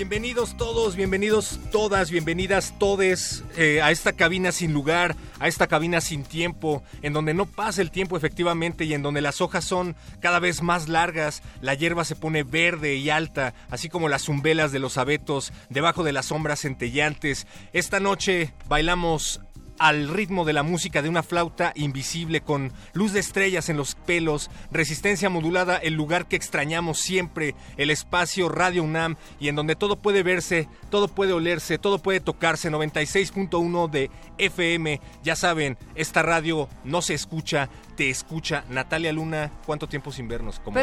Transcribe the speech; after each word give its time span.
Bienvenidos 0.00 0.56
todos, 0.56 0.96
bienvenidos 0.96 1.60
todas, 1.70 2.10
bienvenidas 2.10 2.72
todes 2.78 3.44
eh, 3.58 3.82
a 3.82 3.90
esta 3.90 4.14
cabina 4.14 4.50
sin 4.50 4.72
lugar, 4.72 5.14
a 5.38 5.46
esta 5.46 5.66
cabina 5.66 6.00
sin 6.00 6.24
tiempo, 6.24 6.82
en 7.02 7.12
donde 7.12 7.34
no 7.34 7.44
pasa 7.44 7.82
el 7.82 7.90
tiempo 7.90 8.16
efectivamente 8.16 8.86
y 8.86 8.94
en 8.94 9.02
donde 9.02 9.20
las 9.20 9.42
hojas 9.42 9.66
son 9.66 9.94
cada 10.20 10.38
vez 10.38 10.62
más 10.62 10.88
largas, 10.88 11.42
la 11.60 11.74
hierba 11.74 12.06
se 12.06 12.16
pone 12.16 12.44
verde 12.44 12.96
y 12.96 13.10
alta, 13.10 13.52
así 13.68 13.90
como 13.90 14.08
las 14.08 14.30
umbelas 14.30 14.72
de 14.72 14.78
los 14.78 14.96
abetos 14.96 15.52
debajo 15.68 16.02
de 16.02 16.12
las 16.12 16.24
sombras 16.24 16.60
centellantes. 16.60 17.46
Esta 17.74 18.00
noche 18.00 18.54
bailamos 18.70 19.42
al 19.80 20.08
ritmo 20.10 20.44
de 20.44 20.52
la 20.52 20.62
música 20.62 21.00
de 21.00 21.08
una 21.08 21.22
flauta 21.22 21.72
invisible 21.74 22.42
con 22.42 22.70
luz 22.92 23.14
de 23.14 23.20
estrellas 23.20 23.70
en 23.70 23.78
los 23.78 23.94
pelos, 23.94 24.50
resistencia 24.70 25.30
modulada, 25.30 25.78
el 25.78 25.94
lugar 25.94 26.28
que 26.28 26.36
extrañamos 26.36 27.00
siempre, 27.00 27.54
el 27.78 27.88
espacio 27.88 28.50
Radio 28.50 28.84
UNAM 28.84 29.16
y 29.40 29.48
en 29.48 29.56
donde 29.56 29.76
todo 29.76 29.96
puede 29.96 30.22
verse, 30.22 30.68
todo 30.90 31.08
puede 31.08 31.32
olerse, 31.32 31.78
todo 31.78 31.98
puede 31.98 32.20
tocarse, 32.20 32.70
96.1 32.70 33.88
de 33.88 34.10
FM. 34.36 35.00
Ya 35.22 35.34
saben, 35.34 35.78
esta 35.94 36.20
radio 36.20 36.68
no 36.84 37.00
se 37.00 37.14
escucha, 37.14 37.70
te 37.96 38.10
escucha. 38.10 38.64
Natalia 38.68 39.14
Luna, 39.14 39.50
¿cuánto 39.64 39.88
tiempo 39.88 40.12
sin 40.12 40.28
vernos? 40.28 40.60
Como... 40.60 40.78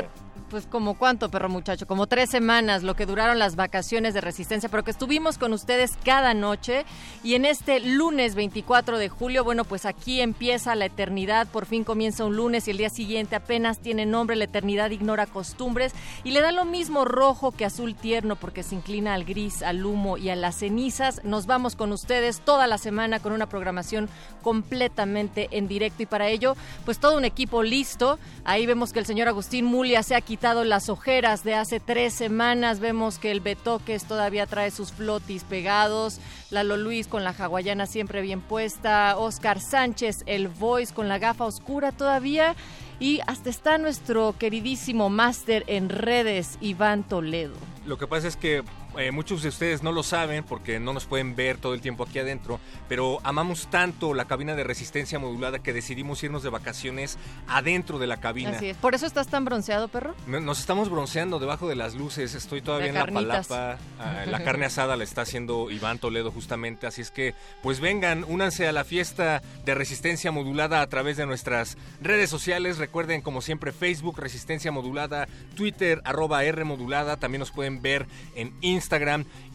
pues 0.49 0.65
como 0.65 0.97
cuánto, 0.97 1.29
perro 1.29 1.49
muchacho, 1.49 1.87
como 1.87 2.07
tres 2.07 2.29
semanas, 2.29 2.83
lo 2.83 2.95
que 2.95 3.05
duraron 3.05 3.39
las 3.39 3.55
vacaciones 3.55 4.13
de 4.13 4.21
resistencia, 4.21 4.69
pero 4.69 4.83
que 4.83 4.91
estuvimos 4.91 5.37
con 5.37 5.53
ustedes 5.53 5.97
cada 6.03 6.33
noche. 6.33 6.85
Y 7.23 7.35
en 7.35 7.45
este 7.45 7.79
lunes 7.79 8.35
24 8.35 8.97
de 8.97 9.09
julio, 9.09 9.43
bueno, 9.43 9.65
pues 9.65 9.85
aquí 9.85 10.21
empieza 10.21 10.75
la 10.75 10.85
eternidad, 10.85 11.47
por 11.47 11.65
fin 11.65 11.83
comienza 11.83 12.25
un 12.25 12.35
lunes 12.35 12.67
y 12.67 12.71
el 12.71 12.77
día 12.77 12.89
siguiente 12.89 13.35
apenas 13.35 13.79
tiene 13.79 14.05
nombre, 14.05 14.35
la 14.35 14.45
eternidad 14.45 14.91
ignora 14.91 15.25
costumbres 15.25 15.93
y 16.23 16.31
le 16.31 16.41
da 16.41 16.51
lo 16.51 16.65
mismo 16.65 17.05
rojo 17.05 17.51
que 17.51 17.65
azul 17.65 17.95
tierno 17.95 18.35
porque 18.35 18.63
se 18.63 18.75
inclina 18.75 19.13
al 19.13 19.25
gris, 19.25 19.61
al 19.61 19.85
humo 19.85 20.17
y 20.17 20.29
a 20.29 20.35
las 20.35 20.57
cenizas. 20.57 21.21
Nos 21.23 21.45
vamos 21.45 21.75
con 21.75 21.91
ustedes 21.91 22.41
toda 22.41 22.67
la 22.67 22.77
semana 22.77 23.19
con 23.19 23.33
una 23.33 23.49
programación 23.49 24.09
completamente 24.41 25.49
en 25.51 25.67
directo 25.67 26.03
y 26.03 26.05
para 26.05 26.29
ello, 26.29 26.55
pues 26.85 26.99
todo 26.99 27.17
un 27.17 27.25
equipo 27.25 27.63
listo. 27.63 28.17
Ahí 28.45 28.65
vemos 28.65 28.93
que 28.93 28.99
el 28.99 29.05
señor 29.05 29.27
Agustín 29.27 29.65
Mulia 29.65 30.03
se 30.03 30.15
ha 30.15 30.21
quitado 30.21 30.36
las 30.41 30.89
ojeras 30.89 31.43
de 31.43 31.55
hace 31.55 31.79
tres 31.79 32.13
semanas. 32.13 32.79
Vemos 32.79 33.17
que 33.17 33.31
el 33.31 33.39
Betoques 33.39 34.05
todavía 34.05 34.45
trae 34.45 34.71
sus 34.71 34.91
flotis 34.91 35.43
pegados. 35.43 36.19
Lalo 36.51 36.77
Luis 36.77 37.07
con 37.07 37.23
la 37.23 37.31
hawaiana 37.31 37.85
siempre 37.87 38.21
bien 38.21 38.41
puesta. 38.41 39.17
Oscar 39.17 39.59
Sánchez, 39.59 40.23
el 40.25 40.47
voice 40.47 40.93
con 40.93 41.07
la 41.07 41.17
gafa 41.17 41.45
oscura 41.45 41.91
todavía. 41.91 42.55
Y 42.99 43.19
hasta 43.27 43.49
está 43.49 43.77
nuestro 43.77 44.35
queridísimo 44.37 45.09
máster 45.09 45.63
en 45.67 45.89
redes, 45.89 46.57
Iván 46.61 47.03
Toledo. 47.03 47.55
Lo 47.85 47.97
que 47.97 48.07
pasa 48.07 48.27
es 48.27 48.37
que 48.37 48.63
eh, 48.97 49.11
muchos 49.11 49.43
de 49.43 49.49
ustedes 49.49 49.83
no 49.83 49.91
lo 49.91 50.03
saben 50.03 50.43
porque 50.43 50.79
no 50.79 50.93
nos 50.93 51.05
pueden 51.05 51.35
ver 51.35 51.57
todo 51.57 51.73
el 51.73 51.81
tiempo 51.81 52.03
aquí 52.03 52.19
adentro, 52.19 52.59
pero 52.89 53.19
amamos 53.23 53.67
tanto 53.69 54.13
la 54.13 54.25
cabina 54.25 54.55
de 54.55 54.63
resistencia 54.63 55.19
modulada 55.19 55.59
que 55.59 55.73
decidimos 55.73 56.23
irnos 56.23 56.43
de 56.43 56.49
vacaciones 56.49 57.17
adentro 57.47 57.99
de 57.99 58.07
la 58.07 58.17
cabina. 58.17 58.51
Así 58.51 58.69
es. 58.69 58.77
¿Por 58.77 58.95
eso 58.95 59.05
estás 59.05 59.27
tan 59.27 59.45
bronceado, 59.45 59.87
perro? 59.87 60.15
No- 60.25 60.39
Nos 60.39 60.59
estamos 60.59 60.89
bronceando 60.89 61.39
debajo 61.39 61.67
de 61.69 61.75
las 61.75 61.95
luces, 61.95 62.33
estoy 62.35 62.61
todavía 62.61 62.87
en 62.87 62.95
la 62.95 63.05
palapa, 63.05 63.77
ah, 63.99 64.23
la 64.25 64.43
carne 64.43 64.65
asada 64.65 64.95
la 64.95 65.03
está 65.03 65.21
haciendo 65.21 65.69
Iván 65.71 65.99
Toledo 65.99 66.31
justamente, 66.31 66.87
así 66.87 67.01
es 67.01 67.11
que 67.11 67.35
pues 67.61 67.79
vengan, 67.79 68.23
únanse 68.27 68.67
a 68.67 68.71
la 68.71 68.83
fiesta 68.83 69.41
de 69.65 69.75
resistencia 69.75 70.31
modulada 70.31 70.81
a 70.81 70.87
través 70.87 71.17
de 71.17 71.25
nuestras 71.25 71.77
redes 72.01 72.29
sociales, 72.29 72.77
recuerden 72.77 73.21
como 73.21 73.41
siempre 73.41 73.71
Facebook 73.71 74.19
Resistencia 74.19 74.71
Modulada, 74.71 75.27
Twitter 75.55 76.01
arroba 76.05 76.43
R 76.43 76.63
Modulada, 76.63 77.17
también 77.17 77.39
nos 77.39 77.51
pueden 77.51 77.81
ver 77.81 78.07
en 78.35 78.53
Instagram 78.61 78.86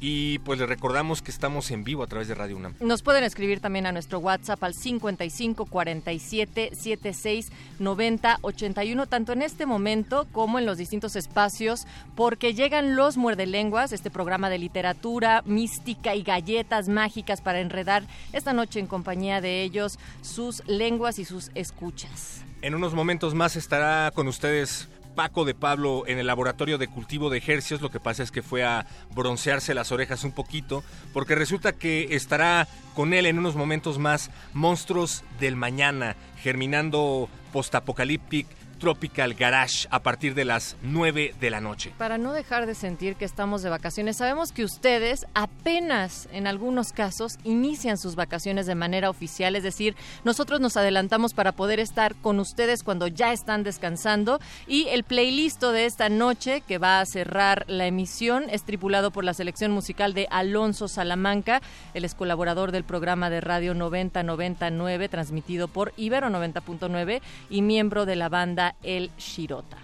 y 0.01 0.39
pues 0.41 0.59
les 0.59 0.69
recordamos 0.69 1.23
que 1.23 1.31
estamos 1.31 1.71
en 1.71 1.85
vivo 1.85 2.03
a 2.03 2.07
través 2.07 2.29
de 2.29 2.35
Radio 2.35 2.57
UNAM. 2.57 2.75
Nos 2.81 3.03
pueden 3.03 3.25
escribir 3.25 3.61
también 3.61 3.87
a 3.87 3.93
nuestro 3.93 4.19
WhatsApp 4.19 4.63
al 4.63 4.75
55 4.75 5.67
47 5.67 6.71
76 6.73 7.51
90 7.79 8.39
81, 8.43 9.07
tanto 9.07 9.33
en 9.33 9.43
este 9.43 9.67
momento 9.67 10.27
como 10.33 10.59
en 10.59 10.67
los 10.67 10.79
distintos 10.79 11.17
espacios, 11.17 11.87
porque 12.15 12.55
llegan 12.55 12.97
los 12.97 13.17
muerdelenguas, 13.17 13.93
este 13.93 14.11
programa 14.11 14.51
de 14.51 14.59
literatura, 14.59 15.43
mística 15.47 16.15
y 16.15 16.23
galletas 16.23 16.89
mágicas 16.89 17.41
para 17.41 17.61
enredar 17.61 18.05
esta 18.33 18.53
noche 18.53 18.81
en 18.81 18.87
compañía 18.87 19.41
de 19.41 19.63
ellos 19.63 19.99
sus 20.21 20.63
lenguas 20.67 21.19
y 21.19 21.25
sus 21.25 21.51
escuchas. 21.55 22.45
En 22.61 22.75
unos 22.75 22.95
momentos 22.95 23.35
más 23.35 23.57
estará 23.57 24.11
con 24.15 24.29
ustedes 24.29 24.89
Paco 25.15 25.45
de 25.45 25.55
Pablo 25.55 26.05
en 26.07 26.19
el 26.19 26.27
laboratorio 26.27 26.79
de 26.79 26.89
cultivo 26.89 27.31
de 27.31 27.39
ejercios. 27.39 27.81
Lo 27.81 27.91
que 27.91 28.01
pasa 28.01 28.23
es 28.23 28.31
que 28.31 28.43
fue 28.43 28.65
a 28.65 28.87
broncearse 29.15 29.75
las 29.75 29.93
orejas 29.93 30.25
un 30.25 30.33
poquito, 30.33 30.83
porque 31.13 31.35
resulta 31.35 31.73
que 31.73 32.15
estará 32.15 32.69
con 32.95 33.15
él 33.15 33.27
en 33.27 33.39
unos 33.39 33.57
momentos 33.57 33.99
más 33.99 34.31
Monstruos 34.53 35.25
del 35.41 35.57
Mañana, 35.57 36.17
germinando 36.43 37.29
post-apocalyptic 37.53 38.47
Tropical 38.83 39.35
Garage 39.35 39.87
a 39.93 40.03
partir 40.03 40.35
de 40.35 40.45
las 40.45 40.77
9 40.83 41.37
de 41.39 41.51
la 41.51 41.61
noche. 41.61 41.95
Para 41.99 42.19
no 42.19 42.33
dejar 42.33 42.67
de 42.67 42.75
sentir 42.75 43.15
que 43.15 43.25
estamos 43.25 43.63
de 43.63 43.71
vacaciones, 43.71 44.17
sabemos 44.17 44.51
que 44.51 44.65
ustedes 44.65 45.25
apenas 45.35 46.29
en 46.33 46.49
algunos 46.49 46.93
casos 46.93 47.39
inician 47.45 47.97
sus 47.97 48.17
vacaciones 48.17 48.67
de 48.67 48.75
manera 48.75 49.09
oficial, 49.09 49.55
es 49.55 49.63
decir, 49.63 49.95
nosotros 50.25 50.61
nos 50.61 50.77
adelantamos 50.77 51.33
para 51.33 51.53
poder 51.53 51.79
estar 51.79 52.17
con 52.17 52.41
ustedes 52.41 52.83
cuando 52.83 53.07
ya 53.07 53.33
están 53.33 53.63
descansando 53.63 54.41
y 54.67 54.89
el 54.89 55.05
playlist 55.05 55.63
de 55.63 55.87
esta 55.87 56.09
noche 56.09 56.61
que 56.67 56.79
va 56.79 56.99
a 56.99 57.07
cerrar 57.07 57.65
la 57.69 57.87
emisión 57.87 58.47
es 58.51 58.65
tripulado 58.65 59.13
por 59.13 59.23
la 59.23 59.33
selección 59.33 59.71
musical 59.71 60.13
de 60.13 60.27
Alonso 60.29 60.89
Salamanca, 60.89 61.63
él 61.95 62.05
es 62.05 62.17
colaborador 62.17 62.73
del 62.73 62.83
programa 62.83 63.31
de 63.31 63.41
radio 63.41 63.75
9099 63.75 65.09
transmitido 65.09 65.69
por 65.69 65.93
Ibero 65.97 66.31
90.9 66.31 67.23
y 67.49 67.63
miembro 67.63 68.07
de 68.07 68.17
la 68.17 68.29
banda 68.29 68.72
El 68.83 69.11
Shirota. 69.17 69.79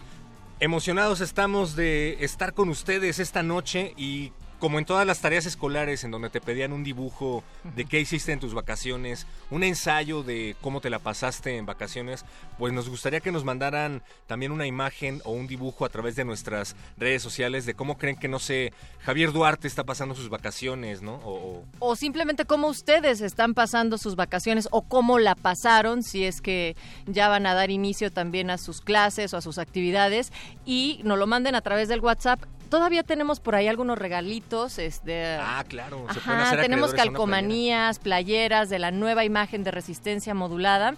Emocionados 0.61 1.21
estamos 1.21 1.77
de 1.77 2.25
estar 2.25 2.53
con 2.53 2.69
ustedes 2.69 3.19
esta 3.19 3.43
noche 3.43 3.95
y 3.97 4.33
como 4.59 4.79
en 4.79 4.85
todas 4.85 5.07
las 5.07 5.21
tareas 5.21 5.47
escolares 5.47 6.03
en 6.05 6.11
donde 6.11 6.31
te 6.31 6.41
pedían 6.41 6.73
un 6.73 6.83
dibujo 6.85 7.45
de 7.77 7.85
qué 7.85 8.01
hiciste 8.01 8.33
en 8.33 8.41
tus 8.41 8.55
vacaciones, 8.55 9.27
un 9.51 9.63
ensayo 9.63 10.23
de 10.23 10.57
cómo 10.61 10.81
te 10.81 10.91
la 10.91 10.99
pasaste 10.99 11.57
en 11.57 11.67
vacaciones, 11.67 12.25
pues 12.59 12.73
nos 12.73 12.89
gustaría 12.89 13.21
que 13.21 13.31
nos 13.33 13.45
mandaran 13.45 14.03
también 14.27 14.51
una 14.53 14.67
imagen 14.67 15.23
o 15.25 15.31
un 15.33 15.47
dibujo 15.47 15.85
a 15.85 15.89
través 15.89 16.17
de 16.17 16.25
nuestras 16.25 16.75
redes 16.97 17.23
sociales 17.23 17.67
de 17.67 17.75
cómo 17.75 17.99
creen 17.99 18.17
que, 18.17 18.29
no 18.29 18.39
sé, 18.39 18.73
Javier 19.01 19.33
Duarte 19.33 19.69
está 19.69 19.85
pasando 19.85 20.15
sus 20.15 20.29
vacaciones, 20.29 21.03
¿no? 21.03 21.15
O, 21.25 21.59
o- 21.59 21.65
o 21.79 21.97
simplemente 21.97 22.45
cómo 22.45 22.67
ustedes 22.69 23.21
están 23.21 23.55
pasando 23.55 23.97
sus 23.99 24.17
vacaciones 24.17 24.69
o 24.73 24.83
cómo 24.83 25.19
la 25.19 25.35
pasaron, 25.35 26.03
si 26.03 26.25
es 26.25 26.41
que 26.41 26.77
ya 27.07 27.29
van 27.29 27.47
a 27.47 27.55
dar 27.55 27.71
inicio 27.71 28.11
también 28.11 28.51
a 28.51 28.59
sus 28.59 28.81
clases 28.81 29.33
o 29.35 29.37
a 29.37 29.41
sus 29.41 29.59
actividades 29.59 30.33
y 30.67 31.01
nos 31.05 31.19
lo 31.19 31.27
manden 31.27 31.55
a 31.55 31.61
través 31.61 31.89
del 31.89 32.01
WhatsApp. 32.01 32.41
Todavía 32.69 33.03
tenemos 33.03 33.41
por 33.41 33.55
ahí 33.55 33.67
algunos 33.67 33.99
regalitos, 33.99 34.79
este, 34.79 35.37
Ah, 35.41 35.65
claro, 35.67 36.05
se 36.13 36.19
Ajá, 36.19 36.43
hacer 36.43 36.61
tenemos 36.61 36.93
calcomanías, 36.93 37.99
playeras 37.99 38.69
de 38.69 38.79
la 38.79 38.91
nueva 38.91 39.25
imagen 39.25 39.65
de 39.65 39.71
resistencia 39.71 40.35
modulada. 40.35 40.95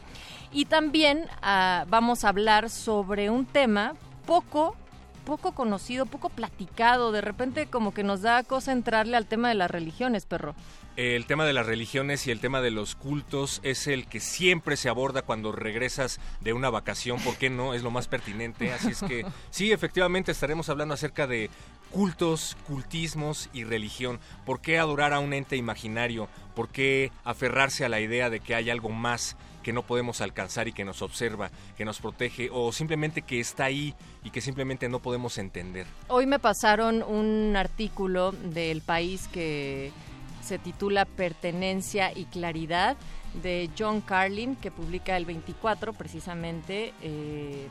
Y 0.53 0.65
también 0.65 1.27
ah, 1.43 1.85
vamos 1.89 2.25
a 2.25 2.31
hablar 2.31 2.71
sobre 2.71 3.31
un 3.31 3.47
tema 3.47 3.95
poco 4.27 4.77
poco 5.31 5.53
conocido, 5.53 6.07
poco 6.07 6.29
platicado. 6.29 7.13
De 7.13 7.21
repente 7.21 7.69
como 7.69 7.95
que 7.95 8.03
nos 8.03 8.23
da 8.23 8.43
cosa 8.43 8.73
entrarle 8.73 9.17
al 9.17 9.27
tema 9.27 9.49
de 9.49 9.55
las 9.55 9.71
religiones, 9.71 10.27
perro. 10.27 10.57
El 10.97 11.25
tema 11.27 11.47
de 11.47 11.53
las 11.53 11.67
religiones 11.67 12.27
y 12.27 12.33
el 12.33 12.41
tema 12.41 12.61
de 12.61 12.73
los 12.73 12.97
cultos 12.97 13.61
es 13.63 13.87
el 13.87 14.09
que 14.09 14.19
siempre 14.19 14.77
se 14.77 14.89
aborda 14.89 15.23
cuando 15.23 15.53
regresas 15.53 16.19
de 16.41 16.53
una 16.53 16.69
vacación, 16.69 17.21
¿por 17.21 17.37
qué 17.37 17.49
no? 17.49 17.75
Es 17.75 17.85
lo 17.85 17.93
más 17.93 18.09
pertinente. 18.09 18.73
Así 18.73 18.89
es 18.89 19.03
que 19.03 19.25
sí, 19.51 19.71
efectivamente 19.71 20.33
estaremos 20.33 20.69
hablando 20.69 20.95
acerca 20.95 21.29
de 21.29 21.49
cultos, 21.93 22.57
cultismos 22.67 23.51
y 23.53 23.63
religión. 23.63 24.19
¿Por 24.45 24.61
qué 24.61 24.81
adorar 24.81 25.13
a 25.13 25.21
un 25.21 25.33
ente 25.33 25.57
imaginario? 25.57 26.29
¿Por 26.57 26.69
qué 26.69 27.13
aferrarse 27.23 27.85
a 27.85 27.89
la 27.89 28.01
idea 28.01 28.29
de 28.31 28.41
que 28.41 28.57
hay 28.57 28.69
algo 28.69 28.91
más 28.91 29.37
que 29.63 29.73
no 29.73 29.83
podemos 29.83 30.21
alcanzar 30.21 30.69
y 30.69 30.73
que 30.73 30.85
nos 30.85 31.03
observa, 31.03 31.51
que 31.77 31.85
nos 31.85 32.01
protege 32.01 32.49
o 32.53 32.73
simplemente 32.73 33.23
que 33.23 33.41
está 33.41 33.65
ahí 33.65 33.95
y 34.25 34.31
que 34.31 34.41
simplemente 34.41 34.89
no 34.89 35.01
podemos 35.01 35.39
entender? 35.39 35.87
Hoy 36.09 36.27
me 36.27 36.39
pasaron 36.39 37.03
un 37.03 37.55
artículo 37.57 38.33
del 38.33 38.83
país 38.83 39.29
que 39.29 39.93
se 40.43 40.59
titula 40.59 41.05
Pertenencia 41.05 42.13
y 42.17 42.25
Claridad 42.25 42.97
de 43.43 43.71
John 43.79 44.01
Carlin, 44.01 44.57
que 44.57 44.71
publica 44.71 45.17
el 45.17 45.25
24 45.25 45.93
precisamente. 45.93 46.93
Eh, 47.03 47.69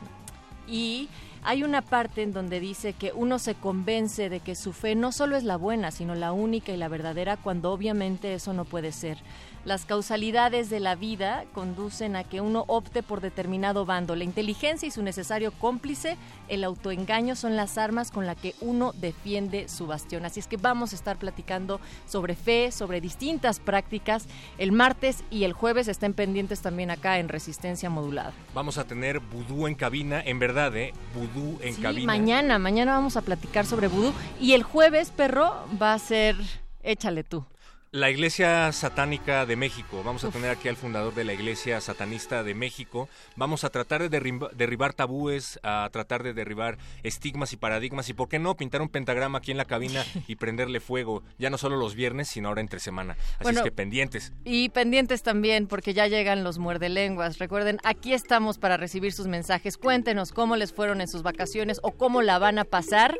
y 0.66 1.08
hay 1.42 1.64
una 1.64 1.82
parte 1.82 2.22
en 2.22 2.32
donde 2.32 2.60
dice 2.60 2.92
que 2.92 3.12
uno 3.12 3.38
se 3.38 3.54
convence 3.54 4.28
de 4.28 4.40
que 4.40 4.54
su 4.54 4.72
fe 4.72 4.94
no 4.94 5.10
solo 5.10 5.36
es 5.36 5.44
la 5.44 5.56
buena, 5.56 5.90
sino 5.90 6.14
la 6.14 6.32
única 6.32 6.72
y 6.72 6.76
la 6.76 6.88
verdadera, 6.88 7.36
cuando 7.36 7.72
obviamente 7.72 8.34
eso 8.34 8.52
no 8.52 8.64
puede 8.64 8.92
ser. 8.92 9.18
Las 9.64 9.84
causalidades 9.84 10.70
de 10.70 10.80
la 10.80 10.94
vida 10.94 11.44
conducen 11.52 12.16
a 12.16 12.24
que 12.24 12.40
uno 12.40 12.64
opte 12.66 13.02
por 13.02 13.20
determinado 13.20 13.84
bando. 13.84 14.16
La 14.16 14.24
inteligencia 14.24 14.88
y 14.88 14.90
su 14.90 15.02
necesario 15.02 15.52
cómplice, 15.52 16.16
el 16.48 16.64
autoengaño, 16.64 17.36
son 17.36 17.56
las 17.56 17.76
armas 17.76 18.10
con 18.10 18.26
las 18.26 18.36
que 18.38 18.54
uno 18.62 18.92
defiende 18.96 19.68
su 19.68 19.86
bastión. 19.86 20.24
Así 20.24 20.40
es 20.40 20.46
que 20.46 20.56
vamos 20.56 20.92
a 20.92 20.96
estar 20.96 21.18
platicando 21.18 21.78
sobre 22.06 22.34
fe, 22.36 22.72
sobre 22.72 23.02
distintas 23.02 23.60
prácticas. 23.60 24.26
El 24.56 24.72
martes 24.72 25.24
y 25.30 25.44
el 25.44 25.52
jueves 25.52 25.88
estén 25.88 26.14
pendientes 26.14 26.62
también 26.62 26.90
acá 26.90 27.18
en 27.18 27.28
Resistencia 27.28 27.90
Modulada. 27.90 28.32
Vamos 28.54 28.78
a 28.78 28.84
tener 28.84 29.20
vudú 29.20 29.66
en 29.66 29.74
cabina, 29.74 30.22
en 30.24 30.38
verdad, 30.38 30.74
¿eh? 30.74 30.94
Vudú 31.14 31.58
en 31.60 31.74
Sí, 31.74 31.82
cabina. 31.82 32.06
mañana, 32.06 32.58
mañana 32.58 32.92
vamos 32.92 33.18
a 33.18 33.22
platicar 33.22 33.66
sobre 33.66 33.88
vudú. 33.88 34.14
Y 34.40 34.54
el 34.54 34.62
jueves, 34.62 35.10
perro, 35.10 35.54
va 35.80 35.92
a 35.92 35.98
ser... 35.98 36.36
Échale 36.82 37.24
tú. 37.24 37.44
La 37.92 38.08
Iglesia 38.08 38.70
Satánica 38.70 39.46
de 39.46 39.56
México. 39.56 40.02
Vamos 40.04 40.22
a 40.22 40.30
tener 40.30 40.48
aquí 40.50 40.68
al 40.68 40.76
fundador 40.76 41.12
de 41.12 41.24
la 41.24 41.32
Iglesia 41.32 41.80
Satanista 41.80 42.44
de 42.44 42.54
México. 42.54 43.08
Vamos 43.34 43.64
a 43.64 43.70
tratar 43.70 44.00
de 44.00 44.08
derriba- 44.08 44.48
derribar 44.52 44.94
tabúes, 44.94 45.58
a 45.64 45.88
tratar 45.90 46.22
de 46.22 46.32
derribar 46.32 46.78
estigmas 47.02 47.52
y 47.52 47.56
paradigmas 47.56 48.08
y, 48.08 48.14
¿por 48.14 48.28
qué 48.28 48.38
no, 48.38 48.56
pintar 48.56 48.80
un 48.80 48.90
pentagrama 48.90 49.38
aquí 49.38 49.50
en 49.50 49.56
la 49.56 49.64
cabina 49.64 50.04
y 50.28 50.36
prenderle 50.36 50.78
fuego? 50.78 51.24
Ya 51.36 51.50
no 51.50 51.58
solo 51.58 51.76
los 51.78 51.96
viernes, 51.96 52.28
sino 52.28 52.46
ahora 52.46 52.60
entre 52.60 52.78
semana. 52.78 53.14
Así 53.14 53.42
Bueno, 53.42 53.58
es 53.58 53.64
que 53.64 53.72
pendientes. 53.72 54.32
Y 54.44 54.68
pendientes 54.68 55.24
también, 55.24 55.66
porque 55.66 55.92
ya 55.92 56.06
llegan 56.06 56.44
los 56.44 56.58
muerdelenguas. 56.58 57.38
Recuerden, 57.38 57.78
aquí 57.82 58.12
estamos 58.12 58.58
para 58.58 58.76
recibir 58.76 59.12
sus 59.12 59.26
mensajes. 59.26 59.76
Cuéntenos 59.76 60.30
cómo 60.30 60.54
les 60.54 60.72
fueron 60.72 61.00
en 61.00 61.08
sus 61.08 61.24
vacaciones 61.24 61.80
o 61.82 61.90
cómo 61.90 62.22
la 62.22 62.38
van 62.38 62.60
a 62.60 62.64
pasar. 62.64 63.18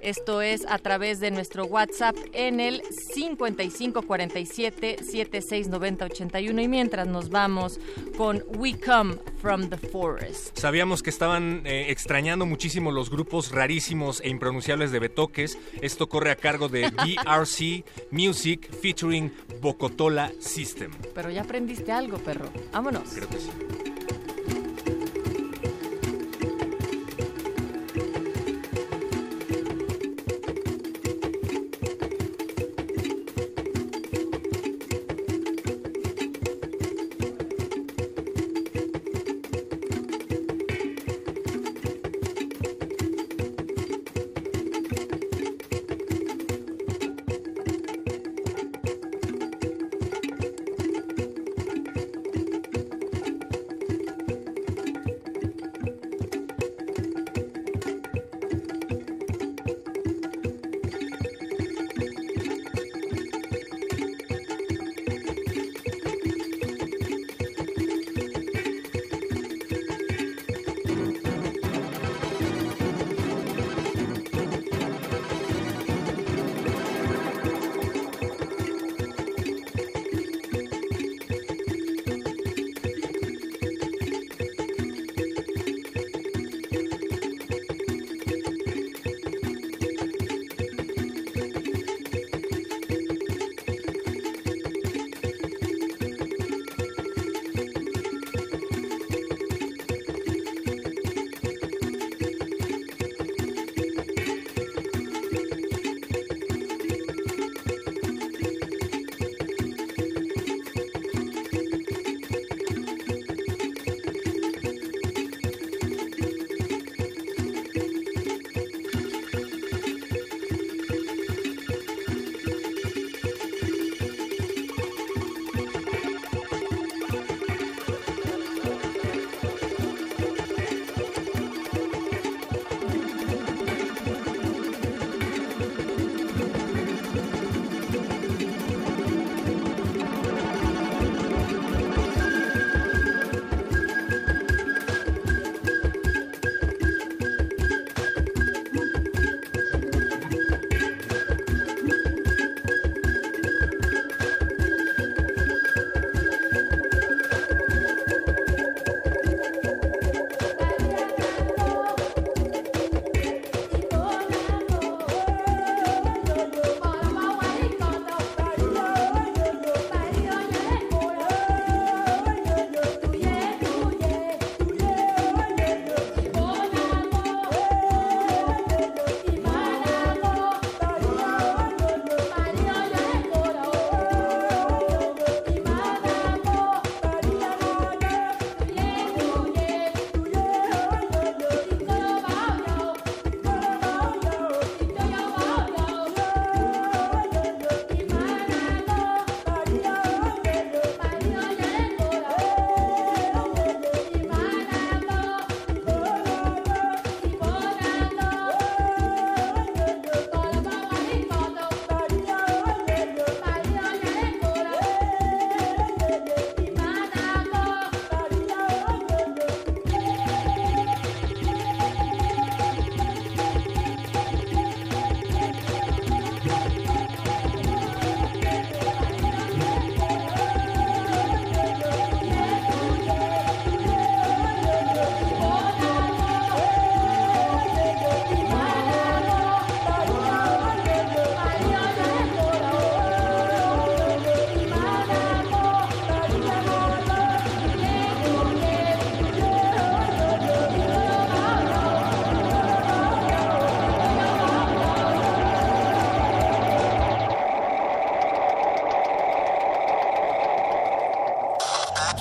Esto 0.00 0.40
es 0.40 0.64
a 0.70 0.78
través 0.78 1.20
de 1.20 1.30
nuestro 1.30 1.66
WhatsApp 1.66 2.16
en 2.32 2.60
el 2.60 2.80
5547 3.12 4.05
769081. 4.06 6.62
Y 6.62 6.68
mientras 6.68 7.06
nos 7.06 7.30
vamos 7.30 7.78
con 8.16 8.42
We 8.56 8.78
Come 8.78 9.16
from 9.40 9.68
the 9.68 9.76
Forest. 9.76 10.58
Sabíamos 10.58 11.02
que 11.02 11.10
estaban 11.10 11.66
eh, 11.66 11.90
extrañando 11.90 12.46
muchísimo 12.46 12.90
los 12.90 13.10
grupos 13.10 13.52
rarísimos 13.52 14.20
e 14.22 14.28
impronunciables 14.28 14.92
de 14.92 14.98
Betoques. 14.98 15.58
Esto 15.80 16.08
corre 16.08 16.30
a 16.30 16.36
cargo 16.36 16.68
de 16.68 16.90
DRC 16.96 17.84
Music 18.10 18.70
featuring 18.80 19.32
Bocotola 19.60 20.32
System. 20.40 20.90
Pero 21.14 21.30
ya 21.30 21.42
aprendiste 21.42 21.92
algo, 21.92 22.18
perro. 22.18 22.50
Vámonos. 22.72 23.10
Creo 23.14 23.28
que 23.28 23.38
sí. 23.38 23.50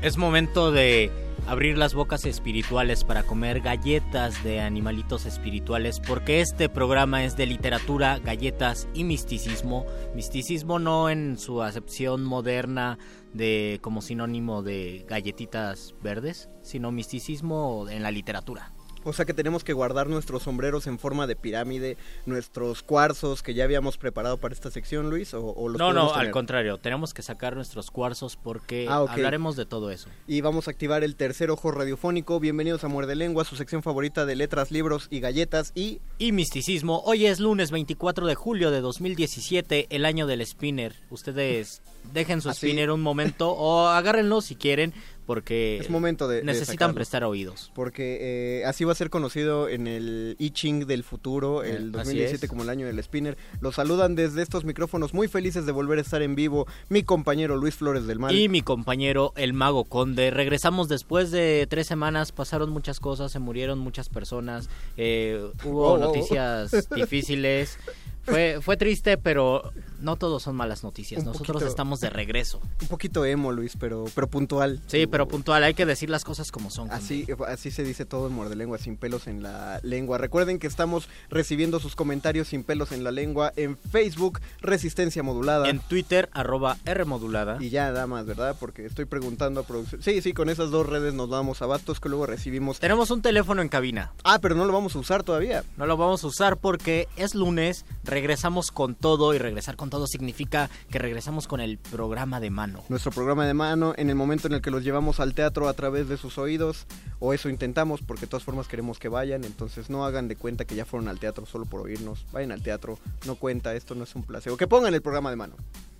Es 0.00 0.16
momento 0.16 0.72
de 0.72 1.12
abrir 1.46 1.76
las 1.76 1.92
bocas 1.92 2.24
espirituales 2.24 3.04
para 3.04 3.22
comer 3.22 3.60
galletas 3.60 4.42
de 4.42 4.60
animalitos 4.60 5.26
espirituales 5.26 6.00
porque 6.00 6.40
este 6.40 6.70
programa 6.70 7.22
es 7.22 7.36
de 7.36 7.44
literatura, 7.44 8.18
galletas 8.18 8.88
y 8.94 9.04
misticismo. 9.04 9.84
Misticismo 10.14 10.78
no 10.78 11.10
en 11.10 11.36
su 11.36 11.62
acepción 11.62 12.24
moderna 12.24 12.98
de 13.34 13.78
como 13.82 14.00
sinónimo 14.00 14.62
de 14.62 15.04
galletitas 15.06 15.94
verdes, 16.02 16.48
sino 16.62 16.90
misticismo 16.90 17.86
en 17.90 18.02
la 18.02 18.10
literatura. 18.10 18.73
O 19.04 19.12
sea 19.12 19.24
que 19.24 19.34
tenemos 19.34 19.64
que 19.64 19.72
guardar 19.72 20.08
nuestros 20.08 20.42
sombreros 20.44 20.86
en 20.86 20.98
forma 20.98 21.26
de 21.26 21.36
pirámide, 21.36 21.96
nuestros 22.26 22.82
cuarzos 22.82 23.42
que 23.42 23.54
ya 23.54 23.64
habíamos 23.64 23.98
preparado 23.98 24.38
para 24.38 24.54
esta 24.54 24.70
sección, 24.70 25.10
Luis, 25.10 25.34
o, 25.34 25.44
o 25.44 25.68
los 25.68 25.78
No, 25.78 25.92
no, 25.92 26.14
al 26.14 26.30
contrario, 26.30 26.78
tenemos 26.78 27.12
que 27.14 27.22
sacar 27.22 27.54
nuestros 27.54 27.90
cuarzos 27.90 28.36
porque 28.36 28.86
Ah, 28.88 29.04
hablaremos 29.08 29.56
de 29.56 29.66
todo 29.66 29.90
eso. 29.90 30.08
Y 30.26 30.40
vamos 30.40 30.68
a 30.68 30.70
activar 30.70 31.04
el 31.04 31.16
tercer 31.16 31.50
ojo 31.50 31.70
radiofónico. 31.70 32.40
Bienvenidos 32.40 32.82
a 32.84 32.88
Muerde 32.88 33.14
Lengua, 33.14 33.44
su 33.44 33.56
sección 33.56 33.82
favorita 33.82 34.26
de 34.26 34.36
letras, 34.36 34.70
libros 34.70 35.08
y 35.10 35.20
galletas. 35.20 35.72
Y 35.74 36.00
Y 36.18 36.32
misticismo, 36.32 37.02
hoy 37.04 37.26
es 37.26 37.40
lunes 37.40 37.70
24 37.70 38.26
de 38.26 38.34
julio 38.34 38.70
de 38.70 38.80
2017, 38.80 39.86
el 39.90 40.04
año 40.04 40.26
del 40.26 40.44
spinner. 40.46 40.94
Ustedes 41.10 41.82
dejen 42.12 42.40
su 42.40 42.50
Así. 42.50 42.66
spinner 42.66 42.90
un 42.90 43.00
momento 43.02 43.50
o 43.50 43.86
agárrenlo 43.88 44.40
si 44.40 44.56
quieren 44.56 44.92
porque 45.26 45.78
es 45.78 45.90
momento 45.90 46.28
de... 46.28 46.42
necesitan 46.42 46.94
prestar 46.94 47.24
oídos. 47.24 47.70
Porque 47.74 48.18
eh, 48.60 48.64
así 48.66 48.84
va 48.84 48.92
a 48.92 48.94
ser 48.94 49.10
conocido 49.10 49.68
en 49.68 49.86
el 49.86 50.36
I 50.38 50.50
Ching 50.50 50.86
del 50.86 51.02
futuro, 51.04 51.62
Eh, 51.64 51.70
el 51.70 51.76
así 51.88 51.90
2017 51.92 52.46
es. 52.46 52.50
como 52.50 52.62
el 52.62 52.68
año 52.68 52.86
del 52.86 53.02
spinner. 53.02 53.36
Los 53.60 53.76
saludan 53.76 54.14
desde 54.14 54.42
estos 54.42 54.64
micrófonos 54.64 55.14
muy 55.14 55.28
felices 55.28 55.66
de 55.66 55.72
volver 55.72 55.98
a 55.98 56.02
estar 56.02 56.22
en 56.22 56.34
vivo 56.34 56.66
mi 56.88 57.02
compañero 57.02 57.56
Luis 57.56 57.74
Flores 57.74 58.06
del 58.06 58.18
Mal. 58.18 58.34
Y 58.34 58.48
mi 58.48 58.62
compañero, 58.62 59.32
el 59.36 59.52
mago 59.52 59.84
conde. 59.84 60.30
Regresamos 60.30 60.88
después 60.88 61.30
de 61.30 61.66
tres 61.68 61.86
semanas, 61.86 62.32
pasaron 62.32 62.70
muchas 62.70 63.00
cosas, 63.00 63.32
se 63.32 63.38
murieron 63.38 63.78
muchas 63.78 64.08
personas, 64.08 64.68
eh, 64.96 65.42
hubo 65.64 65.84
Oh, 65.84 65.92
oh. 65.94 65.98
noticias 65.98 66.88
difíciles. 66.94 67.78
Fue, 68.24 68.58
fue 68.60 68.76
triste, 68.76 69.18
pero 69.18 69.72
no 70.00 70.16
todos 70.16 70.42
son 70.42 70.56
malas 70.56 70.82
noticias. 70.84 71.20
Un 71.20 71.26
Nosotros 71.26 71.54
poquito. 71.54 71.68
estamos 71.68 72.00
de 72.00 72.10
regreso. 72.10 72.60
Un 72.82 72.88
poquito 72.88 73.24
emo, 73.24 73.52
Luis, 73.52 73.76
pero, 73.78 74.04
pero 74.14 74.28
puntual. 74.28 74.80
Sí, 74.86 75.06
pero 75.06 75.26
puntual, 75.28 75.64
hay 75.64 75.74
que 75.74 75.86
decir 75.86 76.10
las 76.10 76.24
cosas 76.24 76.52
como 76.52 76.70
son. 76.70 76.90
Así, 76.90 77.26
así 77.48 77.70
se 77.70 77.84
dice 77.84 78.04
todo 78.04 78.26
en 78.28 78.34
Muerde 78.34 78.56
Lengua, 78.56 78.78
sin 78.78 78.96
pelos 78.96 79.26
en 79.26 79.42
la 79.42 79.80
lengua. 79.82 80.18
Recuerden 80.18 80.58
que 80.58 80.66
estamos 80.66 81.08
recibiendo 81.30 81.80
sus 81.80 81.96
comentarios 81.96 82.48
sin 82.48 82.64
pelos 82.64 82.92
en 82.92 83.04
la 83.04 83.10
lengua 83.10 83.52
en 83.56 83.76
Facebook, 83.76 84.40
Resistencia 84.60 85.22
Modulada. 85.22 85.68
En 85.68 85.78
Twitter, 85.80 86.28
arroba 86.32 86.76
R 86.84 87.04
modulada. 87.04 87.56
Y 87.60 87.70
ya 87.70 87.86
nada 87.90 88.06
más, 88.06 88.26
¿verdad? 88.26 88.56
Porque 88.58 88.86
estoy 88.86 89.04
preguntando 89.06 89.60
a 89.60 89.62
producción. 89.64 90.02
Sí, 90.02 90.20
sí, 90.22 90.32
con 90.32 90.48
esas 90.48 90.70
dos 90.70 90.86
redes 90.86 91.14
nos 91.14 91.30
damos 91.30 91.62
abastos 91.62 92.00
que 92.00 92.08
luego 92.08 92.26
recibimos. 92.26 92.80
Tenemos 92.80 93.10
un 93.10 93.22
teléfono 93.22 93.62
en 93.62 93.68
cabina. 93.68 94.12
Ah, 94.24 94.38
pero 94.40 94.54
no 94.54 94.64
lo 94.64 94.72
vamos 94.72 94.96
a 94.96 94.98
usar 94.98 95.22
todavía. 95.22 95.64
No 95.76 95.86
lo 95.86 95.96
vamos 95.96 96.24
a 96.24 96.26
usar 96.26 96.56
porque 96.56 97.08
es 97.16 97.34
lunes, 97.34 97.84
regresamos 98.14 98.70
con 98.70 98.94
todo 98.94 99.34
y 99.34 99.38
regresar 99.38 99.74
con 99.74 99.90
todo 99.90 100.06
significa 100.06 100.70
que 100.88 101.00
regresamos 101.00 101.48
con 101.48 101.60
el 101.60 101.78
programa 101.78 102.38
de 102.38 102.48
mano. 102.48 102.84
Nuestro 102.88 103.10
programa 103.10 103.44
de 103.44 103.54
mano 103.54 103.92
en 103.96 104.08
el 104.08 104.14
momento 104.14 104.46
en 104.46 104.52
el 104.54 104.62
que 104.62 104.70
los 104.70 104.84
llevamos 104.84 105.18
al 105.18 105.34
teatro 105.34 105.68
a 105.68 105.74
través 105.74 106.08
de 106.08 106.16
sus 106.16 106.38
oídos. 106.38 106.86
O 107.18 107.34
eso 107.34 107.48
intentamos, 107.48 108.02
porque 108.02 108.22
de 108.22 108.26
todas 108.28 108.44
formas 108.44 108.68
queremos 108.68 109.00
que 109.00 109.08
vayan. 109.08 109.42
Entonces 109.42 109.90
no 109.90 110.04
hagan 110.04 110.28
de 110.28 110.36
cuenta 110.36 110.64
que 110.64 110.76
ya 110.76 110.84
fueron 110.84 111.08
al 111.08 111.18
teatro 111.18 111.44
solo 111.44 111.64
por 111.66 111.80
oírnos. 111.80 112.24
Vayan 112.30 112.52
al 112.52 112.62
teatro, 112.62 113.00
no 113.26 113.34
cuenta, 113.34 113.74
esto 113.74 113.96
no 113.96 114.04
es 114.04 114.14
un 114.14 114.22
placebo. 114.22 114.56
Que 114.56 114.68
pongan 114.68 114.94
el 114.94 115.02
programa 115.02 115.30
de 115.30 115.36
mano. 115.36 115.56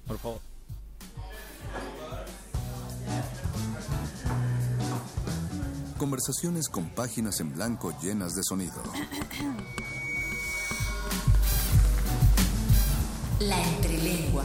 Por 0.07 0.19
favor. 0.19 0.41
Conversaciones 5.99 6.69
con 6.69 6.91
páginas 6.91 7.41
en 7.41 7.53
blanco 7.53 7.93
llenas 8.01 8.35
de 8.35 8.43
sonido. 8.45 8.81
La 13.41 13.61
entrelengua. 13.61 14.45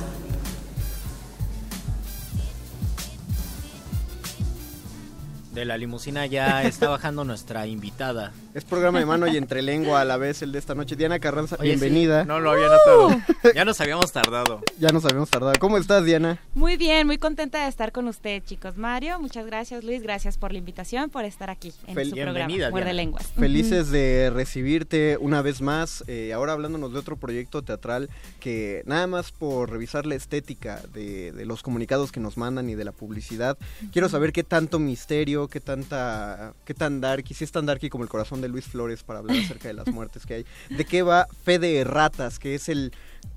De 5.53 5.65
la 5.65 5.77
limusina 5.77 6.25
ya 6.25 6.63
está 6.63 6.89
bajando 6.89 7.23
nuestra 7.23 7.67
invitada. 7.67 8.31
Es 8.55 8.65
programa 8.65 8.97
de 8.97 9.05
mano 9.05 9.27
y 9.27 9.37
entre 9.37 9.61
lengua 9.61 10.01
a 10.01 10.05
la 10.05 10.17
vez 10.17 10.41
el 10.41 10.51
de 10.51 10.57
esta 10.57 10.73
noche. 10.73 10.95
Diana 10.95 11.19
Carranza, 11.19 11.55
Oye, 11.59 11.73
sí, 11.75 11.79
bienvenida. 11.79 12.25
no 12.25 12.39
lo 12.39 12.49
había 12.49 12.65
notado. 12.67 13.21
Ya 13.53 13.63
nos 13.63 13.79
habíamos 13.79 14.11
tardado. 14.11 14.61
Ya 14.79 14.89
nos 14.89 15.05
habíamos 15.05 15.29
tardado. 15.29 15.53
¿Cómo 15.59 15.77
estás, 15.77 16.03
Diana? 16.03 16.39
Muy 16.55 16.75
bien, 16.75 17.05
muy 17.05 17.19
contenta 17.19 17.61
de 17.63 17.69
estar 17.69 17.91
con 17.91 18.07
usted, 18.07 18.41
chicos. 18.43 18.75
Mario, 18.75 19.19
muchas 19.19 19.45
gracias, 19.45 19.83
Luis, 19.83 20.01
gracias 20.01 20.39
por 20.39 20.51
la 20.51 20.57
invitación, 20.57 21.11
por 21.11 21.25
estar 21.25 21.51
aquí 21.51 21.71
en 21.85 21.95
Fel- 21.95 22.05
su 22.09 22.15
programa, 22.15 22.33
Bienvenida, 22.47 22.71
Muerde 22.71 22.85
Diana. 22.85 22.97
Lenguas. 23.03 23.27
Felices 23.37 23.91
de 23.91 24.31
recibirte 24.33 25.17
una 25.21 25.43
vez 25.43 25.61
más. 25.61 26.03
eh, 26.07 26.33
ahora 26.33 26.53
hablándonos 26.53 26.91
de 26.91 26.97
otro 26.99 27.17
proyecto 27.17 27.61
teatral 27.61 28.09
que 28.39 28.81
nada 28.87 29.05
más 29.05 29.31
por 29.31 29.69
revisar 29.69 30.07
la 30.07 30.15
estética 30.15 30.81
de, 30.91 31.31
de 31.33 31.45
los 31.45 31.61
comunicados 31.61 32.11
que 32.11 32.19
nos 32.19 32.35
mandan 32.35 32.67
y 32.67 32.73
de 32.73 32.83
la 32.83 32.93
publicidad, 32.93 33.59
quiero 33.93 34.09
saber 34.09 34.33
qué 34.33 34.43
tanto 34.43 34.79
misterio, 34.79 35.47
qué 35.49 35.59
tanta, 35.59 36.53
qué 36.65 36.73
tan 36.73 36.99
darky, 36.99 37.35
si 37.35 37.43
es 37.43 37.51
tan 37.51 37.67
darky 37.67 37.89
como 37.89 38.03
el 38.03 38.09
corazón 38.09 38.38
de 38.41 38.49
Luis 38.49 38.65
Flores 38.65 39.03
para 39.03 39.19
hablar 39.19 39.37
acerca 39.37 39.67
de 39.67 39.73
las 39.73 39.87
muertes 39.87 40.25
que 40.25 40.33
hay. 40.35 40.45
¿De 40.69 40.85
qué 40.85 41.01
va 41.01 41.27
Fe 41.43 41.59
de 41.59 41.83
Ratas, 41.83 42.39
que 42.39 42.55
es 42.55 42.69
el, 42.69 42.91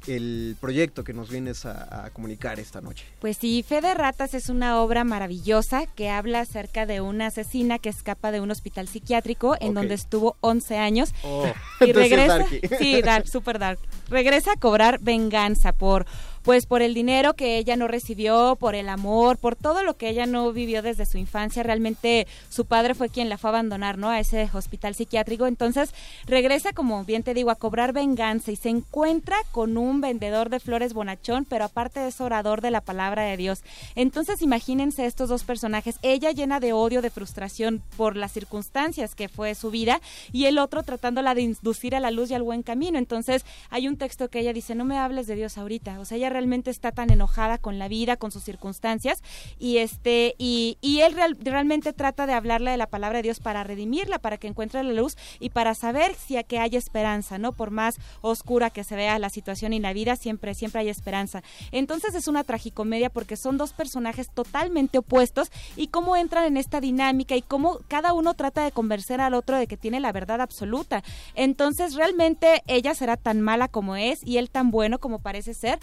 el 0.07 0.57
proyecto 0.61 1.05
que 1.05 1.13
nos 1.13 1.31
vienes 1.31 1.65
a, 1.67 2.07
a 2.07 2.11
comunicar 2.11 2.59
esta 2.61 2.81
noche? 2.81 3.05
Pues 3.21 3.37
sí, 3.37 3.65
Fe 3.67 3.81
de 3.81 3.95
Ratas 3.95 4.35
es 4.35 4.49
una 4.49 4.81
obra 4.81 5.05
maravillosa 5.05 5.87
que 5.87 6.11
habla 6.11 6.41
acerca 6.41 6.87
de 6.87 7.01
una 7.01 7.27
asesina 7.27 7.79
que 7.79 7.89
escapa 7.89 8.33
de 8.33 8.41
un 8.41 8.51
hospital 8.51 8.89
psiquiátrico 8.89 9.57
en 9.61 9.75
donde 9.75 9.95
estuvo 9.95 10.37
11 10.41 10.79
años 10.79 11.13
Oh, 11.25 11.47
y 11.81 11.93
regresa, 11.93 12.45
sí, 12.79 13.01
dark, 13.03 13.29
super 13.29 13.59
dark. 13.59 13.79
Regresa 14.09 14.53
a 14.53 14.57
cobrar 14.57 14.99
venganza 15.01 15.73
por 15.73 16.07
pues 16.43 16.67
por 16.67 16.83
el 16.83 16.95
dinero 16.95 17.35
que 17.35 17.59
ella 17.59 17.77
no 17.77 17.89
recibió, 17.89 18.57
por 18.57 18.75
el 18.75 18.89
amor, 18.89 19.39
por 19.39 19.57
todo 19.57 19.83
lo 19.83 19.97
que 19.97 20.09
ella 20.09 20.27
no 20.27 20.53
vivió 20.53 20.83
desde 20.83 21.07
su 21.07 21.19
infancia. 21.19 21.63
Realmente 21.63 22.27
su 22.49 22.65
padre 22.67 22.95
fue 22.95 23.09
quien 23.09 23.29
la 23.29 23.39
fue 23.39 23.49
a 23.49 23.53
abandonar, 23.53 23.99
¿no? 23.99 24.11
A 24.11 24.21
ese 24.21 24.49
hospital 24.53 24.95
psiquiátrico. 24.95 25.47
Entonces 25.47 25.95
regresa, 26.27 26.73
como 26.73 27.05
bien 27.05 27.23
te 27.23 27.35
digo, 27.35 27.51
a 27.51 27.57
cobrar 27.57 27.93
venganza 27.93 28.51
y 28.51 28.57
se 28.57 28.69
encuentra 28.69 29.37
con 29.53 29.77
un 29.77 30.01
vendedor 30.01 30.51
de 30.51 30.61
flores 30.61 30.93
bonachón, 30.93 31.45
pero 31.45 31.65
aparte 31.65 32.07
es 32.07 32.21
orador 32.21 32.61
de 32.61 32.71
la 32.71 32.81
palabra 32.81 33.23
de 33.23 33.37
Dios. 33.37 33.63
Entonces 33.95 34.43
imagínense 34.43 35.07
estos 35.07 35.29
dos 35.29 35.45
personajes, 35.45 35.99
ella 36.03 36.33
llena 36.33 36.61
de 36.61 36.73
odio, 36.73 37.03
de 37.03 37.11
frustración 37.11 37.83
por 37.97 38.17
las 38.17 38.33
circunstancias 38.33 39.15
que 39.15 39.29
fue 39.29 39.55
su 39.55 39.71
vida 39.71 40.01
y 40.33 40.47
el 40.47 40.59
otro 40.59 40.83
tratándola 40.83 41.35
de 41.35 41.43
inducir 41.43 41.95
a 41.95 42.01
la 42.01 42.11
luz 42.11 42.31
y 42.31 42.35
al 42.35 42.43
buen 42.43 42.63
camino. 42.63 42.99
Entonces 42.99 43.45
hay 43.71 43.89
un 43.89 43.97
texto 43.97 44.29
que 44.29 44.41
ella 44.41 44.53
dice, 44.53 44.75
no 44.75 44.85
me 44.85 44.99
hables 44.99 45.27
de 45.27 45.37
Dios 45.37 45.59
ahorita. 45.59 46.01
O 46.01 46.05
sea, 46.05 46.17
ella 46.17 46.31
realmente 46.33 46.71
está 46.71 46.93
tan 46.93 47.11
enojada 47.11 47.59
con 47.59 47.79
la 47.79 47.89
vida, 47.89 48.17
con 48.17 48.31
sus 48.31 48.45
circunstancias 48.45 49.23
y 49.59 49.79
este 49.79 50.35
y, 50.39 50.79
él 51.01 51.15
real- 51.15 51.37
realmente 51.41 51.93
trata 51.93 52.27
de 52.27 52.35
hablarle 52.35 52.71
de 52.71 52.77
la 52.77 52.87
palabra 52.87 53.19
de 53.19 53.23
Dios 53.23 53.41
para 53.41 53.65
redimirla, 53.65 54.19
para 54.19 54.39
que 54.39 54.47
encuentre 54.47 54.83
la 54.83 54.93
luz 54.93 55.17
y 55.41 55.51
para 55.51 55.75
saber 55.75 56.15
si 56.15 56.37
a 56.37 56.45
hay 56.59 56.77
esperanza, 56.77 57.39
¿no? 57.39 57.53
Por 57.53 57.71
más 57.71 57.97
oscura 58.21 58.71
que 58.71 58.85
se 58.85 58.95
vea 58.95 59.19
la 59.19 59.31
situación 59.31 59.73
y 59.73 59.81
la 59.81 59.93
vida, 59.93 60.17
siempre 60.17 60.55
siempre 60.55 60.83
hay 60.83 60.89
esperanza. 60.91 61.43
Entonces 61.71 62.15
es 62.15 62.29
una 62.29 62.45
tragicomedia 62.45 63.09
porque 63.11 63.37
son 63.37 63.57
dos 63.57 63.73
personajes 63.73 64.29
totalmente 64.31 64.99
opuestos 64.99 65.51
y 65.77 65.89
cómo 65.89 66.17
entran 66.17 66.45
en 66.45 66.57
esta 66.57 66.81
dinámica 66.81 67.37
y 67.37 67.43
cómo 67.43 67.79
cada 67.89 68.13
uno 68.13 68.35
trata 68.35 68.65
de 68.65 68.73
convencer 68.73 69.21
al 69.21 69.35
otro 69.35 69.57
de 69.57 69.67
que 69.67 69.77
tiene 69.77 69.99
la 70.01 70.13
verdad 70.13 70.41
absoluta. 70.41 71.03
Entonces 71.35 71.95
realmente 71.95 72.63
ella 72.67 72.95
será 72.95 73.17
tan 73.17 73.41
mala 73.41 73.69
como 73.69 73.97
es 73.97 74.23
y 74.27 74.37
él 74.37 74.51
tan 74.51 74.71
bueno 74.71 74.99
como 74.99 75.21
parece 75.21 75.55
ser. 75.55 75.79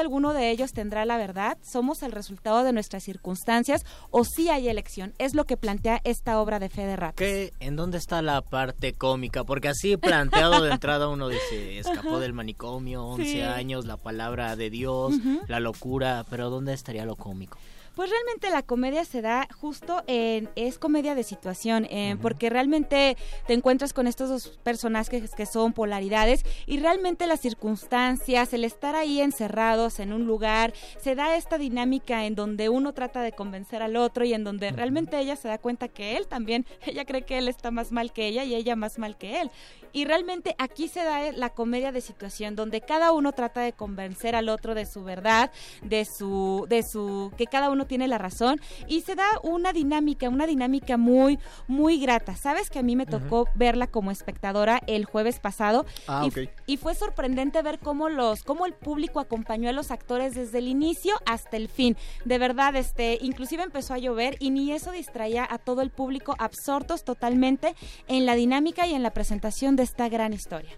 Alguno 0.00 0.32
de 0.32 0.50
ellos 0.50 0.72
tendrá 0.72 1.04
la 1.04 1.16
verdad, 1.16 1.56
somos 1.62 2.02
el 2.02 2.12
resultado 2.12 2.64
de 2.64 2.72
nuestras 2.72 3.02
circunstancias 3.04 3.84
o 4.10 4.24
si 4.24 4.48
hay 4.48 4.68
elección. 4.68 5.14
Es 5.18 5.34
lo 5.34 5.44
que 5.44 5.56
plantea 5.56 6.00
esta 6.04 6.40
obra 6.40 6.58
de 6.58 6.68
Fede 6.68 6.96
Ratas. 6.96 7.14
¿Qué? 7.16 7.52
¿En 7.60 7.76
dónde 7.76 7.98
está 7.98 8.22
la 8.22 8.40
parte 8.42 8.92
cómica? 8.92 9.44
Porque 9.44 9.68
así 9.68 9.96
planteado 9.96 10.62
de 10.62 10.72
entrada 10.72 11.08
uno 11.08 11.28
dice, 11.28 11.78
escapó 11.78 12.18
del 12.18 12.32
manicomio, 12.32 13.04
11 13.04 13.22
Sí. 13.32 13.40
años, 13.40 13.86
la 13.86 13.96
palabra 13.96 14.56
de 14.56 14.68
Dios, 14.70 15.14
la 15.48 15.60
locura, 15.60 16.24
pero 16.28 16.50
¿dónde 16.50 16.72
estaría 16.74 17.04
lo 17.06 17.16
cómico? 17.16 17.58
Pues 17.94 18.08
realmente 18.08 18.48
la 18.48 18.62
comedia 18.62 19.04
se 19.04 19.20
da 19.20 19.46
justo 19.60 20.02
en 20.06 20.48
es 20.56 20.78
comedia 20.78 21.14
de 21.14 21.24
situación, 21.24 21.86
eh, 21.90 22.16
porque 22.22 22.48
realmente 22.48 23.18
te 23.46 23.52
encuentras 23.52 23.92
con 23.92 24.06
estos 24.06 24.30
dos 24.30 24.58
personajes 24.62 25.30
que 25.34 25.44
son 25.44 25.74
polaridades 25.74 26.42
y 26.66 26.78
realmente 26.78 27.26
las 27.26 27.40
circunstancias, 27.40 28.54
el 28.54 28.64
estar 28.64 28.96
ahí 28.96 29.20
encerrados 29.20 30.00
en 30.00 30.14
un 30.14 30.26
lugar, 30.26 30.72
se 31.02 31.14
da 31.14 31.36
esta 31.36 31.58
dinámica 31.58 32.24
en 32.24 32.34
donde 32.34 32.70
uno 32.70 32.94
trata 32.94 33.20
de 33.20 33.32
convencer 33.32 33.82
al 33.82 33.96
otro 33.96 34.24
y 34.24 34.32
en 34.32 34.42
donde 34.42 34.70
realmente 34.70 35.18
ella 35.18 35.36
se 35.36 35.48
da 35.48 35.58
cuenta 35.58 35.88
que 35.88 36.16
él 36.16 36.26
también, 36.26 36.64
ella 36.86 37.04
cree 37.04 37.22
que 37.22 37.36
él 37.36 37.48
está 37.48 37.70
más 37.70 37.92
mal 37.92 38.10
que 38.12 38.26
ella 38.26 38.44
y 38.44 38.54
ella 38.54 38.74
más 38.74 38.98
mal 38.98 39.18
que 39.18 39.42
él. 39.42 39.50
Y 39.94 40.06
realmente 40.06 40.54
aquí 40.58 40.88
se 40.88 41.04
da 41.04 41.32
la 41.32 41.50
comedia 41.50 41.92
de 41.92 42.00
situación 42.00 42.56
donde 42.56 42.80
cada 42.80 43.12
uno 43.12 43.32
trata 43.32 43.60
de 43.60 43.74
convencer 43.74 44.34
al 44.34 44.48
otro 44.48 44.74
de 44.74 44.86
su 44.86 45.04
verdad, 45.04 45.50
de 45.82 46.06
su 46.06 46.64
de 46.70 46.82
su 46.82 47.30
que 47.36 47.46
cada 47.46 47.70
uno 47.70 47.81
tiene 47.86 48.08
la 48.08 48.18
razón 48.18 48.60
y 48.86 49.02
se 49.02 49.14
da 49.14 49.26
una 49.42 49.72
dinámica, 49.72 50.28
una 50.28 50.46
dinámica 50.46 50.96
muy 50.96 51.38
muy 51.68 51.98
grata. 52.00 52.36
Sabes 52.36 52.70
que 52.70 52.78
a 52.78 52.82
mí 52.82 52.96
me 52.96 53.06
tocó 53.06 53.48
verla 53.54 53.86
como 53.86 54.10
espectadora 54.10 54.80
el 54.86 55.04
jueves 55.04 55.40
pasado 55.40 55.86
Ah, 56.08 56.26
y, 56.26 56.48
y 56.66 56.76
fue 56.76 56.94
sorprendente 56.94 57.62
ver 57.62 57.78
cómo 57.78 58.08
los 58.08 58.42
cómo 58.42 58.66
el 58.66 58.74
público 58.74 59.20
acompañó 59.20 59.68
a 59.68 59.72
los 59.72 59.90
actores 59.90 60.34
desde 60.34 60.58
el 60.58 60.68
inicio 60.68 61.14
hasta 61.26 61.56
el 61.56 61.68
fin. 61.68 61.96
De 62.24 62.38
verdad, 62.38 62.76
este 62.76 63.18
inclusive 63.20 63.62
empezó 63.62 63.94
a 63.94 63.98
llover 63.98 64.36
y 64.40 64.50
ni 64.50 64.72
eso 64.72 64.92
distraía 64.92 65.46
a 65.48 65.58
todo 65.58 65.82
el 65.82 65.90
público 65.90 66.34
absortos 66.38 67.04
totalmente 67.04 67.74
en 68.08 68.26
la 68.26 68.34
dinámica 68.34 68.86
y 68.86 68.94
en 68.94 69.02
la 69.02 69.12
presentación 69.12 69.76
de 69.76 69.82
esta 69.82 70.08
gran 70.08 70.32
historia. 70.32 70.72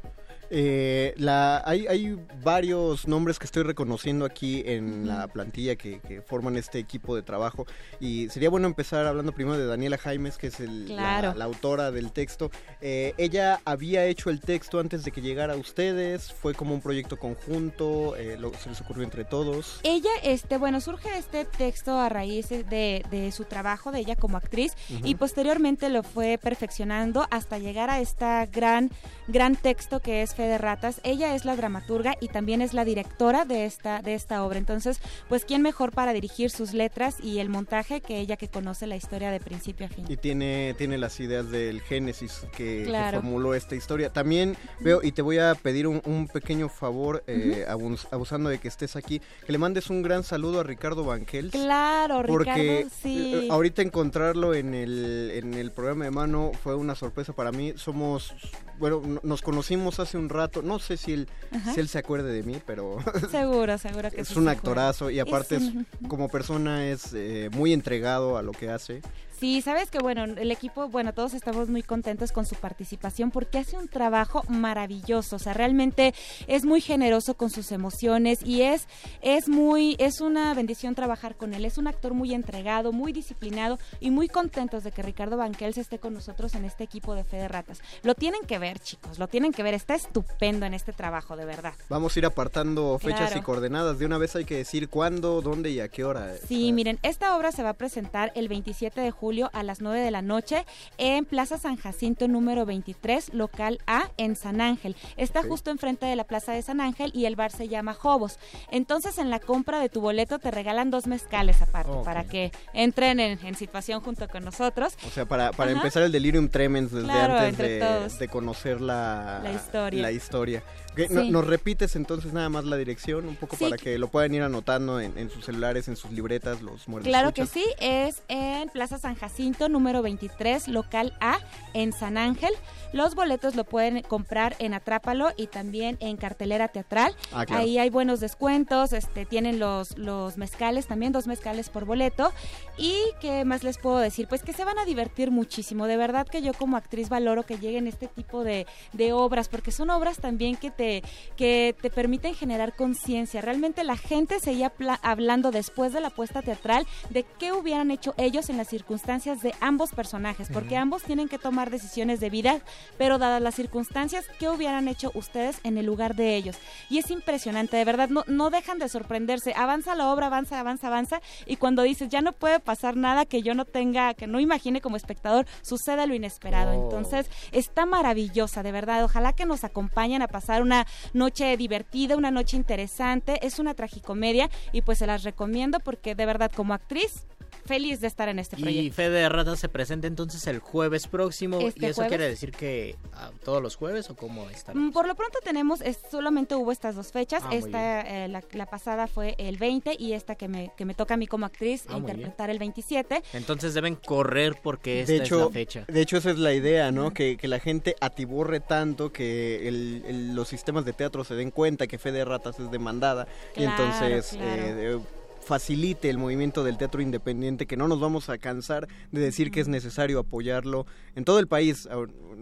Eh, 0.56 1.14
la, 1.16 1.62
hay, 1.66 1.88
hay 1.88 2.16
varios 2.44 3.08
nombres 3.08 3.40
que 3.40 3.44
estoy 3.44 3.64
reconociendo 3.64 4.24
aquí 4.24 4.62
en 4.64 5.04
la 5.04 5.26
plantilla 5.26 5.74
que, 5.74 5.98
que 5.98 6.22
forman 6.22 6.56
este 6.56 6.78
equipo 6.78 7.16
de 7.16 7.22
trabajo 7.22 7.66
y 7.98 8.28
sería 8.28 8.50
bueno 8.50 8.68
empezar 8.68 9.04
hablando 9.04 9.32
primero 9.32 9.58
de 9.58 9.66
Daniela 9.66 9.98
Jaimes, 9.98 10.38
que 10.38 10.46
es 10.46 10.60
el- 10.60 10.90
la- 10.94 10.94
Claro. 10.94 11.34
la, 11.36 11.44
autora 11.46 11.90
del 11.90 12.12
texto. 12.12 12.52
Eh, 12.80 13.14
ella 13.18 13.60
había 13.64 14.06
hecho 14.06 14.30
el 14.30 14.40
texto 14.40 14.78
antes 14.78 15.04
de 15.04 15.10
que 15.10 15.22
llegara 15.22 15.54
a 15.54 15.56
ustedes, 15.56 16.32
fue 16.32 16.54
como 16.54 16.72
un 16.72 16.80
proyecto 16.80 17.18
conjunto, 17.18 18.14
eh, 18.14 18.36
lo- 18.38 18.54
se 18.54 18.68
les 18.68 18.80
ocurrió 18.80 19.02
entre 19.02 19.24
todos. 19.24 19.80
Ella, 19.82 20.10
este, 20.22 20.56
bueno, 20.56 20.80
surge 20.80 21.08
este 21.18 21.46
texto 21.46 21.98
a 21.98 22.08
raíz 22.08 22.48
de, 22.48 23.04
de 23.10 23.32
su 23.32 23.42
trabajo 23.44 23.90
de 23.90 23.98
ella 23.98 24.14
como 24.14 24.36
actriz 24.36 24.74
y 25.02 25.16
posteriormente 25.16 25.88
lo 25.88 26.04
fue 26.04 26.38
perfeccionando 26.40 27.26
hasta 27.32 27.58
llegar 27.58 27.90
a 27.90 27.98
esta 28.00 28.46
gran, 28.46 28.90
gran 29.28 29.56
texto 29.56 30.00
que 30.00 30.22
es 30.22 30.34
Fe 30.34 30.44
de 30.44 30.58
Ratas. 30.58 31.00
Ella 31.04 31.34
es 31.34 31.44
la 31.44 31.56
dramaturga 31.56 32.16
y 32.20 32.28
también 32.28 32.60
es 32.62 32.74
la 32.74 32.84
directora 32.84 33.44
de 33.44 33.64
esta, 33.64 34.02
de 34.02 34.14
esta 34.14 34.44
obra. 34.44 34.58
Entonces, 34.58 35.00
pues, 35.28 35.44
¿quién 35.44 35.62
mejor 35.62 35.92
para 35.92 36.12
dirigir 36.12 36.50
sus 36.50 36.74
letras 36.74 37.16
y 37.22 37.38
el 37.38 37.48
montaje 37.48 38.00
que 38.00 38.18
ella 38.18 38.36
que 38.36 38.48
conoce 38.48 38.86
la 38.86 38.96
historia 38.96 39.30
de 39.30 39.40
principio 39.40 39.86
a 39.86 39.88
fin? 39.88 40.04
Y 40.08 40.16
tiene, 40.16 40.74
tiene 40.76 40.98
las 40.98 41.18
ideas 41.20 41.50
del 41.50 41.80
génesis 41.80 42.46
que, 42.56 42.84
formuló 43.12 43.54
esta 43.54 43.74
historia. 43.74 44.12
También 44.12 44.56
veo, 44.80 45.00
y 45.02 45.12
te 45.12 45.22
voy 45.22 45.38
a 45.38 45.54
pedir 45.54 45.86
un, 45.86 46.02
un 46.04 46.28
pequeño 46.28 46.68
favor, 46.68 47.22
eh, 47.26 47.64
abus- 47.68 48.06
abusando 48.10 48.48
de 48.48 48.58
que 48.58 48.68
estés 48.68 48.96
aquí, 48.96 49.20
que 49.46 49.52
le 49.52 49.58
mandes 49.58 49.90
un 49.90 50.02
gran 50.02 50.22
saludo 50.24 50.60
a 50.60 50.62
Ricardo 50.62 51.04
Banquels. 51.04 51.52
Claro, 51.52 52.22
Porque 52.26 52.52
Ricardo, 52.84 52.90
sí. 53.02 53.34
eh, 53.34 53.48
ahorita 53.50 53.82
encontrarlo 53.82 54.54
en 54.54 54.74
el, 54.74 55.30
en 55.34 55.54
el 55.54 55.70
programa 55.72 56.04
de 56.04 56.10
mano 56.10 56.52
fue 56.62 56.74
una 56.74 56.94
sorpresa 56.94 57.32
para 57.32 57.52
mí. 57.52 57.72
Somos, 57.76 58.34
bueno, 58.78 59.02
nos 59.22 59.42
conocimos 59.42 60.00
hace 60.00 60.18
un 60.18 60.28
rato. 60.28 60.62
No 60.62 60.78
sé 60.78 60.96
si 60.96 61.12
él, 61.12 61.28
si 61.72 61.80
él 61.80 61.88
se 61.88 61.98
acuerde 61.98 62.32
de 62.32 62.42
mí, 62.42 62.60
pero 62.66 62.98
Seguro, 63.30 63.78
seguro 63.78 64.10
que 64.10 64.22
es 64.22 64.28
sí 64.28 64.38
un 64.38 64.48
actorazo 64.48 65.10
y 65.10 65.20
aparte 65.20 65.56
Es 65.56 65.62
como 66.08 66.28
persona 66.28 66.86
es 66.88 67.12
eh, 67.14 67.50
muy 67.52 67.72
entregado 67.72 68.36
a 68.36 68.42
lo 68.42 68.52
que 68.52 68.70
hace. 68.70 69.02
Sí, 69.44 69.60
sabes 69.60 69.90
que 69.90 69.98
bueno, 69.98 70.24
el 70.24 70.50
equipo, 70.50 70.88
bueno, 70.88 71.12
todos 71.12 71.34
estamos 71.34 71.68
muy 71.68 71.82
contentos 71.82 72.32
con 72.32 72.46
su 72.46 72.54
participación 72.54 73.30
porque 73.30 73.58
hace 73.58 73.76
un 73.76 73.88
trabajo 73.88 74.42
maravilloso, 74.48 75.36
o 75.36 75.38
sea, 75.38 75.52
realmente 75.52 76.14
es 76.46 76.64
muy 76.64 76.80
generoso 76.80 77.34
con 77.34 77.50
sus 77.50 77.70
emociones 77.70 78.38
y 78.42 78.62
es 78.62 78.88
es 79.20 79.46
muy 79.50 79.96
es 79.98 80.22
una 80.22 80.54
bendición 80.54 80.94
trabajar 80.94 81.36
con 81.36 81.52
él. 81.52 81.66
Es 81.66 81.76
un 81.76 81.88
actor 81.88 82.14
muy 82.14 82.32
entregado, 82.32 82.90
muy 82.90 83.12
disciplinado 83.12 83.78
y 84.00 84.10
muy 84.10 84.28
contentos 84.28 84.82
de 84.82 84.92
que 84.92 85.02
Ricardo 85.02 85.36
Banquels 85.36 85.76
esté 85.76 85.98
con 85.98 86.14
nosotros 86.14 86.54
en 86.54 86.64
este 86.64 86.82
equipo 86.84 87.14
de 87.14 87.24
Fe 87.24 87.36
de 87.36 87.48
Ratas. 87.48 87.82
Lo 88.02 88.14
tienen 88.14 88.46
que 88.46 88.58
ver, 88.58 88.78
chicos, 88.78 89.18
lo 89.18 89.28
tienen 89.28 89.52
que 89.52 89.62
ver, 89.62 89.74
está 89.74 89.94
estupendo 89.94 90.64
en 90.64 90.72
este 90.72 90.94
trabajo, 90.94 91.36
de 91.36 91.44
verdad. 91.44 91.74
Vamos 91.90 92.16
a 92.16 92.18
ir 92.18 92.24
apartando 92.24 92.98
fechas 92.98 93.18
Claro. 93.26 93.40
y 93.40 93.42
coordenadas. 93.42 93.98
De 93.98 94.06
una 94.06 94.16
vez 94.16 94.36
hay 94.36 94.46
que 94.46 94.56
decir 94.56 94.88
cuándo, 94.88 95.42
dónde 95.42 95.68
y 95.70 95.80
a 95.80 95.88
qué 95.88 96.02
hora. 96.02 96.32
Sí, 96.48 96.72
miren, 96.72 96.98
esta 97.02 97.36
obra 97.36 97.52
se 97.52 97.62
va 97.62 97.68
a 97.68 97.74
presentar 97.74 98.32
el 98.36 98.48
27 98.48 99.02
de 99.02 99.10
julio 99.10 99.33
a 99.52 99.62
las 99.62 99.80
9 99.80 100.00
de 100.00 100.10
la 100.10 100.22
noche 100.22 100.64
en 100.98 101.24
Plaza 101.24 101.58
San 101.58 101.76
Jacinto 101.76 102.28
número 102.28 102.64
23, 102.66 103.34
local 103.34 103.78
A, 103.86 104.10
en 104.16 104.36
San 104.36 104.60
Ángel. 104.60 104.94
Está 105.16 105.42
justo 105.42 105.70
enfrente 105.70 106.06
de 106.06 106.14
la 106.16 106.24
Plaza 106.24 106.52
de 106.52 106.62
San 106.62 106.80
Ángel 106.80 107.10
y 107.14 107.26
el 107.26 107.34
bar 107.36 107.50
se 107.50 107.68
llama 107.68 107.94
Jobos. 107.94 108.38
Entonces, 108.70 109.18
en 109.18 109.30
la 109.30 109.40
compra 109.40 109.80
de 109.80 109.88
tu 109.88 110.00
boleto 110.00 110.38
te 110.38 110.50
regalan 110.50 110.90
dos 110.90 111.06
mezcales 111.06 111.60
aparte 111.62 111.92
para 112.04 112.24
que 112.24 112.52
entren 112.72 113.18
en, 113.20 113.38
en 113.44 113.54
situación 113.54 114.00
junto 114.00 114.28
con 114.28 114.44
nosotros. 114.44 114.94
O 115.06 115.10
sea, 115.10 115.26
para, 115.26 115.50
para 115.52 115.72
Ajá. 115.72 115.80
empezar 115.80 116.02
el 116.04 116.12
delirium 116.12 116.48
tremens 116.48 116.92
desde 116.92 117.06
Claro, 117.08 117.34
antes 117.38 117.58
de, 117.58 118.08
de 118.18 118.28
conocer 118.28 118.80
la, 118.80 119.40
La 119.42 119.52
historia. 119.52 120.02
la 120.02 120.12
historia. 120.12 120.62
Ok, 120.92 121.10
no- 121.10 121.22
Sí. 121.24 121.30
¿Nos 121.30 121.46
repites 121.46 121.96
entonces 121.96 122.32
nada 122.32 122.48
más 122.48 122.64
la 122.64 122.76
dirección? 122.76 123.26
Un 123.26 123.34
poco 123.36 123.56
Sí. 123.56 123.64
para 123.64 123.76
que 123.76 123.98
lo 123.98 124.08
puedan 124.08 124.32
ir 124.34 124.42
anotando 124.42 125.00
en, 125.00 125.16
en 125.18 125.30
sus 125.30 125.44
celulares, 125.44 125.88
en 125.88 125.96
sus 125.96 126.10
libretas, 126.12 126.60
los 126.62 126.86
muertos. 126.86 127.08
Claro 127.08 127.32
que 127.34 127.46
sí, 127.46 127.64
es 127.80 128.22
en 128.28 128.68
Plaza 128.68 128.98
San 128.98 129.13
Jacinto 129.14 129.68
número 129.68 130.02
23, 130.02 130.68
local 130.68 131.12
A, 131.20 131.38
en 131.72 131.92
San 131.92 132.18
Ángel. 132.18 132.52
Los 132.94 133.16
boletos 133.16 133.56
lo 133.56 133.64
pueden 133.64 134.02
comprar 134.02 134.54
en 134.60 134.72
Atrápalo 134.72 135.32
y 135.36 135.48
también 135.48 135.96
en 135.98 136.16
cartelera 136.16 136.68
teatral. 136.68 137.12
Ah, 137.32 137.44
claro. 137.44 137.62
Ahí 137.62 137.76
hay 137.76 137.90
buenos 137.90 138.20
descuentos, 138.20 138.92
este 138.92 139.26
tienen 139.26 139.58
los, 139.58 139.98
los 139.98 140.38
mezcales 140.38 140.86
también, 140.86 141.10
dos 141.10 141.26
mezcales 141.26 141.70
por 141.70 141.86
boleto. 141.86 142.32
Y 142.78 142.94
qué 143.20 143.44
más 143.44 143.64
les 143.64 143.78
puedo 143.78 143.98
decir, 143.98 144.28
pues 144.28 144.44
que 144.44 144.52
se 144.52 144.64
van 144.64 144.78
a 144.78 144.84
divertir 144.84 145.32
muchísimo. 145.32 145.88
De 145.88 145.96
verdad 145.96 146.24
que 146.24 146.40
yo 146.40 146.54
como 146.54 146.76
actriz 146.76 147.08
valoro 147.08 147.42
que 147.42 147.58
lleguen 147.58 147.88
este 147.88 148.06
tipo 148.06 148.44
de, 148.44 148.64
de 148.92 149.12
obras, 149.12 149.48
porque 149.48 149.72
son 149.72 149.90
obras 149.90 150.18
también 150.18 150.54
que 150.54 150.70
te, 150.70 151.02
que 151.36 151.74
te 151.82 151.90
permiten 151.90 152.36
generar 152.36 152.76
conciencia. 152.76 153.40
Realmente 153.40 153.82
la 153.82 153.96
gente 153.96 154.38
seguía 154.38 154.72
hablando 155.02 155.50
después 155.50 155.92
de 155.92 156.00
la 156.00 156.10
puesta 156.10 156.42
teatral 156.42 156.86
de 157.10 157.24
qué 157.40 157.52
hubieran 157.52 157.90
hecho 157.90 158.14
ellos 158.18 158.50
en 158.50 158.56
las 158.56 158.68
circunstancias 158.68 159.42
de 159.42 159.52
ambos 159.60 159.90
personajes, 159.90 160.48
porque 160.52 160.76
ambos 160.76 161.02
tienen 161.02 161.28
que 161.28 161.38
tomar 161.38 161.70
decisiones 161.70 162.20
de 162.20 162.30
vida, 162.30 162.60
pero 162.98 163.18
dadas 163.18 163.42
las 163.42 163.54
circunstancias, 163.54 164.24
¿qué 164.38 164.48
hubieran 164.48 164.88
hecho 164.88 165.10
ustedes 165.14 165.60
en 165.64 165.78
el 165.78 165.86
lugar 165.86 166.14
de 166.14 166.36
ellos? 166.36 166.56
Y 166.90 166.98
es 166.98 167.10
impresionante, 167.10 167.76
de 167.76 167.84
verdad, 167.84 168.08
no, 168.08 168.24
no 168.26 168.50
dejan 168.50 168.78
de 168.78 168.88
sorprenderse. 168.88 169.54
Avanza 169.54 169.94
la 169.94 170.12
obra, 170.12 170.26
avanza, 170.26 170.60
avanza, 170.60 170.86
avanza, 170.88 171.20
y 171.46 171.56
cuando 171.56 171.82
dices, 171.82 172.08
ya 172.08 172.20
no 172.20 172.32
puede 172.32 172.60
pasar 172.60 172.96
nada 172.96 173.24
que 173.26 173.42
yo 173.42 173.54
no 173.54 173.64
tenga, 173.64 174.14
que 174.14 174.26
no 174.26 174.40
imagine 174.40 174.80
como 174.80 174.96
espectador, 174.96 175.46
sucede 175.62 176.06
lo 176.06 176.14
inesperado. 176.14 176.72
Oh. 176.72 176.84
Entonces, 176.84 177.30
está 177.52 177.86
maravillosa, 177.86 178.62
de 178.62 178.72
verdad. 178.72 179.04
Ojalá 179.04 179.32
que 179.32 179.46
nos 179.46 179.64
acompañen 179.64 180.22
a 180.22 180.28
pasar 180.28 180.62
una 180.62 180.86
noche 181.12 181.56
divertida, 181.56 182.16
una 182.16 182.30
noche 182.30 182.56
interesante. 182.56 183.44
Es 183.46 183.58
una 183.58 183.74
tragicomedia 183.74 184.50
y 184.72 184.82
pues 184.82 184.98
se 184.98 185.06
las 185.06 185.22
recomiendo 185.22 185.80
porque 185.80 186.14
de 186.14 186.26
verdad 186.26 186.50
como 186.54 186.74
actriz, 186.74 187.26
feliz 187.66 188.00
de 188.00 188.06
estar 188.06 188.28
en 188.28 188.38
este 188.38 188.56
Y 188.58 188.62
proyecto. 188.62 188.94
Fe 188.96 189.10
de 189.10 189.28
Ratas 189.28 189.58
se 189.58 189.68
presenta 189.68 190.06
entonces 190.06 190.46
el 190.46 190.58
jueves 190.58 191.06
próximo. 191.06 191.60
Este 191.60 191.86
¿Y 191.86 191.88
eso 191.90 191.96
jueves. 191.96 192.08
quiere 192.10 192.28
decir 192.28 192.50
que 192.52 192.96
ah, 193.12 193.30
todos 193.44 193.62
los 193.62 193.76
jueves 193.76 194.08
o 194.10 194.16
cómo 194.16 194.48
está? 194.50 194.74
Mm, 194.74 194.92
Por 194.92 195.06
lo 195.06 195.14
pronto 195.14 195.38
tenemos, 195.42 195.80
es- 195.80 195.98
solamente 196.10 196.54
hubo 196.54 196.72
estas 196.72 196.94
dos 196.94 197.12
fechas. 197.12 197.42
Ah, 197.46 197.54
esta, 197.54 198.00
eh, 198.24 198.28
la, 198.28 198.42
la 198.52 198.66
pasada 198.66 199.06
fue 199.06 199.34
el 199.38 199.56
20 199.56 199.96
y 199.98 200.12
esta 200.12 200.34
que 200.34 200.48
me, 200.48 200.70
que 200.76 200.84
me 200.84 200.94
toca 200.94 201.14
a 201.14 201.16
mí 201.16 201.26
como 201.26 201.46
actriz 201.46 201.84
Ah, 201.88 201.96
interpretar 201.98 202.50
el 202.50 202.58
27. 202.58 203.22
Entonces 203.32 203.74
deben 203.74 203.94
correr 203.96 204.56
porque 204.62 205.00
esta 205.00 205.12
de 205.12 205.16
es 205.18 205.24
hecho, 205.24 205.38
la 205.46 205.50
fecha. 205.50 205.84
de 205.88 206.00
hecho 206.00 206.16
esa 206.16 206.30
es 206.30 206.38
la 206.38 206.52
idea, 206.52 206.92
¿no? 206.92 207.12
Que, 207.12 207.36
que 207.36 207.48
la 207.48 207.60
gente 207.60 207.96
atiborre 208.00 208.60
tanto 208.60 209.12
que 209.12 209.66
el- 209.68 210.02
el- 210.06 210.34
los 210.34 210.48
sistemas 210.48 210.84
de 210.84 210.92
teatro 210.92 211.24
se 211.24 211.34
den 211.34 211.50
cuenta 211.50 211.86
que 211.86 211.98
Fe 211.98 212.12
de 212.12 212.24
Ratas 212.24 212.58
es 212.60 212.70
demandada 212.70 213.26
y 213.52 213.60
Claro, 213.60 213.82
entonces 213.84 214.36
claro. 214.36 214.62
eh, 214.62 215.00
facilite 215.44 216.10
el 216.10 216.18
movimiento 216.18 216.64
del 216.64 216.78
teatro 216.78 217.02
independiente, 217.02 217.66
que 217.66 217.76
no 217.76 217.88
nos 217.88 218.00
vamos 218.00 218.28
a 218.28 218.38
cansar 218.38 218.88
de 219.12 219.20
decir 219.20 219.50
que 219.50 219.60
es 219.60 219.68
necesario 219.68 220.18
apoyarlo 220.18 220.86
en 221.14 221.24
todo 221.24 221.38
el 221.38 221.46
país. 221.46 221.88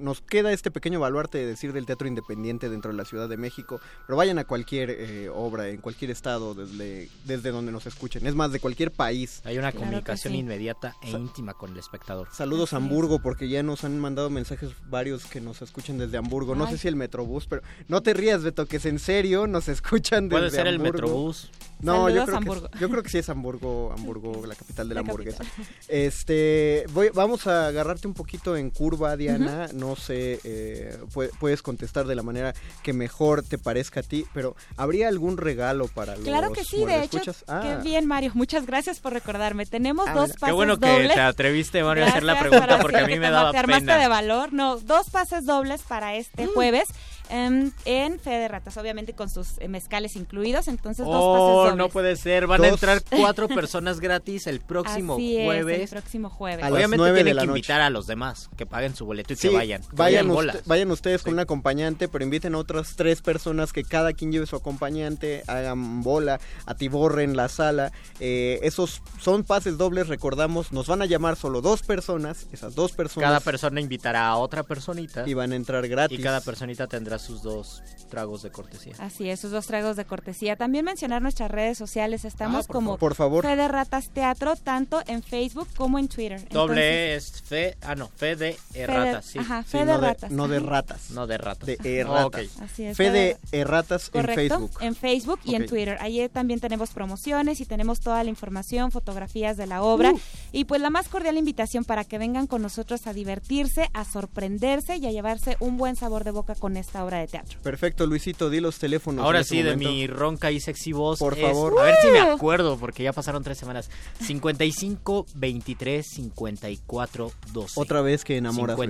Nos 0.02 0.20
queda 0.20 0.52
este 0.52 0.70
pequeño 0.70 1.00
baluarte 1.00 1.38
de 1.38 1.46
decir 1.46 1.72
del 1.72 1.86
teatro 1.86 2.06
independiente 2.06 2.68
dentro 2.68 2.90
de 2.90 2.96
la 2.96 3.04
Ciudad 3.04 3.28
de 3.28 3.36
México, 3.36 3.80
pero 4.06 4.16
vayan 4.16 4.38
a 4.38 4.44
cualquier 4.44 4.90
eh, 4.90 5.28
obra, 5.32 5.68
en 5.68 5.80
cualquier 5.80 6.10
estado, 6.10 6.54
desde, 6.54 7.08
desde 7.24 7.50
donde 7.50 7.72
nos 7.72 7.86
escuchen. 7.86 8.26
Es 8.26 8.34
más, 8.34 8.52
de 8.52 8.60
cualquier 8.60 8.90
país. 8.90 9.40
Hay 9.44 9.56
una 9.58 9.70
Claro 9.72 9.86
comunicación 9.86 10.34
sí. 10.34 10.40
inmediata 10.40 10.94
e 11.02 11.10
íntima 11.10 11.54
con 11.54 11.72
el 11.72 11.78
espectador. 11.78 12.28
Saludos 12.32 12.72
a. 12.74 12.82
Hamburgo, 12.82 13.20
porque 13.20 13.48
ya 13.48 13.62
nos 13.62 13.84
han 13.84 13.98
mandado 14.00 14.28
mensajes 14.28 14.70
varios 14.90 15.24
que 15.26 15.40
nos 15.40 15.62
escuchan 15.62 15.98
desde 15.98 16.18
Hamburgo. 16.18 16.56
No 16.56 16.64
Ay. 16.66 16.72
sé 16.72 16.78
si 16.78 16.88
el 16.88 16.96
Metrobús, 16.96 17.46
pero 17.46 17.62
no 17.86 18.02
te 18.02 18.12
rías, 18.12 18.42
Beto, 18.42 18.66
que 18.66 18.78
es 18.78 18.86
en 18.86 18.98
serio, 18.98 19.46
nos 19.46 19.68
escuchan 19.68 20.28
desde 20.28 20.40
Puede 20.40 20.50
ser 20.50 20.66
el 20.66 20.74
Hamburgo. 20.76 20.92
Metrobús. 20.94 21.50
No, 21.80 22.08
yo 22.10 22.24
creo, 22.24 22.36
Hamburgo. 22.36 22.68
Que, 22.70 22.78
yo 22.78 22.88
creo 22.90 23.02
que 23.02 23.08
sí 23.08 23.18
es 23.18 23.28
Hamburgo, 23.28 23.92
Hamburgo, 23.92 24.46
la 24.46 24.54
capital 24.54 24.88
de 24.88 24.94
la, 24.94 25.00
La 25.02 25.06
hamburguesa. 25.08 25.38
capital. 25.44 25.66
Este, 25.88 26.84
voy, 26.92 27.10
vamos 27.14 27.46
a 27.46 27.68
agarrarte 27.68 28.06
un 28.06 28.14
poquito 28.14 28.56
en 28.56 28.70
curva, 28.70 29.16
Diana. 29.16 29.68
No 29.74 29.91
sé, 29.96 30.40
eh, 30.44 30.96
pu- 31.12 31.30
puedes 31.38 31.62
contestar 31.62 32.06
de 32.06 32.14
la 32.14 32.22
manera 32.22 32.54
que 32.82 32.92
mejor 32.92 33.42
te 33.42 33.58
parezca 33.58 34.00
a 34.00 34.02
ti, 34.02 34.26
pero 34.34 34.56
¿habría 34.76 35.08
algún 35.08 35.36
regalo 35.36 35.88
para 35.88 36.16
los 36.16 36.24
Claro 36.24 36.52
que 36.52 36.64
sí, 36.64 36.84
de 36.84 37.04
hecho. 37.04 37.20
Ah, 37.48 37.60
Qué 37.62 37.88
bien, 37.88 38.06
Mario. 38.06 38.32
Muchas 38.34 38.66
gracias 38.66 39.00
por 39.00 39.12
recordarme. 39.12 39.66
Tenemos 39.66 40.08
Ah, 40.08 40.14
dos 40.14 40.30
pases 40.30 40.44
Qué 40.44 40.52
bueno 40.52 40.78
que 40.78 40.88
dobles. 40.88 41.14
te 41.14 41.20
atreviste, 41.20 41.82
Mario, 41.84 42.04
a 42.04 42.08
hacer 42.08 42.22
la 42.22 42.34
Gracias, 42.34 42.50
pregunta 42.50 42.78
porque 42.80 42.96
sí, 42.98 43.02
a 43.02 43.06
mí 43.06 43.12
que 43.14 43.20
me 43.20 43.26
te- 43.26 43.32
daba 43.32 43.50
te 43.52 43.58
armaste 43.58 43.86
pena. 43.86 43.98
de 43.98 44.08
valor. 44.08 44.52
No, 44.52 44.76
dos 44.78 45.10
pases 45.10 45.44
dobles 45.46 45.82
para 45.82 46.14
este 46.16 46.46
Mm. 46.46 46.50
jueves 46.54 46.88
em, 47.32 47.72
en 47.84 48.20
Fe 48.20 48.30
de 48.30 48.48
Ratas, 48.48 48.76
obviamente 48.76 49.14
con 49.14 49.28
sus 49.30 49.58
eh, 49.58 49.66
mezcales 49.68 50.14
incluidos. 50.16 50.68
Entonces, 50.68 51.04
dos 51.06 51.16
Oh, 51.18 51.32
pases 51.32 51.54
dobles. 51.56 51.76
no 51.76 51.88
puede 51.88 52.16
ser. 52.16 52.46
Van 52.46 52.60
a 52.60 52.68
Dos. 52.68 52.74
entrar 52.74 53.02
cuatro 53.10 53.48
personas 53.48 53.98
gratis 54.00 54.46
el 54.46 54.60
próximo 54.60 55.14
Así 55.14 55.36
es, 55.38 55.44
jueves. 55.46 55.80
el 55.82 55.88
próximo 55.88 56.30
jueves. 56.30 56.64
A 56.64 56.68
las 56.70 56.76
Obviamente 56.76 57.12
tienen 57.14 57.36
la 57.36 57.42
que 57.42 57.46
noche. 57.48 57.58
invitar 57.58 57.80
a 57.80 57.90
los 57.90 58.06
demás 58.06 58.50
que 58.56 58.66
paguen 58.66 58.94
su 58.94 59.04
boleto 59.06 59.32
y 59.32 59.36
Sí, 59.36 59.48
que 59.48 59.54
vayan. 59.54 59.80
Que 59.82 59.88
vayan, 59.96 59.96
vayan 59.96 60.26
usted- 60.26 60.34
bolas. 60.34 60.62
vayan 60.66 60.90
ustedes 60.90 61.22
con 61.22 61.32
un 61.34 61.40
acompañante, 61.40 62.08
pero 62.08 62.22
inviten 62.24 62.54
a 62.54 62.58
otras 62.58 62.94
tres 62.96 63.22
personas 63.22 63.72
que 63.72 63.82
cada 63.82 64.12
quien 64.12 64.30
lleve 64.30 64.46
su 64.46 64.56
acompañante, 64.56 65.42
hagan 65.46 66.02
bola, 66.02 66.38
atiborren 66.66 67.36
la 67.36 67.48
sala. 67.48 67.92
Eh, 68.20 68.60
esos 68.62 69.02
son 69.20 69.44
pases 69.44 69.78
dobles, 69.78 70.08
recordamos, 70.08 70.72
nos 70.72 70.86
van 70.86 71.02
a 71.02 71.06
llamar 71.06 71.36
solo 71.36 71.60
dos 71.60 71.82
personas, 71.82 72.46
esas 72.52 72.74
dos 72.74 72.92
personas 72.92 73.28
Cada 73.28 73.40
persona 73.40 73.80
invitará 73.80 74.28
a 74.28 74.36
otra 74.36 74.62
personita 74.62 75.24
y 75.26 75.34
van 75.34 75.52
a 75.52 75.56
entrar 75.56 75.86
gratis. 75.88 76.18
y 76.18 76.22
cada 76.22 76.40
personita 76.40 76.86
tendrá 76.86 77.18
sus 77.22 77.42
dos 77.42 77.82
tragos 78.10 78.42
de 78.42 78.50
cortesía. 78.50 78.92
Así 78.98 79.30
es, 79.30 79.40
sus 79.40 79.50
dos 79.52 79.66
tragos 79.66 79.96
de 79.96 80.04
cortesía. 80.04 80.56
También 80.56 80.84
mencionar 80.84 81.22
nuestras 81.22 81.50
redes 81.50 81.78
sociales. 81.78 82.26
Estamos 82.26 82.64
Ah, 82.64 82.66
por 82.66 82.74
como 82.74 82.98
Por 82.98 83.14
favor, 83.14 83.42
Fe 83.42 83.56
de 83.56 83.68
Ratas 83.68 84.10
Teatro, 84.10 84.54
tanto 84.56 85.00
en 85.06 85.22
Facebook 85.22 85.66
como 85.76 85.98
en 85.98 86.08
Twitter. 86.08 86.32
Entonces, 86.40 86.52
Doble 86.52 87.14
es 87.14 87.40
fe, 87.42 87.76
ah 87.80 87.94
no, 87.94 88.08
fe 88.08 88.36
de 88.36 88.52
Fe 88.52 88.58
de- 88.74 88.82
erratas, 88.82 89.24
sí. 89.24 89.38
Ajá, 89.38 89.62
Sí, 89.62 89.70
Fe 89.70 89.78
de 89.78 89.84
no, 89.86 89.92
de, 90.00 90.06
Ratas. 90.08 90.30
no 90.30 90.48
de 90.48 90.60
ratas, 90.60 91.10
No 91.10 91.26
de 91.26 91.38
ratas. 91.38 91.66
de 91.66 91.78
Oh, 92.04 92.16
erratas. 92.18 92.60
Así 92.60 92.84
es. 92.84 92.96
Fe 92.98 93.10
de 93.10 93.38
erratas 93.50 94.10
en 94.12 94.26
Facebook. 94.26 94.70
en 94.80 94.94
Facebook 94.94 95.40
y 95.44 95.54
en. 95.54 95.66
Twitter. 95.66 95.96
Allí 96.00 96.28
también 96.28 96.60
tenemos 96.60 96.90
promociones 96.90 97.60
y 97.60 97.64
tenemos 97.66 98.00
toda 98.00 98.22
la 98.24 98.28
información, 98.30 98.90
fotografías 98.92 99.56
de 99.56 99.66
la 99.66 99.82
obra. 99.82 100.10
Uh. 100.12 100.20
Y 100.52 100.64
pues 100.64 100.82
la 100.82 100.90
más 100.90 101.08
cordial 101.08 101.38
invitación 101.38 101.84
para 101.84 102.04
que 102.04 102.18
vengan 102.18 102.46
con 102.46 102.60
nosotros 102.60 103.06
a 103.06 103.12
divertirse, 103.14 103.88
a 103.94 104.04
sorprenderse 104.04 104.96
y 104.96 105.06
a 105.06 105.10
llevarse 105.12 105.56
un 105.60 105.76
buen 105.78 105.96
sabor 105.96 106.24
de 106.24 106.30
boca 106.32 106.54
con 106.56 106.76
esta 106.76 107.04
obra 107.04 107.11
de 107.16 107.26
teatro. 107.26 107.58
Perfecto, 107.62 108.06
Luisito, 108.06 108.50
di 108.50 108.60
los 108.60 108.78
teléfonos. 108.78 109.24
Ahora 109.24 109.38
en 109.38 109.42
este 109.42 109.56
sí, 109.56 109.62
de 109.62 109.76
mi 109.76 110.06
ronca 110.06 110.50
y 110.50 110.60
sexy 110.60 110.92
voz. 110.92 111.18
Por 111.18 111.34
es- 111.38 111.40
favor. 111.42 111.80
A 111.80 111.84
ver 111.84 111.96
si 112.02 112.08
me 112.08 112.20
acuerdo, 112.20 112.76
porque 112.78 113.02
ya 113.02 113.12
pasaron 113.12 113.42
tres 113.42 113.58
semanas. 113.58 113.90
55 114.26 115.26
23 115.34 116.06
54 116.06 117.32
12. 117.52 117.80
Otra 117.80 118.00
vez 118.02 118.24
que 118.24 118.36
enamoras. 118.36 118.76
Luis. 118.78 118.88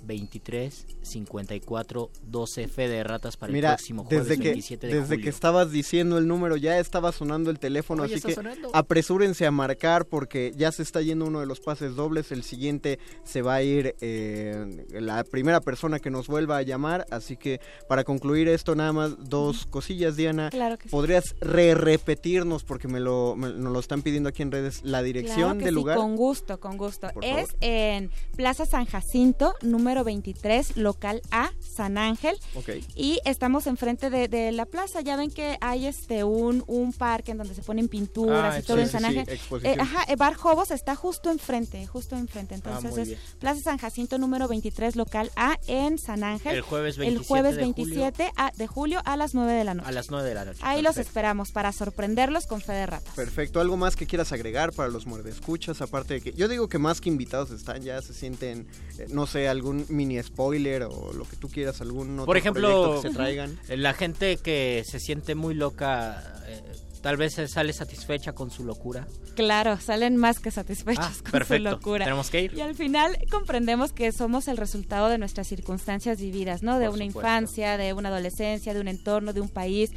55 0.00 0.06
23 0.06 0.86
54 1.02 2.10
12 2.30 2.68
fe 2.68 2.88
de 2.88 3.02
ratas 3.04 3.36
para 3.36 3.52
Mira, 3.52 3.70
el 3.70 3.76
próximo 3.76 4.04
jueves 4.04 4.28
desde 4.28 4.42
que 4.42 4.48
27 4.50 4.86
de 4.86 4.94
desde 4.94 5.06
julio. 5.06 5.24
que 5.24 5.30
estabas 5.30 5.70
diciendo 5.70 6.18
el 6.18 6.26
número 6.26 6.56
ya 6.56 6.78
estaba 6.78 7.12
sonando 7.12 7.50
el 7.50 7.58
teléfono, 7.58 8.02
Oye, 8.04 8.14
así 8.16 8.26
que 8.26 8.34
sonando. 8.34 8.70
apresúrense 8.74 9.46
a 9.46 9.50
marcar 9.50 10.06
porque 10.06 10.52
ya 10.56 10.72
se 10.72 10.82
está 10.82 11.00
yendo 11.02 11.26
uno 11.26 11.40
de 11.40 11.46
los 11.46 11.60
pases 11.60 11.94
dobles, 11.94 12.32
el 12.32 12.42
siguiente 12.42 12.98
se 13.24 13.42
va 13.42 13.54
a 13.56 13.62
ir 13.62 13.94
eh, 14.00 14.86
la 14.92 15.24
primera 15.24 15.60
persona 15.60 15.98
que 16.00 16.10
nos 16.10 16.26
vuelva 16.28 16.56
a 16.58 16.62
llamar, 16.62 17.06
así 17.10 17.36
que 17.36 17.60
para 17.88 18.04
concluir 18.04 18.48
esto 18.48 18.74
nada 18.74 18.92
más 18.92 19.28
dos 19.28 19.66
cosillas, 19.66 20.16
Diana. 20.16 20.50
Claro 20.50 20.76
que 20.78 20.84
sí. 20.84 20.90
¿Podrías 20.90 21.34
re 21.40 21.74
repetirnos 21.74 22.64
porque 22.64 22.88
me 22.88 23.00
lo 23.00 23.34
me- 23.36 23.50
nos 23.52 23.72
lo 23.72 23.80
están 23.80 24.02
pidiendo 24.02 24.28
aquí 24.28 24.42
en 24.42 24.50
redes 24.52 24.80
la 24.82 25.02
dirección 25.02 25.36
Claro 25.40 25.58
que 25.58 25.64
del 25.66 25.74
sí, 25.74 25.80
lugar? 25.80 25.96
Con 25.96 26.16
gusto, 26.16 26.58
con 26.60 26.76
gusto. 26.76 27.08
Por 27.12 27.24
es 27.24 27.48
favor. 27.48 27.56
en 27.60 28.10
Plaza 28.36 28.66
San 28.66 28.84
Jacinto, 28.86 29.54
número 29.62 29.89
23, 30.04 30.76
local 30.76 31.20
A, 31.30 31.50
San 31.60 31.98
Ángel. 31.98 32.36
Ok. 32.54 32.70
Y 32.94 33.20
estamos 33.24 33.66
enfrente 33.66 34.10
de, 34.10 34.28
de 34.28 34.52
la 34.52 34.66
plaza. 34.66 35.00
Ya 35.00 35.16
ven 35.16 35.30
que 35.30 35.56
hay 35.60 35.86
este 35.86 36.24
un, 36.24 36.64
un 36.66 36.92
parque 36.92 37.32
en 37.32 37.38
donde 37.38 37.54
se 37.54 37.62
ponen 37.62 37.88
pinturas 37.88 38.54
Ah, 38.54 38.58
y 38.58 38.62
todo 38.62 38.76
sí, 38.78 38.82
en 38.82 38.86
sí, 38.88 38.92
San 38.92 39.00
sí, 39.02 39.06
Ángel. 39.18 39.34
exposición. 39.34 39.78
Eh, 39.78 39.82
ajá, 39.82 40.04
eh, 40.08 40.16
Bar 40.16 40.34
Jobos 40.34 40.70
está 40.70 40.94
justo 40.96 41.30
enfrente, 41.30 41.86
justo 41.86 42.16
enfrente. 42.16 42.54
Entonces 42.54 42.84
Ah, 42.86 42.90
muy 42.90 43.00
es 43.02 43.08
bien. 43.08 43.20
Plaza 43.38 43.60
San 43.62 43.78
Jacinto 43.78 44.18
número 44.18 44.48
23, 44.48 44.96
local 44.96 45.30
A 45.36 45.58
en 45.66 45.98
San 45.98 46.24
Ángel. 46.24 46.54
El 46.56 46.62
jueves 46.62 46.96
El 46.96 47.00
27 47.00 47.28
jueves 47.28 47.56
de 47.56 47.64
julio 47.64 47.74
27 48.02 48.32
a- 48.36 48.52
de 48.56 48.66
julio 48.66 49.00
a 49.04 49.16
las 49.16 49.34
9 49.34 49.52
de 49.52 49.64
la 49.64 49.74
noche. 49.74 49.88
a 49.88 49.92
las 49.92 50.10
9 50.10 50.28
de 50.28 50.34
la 50.34 50.44
noche. 50.44 50.60
Ahí 50.62 50.82
los 50.82 50.96
esperamos 50.98 51.50
para 51.52 51.72
sorprenderlos 51.72 52.46
con 52.46 52.60
fe 52.60 52.72
de 52.72 52.86
ratas. 52.86 53.14
Perfecto, 53.14 53.60
¿algo 53.60 53.76
más 53.76 53.96
que 53.96 54.06
quieras 54.06 54.32
agregar 54.32 54.72
para 54.72 54.88
los 54.88 55.06
muerdescuchas? 55.06 55.80
Aparte 55.80 56.14
de 56.14 56.20
que 56.20 56.32
yo 56.32 56.48
digo 56.48 56.68
que 56.68 56.78
más 56.78 57.00
que 57.00 57.08
invitados 57.08 57.50
están, 57.50 57.82
ya 57.82 58.00
se 58.02 58.14
sienten, 58.14 58.66
eh, 58.98 59.06
no 59.10 59.26
sé, 59.26 59.48
algún 59.48 59.79
mini 59.88 60.22
spoiler 60.22 60.82
o 60.84 61.12
lo 61.12 61.24
que 61.24 61.36
tú 61.36 61.48
quieras, 61.48 61.80
algún 61.80 62.12
otro 62.14 62.26
Por 62.26 62.36
ejemplo, 62.36 62.68
proyecto 62.68 63.02
que 63.02 63.08
se 63.08 63.14
traigan. 63.14 63.58
La 63.68 63.94
gente 63.94 64.36
que 64.36 64.82
se 64.86 65.00
siente 65.00 65.34
muy 65.34 65.54
loca, 65.54 66.22
eh, 66.46 66.60
tal 67.02 67.16
vez 67.16 67.34
se 67.34 67.48
sale 67.48 67.72
satisfecha 67.72 68.32
con 68.32 68.50
su 68.50 68.64
locura. 68.64 69.06
Claro, 69.36 69.78
salen 69.80 70.16
más 70.16 70.38
que 70.40 70.50
satisfechos 70.50 71.04
Ah, 71.06 71.12
con 71.22 71.30
perfecto. 71.32 71.70
su 71.70 71.76
locura. 71.76 72.04
Tenemos 72.04 72.28
que 72.30 72.42
ir. 72.42 72.54
Y 72.54 72.60
al 72.60 72.74
final 72.74 73.16
comprendemos 73.30 73.92
que 73.92 74.12
somos 74.12 74.48
el 74.48 74.56
resultado 74.56 75.08
de 75.08 75.16
nuestras 75.16 75.46
circunstancias 75.46 76.20
vividas, 76.20 76.62
¿no? 76.62 76.78
De 76.78 76.86
Por 76.86 76.94
una 76.96 77.06
supuesto. 77.06 77.20
infancia, 77.20 77.76
de 77.78 77.92
una 77.94 78.08
adolescencia, 78.10 78.74
de 78.74 78.80
un 78.80 78.88
entorno, 78.88 79.32
de 79.32 79.40
un 79.40 79.48
país, 79.48 79.90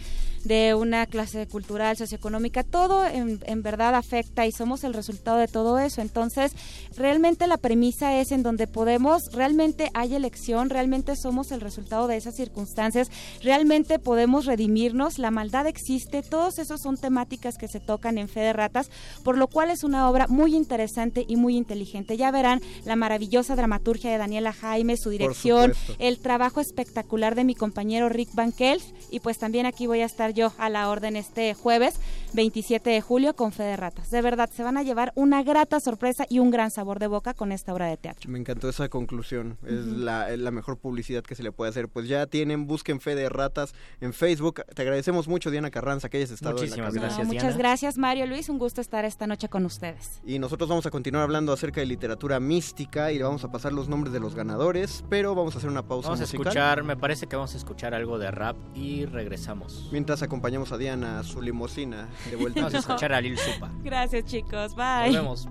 de 0.43 0.73
una 0.73 1.05
clase 1.05 1.47
cultural, 1.47 1.97
socioeconómica. 1.97 2.63
Todo 2.63 3.05
en, 3.05 3.39
en 3.45 3.63
verdad 3.63 3.95
afecta 3.95 4.45
y 4.45 4.51
somos 4.51 4.83
el 4.83 4.93
resultado 4.93 5.37
de 5.37 5.47
todo 5.47 5.79
eso. 5.79 6.01
Entonces, 6.01 6.53
realmente 6.95 7.47
la 7.47 7.57
premisa 7.57 8.19
es 8.19 8.31
en 8.31 8.43
donde 8.43 8.67
podemos, 8.67 9.31
realmente 9.31 9.89
hay 9.93 10.15
elección, 10.15 10.69
realmente 10.69 11.15
somos 11.15 11.51
el 11.51 11.61
resultado 11.61 12.07
de 12.07 12.17
esas 12.17 12.35
circunstancias, 12.35 13.09
realmente 13.41 13.99
podemos 13.99 14.45
redimirnos, 14.45 15.19
la 15.19 15.31
maldad 15.31 15.67
existe, 15.67 16.23
todos 16.23 16.59
esos 16.59 16.81
son 16.81 16.97
temáticas 16.97 17.57
que 17.57 17.67
se 17.67 17.79
tocan 17.79 18.17
en 18.17 18.27
Fe 18.27 18.41
de 18.41 18.53
Ratas, 18.53 18.89
por 19.23 19.37
lo 19.37 19.47
cual 19.47 19.69
es 19.69 19.83
una 19.83 20.09
obra 20.09 20.27
muy 20.27 20.55
interesante 20.55 21.25
y 21.27 21.35
muy 21.35 21.55
inteligente. 21.55 22.17
Ya 22.17 22.31
verán 22.31 22.61
la 22.85 22.95
maravillosa 22.95 23.55
dramaturgia 23.55 24.11
de 24.11 24.17
Daniela 24.17 24.53
Jaime, 24.53 24.97
su 24.97 25.09
dirección, 25.09 25.73
el 25.99 26.19
trabajo 26.19 26.59
espectacular 26.59 27.35
de 27.35 27.43
mi 27.43 27.55
compañero 27.55 28.09
Rick 28.09 28.33
Van 28.33 28.51
Kelf 28.51 28.83
y 29.11 29.19
pues 29.19 29.37
también 29.37 29.65
aquí 29.65 29.87
voy 29.87 30.01
a 30.01 30.05
estar 30.05 30.32
yo 30.33 30.51
a 30.57 30.69
la 30.69 30.89
orden 30.89 31.15
este 31.15 31.53
jueves 31.53 31.99
27 32.33 32.89
de 32.89 33.01
julio 33.01 33.35
con 33.35 33.51
Fe 33.51 33.63
de 33.63 33.77
Ratas. 33.77 34.09
De 34.09 34.21
verdad, 34.21 34.49
se 34.51 34.63
van 34.63 34.77
a 34.77 34.83
llevar 34.83 35.11
una 35.15 35.43
grata 35.43 35.79
sorpresa 35.79 36.25
y 36.29 36.39
un 36.39 36.49
gran 36.51 36.71
sabor 36.71 36.99
de 36.99 37.07
boca 37.07 37.33
con 37.33 37.51
esta 37.51 37.73
obra 37.73 37.87
de 37.87 37.97
teatro. 37.97 38.29
Me 38.29 38.39
encantó 38.39 38.69
esa 38.69 38.89
conclusión, 38.89 39.57
es 39.65 39.85
la, 39.85 40.31
es 40.31 40.39
la 40.39 40.51
mejor 40.51 40.77
publicidad 40.77 41.23
que 41.23 41.35
se 41.35 41.43
le 41.43 41.51
puede 41.51 41.69
hacer. 41.69 41.87
Pues 41.89 42.07
ya 42.07 42.25
tienen, 42.25 42.65
busquen 42.65 42.99
Fe 42.99 43.15
de 43.15 43.29
Ratas 43.29 43.73
en 44.01 44.13
Facebook. 44.13 44.63
Te 44.73 44.81
agradecemos 44.81 45.27
mucho, 45.27 45.51
Diana 45.51 45.69
Carranza, 45.69 46.09
que 46.09 46.17
hayas 46.17 46.31
estado 46.31 46.55
Muchísimas 46.55 46.95
en 46.95 47.01
la. 47.01 47.01
Gracias, 47.01 47.27
No, 47.27 47.33
muchas 47.33 47.43
Diana. 47.43 47.57
gracias 47.57 47.97
Mario 47.97 48.25
Luis, 48.25 48.49
un 48.49 48.57
gusto 48.57 48.81
estar 48.81 49.05
esta 49.05 49.27
noche 49.27 49.47
con 49.47 49.65
ustedes. 49.65 50.19
Y 50.25 50.39
nosotros 50.39 50.67
vamos 50.69 50.85
a 50.85 50.89
continuar 50.91 51.23
hablando 51.23 51.53
acerca 51.53 51.81
de 51.81 51.85
literatura 51.85 52.39
mística 52.39 53.11
y 53.11 53.17
le 53.19 53.23
vamos 53.23 53.43
a 53.43 53.51
pasar 53.51 53.73
los 53.73 53.87
nombres 53.89 54.11
de 54.11 54.19
los 54.19 54.33
ganadores, 54.33 55.03
pero 55.09 55.35
vamos 55.35 55.53
a 55.55 55.59
hacer 55.59 55.69
una 55.69 55.83
pausa 55.83 56.09
Vamos 56.09 56.21
a 56.21 56.23
escuchar, 56.23 56.83
me 56.83 56.97
parece 56.97 57.27
que 57.27 57.35
vamos 57.35 57.53
a 57.53 57.57
escuchar 57.57 57.93
algo 57.93 58.17
de 58.17 58.31
rap 58.31 58.55
y 58.75 59.05
regresamos. 59.05 59.89
Mientras 59.91 60.22
acompañamos 60.23 60.71
a 60.71 60.77
Diana 60.77 61.19
a 61.19 61.23
su 61.23 61.41
limusina 61.41 62.07
de 62.29 62.35
vuelta. 62.35 62.61
Vamos 62.61 62.75
a 62.75 62.79
escuchar 62.79 63.13
a 63.13 63.21
Lil 63.21 63.37
Supa. 63.37 63.71
Gracias 63.83 64.25
chicos, 64.25 64.75
bye. 64.75 65.05
Volvemos. 65.05 65.47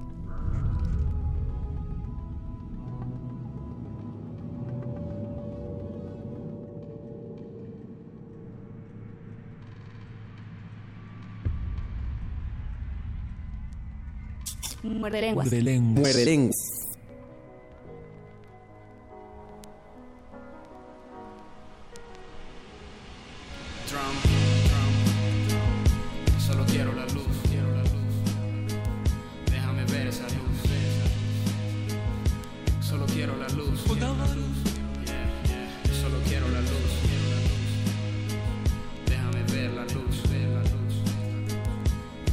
Muerde 14.82 15.20
lenguas. 15.20 15.48
Muere 15.48 16.24
lengua. 16.24 16.54
Trump, 23.86 24.22
Trump 24.24 24.41
solo 26.52 26.66
quiero 26.66 26.92
la 26.92 27.06
luz, 27.06 27.24
quiero 27.48 27.70
la 27.74 27.82
luz. 27.82 27.90
Déjame 29.50 29.84
ver 29.86 30.08
esa 30.08 30.24
luz, 30.24 30.58
solo 32.80 33.06
quiero 33.06 33.36
la 33.38 33.48
luz. 33.48 33.80
Solo 36.02 36.18
quiero 36.26 36.48
la 36.48 36.60
luz, 36.60 36.90
quiero 37.02 37.24
la. 37.30 37.38
Déjame 39.06 39.42
ver 39.52 39.70
la 39.72 39.84
luz. 39.84 40.16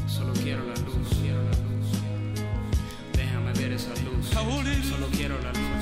Solo 0.08 0.34
quiero 0.34 0.63
la 0.65 0.75
luz, 0.82 1.08
quiero 1.21 1.41
la 1.43 1.51
luz. 1.51 1.88
Déjame 3.13 3.53
ver 3.53 3.71
esa 3.73 3.93
luz, 4.03 4.25
solo 4.89 5.08
quiero 5.12 5.36
la 5.41 5.51
luz. 5.53 5.79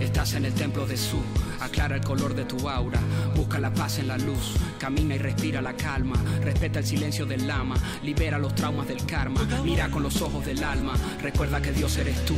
Estás 0.00 0.34
en 0.34 0.44
el 0.44 0.52
templo 0.52 0.86
de 0.86 0.96
Su, 0.96 1.18
aclara 1.60 1.96
el 1.96 2.02
color 2.02 2.34
de 2.34 2.44
tu 2.44 2.68
aura, 2.68 2.98
busca 3.36 3.58
la 3.58 3.72
paz 3.72 3.98
en 3.98 4.08
la 4.08 4.18
luz, 4.18 4.54
camina 4.78 5.14
y 5.14 5.18
respira 5.18 5.62
la 5.62 5.74
calma, 5.74 6.16
respeta 6.42 6.80
el 6.80 6.86
silencio 6.86 7.24
del 7.24 7.46
lama, 7.46 7.76
libera 8.02 8.38
los 8.38 8.54
traumas 8.54 8.88
del 8.88 9.04
karma, 9.06 9.40
mira 9.64 9.90
con 9.90 10.02
los 10.02 10.20
ojos 10.20 10.44
del 10.44 10.62
alma, 10.64 10.94
recuerda 11.20 11.62
que 11.62 11.72
Dios 11.72 11.96
eres 11.98 12.24
tú, 12.24 12.34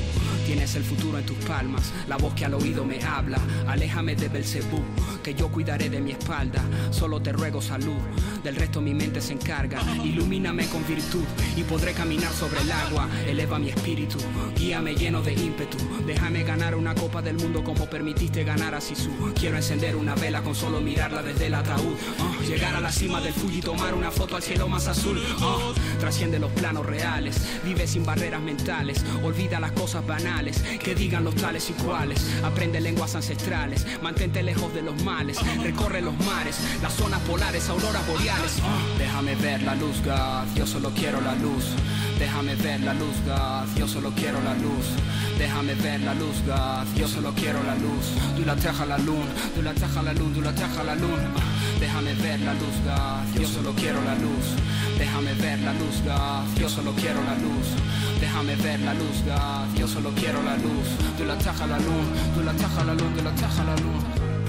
tienes 0.46 0.74
el 0.74 0.84
futuro 0.84 1.18
en 1.18 1.26
tus 1.26 1.38
palmas, 1.38 1.92
la 2.06 2.16
voz 2.16 2.34
que 2.34 2.44
al 2.44 2.54
oído 2.54 2.84
me 2.84 3.02
habla, 3.02 3.38
aléjame 3.66 4.14
de 4.14 4.28
Belcebú, 4.28 4.82
que 5.22 5.34
yo 5.34 5.50
cuidaré 5.50 5.88
de 5.88 6.00
mi 6.00 6.12
espalda, 6.12 6.62
solo 6.90 7.20
te 7.22 7.32
ruego 7.32 7.62
salud, 7.62 7.98
del 8.42 8.56
resto 8.56 8.80
mi 8.80 8.92
mente 8.92 9.20
se 9.20 9.32
encarga, 9.32 9.80
ilumíname 10.04 10.66
con 10.66 10.86
virtud 10.86 11.24
y 11.56 11.62
podré 11.62 11.92
caminar 11.92 12.32
sobre 12.32 12.60
el 12.60 12.70
agua, 12.70 13.08
eleva 13.26 13.58
mi 13.58 13.70
espíritu, 13.70 14.18
guíame 14.56 14.94
lleno 14.94 15.22
de 15.22 15.32
ímpetu, 15.32 15.78
déjame 16.06 16.33
ganar 16.42 16.74
una 16.74 16.94
copa 16.94 17.22
del 17.22 17.36
mundo 17.36 17.62
como 17.62 17.86
permitiste 17.86 18.44
ganar 18.44 18.74
a 18.74 18.80
Sisu. 18.80 19.32
Quiero 19.38 19.56
encender 19.56 19.96
una 19.96 20.14
vela 20.14 20.42
con 20.42 20.54
solo 20.54 20.80
mirarla 20.80 21.22
desde 21.22 21.46
el 21.46 21.54
ataúd. 21.54 21.94
Ah, 22.18 22.32
llegar 22.46 22.74
a 22.74 22.80
la 22.80 22.90
cima 22.90 23.20
del 23.20 23.32
Fuji 23.32 23.58
y 23.58 23.60
tomar 23.60 23.94
una 23.94 24.10
foto 24.10 24.36
al 24.36 24.42
cielo 24.42 24.68
más 24.68 24.88
azul. 24.88 25.22
Ah, 25.40 25.72
trasciende 26.00 26.38
los 26.38 26.50
planos 26.52 26.84
reales, 26.84 27.40
vive 27.64 27.86
sin 27.86 28.04
barreras 28.04 28.40
mentales, 28.40 29.04
olvida 29.22 29.60
las 29.60 29.72
cosas 29.72 30.06
banales 30.06 30.62
que 30.82 30.94
digan 30.94 31.24
los 31.24 31.34
tales 31.36 31.70
y 31.70 31.72
cuales. 31.74 32.26
Aprende 32.42 32.80
lenguas 32.80 33.14
ancestrales, 33.14 33.86
mantente 34.02 34.42
lejos 34.42 34.74
de 34.74 34.82
los 34.82 35.02
males, 35.02 35.38
recorre 35.62 36.00
los 36.00 36.18
mares, 36.24 36.58
las 36.82 36.94
zonas 36.94 37.20
polares, 37.22 37.68
auroras 37.68 38.06
boreales. 38.06 38.58
Ah, 38.62 38.78
déjame 38.98 39.34
ver 39.36 39.62
la 39.62 39.74
luz, 39.74 40.02
God, 40.04 40.54
yo 40.56 40.66
solo 40.66 40.90
quiero 40.90 41.20
la 41.20 41.34
luz. 41.36 41.64
Déjame 42.18 42.54
ver 42.54 42.80
la 42.80 42.94
luz, 42.94 43.16
God, 43.26 43.76
yo 43.76 43.88
solo 43.88 44.12
quiero 44.14 44.40
la 44.42 44.54
luz. 44.54 44.86
Déjame 45.38 45.74
ver 45.74 46.00
la 46.00 46.13
luz, 46.14 46.42
God, 46.46 46.86
yo 46.96 47.06
solo 47.06 47.32
quiero 47.34 47.62
la 47.62 47.74
luz. 47.76 48.06
Du 48.36 48.44
la 48.44 48.56
teja 48.56 48.84
la 48.86 48.98
luna, 48.98 49.32
du 49.54 49.62
la 49.62 49.72
teja 49.74 50.02
la 50.02 50.12
luna, 50.12 50.34
du 50.34 50.40
la 50.40 50.52
teja 50.52 50.82
la 50.82 50.94
luna. 50.94 51.28
Déjame 51.80 52.14
ver 52.14 52.40
la 52.40 52.54
luz, 52.54 52.76
God, 52.84 53.40
yo 53.40 53.46
solo 53.48 53.72
quiero 53.74 54.00
la 54.02 54.14
luz. 54.14 54.46
Déjame 54.98 55.34
ver 55.34 55.58
la 55.60 55.72
luz, 55.72 56.02
God, 56.04 56.60
yo 56.60 56.68
solo 56.68 56.92
quiero 56.92 57.20
la 57.22 57.34
luz. 57.44 57.66
Déjame 58.20 58.56
ver 58.56 58.80
la 58.80 58.94
luz, 58.94 59.22
God, 59.26 59.78
yo 59.78 59.86
solo 59.88 60.10
quiero 60.14 60.42
la 60.42 60.56
luz. 60.56 60.86
Du 61.18 61.24
la 61.24 61.36
teja 61.36 61.66
la 61.66 61.78
luna, 61.78 62.10
du 62.34 62.42
la 62.42 62.52
teja 62.52 62.84
la 62.84 62.94
luna, 62.94 63.16
du 63.16 63.22
la 63.22 63.32
teja 63.32 63.64
la 63.64 63.76
luna. 63.76 64.08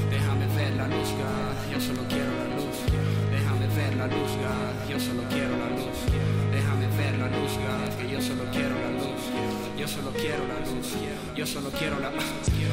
Déjame 0.10 0.48
ver 0.56 0.76
la 0.76 0.88
luz, 0.88 1.10
God, 1.20 1.58
yo 1.72 1.80
solo 1.82 2.02
quiero 2.08 2.32
la 2.40 2.48
luz. 2.56 2.78
Déjame 3.32 3.68
ver 3.76 3.96
la 3.96 4.08
luz, 4.08 4.32
God, 4.42 4.90
yo 4.90 5.00
solo 5.00 5.24
quiero 5.30 5.54
la 5.58 5.70
luz. 5.76 5.98
Déjame 6.56 6.88
ver 6.98 7.18
la 7.20 7.28
luz, 7.28 7.54
God, 7.64 7.92
que 7.98 8.12
yo 8.14 8.22
solo 8.22 8.44
quiero 8.52 8.76
la 8.76 8.90
luz. 8.92 8.95
Yo 9.86 9.92
solo 9.92 10.12
quiero 10.14 10.48
la 10.48 10.60
luz, 10.62 10.88
yo 11.36 11.46
solo 11.46 11.70
quiero 11.70 12.00
la 12.00 12.10
luz. 12.10 12.24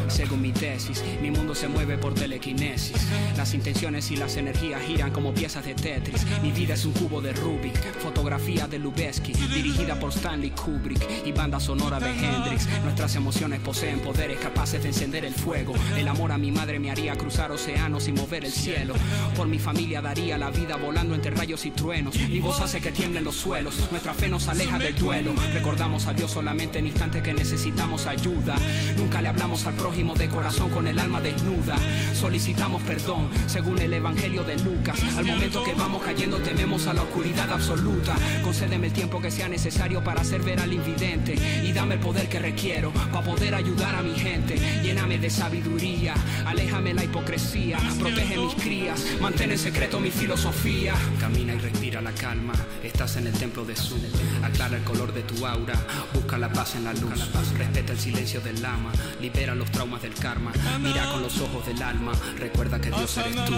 Según 0.09 0.41
mi 0.41 0.51
tesis, 0.51 1.05
mi 1.21 1.31
mundo 1.31 1.55
se 1.55 1.69
mueve 1.69 1.99
por 1.99 2.15
telequinesis. 2.15 2.97
Las 3.37 3.53
intenciones 3.53 4.11
y 4.11 4.17
las 4.17 4.39
energías 4.39 4.81
giran 4.81 5.11
como 5.11 5.35
piezas 5.35 5.67
de 5.67 5.75
Tetris. 5.75 6.25
Mi 6.43 6.53
vida 6.53 6.73
es 6.73 6.87
un 6.87 6.93
cubo 6.93 7.21
de 7.21 7.35
Rubik, 7.35 7.77
fotografía 7.99 8.67
de 8.67 8.79
Lubeski, 8.79 9.35
dirigida 9.35 10.01
por 10.01 10.11
Stanley 10.11 10.53
Kubrick 10.53 11.07
y 11.27 11.33
banda 11.33 11.61
sonora 11.61 12.01
de 12.01 12.13
Hendrix. 12.13 12.67
Nuestras 12.83 13.15
emociones 13.15 13.61
poseen 13.61 14.01
poderes 14.01 14.39
capaces 14.39 14.83
de 14.83 14.89
encender 14.89 15.27
el 15.27 15.35
fuego. 15.35 15.75
El 15.99 16.09
amor 16.09 16.33
a 16.33 16.39
mi 16.39 16.51
madre 16.51 16.79
me 16.79 16.91
haría 16.91 17.15
cruzar 17.15 17.53
océanos 17.53 18.09
y 18.09 18.13
mover 18.13 18.47
el 18.47 18.53
cielo. 18.53 18.95
Por 19.37 19.49
mi 19.49 19.59
familia 19.59 20.01
daría 20.01 20.39
la 20.39 20.51
vida 20.51 20.77
volando 20.77 21.15
entre 21.15 21.31
rayos 21.31 21.67
y 21.67 21.73
truenos. 21.73 22.19
Mi 22.19 22.41
voz 22.41 22.59
hace 22.63 22.81
que 22.81 22.91
tiemblen 22.91 23.25
los 23.25 23.37
suelos. 23.37 23.75
Nuestra 23.91 24.15
fe 24.15 24.29
nos 24.29 24.49
aleja 24.49 24.79
del 24.79 24.95
duelo. 24.95 25.35
Recordamos 25.53 26.07
a 26.07 26.15
Dios 26.15 26.31
solamente 26.31 26.79
en 26.79 26.87
instantes 26.87 27.02
que 27.11 27.35
necesitamos 27.35 28.07
ayuda. 28.07 28.55
Nunca 28.97 29.21
le 29.21 29.29
hablamos 29.29 29.67
al 29.67 29.75
prójimo 29.75 30.15
de 30.15 30.29
corazón 30.29 30.71
con 30.71 30.87
el 30.87 30.99
alma 31.01 31.21
desnuda. 31.21 31.77
Solicitamos 32.15 32.81
perdón 32.83 33.29
según 33.47 33.79
el 33.81 33.93
Evangelio 33.93 34.45
de 34.45 34.57
Lucas. 34.59 35.03
Al 35.17 35.25
momento 35.25 35.65
que 35.65 35.75
vamos 35.75 36.03
cayendo 36.03 36.39
tememos 36.39 36.87
a 36.87 36.95
la 36.95 37.03
oscuridad 37.03 37.53
absoluta. 37.53 38.15
Concédeme 38.45 38.87
el 38.87 38.93
tiempo 38.93 39.21
que 39.21 39.33
sea 39.33 39.49
necesario 39.49 40.05
para 40.05 40.21
hacer 40.21 40.43
ver 40.43 40.61
al 40.61 40.73
invidente 40.73 41.35
y 41.65 41.73
dame 41.73 41.95
el 41.95 42.01
poder 42.01 42.29
que 42.29 42.39
requiero 42.39 42.93
para 42.93 43.25
poder 43.25 43.57
ayudar 43.57 43.97
a 43.97 44.03
mi 44.03 44.15
gente. 44.15 44.57
Lléname 44.83 45.19
de 45.19 45.29
sabiduría, 45.29 46.15
aléjame 46.47 46.95
la 46.95 47.03
hipocresía, 47.03 47.79
protege 47.99 48.37
mis 48.37 48.55
crías, 48.55 49.05
mantén 49.21 49.51
en 49.51 49.59
secreto 49.59 49.99
mi 49.99 50.13
filosofía. 50.13 50.95
Camina 51.19 51.55
y 51.55 51.59
respira 51.93 52.01
la 52.01 52.13
calma, 52.13 52.55
estás 52.83 53.17
en 53.17 53.27
el 53.27 53.33
templo 53.35 53.65
de 53.65 53.77
Su. 53.77 53.97
Aclara 54.43 54.77
el 54.79 54.85
color 54.85 55.13
de 55.13 55.23
tu 55.23 55.47
aura, 55.47 55.75
busca 56.15 56.39
la 56.39 56.51
paz 56.51 56.75
en 56.77 56.85
la 56.85 56.95
luz, 56.95 57.13
respeta 57.59 57.93
el 57.93 57.99
silencio 57.99 58.41
del 58.41 58.63
lama, 58.63 58.93
libera 59.21 59.55
los 59.55 59.71
traumas 59.71 60.01
del 60.01 60.15
karma, 60.15 60.53
mira 60.81 61.11
con 61.13 61.23
los 61.23 61.39
ojos 61.41 61.67
del 61.67 61.83
alma, 61.83 62.13
recuerda 62.39 62.81
que 62.81 62.91
Dios 62.91 63.17
eres 63.19 63.35
tú. 63.45 63.55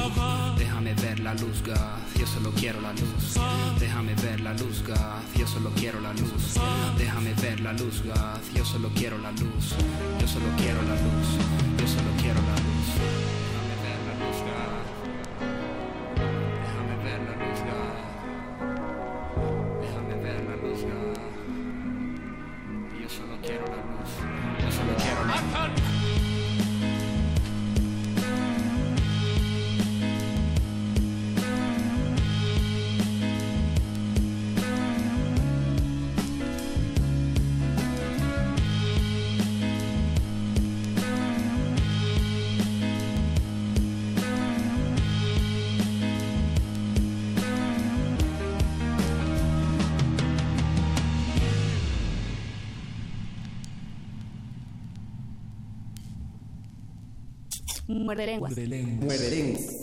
Déjame 0.59 0.95
ver 0.95 1.21
la 1.21 1.35
luz, 1.35 1.63
God, 1.65 2.19
yo 2.19 2.27
solo 2.27 2.51
quiero 2.57 2.81
la 2.81 2.93
luz. 2.93 3.39
Déjame 3.79 4.15
ver 4.17 4.41
la 4.41 4.53
luz, 4.55 4.83
God, 4.83 5.39
yo 5.39 5.47
solo 5.47 5.71
quiero 5.77 6.01
la 6.01 6.13
luz. 6.13 6.59
Déjame 6.99 7.35
ver 7.35 7.61
la 7.61 7.73
luz, 7.73 8.03
God, 8.03 8.41
yo 8.55 8.65
solo 8.65 8.91
quiero 8.95 9.19
la 9.19 9.31
luz. 9.31 9.75
Yo 10.21 10.27
solo 10.27 10.47
quiero 10.57 10.83
la 10.83 10.95
luz, 10.95 11.29
yo 11.79 11.87
solo 11.87 12.11
quiero 12.21 12.41
la 12.41 12.57
luz. 12.57 13.44
Muerde 58.15 58.27
lenguas. 58.27 58.53
Muerde 59.01 59.31
lenguas. 59.31 59.81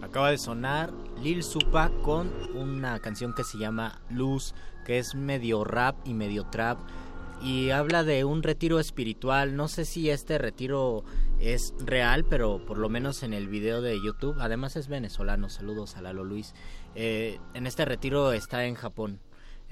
Acaba 0.00 0.30
de 0.30 0.38
sonar 0.38 0.92
Lil 1.22 1.42
Supa 1.42 1.90
con 2.02 2.30
una 2.54 3.00
canción 3.00 3.34
que 3.34 3.42
se 3.42 3.58
llama 3.58 4.00
Luz, 4.10 4.54
que 4.84 4.98
es 4.98 5.16
medio 5.16 5.64
rap 5.64 5.96
y 6.04 6.14
medio 6.14 6.44
trap. 6.44 6.78
Y 7.42 7.70
habla 7.70 8.04
de 8.04 8.24
un 8.24 8.42
retiro 8.42 8.78
espiritual. 8.78 9.56
No 9.56 9.66
sé 9.66 9.84
si 9.84 10.10
este 10.10 10.38
retiro 10.38 11.04
es 11.40 11.74
real, 11.78 12.24
pero 12.24 12.64
por 12.64 12.78
lo 12.78 12.88
menos 12.88 13.24
en 13.24 13.34
el 13.34 13.48
video 13.48 13.82
de 13.82 14.00
YouTube. 14.00 14.36
Además 14.38 14.76
es 14.76 14.86
venezolano. 14.86 15.48
Saludos 15.48 15.96
a 15.96 16.02
Lalo 16.02 16.22
Luis. 16.22 16.54
Eh, 16.94 17.40
en 17.54 17.66
este 17.66 17.84
retiro 17.84 18.32
está 18.32 18.64
en 18.66 18.76
Japón. 18.76 19.18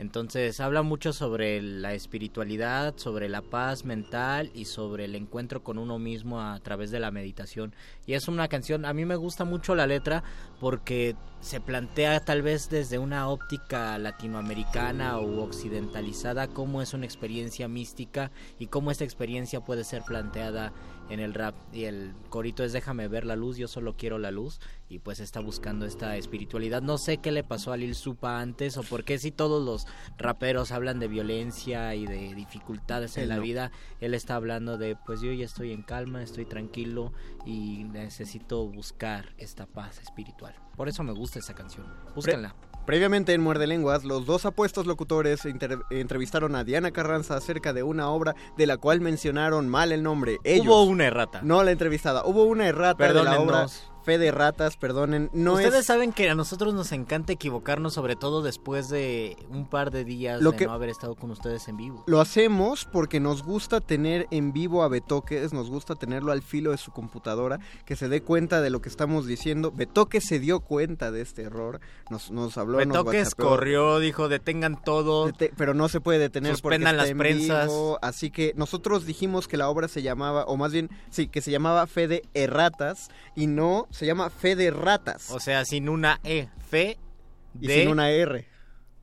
Entonces 0.01 0.61
habla 0.61 0.81
mucho 0.81 1.13
sobre 1.13 1.61
la 1.61 1.93
espiritualidad, 1.93 2.95
sobre 2.97 3.29
la 3.29 3.43
paz 3.43 3.85
mental 3.85 4.51
y 4.55 4.65
sobre 4.65 5.05
el 5.05 5.15
encuentro 5.15 5.63
con 5.63 5.77
uno 5.77 5.99
mismo 5.99 6.41
a 6.41 6.59
través 6.61 6.91
de 6.91 7.01
la 7.01 7.11
meditación. 7.11 7.75
Y 8.07 8.15
es 8.15 8.27
una 8.27 8.49
canción, 8.49 8.87
a 8.87 8.95
mí 8.95 9.05
me 9.05 9.17
gusta 9.17 9.45
mucho 9.45 9.75
la 9.75 9.87
letra 9.87 10.25
porque 10.59 11.17
se 11.41 11.61
plantea 11.61 12.25
tal 12.25 12.41
vez 12.41 12.71
desde 12.71 12.99
una 12.99 13.29
óptica 13.29 13.99
latinoamericana 13.99 15.19
o 15.19 15.43
occidentalizada 15.43 16.49
cómo 16.49 16.81
es 16.81 16.95
una 16.95 17.05
experiencia 17.05 17.69
mística 17.69 18.31
y 18.59 18.69
cómo 18.69 18.91
esta 18.91 19.05
experiencia 19.05 19.61
puede 19.61 19.85
ser 19.85 20.03
planteada 20.05 20.73
en 21.11 21.21
el 21.21 21.35
rap 21.35 21.55
y 21.73 21.85
el 21.85 22.15
corito 22.29 22.65
es 22.65 22.73
déjame 22.73 23.09
ver 23.09 23.27
la 23.27 23.37
luz, 23.37 23.57
yo 23.57 23.69
solo 23.69 23.97
quiero 23.97 24.19
la 24.19 24.31
luz 24.31 24.61
y 24.89 25.01
pues 25.01 25.21
está 25.21 25.41
buscando 25.41 25.85
esta 25.85 26.17
espiritualidad. 26.17 26.83
No 26.83 26.99
sé 26.99 27.19
qué 27.19 27.33
le 27.33 27.45
pasó 27.45 27.73
a 27.73 27.77
Lil 27.77 27.95
Supa 27.95 28.41
antes 28.41 28.77
o 28.77 28.83
por 28.83 29.05
qué 29.05 29.19
si 29.19 29.31
todos 29.31 29.65
los 29.65 29.87
raperos 30.17 30.73
hablan 30.73 31.01
de 31.01 31.09
violencia 31.09 31.95
y 31.95 32.07
de 32.07 32.35
dificultades 32.35 33.17
en 33.17 33.25
Él 33.25 33.29
la 33.29 33.37
no. 33.37 33.43
vida, 33.43 33.73
él 34.01 34.15
está 34.15 34.37
hablando 34.37 34.79
de 34.79 34.97
pues 34.97 35.21
yo 35.21 35.33
ya 35.33 35.45
estoy 35.45 35.73
en 35.73 35.83
calma, 35.83 36.23
estoy 36.23 36.47
tranquilo 36.47 37.13
y 37.45 37.85
necesito 37.85 38.67
buscar 38.67 39.35
esta 39.39 39.67
paz 39.67 40.01
espiritual. 40.01 40.55
Por 40.77 40.89
eso 40.89 41.03
me 41.03 41.13
gusta 41.13 41.41
esa 41.41 41.55
canción. 41.55 41.87
Búsquenla. 42.15 42.55
Previamente 42.91 43.35
en 43.35 43.41
Muerde 43.41 43.69
Lenguas, 43.69 44.03
los 44.03 44.27
dos 44.27 44.45
apuestos 44.47 44.85
locutores 44.85 45.47
entrevistaron 45.91 46.57
a 46.57 46.65
Diana 46.65 46.91
Carranza 46.91 47.37
acerca 47.37 47.73
de 47.73 47.85
una 47.85 48.11
obra 48.11 48.35
de 48.57 48.67
la 48.67 48.79
cual 48.79 49.01
mencionaron 49.01 49.69
mal 49.69 49.93
el 49.93 50.03
nombre. 50.03 50.39
Ellos. 50.43 50.67
Hubo 50.67 50.83
una 50.83 51.07
errata. 51.07 51.39
No 51.45 51.63
la 51.63 51.71
entrevistada. 51.71 52.25
Hubo 52.25 52.43
una 52.43 52.67
errata 52.67 53.13
de 53.13 53.23
la 53.23 53.39
obra. 53.39 53.69
Fe 54.11 54.19
de 54.19 54.33
ratas, 54.33 54.77
perdonen. 54.77 55.31
No 55.33 55.53
Ustedes 55.53 55.75
es... 55.81 55.87
saben 55.87 56.13
que 56.13 56.29
a 56.29 56.35
nosotros 56.35 56.75
nos 56.75 56.91
encanta 56.91 57.33
equivocarnos, 57.33 57.95
sobre 57.95 58.17
todo 58.17 58.43
después 58.43 58.89
de 58.89 59.37
un 59.51 59.69
par 59.69 59.93
de 59.93 60.05
días 60.05 60.43
Lo 60.43 60.51
de 60.51 60.57
que- 60.57 60.67
no 60.67 60.73
haber 60.73 60.89
estado 60.89 61.15
con 61.15 61.31
ustedes 61.31 61.69
en 61.69 61.77
vivo. 61.77 62.03
Lo 62.09 62.21
hacemos 62.21 62.87
porque 62.87 63.21
nos 63.21 63.45
gusta 63.45 63.81
tener 63.81 64.27
en 64.33 64.53
vivo 64.53 64.83
a 64.83 64.89
Betoques, 64.89 65.53
nos 65.53 65.71
gusta 65.71 65.95
tenerlo 65.95 66.33
al 66.33 66.43
filo 66.43 66.73
de 66.73 66.79
su 66.79 66.91
computadora, 66.91 67.61
que 67.85 67.95
se 67.95 68.09
dé 68.09 68.21
cuenta 68.23 68.61
de 68.61 68.71
lo 68.71 68.81
que 68.81 68.89
estamos 68.89 69.27
diciendo. 69.27 69.71
Betoques 69.71 70.25
se 70.27 70.41
dio 70.41 70.59
cuenta 70.59 71.13
de 71.13 71.21
este 71.21 71.43
error, 71.43 71.81
nos, 72.11 72.33
nos 72.33 72.59
habló, 72.59 72.79
Betoques 72.79 73.37
corrió, 73.37 74.01
dijo 74.01 74.29
detengan 74.29 74.83
todo. 74.83 75.27
Dete- 75.29 75.53
pero 75.57 75.73
no 75.73 75.89
se 75.89 76.01
puede 76.01 76.19
detener 76.19 76.51
Suspendan 76.53 76.81
porque 76.81 76.91
está 76.91 77.03
las 77.03 77.11
en 77.11 77.19
prensas. 77.19 77.67
vivo, 77.69 77.99
así 78.03 78.31
que 78.33 78.55
nosotros 78.57 79.07
dijimos 79.07 79.47
que 79.47 79.57
la 79.57 79.69
obra 79.69 79.87
se 79.87 80.03
llamaba, 80.03 80.45
o 80.47 80.57
más 80.57 80.73
bien, 80.73 80.91
sí, 81.11 81.29
que 81.29 81.41
se 81.43 81.53
llamaba 81.53 81.87
Fe 81.87 82.09
de 82.09 82.23
Erratas 82.35 83.09
y 83.37 83.47
no, 83.47 83.87
se 84.01 84.07
llama 84.07 84.31
Fe 84.31 84.57
de 84.57 84.71
Ratas 84.71 85.31
O 85.31 85.39
sea, 85.41 85.65
sin 85.65 85.89
una 85.89 86.21
E. 86.25 86.49
Fe 86.71 86.99
y 87.61 87.67
de 87.67 87.81
sin 87.81 87.89
una 87.89 88.11
R. 88.11 88.47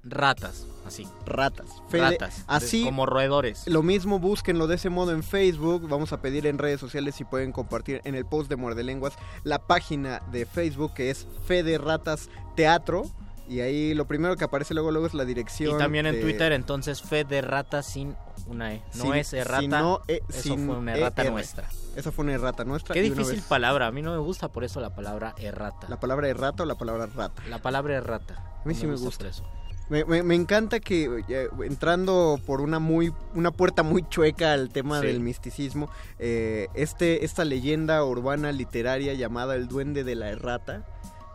ratas. 0.03 0.65
Así. 0.85 1.05
Ratas. 1.25 1.67
Fe 1.89 1.97
de- 1.97 2.03
ratas. 2.11 2.37
de- 2.37 2.43
así 2.47 2.83
como 2.85 3.05
roedores. 3.05 3.67
Lo 3.67 3.83
mismo, 3.83 4.19
búsquenlo 4.19 4.67
de 4.67 4.75
ese 4.75 4.89
modo 4.89 5.11
en 5.11 5.21
Facebook. 5.21 5.87
Vamos 5.89 6.13
a 6.13 6.21
pedir 6.21 6.47
en 6.47 6.57
redes 6.57 6.79
sociales 6.79 7.13
si 7.15 7.25
pueden 7.25 7.51
compartir 7.51 7.99
en 8.05 8.15
el 8.15 8.25
post 8.25 8.49
de 8.49 8.55
Muerde 8.55 8.83
Lenguas 8.83 9.13
la 9.43 9.59
página 9.67 10.21
de 10.31 10.45
Facebook 10.45 10.93
que 10.93 11.09
es 11.09 11.27
Fede 11.45 11.77
Ratas 11.77 12.29
Teatro. 12.55 13.03
Y 13.49 13.61
ahí 13.61 13.93
lo 13.93 14.05
primero 14.07 14.35
que 14.35 14.43
aparece 14.43 14.73
luego 14.73 14.91
luego 14.91 15.07
es 15.07 15.13
la 15.13 15.23
Y 15.23 15.27
dirección. 15.27 15.77
también 15.77 16.05
en 16.05 16.15
de- 16.15 16.21
Twitter, 16.21 16.51
entonces, 16.51 17.01
fe 17.01 17.23
de 17.23 17.41
rata 17.41 17.81
sin 17.81 18.15
una 18.47 18.73
E. 18.73 18.81
No 18.95 19.03
sin- 19.03 19.13
es 19.15 19.33
errata. 19.33 19.59
sin 19.61 19.69
no 19.71 20.01
e- 20.07 20.21
eso 20.29 20.55
fue 20.57 20.75
una 20.77 20.95
errata 20.95 21.21
ER. 21.23 21.31
nuestra. 21.31 21.69
Esa 21.95 22.11
fue 22.11 22.23
una 22.25 22.33
errata 22.33 22.65
nuestra. 22.65 22.93
Qué 22.93 22.99
y 22.99 23.09
difícil 23.09 23.35
vez- 23.37 23.45
palabra. 23.45 23.87
A 23.87 23.91
mí 23.91 24.01
no 24.01 24.11
me 24.11 24.17
gusta 24.19 24.49
por 24.49 24.63
eso 24.63 24.81
la 24.81 24.93
palabra 24.93 25.33
errata. 25.37 25.87
¿La 25.89 25.99
palabra 25.99 26.27
errata 26.27 26.63
o 26.63 26.65
la 26.65 26.75
palabra 26.75 27.05
rata? 27.07 27.41
La 27.49 27.59
palabra 27.61 27.95
errata. 27.95 28.59
A 28.63 28.67
mí 28.67 28.75
sí 28.75 28.85
me 28.85 28.93
por 28.93 29.01
gusta. 29.03 29.27
eso. 29.29 29.43
Me, 29.89 30.03
me- 30.03 30.21
me 30.23 30.35
encanta 30.35 30.81
que 30.81 31.23
eh, 31.29 31.47
entrando 31.63 32.37
por 32.45 32.59
una 32.59 32.77
muy 32.79 33.13
una 33.33 33.51
puerta 33.51 33.83
muy 33.83 34.03
chueca 34.09 34.51
al 34.51 34.67
tema 34.69 34.99
Sí. 34.99 35.07
del 35.07 35.21
misticismo, 35.21 35.89
eh, 36.19 36.67
este 36.73 37.23
esta 37.23 37.45
leyenda 37.45 38.03
urbana 38.03 38.51
literaria 38.51 39.13
llamada 39.13 39.55
el 39.55 39.69
duende 39.69 40.03
de 40.03 40.15
la 40.15 40.29
errata, 40.29 40.85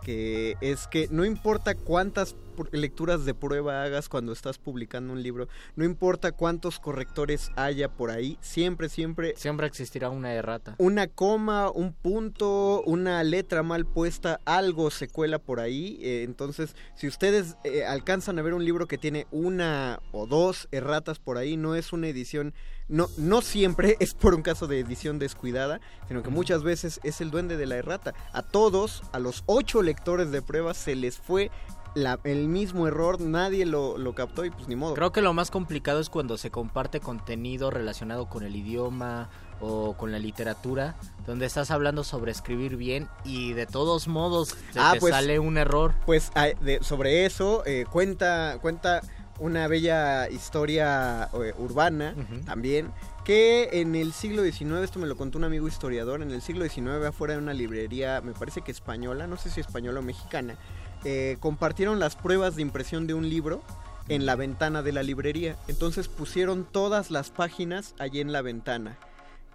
que 0.02 0.56
es 0.60 0.86
que 0.86 1.08
no 1.10 1.24
importa 1.24 1.74
cuántas 1.74 2.36
lecturas 2.70 3.24
de 3.24 3.34
prueba 3.34 3.82
hagas 3.82 4.08
cuando 4.08 4.32
estás 4.32 4.58
publicando 4.58 5.12
un 5.12 5.22
libro, 5.22 5.48
no 5.74 5.84
importa 5.84 6.32
cuántos 6.32 6.78
correctores 6.78 7.50
haya 7.56 7.88
por 7.88 8.10
ahí, 8.10 8.36
siempre 8.40 8.88
siempre 8.88 9.34
Siempre 9.36 9.66
existirá 9.66 10.10
una 10.10 10.34
errata. 10.34 10.74
una 10.78 11.06
coma, 11.06 11.70
un 11.70 11.92
punto, 11.92 12.82
una 12.82 13.22
letra 13.24 13.62
mal 13.62 13.86
puesta, 13.86 14.40
algo 14.44 14.90
se 14.90 15.08
cuela 15.08 15.38
por 15.38 15.60
ahí. 15.60 15.98
eh, 16.02 16.22
entonces, 16.24 16.76
si 16.94 17.08
ustedes 17.08 17.56
eh, 17.64 17.84
alcanzan 17.84 18.38
a 18.38 18.42
ver 18.42 18.54
un 18.54 18.64
libro 18.64 18.86
que 18.86 18.98
tiene 18.98 19.26
una 19.30 20.00
o 20.12 20.26
dos 20.26 20.68
erratas 20.72 21.18
por 21.18 21.38
ahí, 21.38 21.56
no 21.56 21.74
es 21.74 21.92
una 21.92 22.08
edición, 22.08 22.54
no, 22.92 23.08
no 23.16 23.40
siempre 23.42 23.96
es 24.00 24.14
por 24.14 24.34
un 24.34 24.42
caso 24.42 24.66
de 24.68 24.78
edición 24.78 25.18
descuidada, 25.18 25.80
sino 26.08 26.22
que 26.22 26.30
muchas 26.30 26.62
veces 26.62 27.00
es 27.02 27.20
el 27.20 27.30
duende 27.30 27.56
de 27.56 27.66
la 27.66 27.76
errata. 27.76 28.14
A 28.32 28.42
todos, 28.42 29.02
a 29.12 29.18
los 29.18 29.42
ocho 29.46 29.82
lectores 29.82 30.30
de 30.30 30.42
pruebas, 30.42 30.76
se 30.76 30.94
les 30.94 31.18
fue 31.18 31.50
la- 31.94 32.18
el 32.24 32.48
mismo 32.48 32.86
error, 32.86 33.20
nadie 33.20 33.66
lo, 33.66 33.98
lo 33.98 34.14
captó 34.14 34.44
y 34.44 34.50
pues 34.50 34.66
ni 34.68 34.76
modo. 34.76 34.94
Creo 34.94 35.12
que 35.12 35.20
lo 35.20 35.34
más 35.34 35.50
complicado 35.50 36.00
es 36.00 36.08
cuando 36.08 36.38
se 36.38 36.50
comparte 36.50 37.00
contenido 37.00 37.70
relacionado 37.70 38.26
con 38.30 38.44
el 38.44 38.56
idioma 38.56 39.28
o 39.60 39.94
con 39.96 40.10
la 40.10 40.18
literatura, 40.18 40.96
donde 41.26 41.46
estás 41.46 41.70
hablando 41.70 42.02
sobre 42.02 42.32
escribir 42.32 42.76
bien 42.76 43.08
y 43.24 43.52
de 43.52 43.66
todos 43.66 44.08
modos 44.08 44.56
se 44.72 44.80
Ah, 44.80 44.92
te 44.94 45.00
pues, 45.00 45.14
sale 45.14 45.38
un 45.38 45.56
error. 45.58 45.94
Pues 46.06 46.30
de- 46.62 46.78
sobre 46.82 47.26
eso 47.26 47.62
eh, 47.66 47.84
cuenta, 47.90 48.58
cuenta 48.62 49.02
una 49.42 49.66
bella 49.66 50.30
historia 50.30 51.28
eh, 51.34 51.52
urbana 51.58 52.14
también, 52.46 52.92
que 53.24 53.68
en 53.72 53.96
el 53.96 54.12
siglo 54.12 54.44
XIX, 54.44 54.74
esto 54.82 55.00
me 55.00 55.08
lo 55.08 55.16
contó 55.16 55.36
un 55.38 55.44
amigo 55.44 55.66
historiador, 55.66 56.22
en 56.22 56.30
el 56.30 56.40
siglo 56.40 56.64
XIX 56.64 57.04
afuera 57.06 57.34
de 57.34 57.40
una 57.40 57.52
librería, 57.52 58.20
me 58.20 58.32
parece 58.32 58.62
que 58.62 58.70
española, 58.70 59.26
no 59.26 59.36
sé 59.36 59.50
si 59.50 59.60
española 59.60 59.98
o 59.98 60.02
mexicana, 60.02 60.56
eh, 61.04 61.36
compartieron 61.40 61.98
las 61.98 62.14
pruebas 62.14 62.54
de 62.54 62.62
impresión 62.62 63.08
de 63.08 63.14
un 63.14 63.28
libro 63.28 63.62
en 64.08 64.26
la 64.26 64.36
ventana 64.36 64.82
de 64.82 64.92
la 64.92 65.02
librería. 65.02 65.56
Entonces 65.66 66.06
pusieron 66.06 66.64
todas 66.64 67.10
las 67.10 67.30
páginas 67.30 67.96
allí 67.98 68.20
en 68.20 68.30
la 68.30 68.42
ventana 68.42 68.96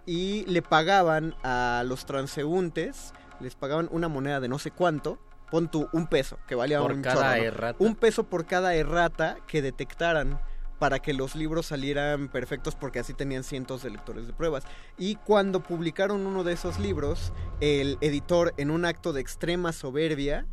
y 0.04 0.44
le 0.46 0.60
pagaban 0.60 1.34
a 1.42 1.82
los 1.86 2.04
transeúntes, 2.04 3.14
les 3.40 3.54
pagaban 3.54 3.88
una 3.90 4.08
moneda 4.08 4.40
de 4.40 4.48
no 4.48 4.58
sé 4.58 4.70
cuánto, 4.70 5.18
pon 5.50 5.70
tú 5.70 5.88
un 5.92 6.06
peso, 6.06 6.38
que 6.46 6.54
valía 6.54 6.80
Por 6.80 6.92
un 6.92 7.02
cada 7.02 7.14
chorro, 7.16 7.36
¿no? 7.36 7.42
errata. 7.44 7.84
Un 7.84 7.94
peso 7.94 8.24
por 8.24 8.46
cada 8.46 8.74
errata 8.74 9.36
que 9.46 9.62
detectaran 9.62 10.40
para 10.78 11.00
que 11.00 11.12
los 11.12 11.34
libros 11.34 11.66
salieran 11.66 12.28
perfectos 12.28 12.74
porque 12.74 13.00
así 13.00 13.12
tenían 13.12 13.42
cientos 13.42 13.82
de 13.82 13.90
lectores 13.90 14.26
de 14.26 14.32
pruebas. 14.32 14.64
Y 14.96 15.16
cuando 15.16 15.62
publicaron 15.62 16.26
uno 16.26 16.44
de 16.44 16.52
esos 16.52 16.78
libros, 16.78 17.32
el 17.60 17.98
editor 18.00 18.54
en 18.56 18.70
un 18.70 18.84
acto 18.84 19.12
de 19.12 19.20
extrema 19.20 19.72
soberbia 19.72 20.46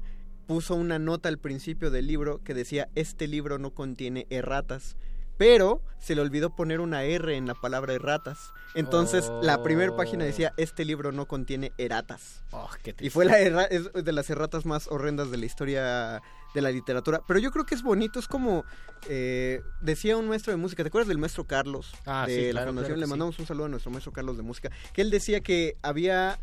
puso 0.48 0.76
una 0.76 1.00
nota 1.00 1.30
al 1.30 1.38
principio 1.38 1.92
del 1.92 2.08
libro 2.08 2.42
que 2.44 2.54
decía 2.54 2.90
este 2.96 3.28
libro 3.28 3.58
no 3.58 3.72
contiene 3.72 4.26
erratas. 4.30 4.96
Pero 5.38 5.82
se 6.00 6.16
le 6.16 6.22
olvidó 6.22 6.56
poner 6.56 6.80
una 6.80 7.04
R 7.04 7.36
en 7.36 7.48
la 7.48 7.56
palabra 7.56 7.94
erratas. 7.94 8.52
Entonces 8.74 9.32
la 9.42 9.62
primera 9.64 9.96
página 9.96 10.24
Oh. 10.24 10.28
decía 10.28 10.54
este 10.58 10.86
libro 10.86 11.12
no 11.12 11.26
contiene 11.28 11.72
erratas. 11.78 12.44
Oh, 12.52 12.70
qué 12.84 12.96
Y 13.00 13.10
fue 13.10 13.26
la 13.26 13.40
erra- 13.40 13.66
es 13.66 13.92
de 13.94 14.12
las 14.12 14.30
erratas 14.30 14.66
más 14.66 14.88
horrendas 14.88 15.32
de 15.32 15.38
la 15.38 15.46
historia 15.46 16.22
de 16.54 16.62
la 16.62 16.72
literatura. 16.72 17.22
Pero 17.28 17.40
yo 17.40 17.52
creo 17.52 17.66
que 17.66 17.76
es 17.76 17.84
bonito, 17.84 18.20
es 18.20 18.28
como 18.28 18.64
eh, 19.10 19.62
decía 19.82 20.16
un 20.18 20.28
maestro 20.30 20.52
de 20.52 20.58
música, 20.58 20.84
¿te 20.84 20.88
acuerdas 20.88 21.08
del 21.10 21.18
maestro 21.18 21.46
Carlos? 21.46 21.92
Ah, 22.06 22.26
de 22.28 22.36
sí, 22.36 22.46
la 22.48 22.52
claro, 22.52 22.68
Fundación. 22.68 22.86
claro 22.96 23.00
Le 23.00 23.06
sí. 23.06 23.10
mandamos 23.10 23.40
un 23.40 23.46
saludo 23.46 23.66
a 23.66 23.70
nuestro 23.70 23.92
maestro 23.92 24.14
Carlos 24.14 24.38
de 24.38 24.44
música. 24.44 24.70
Que 24.94 25.02
él 25.02 25.10
decía 25.12 25.42
que 25.42 25.76
había, 25.82 26.40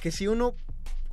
que 0.00 0.12
si 0.12 0.28
uno 0.28 0.54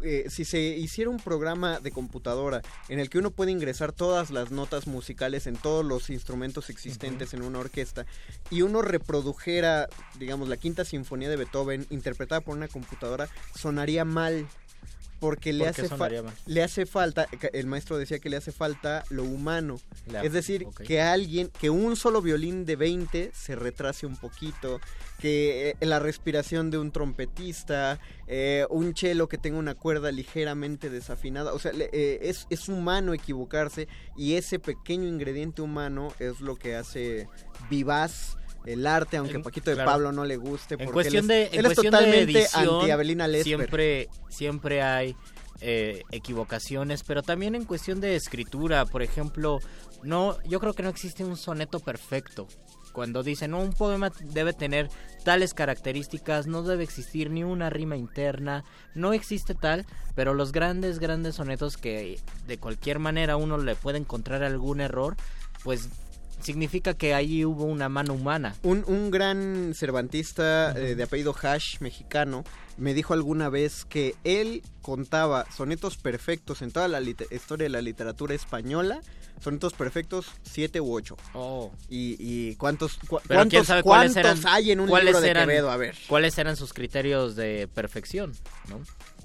eh, 0.04 0.26
si 0.30 0.46
se 0.46 0.60
hiciera 0.60 1.10
un 1.10 1.18
programa 1.18 1.80
de 1.80 1.92
computadora 1.92 2.62
en 2.90 3.00
el 3.00 3.10
que 3.10 3.20
uno 3.20 3.32
puede 3.32 3.52
ingresar 3.52 3.92
todas 3.92 4.32
las 4.32 4.52
notas 4.52 4.88
musicales 4.88 5.48
en 5.48 5.56
todos 5.56 5.86
los 5.86 6.10
instrumentos 6.10 6.70
existentes 6.70 7.34
en 7.34 7.42
una 7.42 7.60
orquesta 7.60 8.06
y 8.50 8.62
uno 8.62 8.82
reprodujera, 8.82 9.88
digamos, 10.20 10.50
la 10.50 10.58
quinta 10.58 10.86
sinfonía 10.86 11.30
de 11.30 11.38
Beethoven 11.38 11.86
interpretada 11.90 12.42
por 12.42 12.56
una 12.56 12.68
computadora, 12.68 13.30
sonaría 13.56 14.06
mal. 14.06 14.48
Porque 15.24 15.54
le 15.54 15.64
¿Por 15.64 15.74
qué 15.74 15.82
hace, 15.84 15.90
fa- 15.90 16.10
le 16.48 16.64
hace 16.64 16.86
falta, 16.86 17.28
el 17.54 17.66
maestro 17.66 17.98
decía 17.98 18.20
que 18.20 18.30
le 18.30 18.36
hace 18.36 18.52
falta 18.52 19.06
lo 19.10 19.24
humano. 19.24 19.80
La- 20.12 20.22
es 20.22 20.34
decir, 20.34 20.66
que 20.86 21.00
alguien, 21.02 21.50
que 21.62 21.70
un 21.70 21.96
solo 21.96 22.22
violín 22.22 22.66
de 22.66 22.76
20 22.76 23.32
se 23.34 23.56
retrase 23.56 24.06
un 24.06 24.18
poquito, 24.18 24.82
que 25.20 25.76
eh, 25.80 25.86
la 25.86 26.00
respiración 26.00 26.72
de 26.72 26.78
un 26.78 26.92
trompetista, 26.92 28.00
eh, 28.28 28.66
un 28.70 28.94
cello 28.98 29.30
que 29.30 29.38
tenga 29.38 29.58
una 29.58 29.76
cuerda 29.76 30.12
ligeramente 30.12 30.90
desafinada, 30.90 31.54
o 31.54 31.60
sea, 31.60 31.72
le- 31.72 31.90
eh, 31.94 32.20
es, 32.24 32.46
es 32.50 32.68
humano 32.68 33.14
equivocarse 33.14 33.88
y 34.18 34.34
ese 34.34 34.60
pequeño 34.60 35.08
ingrediente 35.08 35.62
humano 35.62 36.14
es 36.20 36.42
lo 36.42 36.58
que 36.58 36.76
hace 36.76 37.30
vivaz 37.70 38.36
el 38.66 38.88
arte, 38.88 39.18
aunque 39.18 39.36
En- 39.36 39.44
Paquito 39.44 39.70
de 39.72 39.76
claro. 39.76 39.92
Pablo 39.92 40.12
no 40.12 40.26
le 40.26 40.38
guste. 40.38 40.76
En 40.76 40.80
porque 40.86 40.94
cuestión 40.94 41.24
él 41.24 41.28
de, 41.28 41.44
es, 41.44 41.54
en 41.54 41.60
él 41.60 41.66
es 41.66 41.70
cuestión 41.74 41.92
de 41.92 41.98
totalmente 41.98 42.40
edición, 42.40 42.76
anti 42.80 42.92
Abelina 42.92 43.28
Lesper. 43.28 43.44
siempre, 43.46 44.10
siempre 44.30 44.82
hay 44.82 45.16
eh, 45.62 46.04
equivocaciones, 46.12 47.04
pero 47.04 47.24
también 47.24 47.56
en 47.56 47.66
cuestión 47.66 48.02
de 48.02 48.16
escritura, 48.16 48.86
por 48.86 49.02
ejemplo, 49.02 49.60
no, 50.04 50.38
yo 50.44 50.60
creo 50.60 50.74
que 50.74 50.84
no 50.84 50.90
existe 50.90 51.24
un 51.24 51.38
soneto 51.38 51.80
perfecto. 51.80 52.48
Cuando 52.92 53.24
dicen, 53.24 53.52
no, 53.52 53.60
un 53.60 53.74
poema 53.74 54.12
debe 54.22 54.54
tener 54.54 54.88
tales 55.24 55.56
características, 55.56 56.46
no 56.46 56.62
debe 56.62 56.84
existir 56.84 57.32
ni 57.32 57.44
una 57.44 57.72
rima 57.72 57.98
interna, 57.98 58.64
no 58.94 59.14
existe 59.14 59.56
tal, 59.56 59.88
pero 60.14 60.36
los 60.36 60.52
grandes, 60.52 61.00
grandes 61.00 61.36
sonetos 61.36 61.78
que 61.78 62.20
de 62.46 62.58
cualquier 62.60 63.00
manera 63.00 63.36
uno 63.36 63.58
le 63.58 63.76
puede 63.76 63.98
encontrar 63.98 64.44
algún 64.44 64.80
error, 64.80 65.16
pues 65.64 65.90
significa 66.44 66.94
que 66.94 67.14
ahí 67.14 67.46
hubo 67.46 67.64
una 67.66 67.90
mano 67.90 68.14
humana. 68.14 68.56
Un, 68.64 68.84
un 68.88 69.12
gran 69.12 69.74
cervantista 69.74 70.72
eh, 70.78 70.96
de 70.96 71.04
apellido 71.04 71.36
Hash, 71.42 71.80
mexicano, 71.80 72.44
me 72.78 72.94
dijo 72.94 73.14
alguna 73.14 73.50
vez 73.50 73.86
que 73.86 74.16
él 74.24 74.64
contaba 74.82 75.46
sonetos 75.56 75.98
perfectos 75.98 76.62
en 76.62 76.72
toda 76.72 76.88
la 76.88 77.02
historia 77.02 77.66
de 77.66 77.70
la 77.70 77.82
literatura 77.82 78.34
española, 78.34 79.02
sonetos 79.40 79.74
perfectos 79.74 80.28
siete 80.44 80.82
u 80.82 80.94
ocho. 80.94 81.18
Oh. 81.34 81.72
Y, 81.90 82.16
y 82.20 82.56
cuántos, 82.56 82.98
Pero 83.00 83.10
cuántos, 83.28 83.50
quién 83.50 83.66
sabe 83.66 83.84
cuáles 83.84 84.14
cuántos 84.14 84.40
eran, 84.42 84.54
hay 84.54 84.72
en 84.72 84.80
un 84.80 84.90
libro 84.90 85.22
de 85.22 85.30
eran, 85.30 85.48
Quevedo, 85.48 85.70
a 85.70 85.78
ver. 85.78 85.96
cuáles 86.08 86.38
eran 86.38 86.56
sus 86.56 86.74
criterios 86.74 87.36
de 87.36 87.68
perfección, 87.74 88.34
¿no? 88.70 88.82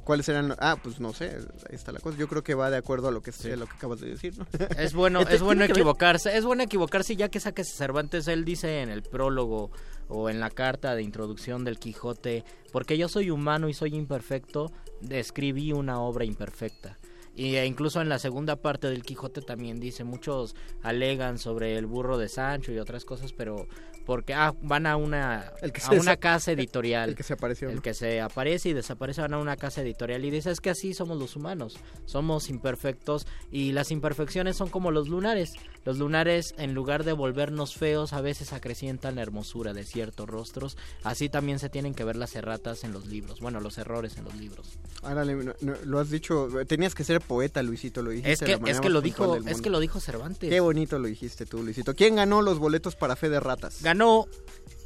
¿Cuáles 0.09 0.27
eran? 0.31 0.55
Ah, 0.59 0.79
pues 0.83 1.01
no 1.01 1.13
sé, 1.13 1.37
ahí 1.69 1.77
está 1.77 1.93
la 1.93 2.01
cosa. 2.01 2.17
Yo 2.17 2.29
creo 2.29 2.43
que 2.43 2.55
va 2.55 2.71
de 2.71 2.79
acuerdo 2.79 3.09
a 3.09 3.11
lo 3.11 3.21
que, 3.21 3.31
a 3.31 3.57
lo 3.57 3.67
que 3.67 3.75
acabas 3.75 4.01
de 4.01 4.09
decir, 4.09 4.39
¿no? 4.39 4.47
Es 4.79 4.95
bueno, 4.95 5.21
es 5.29 5.43
bueno 5.43 5.65
equivocarse, 5.65 6.35
es 6.35 6.47
bueno 6.47 6.63
equivocarse 6.63 7.15
ya 7.15 7.29
que 7.29 7.41
saques 7.41 7.75
Cervantes, 7.77 8.27
él 8.27 8.47
dice 8.47 8.81
en 8.81 8.89
el 8.89 9.03
prólogo 9.03 9.71
o 10.09 10.31
en 10.31 10.41
la 10.41 10.49
carta 10.49 10.95
de 10.95 11.03
introducción 11.03 11.63
del 11.63 11.79
Quijote, 11.79 12.43
porque 12.73 12.97
yo 12.97 13.11
soy 13.11 13.29
humano 13.29 13.69
y 13.69 13.75
soy 13.75 13.95
imperfecto, 13.97 14.73
escribí 15.11 15.73
una 15.75 16.01
obra 16.01 16.25
imperfecta. 16.25 16.97
Y 17.35 17.57
e 17.57 17.67
incluso 17.67 18.01
en 18.01 18.09
la 18.09 18.19
segunda 18.19 18.57
parte 18.57 18.89
del 18.89 19.03
Quijote 19.03 19.43
también 19.43 19.79
dice, 19.79 20.05
muchos 20.05 20.57
alegan 20.83 21.37
sobre 21.37 21.77
el 21.77 21.85
burro 21.85 22.17
de 22.17 22.31
Sancho 22.31 22.73
y 22.73 22.79
otras 22.79 23.05
cosas, 23.05 23.35
pero 23.35 23.69
porque 24.09 24.33
ah, 24.33 24.55
van 24.63 24.87
a 24.87 24.97
una, 24.97 25.53
El 25.61 25.71
que 25.71 25.83
a 25.85 25.91
una 25.91 26.17
casa 26.17 26.51
editorial. 26.53 27.11
El 27.11 27.15
que 27.15 27.23
se 27.23 27.35
apareció. 27.35 27.69
El 27.69 27.77
¿no? 27.77 27.83
que 27.83 27.93
se 27.93 28.23
aparece 28.23 28.71
y 28.71 28.73
desaparece 28.73 29.21
van 29.21 29.35
a 29.35 29.39
una 29.39 29.59
casa 29.59 29.83
editorial 29.83 30.25
y 30.25 30.31
dice 30.31 30.51
es 30.51 30.63
que 30.63 30.71
así 30.71 30.95
somos 30.95 31.19
los 31.19 31.37
humanos, 31.37 31.77
somos 32.07 32.49
imperfectos 32.49 33.27
y 33.53 33.73
las 33.73 33.91
imperfecciones 33.91 34.57
son 34.57 34.71
como 34.71 34.93
los 34.93 35.11
lunares. 35.11 35.53
Los 35.85 35.99
lunares 35.99 36.55
en 36.57 36.73
lugar 36.73 37.05
de 37.05 37.13
volvernos 37.13 37.75
feos 37.77 38.15
a 38.15 38.23
veces 38.23 38.55
acrecientan 38.55 39.17
la 39.17 39.23
hermosura 39.23 39.75
de 39.75 39.85
ciertos 39.85 40.27
rostros. 40.27 40.79
Así 41.03 41.29
también 41.29 41.59
se 41.59 41.69
tienen 41.69 41.93
que 41.93 42.05
ver 42.05 42.17
las 42.17 42.35
erratas 42.35 42.85
en 42.85 42.93
los 42.93 43.07
libros, 43.07 43.41
bueno, 43.41 43.61
los 43.61 43.77
errores 43.77 44.17
en 44.17 44.25
los 44.25 44.35
libros. 44.37 44.79
Árale, 45.03 45.35
no- 45.35 45.55
no, 45.61 45.75
lo 45.85 45.99
has 45.99 46.09
dicho, 46.09 46.49
tenías 46.67 46.95
que 46.95 47.05
ser 47.05 47.21
poeta, 47.21 47.63
Luisito, 47.63 48.03
lo 48.03 48.11
dijiste. 48.11 48.33
Es 48.33 48.41
que 48.41 48.57
la 48.57 48.71
es 48.71 48.81
que 48.81 48.89
lo 48.89 49.03
dijo, 49.03 49.37
es 49.37 49.61
que 49.61 49.69
lo 49.69 49.81
dijo 49.81 50.01
Cervantes. 50.01 50.49
Qué 50.49 50.61
bonito 50.61 50.99
lo 50.99 51.09
dijiste 51.09 51.45
tú, 51.45 51.63
Luisito. 51.63 51.95
¿Quién 51.95 52.17
ganó 52.17 52.41
los 52.41 52.59
boletos 52.59 52.97
para 52.97 53.15
Fe 53.15 53.29
de 53.29 53.41
Ratas? 53.41 53.83
Ganó 53.83 53.98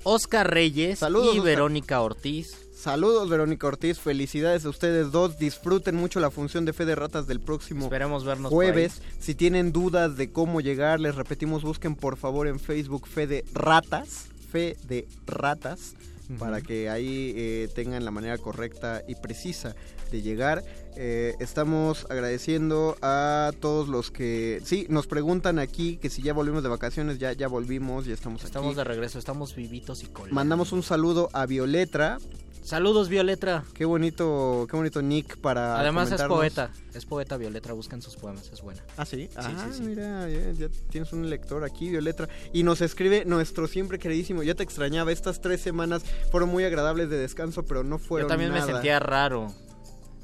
Oscar 0.05 0.53
Reyes 0.53 0.99
Saludos, 0.99 1.35
y 1.35 1.39
Oscar. 1.39 1.45
Verónica 1.45 2.01
Ortiz. 2.01 2.59
Saludos, 2.75 3.29
Verónica 3.29 3.67
Ortiz. 3.67 4.01
Felicidades 4.01 4.65
a 4.65 4.71
ustedes 4.71 5.13
dos. 5.13 5.39
Disfruten 5.39 5.95
mucho 5.95 6.19
la 6.19 6.31
función 6.31 6.65
de 6.65 6.73
Fe 6.73 6.85
de 6.85 6.95
Ratas 6.95 7.27
del 7.27 7.41
próximo 7.41 7.85
Esperemos 7.85 8.25
vernos 8.25 8.51
jueves. 8.51 9.03
Si 9.21 9.35
tienen 9.35 9.73
dudas 9.73 10.17
de 10.17 10.33
cómo 10.33 10.61
llegar, 10.61 10.99
les 10.99 11.15
repetimos, 11.15 11.63
busquen 11.63 11.95
por 11.95 12.17
favor 12.17 12.49
en 12.49 12.59
Facebook 12.59 13.07
Fe 13.07 13.27
de 13.27 13.45
Ratas. 13.53 14.29
Fe 14.51 14.77
de 14.85 15.07
Ratas. 15.27 15.95
Para 16.39 16.61
que 16.63 16.89
ahí 16.89 17.35
eh, 17.37 17.69
tengan 17.75 18.05
la 18.05 18.11
manera 18.11 18.39
correcta 18.39 19.03
y 19.07 19.17
precisa 19.17 19.77
de 20.13 20.23
llegar. 20.23 20.63
Eh, 20.95 21.35
estamos 21.41 22.07
agradeciendo 22.11 22.97
a 23.03 23.51
todos 23.61 23.89
los 23.89 24.11
que... 24.11 24.61
Sí, 24.65 24.87
nos 24.91 25.07
preguntan 25.07 25.59
aquí 25.59 25.97
que 25.97 26.11
si 26.11 26.23
ya 26.23 26.35
volvimos 26.35 26.63
de 26.63 26.69
vacaciones. 26.69 27.19
Ya, 27.19 27.33
ya 27.33 27.49
volvimos, 27.49 28.05
ya 28.05 28.15
estamos, 28.15 28.45
Estamos 28.45 28.69
aquí. 28.69 28.77
de 28.77 28.85
regreso, 28.85 29.19
estamos 29.19 29.57
vivitos 29.57 30.05
y 30.05 30.07
coleando. 30.07 30.35
Mandamos 30.35 30.73
un 30.73 30.83
saludo 30.83 31.31
a 31.33 31.47
Violetra. 31.47 32.19
Saludos 32.63 33.09
Violetra. 33.09 33.65
Qué 33.75 33.85
bonito, 33.85 34.69
qué 34.71 34.77
bonito 34.77 35.03
nick 35.03 35.37
para 35.39 35.81
Además 35.81 36.13
es 36.13 36.23
poeta, 36.23 36.71
es 36.95 37.05
poeta 37.07 37.37
Violetra, 37.37 37.73
buscan 37.73 38.01
sus 38.01 38.15
poemas, 38.15 38.51
es 38.53 38.63
buena. 38.63 38.81
Ah, 38.97 39.05
sí. 39.05 39.29
ah, 39.35 39.43
sí, 39.43 39.79
sí. 39.79 39.83
mira, 39.83 40.29
ya, 40.29 40.53
ya 40.53 40.69
tienes 40.89 41.13
un 41.13 41.29
lector 41.29 41.65
aquí, 41.65 41.91
Violetra. 41.91 42.29
Y 42.53 42.63
nos 42.63 42.81
escribe 42.81 43.25
nuestro 43.25 43.67
siempre 43.67 43.99
queridísimo. 43.99 44.45
Ya 44.45 44.55
te 44.55 44.63
extrañaba. 44.63 45.11
Estas 45.11 45.41
tres 45.41 45.61
semanas 45.61 46.05
fueron 46.31 46.51
muy 46.51 46.63
agradables 46.63 47.11
de 47.11 47.17
descanso, 47.17 47.65
pero 47.65 47.83
no 47.83 47.99
fueron 47.99 48.29
Yo 48.29 48.33
también 48.33 48.53
me 48.53 48.63
sentía 48.63 49.01
raro. 49.01 49.53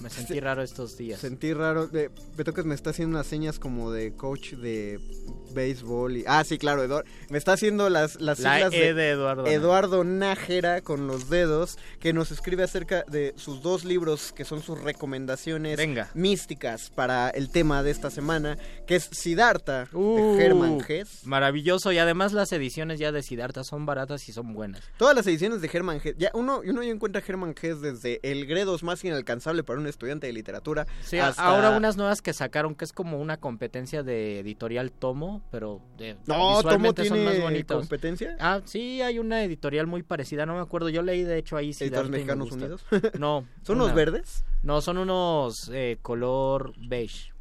Me 0.01 0.11
sentí 0.11 0.39
raro 0.39 0.63
estos 0.63 0.97
días. 0.97 1.21
Sentí 1.21 1.53
raro. 1.53 1.89
De, 1.89 2.11
Beto 2.37 2.55
que 2.55 2.63
me 2.63 2.75
está 2.75 2.91
haciendo 2.91 3.17
unas 3.17 3.27
señas 3.27 3.59
como 3.59 3.91
de 3.91 4.15
coach 4.15 4.53
de 4.55 5.01
béisbol. 5.59 6.17
Y, 6.19 6.25
ah, 6.27 6.45
sí, 6.45 6.57
claro, 6.59 6.83
Eduardo. 6.85 7.09
Me 7.31 7.39
está 7.39 7.53
haciendo 7.55 7.91
las, 7.91 8.21
las 8.21 8.39
La 8.41 8.55
siglas 8.55 8.73
E 8.75 8.95
de 8.95 9.11
Eduardo. 9.11 9.47
Eduardo 9.47 10.05
Nájera 10.05 10.81
con 10.83 11.07
los 11.09 11.29
dedos, 11.29 11.79
que 12.01 12.13
nos 12.13 12.31
escribe 12.31 12.63
acerca 12.63 13.05
de 13.09 13.35
sus 13.37 13.61
dos 13.63 13.85
libros, 13.85 14.33
que 14.33 14.45
son 14.45 14.63
sus 14.63 14.81
recomendaciones 14.81 15.77
Venga. 15.77 16.11
místicas 16.15 16.91
para 16.91 17.31
el 17.31 17.51
tema 17.51 17.83
de 17.83 17.91
esta 17.91 18.11
semana, 18.11 18.57
que 18.87 18.97
es 18.97 19.09
Siddhartha, 19.13 19.89
Uh, 19.93 20.37
de 20.37 20.45
Hermann 20.47 20.79
Hesse. 20.87 21.27
Maravilloso 21.27 21.91
y 21.93 21.99
además 21.99 22.33
las 22.33 22.53
ediciones 22.53 22.99
ya 23.01 23.11
de 23.13 23.23
Siddhartha 23.23 23.65
son 23.65 23.87
baratas 23.87 24.29
y 24.29 24.33
son 24.33 24.53
buenas. 24.55 24.83
Todas 24.97 25.15
las 25.17 25.27
ediciones 25.27 25.61
de 25.61 25.71
Hermann 25.73 26.01
Hesse, 26.03 26.15
ya 26.19 26.31
uno, 26.35 26.61
uno 26.65 26.83
ya 26.83 26.91
encuentra 26.91 27.21
a 27.23 27.51
Hesse 27.51 27.81
desde 27.81 28.21
el 28.23 28.47
Gredos 28.47 28.83
más 28.83 29.03
inalcanzable 29.05 29.63
para 29.65 29.81
un 29.81 29.87
estudiante 29.87 30.27
de 30.27 30.33
literatura. 30.33 30.87
Sí, 31.03 31.19
hasta- 31.19 31.43
ahora 31.45 31.71
unas 31.77 31.97
nuevas 31.97 32.23
que 32.23 32.33
sacaron 32.33 32.75
que 32.75 32.85
es 32.85 32.93
como 32.93 33.21
una 33.21 33.39
competencia 33.39 34.03
de 34.03 34.41
editorial 34.41 34.93
Tomo, 34.93 35.43
pero 35.51 35.81
de, 35.97 36.15
No, 36.27 36.35
Tomo 36.35 36.57
visualmente 36.59 37.05
son 37.07 37.25
más 37.25 37.41
bonitos. 37.41 37.79
competencia. 37.79 38.37
Ah, 38.41 38.61
sí, 38.65 39.01
hay 39.03 39.19
una 39.19 39.43
editorial 39.45 39.87
muy 39.87 40.03
parecida, 40.03 40.47
no 40.47 40.55
me 40.55 40.61
acuerdo. 40.61 40.89
Yo 40.89 41.03
leí 41.03 41.23
de 41.23 41.39
hecho 41.39 41.57
ahí 41.57 41.71
¿Editores 41.71 42.07
y 42.09 42.11
me 42.11 42.19
Mexicanos. 42.19 42.53
Unidos? 42.53 42.85
No. 43.19 43.47
¿Son 43.63 43.77
una- 43.77 43.85
unos 43.87 43.95
verdes? 43.97 44.45
No, 44.63 44.81
son 44.81 44.99
unos 44.99 45.71
eh, 45.73 45.99
color 46.03 46.73
beige. 46.89 47.33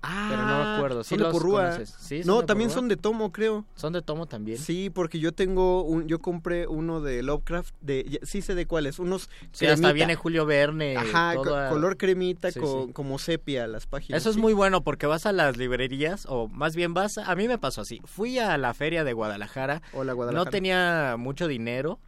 Pero 0.00 0.42
no 0.46 0.64
me 0.64 0.74
acuerdo. 0.76 1.04
¿Sí 1.04 1.10
son 1.16 1.24
de 1.24 1.30
Porrúa. 1.30 1.84
Sí, 1.84 2.22
no, 2.24 2.44
también 2.44 2.68
Porrúa. 2.68 2.80
son 2.80 2.88
de 2.88 2.96
Tomo, 2.96 3.32
creo. 3.32 3.64
Son 3.74 3.92
de 3.92 4.02
Tomo 4.02 4.26
también. 4.26 4.58
Sí, 4.58 4.90
porque 4.90 5.18
yo 5.18 5.32
tengo 5.32 5.82
un, 5.82 6.06
yo 6.08 6.20
compré 6.20 6.66
uno 6.66 7.00
de 7.00 7.22
Lovecraft, 7.22 7.74
de, 7.80 8.20
sí 8.22 8.42
sé 8.42 8.54
de 8.54 8.66
cuáles, 8.66 8.98
unos 8.98 9.28
Sí, 9.52 9.66
hasta 9.66 9.92
viene 9.92 10.14
Julio 10.14 10.46
Verne. 10.46 10.96
Ajá, 10.96 11.34
toda- 11.34 11.70
color 11.70 11.96
cremita 11.96 12.50
Sí, 12.50 12.60
como 12.92 13.18
sepia 13.18 13.66
las 13.66 13.86
páginas. 13.86 14.20
Eso 14.20 14.30
es 14.30 14.36
muy 14.36 14.52
bueno 14.52 14.82
porque 14.82 15.06
vas 15.06 15.26
a 15.26 15.32
las 15.32 15.56
librerías, 15.56 16.26
o 16.28 16.48
más 16.48 16.76
bien 16.76 16.94
vas, 16.94 17.18
a 17.18 17.34
mí 17.34 17.48
me 17.48 17.58
pasó 17.58 17.80
así, 17.80 18.00
fui 18.04 18.38
a 18.38 18.56
la 18.58 18.74
feria 18.74 19.04
de 19.04 19.12
Guadalajara, 19.12 19.82
Hola, 19.92 20.12
Guadalajara. 20.12 20.44
no 20.44 20.50
tenía 20.50 21.16
mucho 21.18 21.48
dinero, 21.48 21.98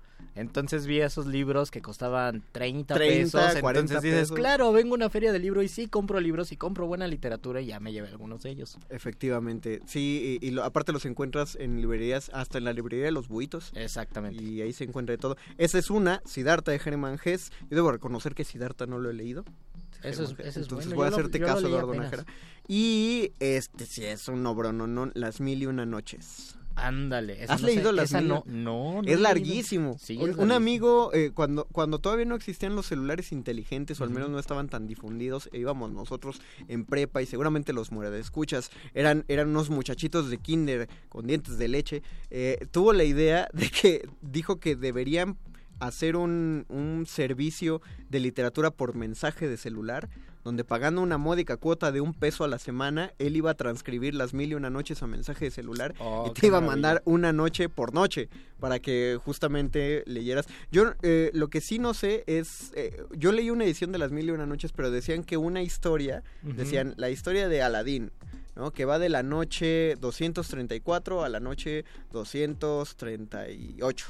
entonces 0.41 0.87
vi 0.87 1.01
esos 1.01 1.27
libros 1.27 1.71
que 1.71 1.81
costaban 1.83 2.43
30, 2.53 2.95
30, 2.95 3.39
pesos, 3.39 3.61
40 3.61 3.81
entonces 3.81 4.03
dices, 4.03 4.21
pesos. 4.21 4.37
claro, 4.37 4.73
vengo 4.73 4.95
a 4.95 4.97
una 4.97 5.11
feria 5.11 5.33
de 5.33 5.39
libro 5.39 5.63
y 5.63 5.69
sí 5.69 5.87
compro 5.89 6.19
libros 6.21 6.51
y 6.53 6.57
compro 6.57 6.87
buena 6.87 7.07
literatura 7.07 7.61
y 7.61 7.67
ya 7.67 7.81
me 7.81 7.93
llevé 7.93 8.09
algunos 8.09 8.43
de 8.43 8.51
ellos. 8.51 8.79
Efectivamente, 8.89 9.81
sí, 9.87 10.39
y, 10.41 10.47
y 10.47 10.51
lo- 10.51 10.65
aparte 10.65 10.93
los 10.93 11.05
encuentras 11.05 11.57
en 11.61 11.81
librerías, 11.81 12.31
hasta 12.35 12.59
en 12.59 12.65
la 12.65 12.73
librería 12.73 13.05
de 13.07 13.13
los 13.13 13.29
buitos. 13.29 13.73
Exactamente. 13.75 14.43
Y 14.43 14.61
ahí 14.63 14.73
se 14.73 14.85
encuentra 14.85 15.13
de 15.13 15.19
todo. 15.19 15.37
Esa 15.59 15.79
es 15.79 15.91
una, 15.91 16.23
Siddhartha 16.25 16.71
de 16.73 16.81
Hermann 16.85 17.19
Hesse. 17.23 17.51
Yo 17.71 17.77
debo 17.77 17.93
reconocer 17.93 18.35
que 18.35 18.45
Siddhartha 18.45 18.87
no 18.87 18.99
lo 18.99 19.11
he 19.11 19.15
leído. 19.15 19.45
Eso 20.03 20.25
es- 20.25 20.31
eso 20.31 20.41
es 20.41 20.57
Entonces 20.57 20.87
bueno, 20.87 20.97
voy 20.97 21.05
a 21.07 21.09
hacerte 21.09 21.39
lo 21.39 21.47
caso, 21.47 21.67
Eduardo 21.67 21.89
apenas. 21.91 22.11
Nájera. 22.13 22.25
Y 22.69 23.33
este 23.41 23.85
sí 23.85 24.05
es 24.05 24.29
un 24.29 24.47
obro, 24.47 24.73
no, 24.73 24.87
no, 24.87 25.11
Las 25.15 25.41
Mil 25.41 25.63
y 25.63 25.67
Una 25.67 25.85
Noches. 25.85 26.57
Ándale. 26.87 27.45
¿Has 27.45 27.61
no 27.63 27.69
sé- 27.69 27.75
leído 27.75 27.93
las 27.93 28.11
esa 28.11 28.21
no, 28.21 28.43
no, 28.47 29.03
es 29.05 29.21
larguísimo. 29.21 29.97
Sí, 29.99 30.17
un, 30.17 30.31
es 30.31 30.37
un 30.37 30.49
larguísimo. 30.49 30.55
amigo, 30.55 31.11
eh, 31.15 31.31
cuando, 31.35 31.65
cuando 31.67 31.99
todavía 31.99 32.25
no 32.25 32.35
existían 32.35 32.75
los 32.75 32.87
celulares 32.87 33.33
inteligentes, 33.33 34.01
o 34.01 34.05
al 34.05 34.11
menos 34.11 34.31
no 34.31 34.39
estaban 34.39 34.69
tan 34.69 34.87
difundidos, 34.87 35.49
e 35.53 35.59
íbamos 35.59 35.93
nosotros 35.93 36.41
en 36.69 36.85
prepa 36.85 37.23
y 37.23 37.27
seguramente 37.27 37.73
los 37.73 37.91
escuchas 38.21 38.71
eran, 38.95 39.25
eran 39.29 39.49
unos 39.49 39.71
muchachitos 39.71 40.31
de 40.31 40.39
kinder 40.39 40.89
con 41.09 41.27
dientes 41.27 41.59
de 41.59 41.69
leche, 41.69 42.03
eh, 42.31 42.67
tuvo 42.71 42.93
la 42.93 43.05
idea 43.05 43.49
de 43.53 43.71
que 43.71 44.09
dijo 44.23 44.59
que 44.61 44.77
deberían 44.77 45.37
hacer 45.81 46.17
un, 46.17 46.67
un 46.69 47.07
servicio 47.07 47.81
de 48.09 48.21
literatura 48.21 48.71
por 48.71 48.95
mensaje 48.95 49.49
de 49.49 49.57
celular 49.57 50.09
donde 50.45 50.65
pagando 50.65 51.03
una 51.03 51.19
módica 51.19 51.57
cuota 51.57 51.93
de 51.93 52.01
un 52.01 52.15
peso 52.15 52.45
a 52.45 52.49
la 52.49 52.59
semana, 52.59 53.13
él 53.19 53.37
iba 53.37 53.51
a 53.51 53.55
transcribir 53.55 54.15
las 54.15 54.35
mil 54.35 54.53
y 54.53 54.55
una 54.55 54.71
noches 54.71 55.03
a 55.03 55.07
mensaje 55.07 55.47
de 55.47 55.51
celular 55.51 55.95
Oh, 55.99 56.27
y 56.29 56.33
te 56.33 56.47
iba 56.47 56.59
a 56.59 56.63
mandar 56.63 57.03
una 57.05 57.33
noche 57.33 57.69
por 57.69 57.93
noche 57.95 58.29
para 58.59 58.79
que 58.79 59.19
justamente 59.23 60.03
leyeras. 60.07 60.47
Yo 60.71 60.95
eh, 61.03 61.31
lo 61.35 61.49
que 61.49 61.61
sí 61.61 61.79
no 61.79 61.95
sé 61.95 62.25
es, 62.27 62.73
eh, 62.75 63.05
yo 63.17 63.33
leí 63.33 63.51
una 63.51 63.65
edición 63.65 63.93
de 63.93 63.99
las 63.99 64.13
mil 64.13 64.29
y 64.29 64.31
una 64.31 64.47
noches, 64.47 64.73
pero 64.73 64.91
decían 64.91 65.25
que 65.25 65.37
una 65.37 65.63
historia, 65.63 66.23
decían 66.43 66.95
la 66.97 67.11
historia 67.11 67.49
de 67.49 67.63
Aladín. 67.63 68.13
¿no? 68.57 68.73
que 68.73 68.85
va 68.85 68.99
de 68.99 69.09
la 69.09 69.23
noche 69.23 69.95
234 70.01 71.25
a 71.25 71.29
la 71.29 71.41
noche 71.41 71.85
238 72.13 74.07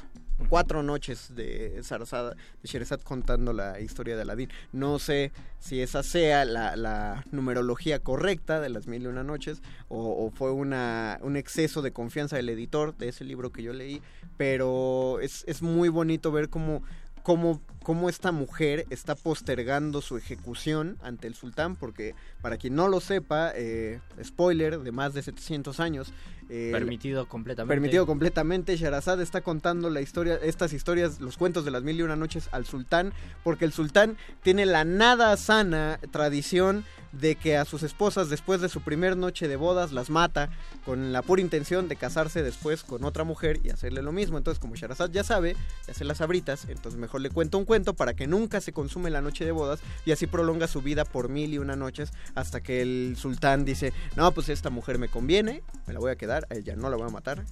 cuatro 0.49 0.83
noches 0.83 1.33
de 1.35 1.81
Sarazada, 1.83 2.31
de 2.31 2.69
Sherazad 2.69 3.01
contando 3.01 3.53
la 3.53 3.79
historia 3.79 4.15
de 4.15 4.23
Aladín. 4.23 4.49
No 4.71 4.99
sé 4.99 5.31
si 5.59 5.81
esa 5.81 6.03
sea 6.03 6.45
la, 6.45 6.75
la 6.75 7.23
numerología 7.31 7.99
correcta 7.99 8.59
de 8.59 8.69
las 8.69 8.87
mil 8.87 9.03
y 9.03 9.07
una 9.07 9.23
noches 9.23 9.61
o, 9.87 10.25
o 10.25 10.31
fue 10.31 10.51
una, 10.51 11.19
un 11.21 11.37
exceso 11.37 11.81
de 11.81 11.91
confianza 11.91 12.35
del 12.35 12.49
editor 12.49 12.95
de 12.97 13.09
ese 13.09 13.23
libro 13.23 13.51
que 13.51 13.63
yo 13.63 13.73
leí, 13.73 14.01
pero 14.37 15.19
es, 15.21 15.43
es 15.47 15.61
muy 15.61 15.89
bonito 15.89 16.31
ver 16.31 16.49
cómo, 16.49 16.83
cómo, 17.23 17.61
cómo 17.83 18.09
esta 18.09 18.31
mujer 18.31 18.85
está 18.89 19.15
postergando 19.15 20.01
su 20.01 20.17
ejecución 20.17 20.97
ante 21.01 21.27
el 21.27 21.35
sultán, 21.35 21.75
porque 21.75 22.15
para 22.41 22.57
quien 22.57 22.75
no 22.75 22.87
lo 22.87 22.99
sepa, 22.99 23.51
eh, 23.55 23.99
spoiler, 24.23 24.79
de 24.79 24.91
más 24.91 25.13
de 25.13 25.21
700 25.21 25.79
años, 25.79 26.13
Eh, 26.53 26.69
Permitido 26.73 27.27
completamente. 27.27 27.73
Permitido 27.73 28.05
completamente. 28.05 28.75
Sharazad 28.75 29.21
está 29.21 29.39
contando 29.39 29.89
la 29.89 30.01
historia, 30.01 30.37
estas 30.43 30.73
historias, 30.73 31.21
los 31.21 31.37
cuentos 31.37 31.63
de 31.63 31.71
las 31.71 31.81
mil 31.81 31.97
y 31.97 32.01
una 32.01 32.17
noches 32.17 32.49
al 32.51 32.65
sultán, 32.65 33.13
porque 33.41 33.63
el 33.63 33.71
sultán 33.71 34.17
tiene 34.43 34.65
la 34.65 34.83
nada 34.83 35.37
sana 35.37 35.97
tradición 36.11 36.83
de 37.11 37.35
que 37.35 37.57
a 37.57 37.65
sus 37.65 37.83
esposas 37.83 38.29
después 38.29 38.61
de 38.61 38.69
su 38.69 38.81
primer 38.81 39.17
noche 39.17 39.47
de 39.47 39.55
bodas 39.55 39.91
las 39.91 40.09
mata 40.09 40.49
con 40.85 41.11
la 41.11 41.21
pura 41.21 41.41
intención 41.41 41.87
de 41.87 41.95
casarse 41.95 42.43
después 42.43 42.83
con 42.83 43.03
otra 43.03 43.23
mujer 43.23 43.59
y 43.63 43.69
hacerle 43.69 44.01
lo 44.01 44.11
mismo. 44.11 44.37
Entonces, 44.37 44.59
como 44.59 44.75
Sharazad 44.75 45.09
ya 45.11 45.23
sabe, 45.23 45.55
ya 45.85 45.91
hace 45.91 46.05
las 46.05 46.21
abritas, 46.21 46.65
entonces 46.69 46.99
mejor 46.99 47.21
le 47.21 47.29
cuento 47.29 47.57
un 47.57 47.65
cuento 47.65 47.93
para 47.93 48.13
que 48.13 48.27
nunca 48.27 48.61
se 48.61 48.73
consume 48.73 49.09
la 49.09 49.21
noche 49.21 49.45
de 49.45 49.51
bodas 49.51 49.79
y 50.05 50.11
así 50.11 50.27
prolonga 50.27 50.67
su 50.67 50.81
vida 50.81 51.05
por 51.05 51.29
mil 51.29 51.53
y 51.53 51.57
una 51.57 51.75
noches 51.75 52.11
hasta 52.35 52.61
que 52.61 52.81
el 52.81 53.15
sultán 53.17 53.65
dice, 53.65 53.93
no, 54.15 54.31
pues 54.31 54.49
esta 54.49 54.69
mujer 54.69 54.97
me 54.97 55.09
conviene, 55.09 55.63
me 55.87 55.93
la 55.93 55.99
voy 55.99 56.11
a 56.11 56.15
quedar, 56.15 56.47
a 56.49 56.55
ella 56.55 56.75
no 56.75 56.89
la 56.89 56.97
voy 56.97 57.07
a 57.07 57.11
matar. 57.11 57.43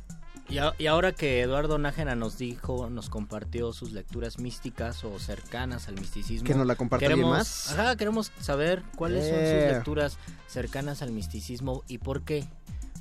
Y, 0.49 0.57
a- 0.57 0.73
y 0.79 0.87
ahora 0.87 1.11
que 1.11 1.41
Eduardo 1.41 1.77
Nájera 1.77 2.15
nos 2.15 2.37
dijo, 2.37 2.89
nos 2.89 3.09
compartió 3.09 3.71
sus 3.71 3.91
lecturas 3.91 4.39
místicas 4.39 5.03
o 5.03 5.19
cercanas 5.19 5.87
al 5.87 5.95
misticismo. 5.95 6.47
Que 6.47 6.55
nos 6.55 6.65
la 6.65 6.75
comparta 6.75 7.05
alguien 7.05 7.19
queremos, 7.19 7.37
más. 7.37 7.71
Ajá, 7.71 7.95
queremos 7.95 8.31
saber 8.41 8.81
cuáles 8.95 9.25
son 9.27 9.35
sus 9.37 9.73
lecturas 9.75 10.17
cercanas 10.47 11.01
al 11.03 11.11
misticismo 11.11 11.83
y 11.87 11.99
por 11.99 12.23
qué. 12.23 12.45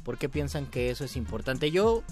¿Por 0.04 0.18
qué 0.18 0.28
piensan 0.28 0.66
que 0.66 0.90
eso 0.90 1.04
es 1.04 1.16
importante? 1.16 1.70
Yo 1.70 2.02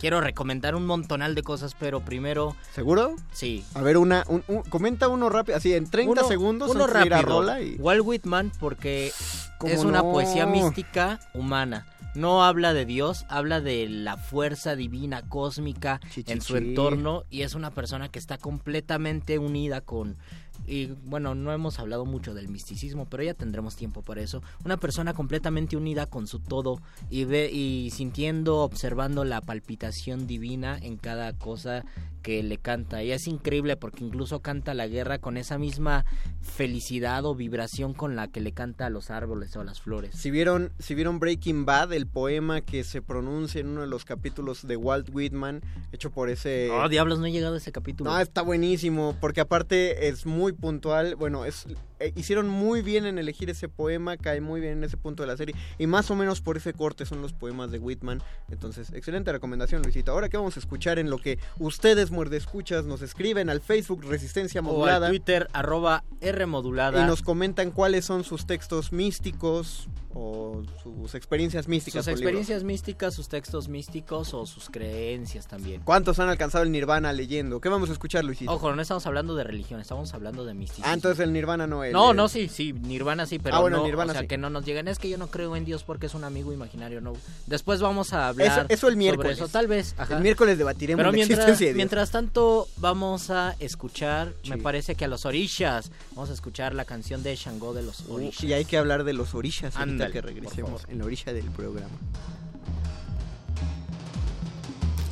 quiero 0.00 0.20
recomendar 0.20 0.74
un 0.74 0.86
montonal 0.86 1.34
de 1.36 1.42
cosas, 1.42 1.74
pero 1.78 2.00
primero... 2.00 2.56
¿Seguro? 2.74 3.14
Sí. 3.32 3.64
A 3.74 3.82
ver, 3.82 3.98
una, 3.98 4.24
un- 4.28 4.44
un- 4.48 4.62
comenta 4.62 5.08
uno 5.08 5.28
rápido, 5.28 5.56
así 5.58 5.74
en 5.74 5.88
30 5.90 6.10
Uno- 6.12 6.28
segundos 6.28 6.70
uno 6.70 6.86
rápido. 6.88 7.22
rola 7.22 7.60
y... 7.60 7.76
Walt 7.76 8.02
Whitman 8.04 8.52
porque 8.60 9.12
¿Cómo 9.58 9.72
es 9.72 9.80
una 9.84 9.98
no? 10.02 10.10
poesía 10.12 10.46
mística 10.46 11.20
humana. 11.34 11.86
No 12.14 12.44
habla 12.44 12.74
de 12.74 12.84
Dios, 12.84 13.24
habla 13.28 13.60
de 13.62 13.88
la 13.88 14.18
fuerza 14.18 14.76
divina 14.76 15.28
cósmica 15.28 16.00
en 16.26 16.42
su 16.42 16.56
entorno 16.56 17.24
y 17.30 17.40
es 17.42 17.54
una 17.54 17.70
persona 17.70 18.10
que 18.10 18.18
está 18.18 18.36
completamente 18.36 19.38
unida 19.38 19.80
con 19.80 20.18
y 20.66 20.86
bueno, 21.04 21.34
no 21.34 21.52
hemos 21.52 21.78
hablado 21.78 22.04
mucho 22.04 22.34
del 22.34 22.48
misticismo, 22.48 23.06
pero 23.06 23.22
ya 23.22 23.34
tendremos 23.34 23.76
tiempo 23.76 24.02
para 24.02 24.22
eso. 24.22 24.42
Una 24.64 24.76
persona 24.76 25.14
completamente 25.14 25.76
unida 25.76 26.06
con 26.06 26.26
su 26.26 26.38
todo 26.38 26.80
y 27.10 27.24
ve 27.24 27.50
y 27.52 27.90
sintiendo, 27.90 28.58
observando 28.58 29.24
la 29.24 29.40
palpitación 29.40 30.26
divina 30.26 30.78
en 30.80 30.96
cada 30.96 31.32
cosa 31.32 31.84
que 32.22 32.42
le 32.42 32.56
canta. 32.58 33.02
Y 33.02 33.10
es 33.10 33.26
increíble 33.26 33.76
porque 33.76 34.04
incluso 34.04 34.40
canta 34.40 34.74
la 34.74 34.86
guerra 34.86 35.18
con 35.18 35.36
esa 35.36 35.58
misma 35.58 36.04
felicidad 36.40 37.24
o 37.24 37.34
vibración 37.34 37.94
con 37.94 38.16
la 38.16 38.28
que 38.28 38.40
le 38.40 38.52
canta 38.52 38.86
a 38.86 38.90
los 38.90 39.10
árboles 39.10 39.54
o 39.56 39.60
a 39.60 39.64
las 39.64 39.80
flores. 39.80 40.14
Si 40.16 40.30
vieron, 40.30 40.72
si 40.78 40.94
vieron 40.94 41.18
Breaking 41.18 41.66
Bad, 41.66 41.92
el 41.92 42.06
poema 42.06 42.60
que 42.60 42.84
se 42.84 43.02
pronuncia 43.02 43.60
en 43.60 43.68
uno 43.68 43.80
de 43.82 43.88
los 43.88 44.04
capítulos 44.04 44.66
de 44.66 44.76
Walt 44.76 45.10
Whitman, 45.12 45.62
hecho 45.90 46.10
por 46.10 46.30
ese... 46.30 46.70
Oh, 46.70 46.88
diablos, 46.88 47.18
no 47.18 47.26
he 47.26 47.32
llegado 47.32 47.54
a 47.54 47.58
ese 47.58 47.72
capítulo. 47.72 48.10
No, 48.10 48.18
está 48.18 48.42
buenísimo, 48.42 49.16
porque 49.20 49.40
aparte 49.40 50.08
es 50.08 50.24
muy 50.24 50.51
puntual. 50.60 51.16
Bueno, 51.16 51.44
es 51.44 51.66
eh, 52.02 52.12
hicieron 52.16 52.48
muy 52.48 52.82
bien 52.82 53.06
en 53.06 53.18
elegir 53.18 53.50
ese 53.50 53.68
poema, 53.68 54.16
cae 54.16 54.40
muy 54.40 54.60
bien 54.60 54.74
en 54.74 54.84
ese 54.84 54.96
punto 54.96 55.22
de 55.22 55.26
la 55.26 55.36
serie. 55.36 55.54
Y 55.78 55.86
más 55.86 56.10
o 56.10 56.16
menos 56.16 56.40
por 56.40 56.56
ese 56.56 56.72
corte 56.72 57.06
son 57.06 57.22
los 57.22 57.32
poemas 57.32 57.70
de 57.70 57.78
Whitman. 57.78 58.22
Entonces, 58.50 58.92
excelente 58.92 59.32
recomendación, 59.32 59.82
Luisito. 59.82 60.12
Ahora 60.12 60.28
que 60.28 60.36
vamos 60.36 60.56
a 60.56 60.60
escuchar 60.60 60.98
en 60.98 61.10
lo 61.10 61.18
que 61.18 61.38
ustedes, 61.58 62.10
muerde 62.10 62.36
escuchas, 62.36 62.84
nos 62.84 63.02
escriben 63.02 63.50
al 63.50 63.60
Facebook 63.60 64.04
Resistencia 64.04 64.60
o 64.60 64.64
Modulada. 64.64 65.06
al 65.06 65.12
Twitter 65.12 65.48
arroba 65.52 66.04
R 66.20 66.46
modulada. 66.46 67.02
Y 67.02 67.06
nos 67.06 67.22
comentan 67.22 67.70
cuáles 67.70 68.04
son 68.04 68.24
sus 68.24 68.46
textos 68.46 68.92
místicos 68.92 69.88
o 70.14 70.62
sus 70.82 71.14
experiencias 71.14 71.68
místicas. 71.68 72.04
sus 72.04 72.12
experiencias 72.12 72.64
místicas, 72.64 73.14
sus 73.14 73.28
textos 73.28 73.68
místicos 73.68 74.34
o 74.34 74.46
sus 74.46 74.68
creencias 74.68 75.46
también. 75.46 75.82
¿Cuántos 75.84 76.18
han 76.18 76.28
alcanzado 76.28 76.64
el 76.64 76.72
Nirvana 76.72 77.12
leyendo? 77.12 77.60
¿Qué 77.60 77.68
vamos 77.68 77.88
a 77.90 77.92
escuchar, 77.92 78.24
Luisito? 78.24 78.52
Ojo, 78.52 78.74
no 78.74 78.82
estamos 78.82 79.06
hablando 79.06 79.34
de 79.34 79.44
religión, 79.44 79.80
estamos 79.80 80.12
hablando 80.14 80.44
de 80.44 80.54
misticismo. 80.54 80.90
Ah, 80.90 80.94
entonces 80.94 81.20
el 81.20 81.32
Nirvana 81.32 81.66
no 81.66 81.84
es. 81.84 81.91
No, 81.92 82.10
el- 82.10 82.16
no, 82.16 82.28
sí, 82.28 82.48
sí, 82.48 82.72
Nirvana 82.72 83.26
sí, 83.26 83.38
pero 83.38 83.56
Ah, 83.56 83.60
bueno, 83.60 83.78
no, 83.78 83.84
Nirvana 83.84 84.10
o 84.12 84.14
sea, 84.14 84.22
sí. 84.22 84.28
que 84.28 84.38
no 84.38 84.50
nos 84.50 84.64
lleguen, 84.64 84.88
es 84.88 84.98
que 84.98 85.08
yo 85.08 85.18
no 85.18 85.28
creo 85.28 85.54
en 85.56 85.64
Dios 85.64 85.84
porque 85.84 86.06
es 86.06 86.14
un 86.14 86.24
amigo 86.24 86.52
imaginario, 86.52 87.00
no. 87.00 87.12
Después 87.46 87.80
vamos 87.80 88.12
a 88.12 88.28
hablar 88.28 88.46
Eso- 88.46 88.66
eso 88.68 88.88
el 88.88 88.96
miércoles. 88.96 89.36
sobre 89.38 89.44
eso, 89.46 89.52
tal 89.52 89.66
vez, 89.68 89.94
ajá. 89.98 90.16
El 90.16 90.22
miércoles 90.22 90.58
debatiremos 90.58 90.98
Pero 90.98 91.10
la 91.10 91.14
mientras, 91.16 91.38
existencia 91.38 91.66
de 91.66 91.72
Dios. 91.72 91.76
mientras 91.76 92.10
tanto 92.10 92.68
vamos 92.78 93.30
a 93.30 93.54
escuchar, 93.60 94.32
me 94.48 94.58
parece 94.58 94.94
que 94.94 95.04
a 95.04 95.08
los 95.08 95.24
orishas, 95.26 95.90
vamos 96.14 96.30
a 96.30 96.32
escuchar 96.32 96.74
la 96.74 96.84
canción 96.84 97.22
de 97.22 97.34
Shango 97.36 97.74
de 97.74 97.82
los 97.82 98.00
Uh, 98.08 98.14
orishas. 98.14 98.44
y 98.44 98.52
hay 98.52 98.64
que 98.64 98.78
hablar 98.78 99.04
de 99.04 99.12
los 99.12 99.34
orishas 99.34 99.76
ahorita 99.76 99.92
Ándale, 99.92 100.12
que 100.12 100.20
regresemos 100.22 100.84
en 100.88 100.98
la 100.98 101.04
orilla 101.04 101.32
del 101.32 101.50
programa. 101.50 101.88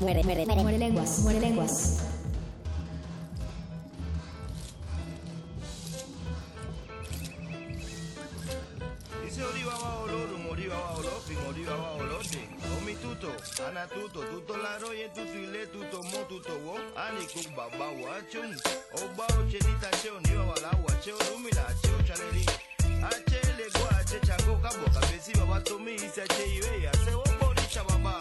Muere, 0.00 0.24
muere, 0.24 0.46
muere, 0.46 0.62
muere 0.62 0.78
lenguas, 0.78 1.18
muere 1.18 1.40
lenguas. 1.40 2.02
Dice 9.30 9.44
Oriba 9.44 9.78
Baoloro, 9.78 10.38
Moriba 10.38 10.74
Baolopi, 10.74 11.34
Moriba 11.44 11.76
Baolote. 11.76 12.48
Omi 12.76 12.96
tuto, 12.96 13.32
ana 13.64 13.86
tuto, 13.86 14.24
tuto 14.24 14.56
laro 14.56 14.92
y 14.92 15.06
tuto 15.14 15.38
ile 15.38 15.66
tuto 15.68 16.02
mo 16.02 16.26
tuto 16.26 16.58
wo. 16.64 16.74
Ani 16.96 17.24
kuk 17.26 17.46
baba 17.54 17.90
wachun. 18.02 18.50
Oba 18.98 19.26
ochenita 19.38 19.88
cheo 20.02 20.18
ni 20.18 20.34
baba 20.34 20.94
cheo 21.00 21.16
rumila 21.30 21.64
cheo 21.80 22.02
chaleri. 22.02 22.44
Ache 23.06 23.40
le 23.56 23.70
gua 23.70 23.90
ache 24.00 24.18
chango 24.26 24.56
kabo 24.56 24.90
kabesi 24.90 25.32
baba 25.38 25.60
tomi 25.60 25.94
ise 25.94 26.22
ache 26.22 26.44
ibe 26.56 26.88
ase 26.88 27.14
obo 27.14 27.52
richa 27.54 27.84
baba. 27.84 28.18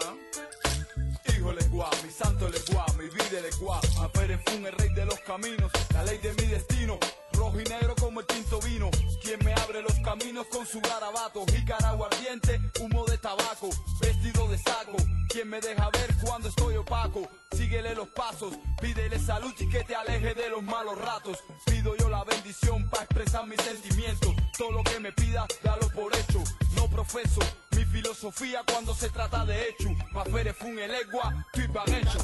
Hijo 1.26 1.52
Leguá, 1.52 1.90
mi 2.04 2.10
santo 2.12 2.48
Leguá, 2.48 2.86
mi 2.96 3.08
vida 3.08 3.40
Leguá. 3.40 3.80
Apere 4.00 4.38
Fun, 4.46 4.64
el 4.64 4.72
rey 4.74 4.90
de 4.94 5.06
los 5.06 5.18
caminos, 5.20 5.72
la 5.92 6.04
ley 6.04 6.18
de 6.18 6.32
mi 6.34 6.46
destino. 6.46 7.00
Rojo 7.32 7.60
y 7.60 7.64
negro 7.64 7.96
como 7.96 8.20
el 8.20 8.26
tinto 8.26 8.60
vino. 8.60 8.90
Quien 9.30 9.44
me 9.44 9.54
abre 9.54 9.80
los 9.80 9.94
caminos 10.00 10.44
con 10.48 10.66
su 10.66 10.80
garabato. 10.80 11.46
Jícara 11.46 11.90
aguardiente, 11.90 12.60
humo 12.80 13.04
de 13.04 13.16
tabaco, 13.16 13.70
vestido 14.00 14.48
de 14.48 14.58
saco. 14.58 14.96
Quien 15.28 15.48
me 15.48 15.60
deja 15.60 15.88
ver 15.90 16.12
cuando 16.20 16.48
estoy 16.48 16.74
opaco. 16.74 17.28
Síguele 17.52 17.94
los 17.94 18.08
pasos, 18.08 18.58
pídele 18.80 19.20
salud 19.20 19.54
y 19.60 19.68
que 19.68 19.84
te 19.84 19.94
aleje 19.94 20.34
de 20.34 20.50
los 20.50 20.64
malos 20.64 20.98
ratos. 20.98 21.38
Pido 21.64 21.94
yo 21.96 22.08
la 22.08 22.24
bendición 22.24 22.90
para 22.90 23.04
expresar 23.04 23.46
mis 23.46 23.62
sentimientos. 23.62 24.34
Todo 24.58 24.72
lo 24.72 24.82
que 24.82 24.98
me 24.98 25.12
pida, 25.12 25.46
dalo 25.62 25.88
por 25.90 26.12
hecho. 26.16 26.42
No 26.74 26.90
profeso 26.90 27.40
mi 27.76 27.84
filosofía 27.84 28.64
cuando 28.66 28.96
se 28.96 29.10
trata 29.10 29.44
de 29.44 29.68
hecho. 29.68 29.90
Pa' 30.12 30.24
fere 30.24 30.52
fun 30.52 30.76
el 30.76 30.90
egua, 30.92 31.46
pipa 31.52 31.84
hecho. 31.86 32.18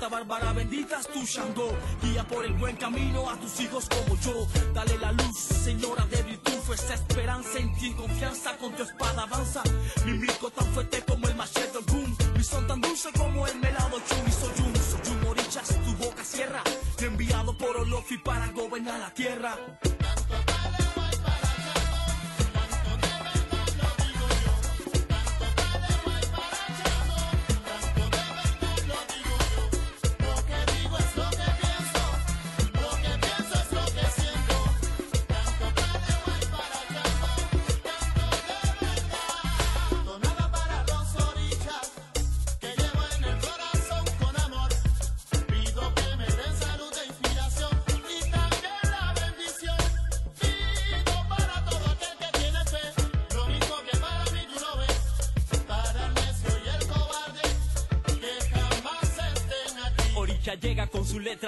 Santa 0.00 0.16
Bárbara 0.16 0.54
bendita 0.54 0.98
tu 1.12 1.26
Shango 1.26 1.76
Guía 2.00 2.24
por 2.24 2.42
el 2.46 2.54
buen 2.54 2.74
camino 2.76 3.28
a 3.28 3.36
tus 3.36 3.60
hijos 3.60 3.86
como 3.86 4.18
yo. 4.20 4.46
Dale 4.72 4.96
la 4.96 5.12
luz, 5.12 5.36
señora 5.36 6.06
de 6.06 6.22
virtud 6.22 6.52
Fuerza, 6.64 6.94
esperanza. 6.94 7.58
En 7.58 7.74
ti, 7.74 7.92
confianza 7.92 8.56
con 8.56 8.72
tu 8.72 8.82
espada 8.82 9.24
avanza. 9.24 9.62
Mi 10.06 10.12
mico 10.12 10.50
tan 10.50 10.66
fuerte 10.72 11.02
como 11.06 11.28
el 11.28 11.34
machete 11.34 11.80
boom. 11.86 12.16
Mi 12.34 12.42
son 12.42 12.66
tan 12.66 12.80
dulce 12.80 13.10
como 13.12 13.46
el 13.46 13.58
melado 13.60 14.00
chum. 14.08 14.26
Y 14.26 14.32
soy 14.32 14.66
un, 14.66 14.74
soy 14.76 15.16
un 15.16 15.26
orichas, 15.26 15.68
tu 15.68 15.94
boca 16.02 16.24
cierra. 16.24 16.62
Enviado 16.98 17.58
por 17.58 17.76
Olofi 17.76 18.16
para 18.16 18.46
gobernar 18.52 19.00
la 19.00 19.12
tierra 19.12 19.58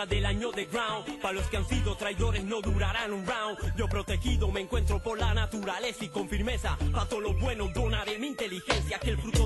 del 0.06 0.26
año 0.26 0.50
de 0.52 0.66
ground. 0.66 1.20
Para 1.20 1.34
los 1.34 1.46
que 1.46 1.56
han 1.56 1.68
sido 1.68 1.96
traidores 1.96 2.44
no 2.44 2.60
durarán 2.60 3.12
un 3.12 3.26
round. 3.26 3.76
Yo 3.76 3.88
protegido 3.88 4.50
me 4.50 4.60
encuentro 4.60 5.00
por 5.00 5.18
la 5.18 5.34
naturaleza 5.34 6.04
y 6.04 6.08
con 6.08 6.28
firmeza. 6.28 6.76
Pa' 6.92 7.06
todo 7.06 7.20
lo 7.20 7.34
bueno 7.34 7.68
donaré 7.74 8.18
mi 8.18 8.28
inteligencia. 8.28 8.98
Que 8.98 9.10
el 9.10 9.18
fruto 9.18 9.41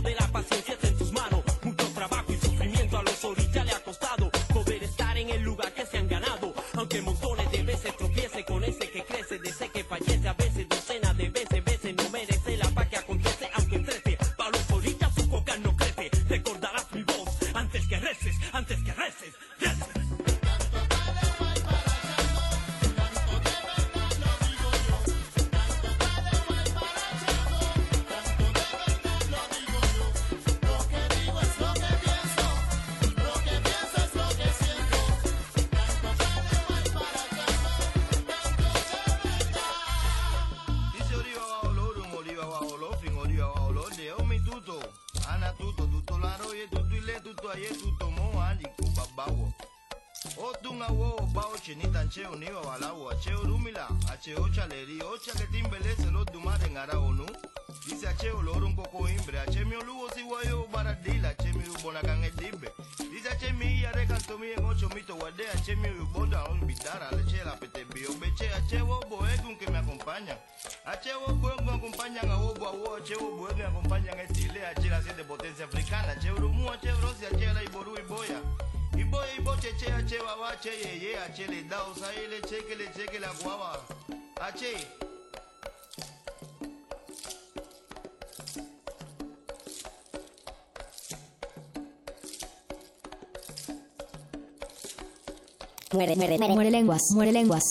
Muere, 95.92 96.16
muere, 96.16 96.38
muere, 96.38 96.54
muere 96.54 96.70
lenguas, 96.70 97.02
muere 97.14 97.32
lenguas. 97.32 97.62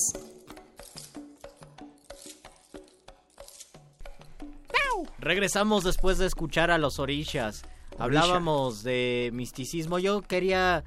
Regresamos 5.20 5.84
después 5.84 6.20
de 6.20 6.28
escuchar 6.28 6.70
a 6.70 6.78
los 6.78 7.00
orishas. 7.00 7.64
Hablábamos 7.98 8.84
de 8.84 9.32
misticismo. 9.34 9.98
Yo 9.98 10.22
quería 10.22 10.84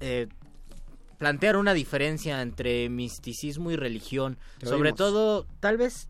eh, 0.00 0.28
plantear 1.22 1.56
una 1.56 1.72
diferencia 1.72 2.42
entre 2.42 2.88
misticismo 2.88 3.70
y 3.70 3.76
religión. 3.76 4.38
Te 4.58 4.66
Sobre 4.66 4.88
oímos. 4.88 4.98
todo, 4.98 5.46
tal 5.60 5.76
vez 5.76 6.08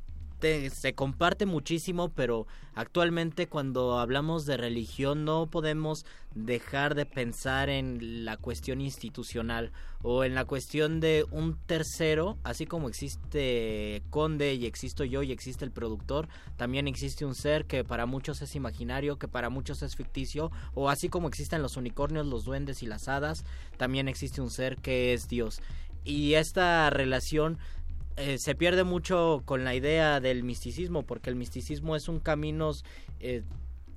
se 0.70 0.95
comparte 0.95 1.47
muchísimo, 1.47 2.09
pero 2.11 2.47
actualmente 2.74 3.47
cuando 3.47 3.99
hablamos 3.99 4.45
de 4.47 4.57
religión 4.57 5.24
no 5.24 5.47
podemos 5.47 6.05
dejar 6.34 6.95
de 6.95 7.07
pensar 7.07 7.68
en 7.68 8.24
la 8.24 8.36
cuestión 8.36 8.80
institucional 8.80 9.72
o 10.03 10.24
en 10.24 10.34
la 10.34 10.45
cuestión 10.45 11.01
de 11.01 11.24
un 11.30 11.57
tercero, 11.66 12.38
así 12.43 12.66
como 12.66 12.88
existe 12.88 14.03
Conde 14.11 14.55
y 14.55 14.66
existo 14.66 15.05
yo 15.05 15.22
y 15.22 15.30
existe 15.30 15.64
el 15.64 15.70
productor, 15.70 16.28
también 16.57 16.88
existe 16.88 17.24
un 17.24 17.34
ser 17.34 17.66
que 17.66 17.84
para 17.84 18.07
muchos 18.07 18.43
es 18.43 18.57
imaginario, 18.57 19.18
que 19.18 19.28
para 19.28 19.49
muchos 19.49 19.82
es 19.82 19.95
ficticio, 19.95 20.51
o 20.74 20.88
así 20.88 21.09
como 21.09 21.28
existen 21.28 21.62
los 21.62 21.76
unicornios, 21.76 22.26
los 22.26 22.45
duendes 22.45 22.82
y 22.82 22.86
las 22.86 23.09
hadas, 23.09 23.45
también 23.76 24.09
existe 24.09 24.40
un 24.40 24.51
ser 24.51 24.76
que 24.78 25.12
es 25.12 25.28
Dios. 25.28 25.61
Y 26.05 26.34
esta 26.34 26.90
relación 26.90 27.59
eh, 28.17 28.39
se 28.39 28.55
pierde 28.55 28.85
mucho 28.85 29.43
con 29.45 29.65
la 29.65 29.75
idea 29.75 30.21
del 30.21 30.45
misticismo, 30.45 31.03
porque 31.03 31.31
el 31.31 31.37
misticismo 31.37 31.97
es 31.97 32.09
un 32.09 32.21
camino 32.21 32.73
eh, 33.21 33.43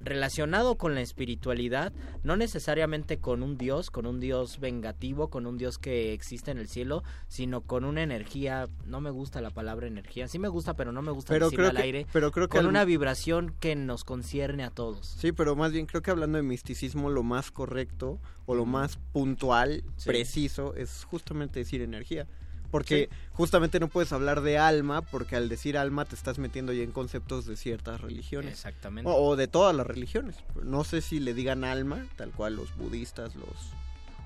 relacionado 0.02 0.76
con 0.76 0.94
la 0.94 1.02
espiritualidad, 1.02 1.92
no 2.24 2.36
necesariamente 2.38 3.18
con 3.18 3.42
un 3.42 3.58
dios, 3.58 3.90
con 3.90 4.06
un 4.06 4.20
dios 4.20 4.60
vengativo, 4.60 5.30
con 5.30 5.48
un 5.48 5.58
dios 5.58 5.80
que 5.80 6.14
existe 6.14 6.52
en 6.52 6.60
el 6.60 6.68
cielo, 6.68 7.04
sino 7.28 7.62
con 7.62 7.86
una 7.86 8.04
energía, 8.04 8.68
no 8.86 9.02
me 9.02 9.10
gusta 9.10 9.42
la 9.42 9.50
palabra 9.50 9.88
energía, 9.88 10.28
sí 10.28 10.38
me 10.38 10.48
gusta, 10.48 10.76
pero 10.76 10.92
no 10.92 11.02
me 11.02 11.12
gusta 11.12 11.34
Pero 11.34 11.46
decirla 11.46 11.70
creo 11.70 11.70
al 11.72 11.76
que- 11.78 11.82
aire, 11.84 12.08
pero 12.14 12.32
creo 12.32 12.48
que 12.48 12.58
con 12.58 12.66
al- 12.66 12.70
una 12.70 12.86
vibración 12.86 13.56
que 13.60 13.76
nos 13.76 14.04
concierne 14.04 14.64
a 14.64 14.70
todos. 14.70 15.08
Sí, 15.08 15.32
pero 15.32 15.56
más 15.56 15.72
bien 15.72 15.88
creo 15.88 16.02
que 16.04 16.12
hablando 16.12 16.38
de 16.38 16.44
misticismo, 16.44 17.10
lo 17.10 17.24
más 17.24 17.50
correcto 17.50 18.20
o 18.46 18.54
lo 18.54 18.66
más 18.66 18.98
puntual, 19.12 19.84
Sí. 19.98 20.08
preciso, 20.10 20.76
es 20.76 21.04
justamente 21.06 21.60
decir 21.60 21.82
energía. 21.82 22.28
Porque 22.76 23.10
justamente 23.32 23.80
no 23.80 23.88
puedes 23.88 24.12
hablar 24.12 24.42
de 24.42 24.58
alma, 24.58 25.02
porque 25.02 25.38
al 25.38 25.48
decir 25.48 25.78
alma 25.78 26.04
te 26.04 26.14
estás 26.14 26.40
metiendo 26.40 26.74
ya 26.74 26.84
en 26.84 26.92
conceptos 26.92 27.46
de 27.46 27.56
ciertas 27.56 28.02
religiones. 28.02 28.52
Exactamente. 28.52 29.10
O, 29.10 29.16
o 29.16 29.36
de 29.38 29.48
todas 29.48 29.74
las 29.74 29.88
religiones. 29.88 30.36
No 30.62 30.84
sé 30.84 31.00
si 31.00 31.22
le 31.22 31.34
digan 31.34 31.64
alma, 31.64 32.06
tal 32.18 32.32
cual 32.32 32.58
los 32.58 32.76
budistas, 32.76 33.34
los, 33.36 33.72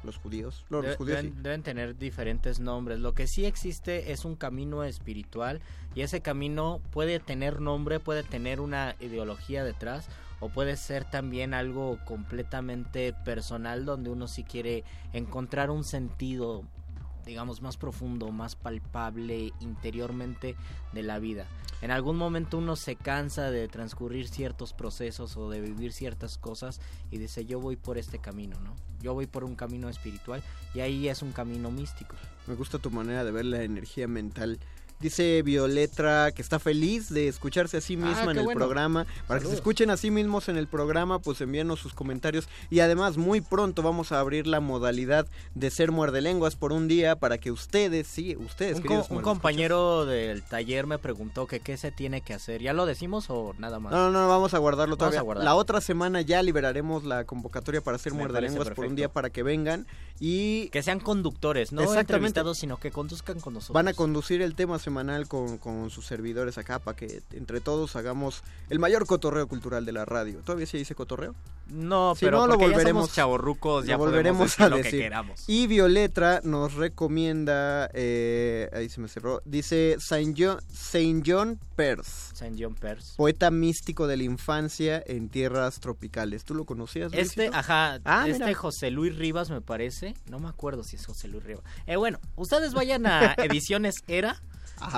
los 0.04 0.18
judíos. 0.18 0.66
No, 0.72 0.82
los 0.82 0.96
judíos 0.96 1.18
deben, 1.18 1.36
sí. 1.36 1.42
deben 1.44 1.62
tener 1.62 1.96
diferentes 1.96 2.60
nombres. 2.60 2.98
Lo 2.98 3.14
que 3.14 3.28
sí 3.28 3.46
existe 3.46 4.12
es 4.12 4.26
un 4.26 4.36
camino 4.36 4.84
espiritual 4.84 5.62
y 5.94 6.02
ese 6.02 6.22
camino 6.22 6.82
puede 6.90 7.20
tener 7.20 7.62
nombre, 7.62 8.00
puede 8.00 8.24
tener 8.24 8.62
una 8.62 8.96
ideología 9.00 9.64
detrás 9.64 10.08
o 10.40 10.50
puede 10.50 10.76
ser 10.76 11.06
también 11.06 11.54
algo 11.54 12.00
completamente 12.06 13.14
personal 13.14 13.86
donde 13.86 14.10
uno 14.10 14.28
sí 14.28 14.44
quiere 14.44 14.84
encontrar 15.14 15.70
un 15.70 15.84
sentido 15.84 16.64
digamos 17.30 17.62
más 17.62 17.78
profundo, 17.78 18.32
más 18.32 18.56
palpable 18.56 19.54
interiormente 19.60 20.56
de 20.94 21.04
la 21.04 21.20
vida. 21.20 21.46
En 21.82 21.92
algún 21.92 22.18
momento 22.18 22.58
uno 22.58 22.76
se 22.76 22.96
cansa 22.96 23.52
de 23.52 23.68
transcurrir 23.68 24.28
ciertos 24.28 24.74
procesos 24.74 25.38
o 25.38 25.50
de 25.50 25.62
vivir 25.62 25.94
ciertas 25.94 26.40
cosas 26.40 26.82
y 27.12 27.20
dice 27.20 27.46
yo 27.46 27.60
voy 27.60 27.76
por 27.76 28.00
este 28.00 28.18
camino, 28.18 28.60
¿no? 28.62 28.76
Yo 29.00 29.14
voy 29.14 29.28
por 29.28 29.44
un 29.44 29.56
camino 29.56 29.90
espiritual 29.90 30.42
y 30.74 30.80
ahí 30.80 31.08
es 31.08 31.22
un 31.22 31.32
camino 31.32 31.70
místico. 31.70 32.16
Me 32.48 32.56
gusta 32.56 32.80
tu 32.80 32.90
manera 32.90 33.24
de 33.24 33.32
ver 33.32 33.46
la 33.46 33.62
energía 33.62 34.08
mental. 34.08 34.60
Dice 35.00 35.42
Violetra 35.44 36.32
que 36.34 36.42
está 36.42 36.60
feliz 36.60 37.08
de 37.10 37.28
escucharse 37.30 37.78
a 37.78 37.82
sí 37.82 37.96
misma 37.96 38.18
Ah, 38.20 38.24
en 38.26 38.34
qué 38.34 38.40
el 38.40 38.46
bueno. 38.46 38.60
programa. 38.60 39.06
Para 39.28 39.40
que 39.40 39.48
se 39.48 39.54
escuchen 39.56 39.90
a 39.92 39.98
sí 39.98 40.12
mismos 40.12 40.50
en 40.50 40.58
el 40.58 40.68
programa, 40.68 41.20
pues 41.20 41.40
envíanos 41.40 41.80
sus 41.80 41.94
comentarios. 41.94 42.50
Y 42.70 42.82
además, 42.82 43.16
muy 43.16 43.40
pronto 43.40 43.82
vamos 43.82 44.12
a 44.12 44.20
abrir 44.20 44.46
la 44.46 44.60
modalidad 44.60 45.26
de 45.56 45.70
ser 45.72 45.92
muerdelenguas 45.92 46.56
por 46.58 46.74
un 46.74 46.88
día 46.90 47.16
para 47.16 47.38
que 47.38 47.50
ustedes, 47.52 48.08
sí, 48.08 48.36
ustedes, 48.36 48.78
Un, 48.80 48.84
co- 48.84 49.06
un 49.10 49.22
compañero 49.22 50.06
del 50.06 50.44
taller 50.44 50.86
me 50.86 50.98
preguntó 50.98 51.48
que 51.48 51.62
qué 51.62 51.78
se 51.78 51.92
tiene 51.92 52.20
que 52.20 52.34
hacer. 52.34 52.62
¿Ya 52.62 52.74
lo 52.74 52.86
decimos 52.86 53.28
o 53.30 53.54
nada 53.58 53.80
más? 53.80 53.94
No, 53.94 54.12
no, 54.12 54.22
no, 54.24 54.28
vamos 54.28 54.54
a 54.54 54.58
guardarlo 54.58 54.98
Vamos 54.98 55.16
todavía. 55.16 55.42
a. 55.42 55.46
La 55.46 55.56
otra 55.56 55.80
semana 55.80 56.20
ya 56.22 56.44
liberaremos 56.44 57.06
la 57.06 57.24
convocatoria 57.24 57.80
para 57.82 57.96
hacer 57.96 58.12
Me 58.14 58.20
muerdelenguas 58.20 58.66
parece 58.66 58.76
por 58.76 58.86
un 58.86 58.96
día 58.96 59.08
para 59.08 59.30
que 59.30 59.44
vengan. 59.44 59.88
Y 60.22 60.68
Que 60.72 60.84
sean 60.84 61.00
conductores, 61.00 61.72
no 61.72 61.80
Exactamente. 61.82 62.14
entrevistados, 62.42 62.58
sino 62.58 62.78
que 62.78 62.92
conduzcan 62.92 63.40
con 63.40 63.54
nosotros. 63.54 63.74
Van 63.74 63.88
a 63.88 63.94
conducir 63.94 64.42
el 64.42 64.54
tema 64.54 64.78
semanal 64.90 65.28
con, 65.28 65.60
con 65.60 65.92
sus 65.92 66.06
servidores 66.08 66.58
acá 66.58 66.80
para 66.80 66.96
que 66.98 67.22
entre 67.34 67.62
todos 67.62 67.96
hagamos 67.96 68.44
el 68.70 68.80
mayor 68.80 69.06
cotorreo 69.06 69.48
cultural 69.48 69.86
de 69.86 69.92
la 69.92 70.04
radio. 70.04 70.40
¿Todavía 70.40 70.66
se 70.66 70.78
dice 70.78 70.96
cotorreo? 70.96 71.36
No, 71.68 72.16
Si 72.16 72.26
pero 72.26 72.40
no, 72.40 72.48
lo 72.48 72.54
ya 72.54 72.66
volveremos, 72.66 73.12
somos 73.12 73.16
ya 73.86 73.94
lo 73.94 74.00
podemos 74.00 74.00
volveremos 74.00 74.48
decir 74.50 74.66
a 74.66 74.70
lo 74.70 74.76
que 74.78 74.84
decir. 74.84 75.00
queramos. 75.02 75.44
Y 75.48 75.68
Violetra 75.68 76.42
nos 76.44 76.74
recomienda, 76.74 77.90
eh, 77.94 78.68
ahí 78.74 78.90
se 78.90 79.00
me 79.00 79.08
cerró, 79.08 79.44
dice 79.46 79.98
Saint 80.00 80.36
John, 80.40 80.60
Saint 80.74 81.24
John 81.28 81.60
Peirce, 81.76 82.34
Saint 82.36 82.58
John 82.60 82.74
Peirce. 82.74 83.14
poeta 83.18 83.52
místico 83.52 84.08
de 84.08 84.18
la 84.18 84.24
infancia 84.24 85.04
en 85.06 85.30
tierras 85.30 85.80
tropicales. 85.80 86.44
¿Tú 86.44 86.56
lo 86.56 86.66
conocías? 86.66 87.14
Este, 87.14 87.52
ajá, 87.54 88.00
Ah, 88.04 88.26
este 88.28 88.46
mira. 88.46 88.58
José 88.58 88.90
Luis 88.90 89.16
Rivas 89.16 89.52
me 89.52 89.62
parece, 89.62 90.16
no 90.28 90.40
me 90.40 90.50
acuerdo 90.50 90.84
si 90.84 90.96
es 90.96 91.06
José 91.06 91.28
Luis 91.28 91.44
Rivas. 91.44 91.64
Eh, 91.86 91.98
bueno, 91.98 92.20
ustedes 92.36 92.74
vayan 92.74 93.06
a 93.06 93.34
Ediciones 93.38 93.98
Era 94.08 94.42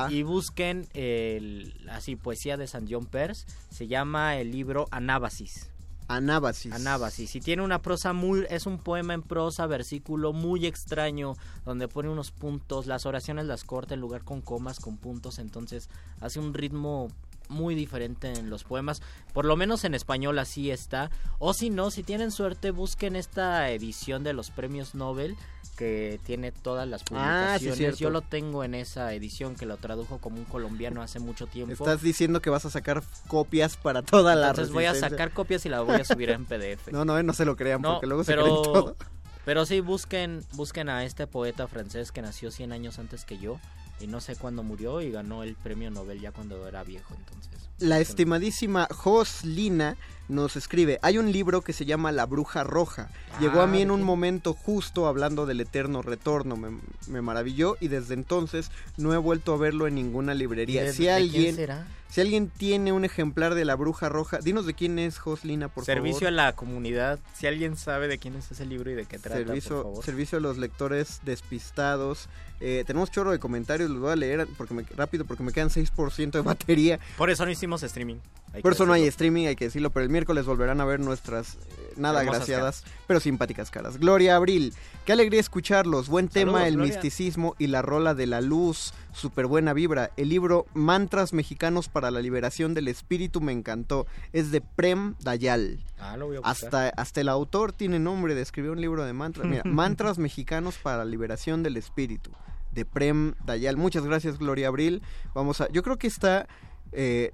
y 0.09 0.23
busquen 0.23 0.88
el, 0.93 1.73
así, 1.89 2.15
poesía 2.15 2.57
de 2.57 2.67
San 2.67 2.88
John 2.89 3.05
Peirce, 3.05 3.45
se 3.69 3.88
llama 3.88 4.38
el 4.38 4.51
libro 4.51 4.88
Anábasis. 4.91 5.69
Anábasis. 6.07 6.73
Anábasis. 6.73 7.36
Y 7.36 7.41
tiene 7.41 7.61
una 7.61 7.82
prosa 7.82 8.11
muy... 8.11 8.45
Es 8.49 8.65
un 8.65 8.79
poema 8.79 9.13
en 9.13 9.21
prosa, 9.21 9.65
versículo 9.65 10.34
muy 10.34 10.65
extraño, 10.65 11.36
donde 11.63 11.88
pone 11.88 12.09
unos 12.09 12.32
puntos, 12.32 12.86
las 12.86 13.05
oraciones 13.05 13.45
las 13.45 13.63
corta 13.63 13.93
en 13.93 14.01
lugar 14.01 14.23
con 14.23 14.41
comas, 14.41 14.79
con 14.79 14.97
puntos, 14.97 15.39
entonces 15.39 15.89
hace 16.19 16.39
un 16.39 16.53
ritmo 16.53 17.07
muy 17.51 17.75
diferente 17.75 18.32
en 18.34 18.49
los 18.49 18.63
poemas, 18.63 19.01
por 19.34 19.45
lo 19.45 19.55
menos 19.55 19.84
en 19.84 19.93
español 19.93 20.39
así 20.39 20.71
está, 20.71 21.11
o 21.38 21.53
si 21.53 21.69
no, 21.69 21.91
si 21.91 22.01
tienen 22.01 22.32
suerte 22.32 22.71
busquen 22.71 23.15
esta 23.15 23.69
edición 23.71 24.23
de 24.23 24.34
los 24.34 24.51
premios 24.51 24.95
Nobel 24.95 25.36
que 25.82 26.19
tiene 26.23 26.51
todas 26.51 26.88
las 26.88 27.01
Ah, 27.11 27.55
sí, 27.57 27.65
publicaciones. 27.65 27.77
cierto. 27.79 27.97
Yo 27.97 28.09
lo 28.11 28.21
tengo 28.21 28.63
en 28.63 28.75
esa 28.75 29.11
edición 29.15 29.55
que 29.55 29.65
lo 29.65 29.77
tradujo 29.77 30.19
como 30.19 30.38
un 30.38 30.45
colombiano 30.45 31.01
hace 31.01 31.19
mucho 31.19 31.47
tiempo. 31.47 31.73
Estás 31.73 32.03
diciendo 32.03 32.39
que 32.39 32.51
vas 32.51 32.65
a 32.65 32.69
sacar 32.69 33.01
copias 33.27 33.77
para 33.77 34.03
toda 34.03 34.36
la 34.36 34.49
Entonces 34.49 34.71
voy 34.71 34.86
a 34.86 34.93
sacar 34.93 35.32
copias 35.32 35.65
y 35.65 35.69
las 35.69 35.84
voy 35.84 35.95
a 35.99 36.05
subir 36.05 36.29
en 36.29 36.45
PDF. 36.45 36.91
No, 36.91 37.03
no, 37.03 37.17
eh, 37.17 37.23
no 37.23 37.34
se 37.34 37.45
lo 37.45 37.55
crean, 37.55 37.82
No, 37.82 37.93
porque 37.93 38.05
luego 38.05 38.23
se 38.23 38.32
pero, 38.32 38.43
creen 38.43 38.61
todo. 38.61 38.95
pero 39.45 39.65
sí, 39.65 39.79
busquen, 39.79 40.45
busquen 40.53 40.88
a 40.88 41.03
este 41.03 41.25
poeta 41.25 41.67
francés 41.67 42.11
que 42.11 42.21
nació 42.21 42.51
100 42.51 42.73
años 42.73 42.99
antes 42.99 43.25
que 43.25 43.39
yo 43.39 43.59
y 43.99 44.05
no 44.05 44.21
sé 44.21 44.36
cuándo 44.36 44.61
murió 44.61 45.01
y 45.01 45.09
ganó 45.09 45.41
el 45.41 45.55
premio 45.55 45.89
Nobel 45.89 46.21
ya 46.21 46.32
cuando 46.32 46.67
era 46.67 46.84
viejo, 46.84 47.15
entonces. 47.17 47.49
La 47.79 47.99
estimadísima 47.99 48.88
Joslina 48.91 49.97
nos 50.32 50.55
escribe, 50.55 50.97
hay 51.01 51.17
un 51.17 51.32
libro 51.32 51.61
que 51.61 51.73
se 51.73 51.86
llama 51.86 52.11
La 52.11 52.25
Bruja 52.25 52.63
Roja. 52.63 53.09
Llegó 53.39 53.61
a 53.61 53.67
mí 53.67 53.79
Ah, 53.79 53.82
en 53.82 53.88
¿de 53.89 53.93
un 53.93 54.03
momento 54.03 54.53
justo 54.53 55.05
hablando 55.07 55.45
del 55.45 55.61
eterno 55.61 56.01
retorno. 56.01 56.55
Me, 56.57 56.69
me 57.07 57.21
maravilló 57.21 57.77
y 57.79 57.88
desde 57.89 58.13
entonces 58.15 58.71
no 58.97 59.13
he 59.13 59.17
vuelto 59.17 59.53
a 59.53 59.57
verlo 59.57 59.88
en 59.88 59.95
ninguna 59.95 60.34
librería. 60.34 60.84
¿De- 60.84 60.93
si 60.93 61.03
de 61.03 61.09
quién 61.09 61.15
alguien... 61.15 61.55
será? 61.55 61.88
Si 62.09 62.19
alguien 62.19 62.49
tiene 62.49 62.91
un 62.91 63.05
ejemplar 63.05 63.55
de 63.55 63.63
La 63.63 63.75
Bruja 63.75 64.09
Roja, 64.09 64.39
dinos 64.39 64.65
de 64.65 64.73
quién 64.73 64.99
es 64.99 65.17
Joslina, 65.17 65.69
por 65.69 65.86
Servicio 65.86 66.17
a 66.27 66.32
favor. 66.32 66.34
la 66.34 66.51
comunidad. 66.57 67.19
Si 67.34 67.47
alguien 67.47 67.77
sabe 67.77 68.09
de 68.09 68.17
quién 68.17 68.36
es 68.36 68.51
ese 68.51 68.65
libro 68.65 68.91
y 68.91 68.95
de 68.95 69.05
qué 69.05 69.17
trata, 69.17 69.38
por 69.38 69.47
Servicio, 69.47 69.82
favor. 69.84 70.03
servicio 70.03 70.38
a 70.38 70.41
los 70.41 70.57
lectores 70.57 71.21
despistados. 71.23 72.27
Eh, 72.59 72.84
tenemos 72.86 73.11
chorro 73.11 73.32
de 73.32 73.39
comentarios, 73.39 73.89
los 73.89 73.99
voy 74.01 74.11
a 74.11 74.15
leer 74.17 74.45
porque 74.57 74.73
me- 74.73 74.84
rápido 74.95 75.23
porque 75.25 75.41
me 75.43 75.53
quedan 75.53 75.69
6% 75.69 76.32
de 76.32 76.41
batería. 76.41 76.99
Por 77.17 77.29
eso 77.29 77.45
no 77.45 77.51
hicimos 77.51 77.82
streaming. 77.84 78.17
Por 78.61 78.73
eso 78.73 78.86
no 78.86 78.91
hay 78.91 79.05
streaming, 79.07 79.45
hay 79.47 79.55
que 79.55 79.63
decirlo, 79.65 79.91
pero 79.91 80.03
el 80.03 80.09
miércoles 80.22 80.45
volverán 80.45 80.80
a 80.82 80.86
ver 80.86 80.99
nuestras 80.99 81.55
eh, 81.55 81.93
nada 81.95 82.19
Hermosas 82.19 82.41
graciadas, 82.41 82.84
pero 83.07 83.19
simpáticas 83.19 83.72
caras. 83.72 83.97
Gloria 83.97 84.36
Abril, 84.36 84.72
qué 85.03 85.13
alegría 85.13 85.39
escucharlos. 85.39 86.09
Buen 86.09 86.28
tema, 86.28 86.67
el 86.67 86.76
Gloria. 86.76 86.93
misticismo 86.93 87.55
y 87.57 87.65
la 87.67 87.82
rola 87.82 88.13
de 88.13 88.28
la 88.28 88.39
luz. 88.39 88.93
Súper 89.13 89.47
buena 89.47 89.74
vibra. 89.74 90.11
El 90.17 90.30
libro 90.30 90.67
Mantras 90.76 91.34
Mexicanos 91.34 91.89
para 91.89 92.11
la 92.11 92.22
Liberación 92.22 92.76
del 92.76 92.88
Espíritu 92.88 93.41
me 93.41 93.51
encantó. 93.51 94.05
Es 94.32 94.51
de 94.51 94.61
Prem 94.61 95.15
Dayal. 95.22 95.84
Ah, 95.97 96.17
lo 96.17 96.28
voy 96.28 96.38
a. 96.38 96.41
Hasta, 96.43 96.89
hasta 96.89 97.22
el 97.22 97.28
autor 97.28 97.74
tiene 97.74 97.97
nombre 97.97 98.36
de 98.36 98.43
escribir 98.43 98.69
un 98.69 98.80
libro 98.80 99.03
de 99.03 99.13
mantras. 99.13 99.47
Mira, 99.47 99.63
Mantras 99.65 100.19
Mexicanos 100.19 100.78
para 100.78 100.97
la 100.99 101.05
Liberación 101.05 101.63
del 101.63 101.78
Espíritu. 101.78 102.30
De 102.72 102.86
Prem 102.86 103.34
Dayal. 103.43 103.76
Muchas 103.76 104.05
gracias, 104.05 104.38
Gloria 104.38 104.67
Abril. 104.67 105.01
Vamos 105.34 105.61
a. 105.61 105.69
Yo 105.72 105.82
creo 105.82 105.97
que 105.97 106.05
está. 106.05 106.47
Eh, 106.92 107.32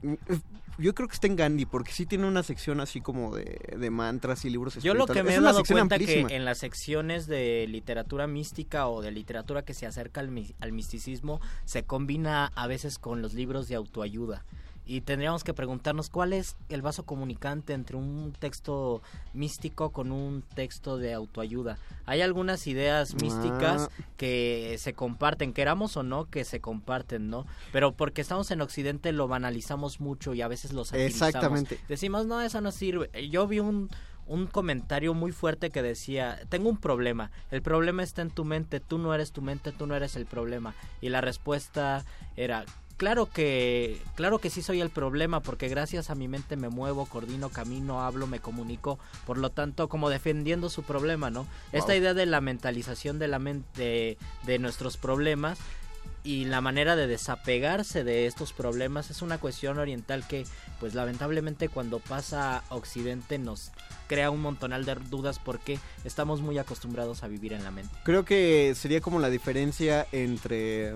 yo 0.77 0.93
creo 0.93 1.07
que 1.07 1.15
está 1.15 1.25
en 1.27 1.35
Gandhi, 1.35 1.65
porque 1.65 1.91
sí 1.91 2.05
tiene 2.05 2.27
una 2.27 2.43
sección 2.43 2.79
así 2.79 3.01
como 3.01 3.35
de, 3.35 3.59
de 3.77 3.89
mantras 3.89 4.45
y 4.45 4.49
libros 4.51 4.75
Yo 4.75 4.93
lo 4.93 5.07
que 5.07 5.13
espirituales. 5.19 5.25
me 5.25 5.33
Es 5.33 5.39
he 5.39 5.43
dado 5.43 5.63
cuenta 5.65 5.95
amplísima. 5.95 6.27
que 6.27 6.35
en 6.35 6.45
las 6.45 6.59
secciones 6.59 7.25
de 7.25 7.65
literatura 7.67 8.27
mística 8.27 8.87
o 8.87 9.01
de 9.01 9.11
literatura 9.11 9.63
que 9.63 9.73
se 9.73 9.87
acerca 9.87 10.21
al, 10.21 10.29
al 10.59 10.71
misticismo 10.71 11.41
se 11.65 11.83
combina 11.83 12.51
a 12.55 12.67
veces 12.67 12.99
con 12.99 13.21
los 13.23 13.33
libros 13.33 13.67
de 13.67 13.75
autoayuda. 13.75 14.45
Y 14.87 15.01
tendríamos 15.01 15.43
que 15.43 15.53
preguntarnos 15.53 16.09
cuál 16.09 16.31
es 16.31 16.55
el 16.69 16.81
vaso 16.81 17.03
comunicante 17.05 17.73
entre 17.73 17.97
un 17.97 18.33
texto 18.39 19.01
místico 19.33 19.91
con 19.91 20.11
un 20.13 20.41
texto 20.55 20.97
de 20.97 21.13
autoayuda. 21.13 21.77
Hay 22.05 22.21
algunas 22.21 22.65
ideas 22.67 23.13
místicas 23.21 23.89
Ah. 23.91 24.03
que 24.15 24.77
se 24.79 24.93
comparten, 24.93 25.51
queramos 25.53 25.97
o 25.97 26.03
no, 26.03 26.25
que 26.29 26.45
se 26.45 26.61
comparten, 26.61 27.29
¿no? 27.29 27.45
Pero 27.73 27.91
porque 27.93 28.21
estamos 28.21 28.49
en 28.51 28.61
Occidente 28.61 29.11
lo 29.11 29.27
banalizamos 29.27 29.99
mucho 29.99 30.33
y 30.33 30.41
a 30.41 30.47
veces 30.47 30.71
lo 30.71 30.85
satirizamos. 30.85 31.27
Exactamente. 31.35 31.79
Decimos, 31.89 32.25
no, 32.25 32.41
eso 32.41 32.61
no 32.61 32.71
sirve. 32.71 33.09
Yo 33.29 33.45
vi 33.45 33.59
un, 33.59 33.89
un 34.25 34.47
comentario 34.47 35.13
muy 35.13 35.33
fuerte 35.33 35.69
que 35.69 35.81
decía, 35.81 36.39
tengo 36.49 36.69
un 36.69 36.77
problema, 36.77 37.31
el 37.51 37.61
problema 37.61 38.03
está 38.03 38.21
en 38.21 38.29
tu 38.31 38.45
mente, 38.45 38.79
tú 38.79 38.97
no 38.97 39.13
eres 39.13 39.31
tu 39.33 39.41
mente, 39.41 39.71
tú 39.73 39.85
no 39.85 39.95
eres 39.95 40.15
el 40.15 40.25
problema. 40.25 40.73
Y 41.01 41.09
la 41.09 41.19
respuesta 41.21 42.05
era, 42.37 42.63
claro 42.97 43.29
que, 43.29 44.01
claro 44.15 44.39
que 44.39 44.49
sí 44.49 44.61
soy 44.61 44.81
el 44.81 44.89
problema, 44.89 45.41
porque 45.41 45.69
gracias 45.69 46.09
a 46.09 46.15
mi 46.15 46.27
mente 46.27 46.55
me 46.55 46.69
muevo, 46.69 47.05
coordino, 47.05 47.49
camino, 47.49 48.03
hablo, 48.03 48.27
me 48.27 48.39
comunico, 48.39 48.99
por 49.25 49.37
lo 49.37 49.51
tanto, 49.51 49.87
como 49.87 50.09
defendiendo 50.09 50.69
su 50.69 50.83
problema, 50.83 51.29
¿no? 51.29 51.47
Esta 51.71 51.95
idea 51.95 52.13
de 52.13 52.25
la 52.25 52.41
mentalización 52.41 53.19
de 53.19 53.27
la 53.27 53.39
mente, 53.39 54.17
de 54.45 54.59
nuestros 54.59 54.97
problemas, 54.97 55.59
y 56.23 56.43
la 56.43 56.59
manera 56.59 56.97
de 56.97 57.07
desapegarse 57.07 58.03
de 58.03 58.25
estos 58.25 58.51
problemas 58.51 59.09
es 59.11 59.21
una 59.21 59.37
cuestión 59.37 59.79
oriental 59.79 60.27
que 60.27 60.45
pues 60.79 60.93
lamentablemente 60.93 61.69
cuando 61.69 61.99
pasa 61.99 62.57
a 62.69 62.75
occidente 62.75 63.37
nos 63.39 63.71
crea 64.07 64.29
un 64.29 64.41
montonal 64.41 64.83
de 64.83 64.95
dudas 65.09 65.39
porque 65.39 65.79
estamos 66.03 66.41
muy 66.41 66.57
acostumbrados 66.57 67.23
a 67.23 67.29
vivir 67.29 67.53
en 67.53 67.63
la 67.63 67.71
mente. 67.71 67.93
Creo 68.03 68.25
que 68.25 68.73
sería 68.75 68.99
como 68.99 69.19
la 69.19 69.29
diferencia 69.29 70.05
entre, 70.11 70.95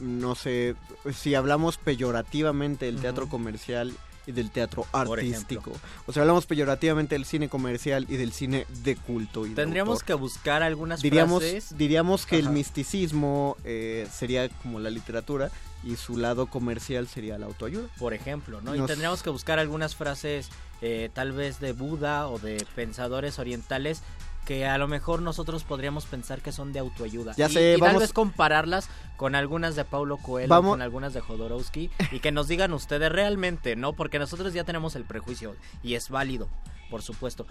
no 0.00 0.34
sé, 0.34 0.74
si 1.14 1.34
hablamos 1.34 1.78
peyorativamente 1.78 2.86
del 2.86 3.00
teatro 3.00 3.28
comercial 3.28 3.92
y 4.26 4.32
del 4.32 4.50
teatro 4.50 4.86
artístico. 4.92 5.72
O 6.06 6.12
sea, 6.12 6.22
hablamos 6.22 6.46
peyorativamente 6.46 7.14
del 7.14 7.24
cine 7.24 7.48
comercial 7.48 8.06
y 8.08 8.16
del 8.16 8.32
cine 8.32 8.66
de 8.82 8.96
culto. 8.96 9.46
Y 9.46 9.50
Tendríamos 9.50 10.02
que 10.02 10.14
buscar 10.14 10.62
algunas 10.62 11.00
diríamos, 11.00 11.42
frases. 11.42 11.76
diríamos 11.78 12.26
que 12.26 12.38
el 12.38 12.50
misticismo 12.50 13.56
eh, 13.64 14.08
sería 14.12 14.48
como 14.48 14.80
la 14.80 14.90
literatura 14.90 15.50
y 15.84 15.94
su 15.94 16.16
lado 16.16 16.46
comercial 16.46 17.06
sería 17.06 17.38
la 17.38 17.46
autoayuda. 17.46 17.86
por 17.98 18.14
ejemplo, 18.14 18.60
¿no? 18.60 18.74
Y 18.74 18.80
tendríamos 18.80 19.22
que 19.22 19.30
buscar 19.30 19.60
algunas 19.60 19.94
frases 19.94 20.48
eh, 20.82 21.08
tal 21.14 21.30
vez 21.32 21.60
de 21.60 21.72
Buda 21.72 22.28
o 22.28 22.38
de 22.40 22.66
pensadores 22.74 23.38
orientales 23.38 24.02
que 24.46 24.64
a 24.66 24.78
lo 24.78 24.88
mejor 24.88 25.20
nosotros 25.20 25.64
podríamos 25.64 26.06
pensar 26.06 26.40
que 26.40 26.52
son 26.52 26.72
de 26.72 26.78
autoayuda. 26.78 27.34
Ya 27.36 27.48
y, 27.48 27.52
sé, 27.52 27.74
y 27.76 27.80
tal 27.80 27.88
vamos- 27.88 28.00
vez 28.00 28.12
compararlas 28.14 28.88
con 29.18 29.34
algunas 29.34 29.76
de 29.76 29.84
Paulo 29.84 30.16
Coelho, 30.16 30.48
Vamos- 30.48 30.70
con 30.70 30.80
algunas 30.82 31.12
de 31.12 31.20
Jodorowsky 31.20 31.90
y 32.12 32.20
que 32.20 32.32
nos 32.32 32.48
digan 32.48 32.72
ustedes 32.72 33.12
realmente, 33.12 33.76
¿no? 33.76 33.92
Porque 33.92 34.18
nosotros 34.18 34.54
ya 34.54 34.64
tenemos 34.64 34.94
el 34.96 35.04
prejuicio 35.04 35.54
y 35.82 35.94
es 35.94 36.08
válido, 36.08 36.48
por 36.88 37.02
supuesto. 37.02 37.46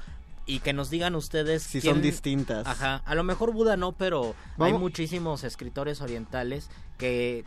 Y 0.47 0.59
que 0.59 0.73
nos 0.73 0.89
digan 0.89 1.15
ustedes 1.15 1.63
Si 1.63 1.81
quién- 1.81 1.95
son 1.95 2.01
distintas. 2.01 2.65
Ajá, 2.65 3.01
a 3.05 3.13
lo 3.15 3.23
mejor 3.23 3.51
Buda 3.51 3.77
no, 3.77 3.91
pero 3.91 4.33
hay 4.57 4.73
muchísimos 4.73 5.43
escritores 5.43 6.01
orientales 6.01 6.69
que 6.97 7.43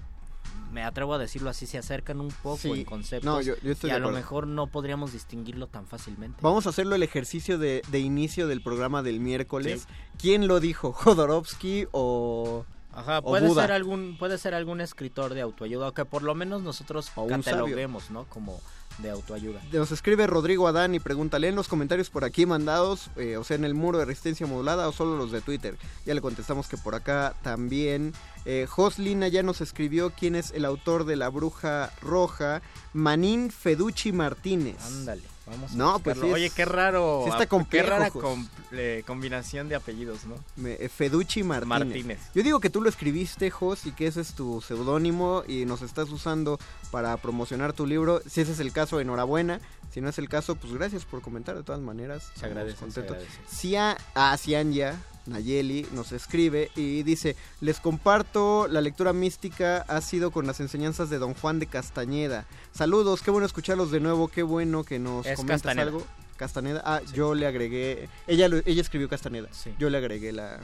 me 0.73 0.85
atrevo 0.85 1.15
a 1.15 1.19
decirlo 1.19 1.49
así, 1.51 1.67
se 1.67 1.79
acercan 1.79 2.21
un 2.21 2.29
poco 2.43 2.59
Sí. 2.59 2.71
en 2.71 2.85
conceptos 2.85 3.25
No, 3.25 3.41
yo- 3.41 3.55
yo 3.63 3.73
estoy 3.73 3.91
y 3.91 3.93
a 3.95 3.99
lo 3.99 4.11
mejor 4.11 4.47
no 4.47 4.67
podríamos 4.67 5.13
distinguirlo 5.13 5.67
tan 5.67 5.87
fácilmente. 5.87 6.39
Vamos 6.43 6.67
a 6.67 6.71
hacerlo 6.71 6.95
el 6.95 7.03
ejercicio 7.03 7.59
de, 7.59 7.83
de 7.89 7.99
inicio 8.01 8.47
del 8.47 8.61
programa 8.61 9.03
del 9.03 9.19
miércoles. 9.21 9.89
¿Quién 10.21 10.47
lo 10.47 10.61
dijo? 10.61 10.93
¿Jodorowsky 11.23 11.87
o, 11.93 12.65
Ajá, 12.93 13.19
o 13.19 13.23
puede 13.23 13.49
Buda? 13.49 13.63
ser 13.63 13.73
algún 13.73 14.17
puede 14.19 14.39
ser 14.39 14.55
algún 14.55 14.81
escritor 14.81 15.33
de 15.35 15.41
autoayuda 15.41 15.89
o 15.89 15.93
que 15.95 16.05
por 16.05 16.23
lo 16.23 16.35
menos 16.35 16.63
nosotros 16.63 17.11
O 17.17 17.27
cataloguemos, 17.27 18.11
¿no? 18.11 18.25
Como 18.25 18.61
de 18.99 19.11
autoayuda. 19.11 19.61
Nos 19.73 19.93
escribe 19.93 20.27
Rodrigo 20.27 20.67
Adán 20.69 20.95
y 20.95 21.01
pregunta, 21.01 21.39
leen 21.39 21.55
los 21.55 21.69
comentarios 21.69 22.11
por 22.11 22.25
aquí 22.25 22.47
mandados, 22.47 23.11
eh, 23.17 23.37
o 23.37 23.45
sea, 23.45 23.57
en 23.57 23.65
el 23.65 23.75
muro 23.75 23.99
de 23.99 24.05
resistencia 24.05 24.47
modulada 24.47 24.89
o 24.89 24.93
solo 24.93 25.17
los 25.17 25.31
de 25.33 25.41
Twitter. 25.41 25.77
Ya 26.05 26.15
le 26.15 26.21
contestamos 26.21 26.69
que 26.69 26.77
por 26.77 26.95
acá 26.95 27.35
también. 27.43 28.13
Eh, 28.45 28.67
Joslina 28.69 29.29
ya 29.29 29.43
nos 29.43 29.61
escribió 29.61 30.11
quién 30.11 30.35
es 30.35 30.53
el 30.53 30.65
autor 30.65 31.05
de 31.05 31.17
La 31.17 31.29
Bruja 31.29 31.93
Roja, 32.01 32.63
Manín 32.93 33.51
Feducci 33.51 34.13
Martínez. 34.13 34.77
Ándale, 34.85 35.23
vamos 35.49 35.73
a 35.73 35.75
No, 35.77 35.99
pues 36.01 36.17
buscarlo. 36.17 36.23
sí 36.23 36.29
es- 36.29 36.35
Oye, 36.35 36.51
qué 36.55 36.65
raro. 36.65 37.23
sí 37.25 37.31
está 37.31 37.47
complejo, 37.47 37.85
Qué 37.87 37.91
rara 37.91 38.11
com- 38.11 38.47
eh, 38.73 39.03
combinación 39.07 39.69
de 39.69 39.75
apellidos, 39.75 40.25
¿no? 40.27 40.37
Me- 40.57 40.75
eh, 40.75 40.89
Feducci 40.89 41.43
Martínez. 41.43 41.69
Martínez. 41.87 42.19
Yo 42.35 42.43
digo 42.43 42.61
que 42.61 42.71
tú 42.71 42.81
lo 42.81 42.89
escribiste, 42.89 43.51
Jos, 43.51 43.87
y 43.87 43.93
que 43.93 44.07
ese 44.07 44.21
es 44.21 44.35
tu 44.35 44.61
seudónimo 44.61 45.43
y 45.47 45.65
nos 45.65 45.83
estás 45.83 46.11
usando 46.11 46.59
para 46.91 47.17
promocionar 47.17 47.73
tu 47.73 47.87
libro. 47.87 48.21
Si 48.29 48.41
ese 48.41 48.53
es 48.53 48.61
el 48.61 48.73
caso, 48.73 49.01
enhorabuena. 49.01 49.61
Si 49.93 50.01
no 50.01 50.09
es 50.11 50.19
el 50.19 50.29
caso, 50.29 50.55
pues 50.55 50.73
gracias 50.75 51.05
por 51.05 51.23
comentar 51.23 51.57
de 51.57 51.63
todas 51.63 51.81
maneras. 51.81 52.31
Se 52.39 52.45
agradece, 52.47 52.77
se 52.77 52.81
contentos. 52.85 53.17
agradece. 53.17 53.39
Cia, 53.51 53.97
ah, 54.15 54.37
Cianya 54.39 55.01
Nayeli 55.29 55.87
nos 55.93 56.13
escribe 56.13 56.71
y 56.77 57.03
dice, 57.03 57.37
les 57.61 57.81
comparto, 57.81 58.67
la 58.69 58.81
lectura 58.81 59.13
mística 59.13 59.79
ha 59.89 60.01
sido 60.01 60.31
con 60.31 60.47
las 60.47 60.61
enseñanzas 60.61 61.11
de 61.11 61.19
don 61.19 61.35
Juan 61.35 61.59
de 61.59 61.67
Castañeda. 61.67 62.47
Saludos, 62.73 63.23
qué 63.23 63.31
bueno 63.31 63.47
escucharlos 63.47 63.91
de 63.91 64.01
nuevo, 64.01 64.29
qué 64.29 64.43
bueno 64.43 64.85
que 64.85 64.99
nos 64.99 65.27
Es 65.27 65.37
comentas 65.37 65.63
Castaneda. 65.63 65.83
algo. 65.87 66.07
Castaneda, 66.37 66.83
ah, 66.85 67.01
yo 67.15 67.35
le 67.35 67.47
agregué, 67.47 68.09
ella, 68.29 68.47
ella 68.65 68.81
escribió 68.81 69.09
Castaneda, 69.09 69.49
Sí. 69.51 69.75
yo 69.79 69.91
le 69.91 69.99
agregué 69.99 70.31
la, 70.33 70.61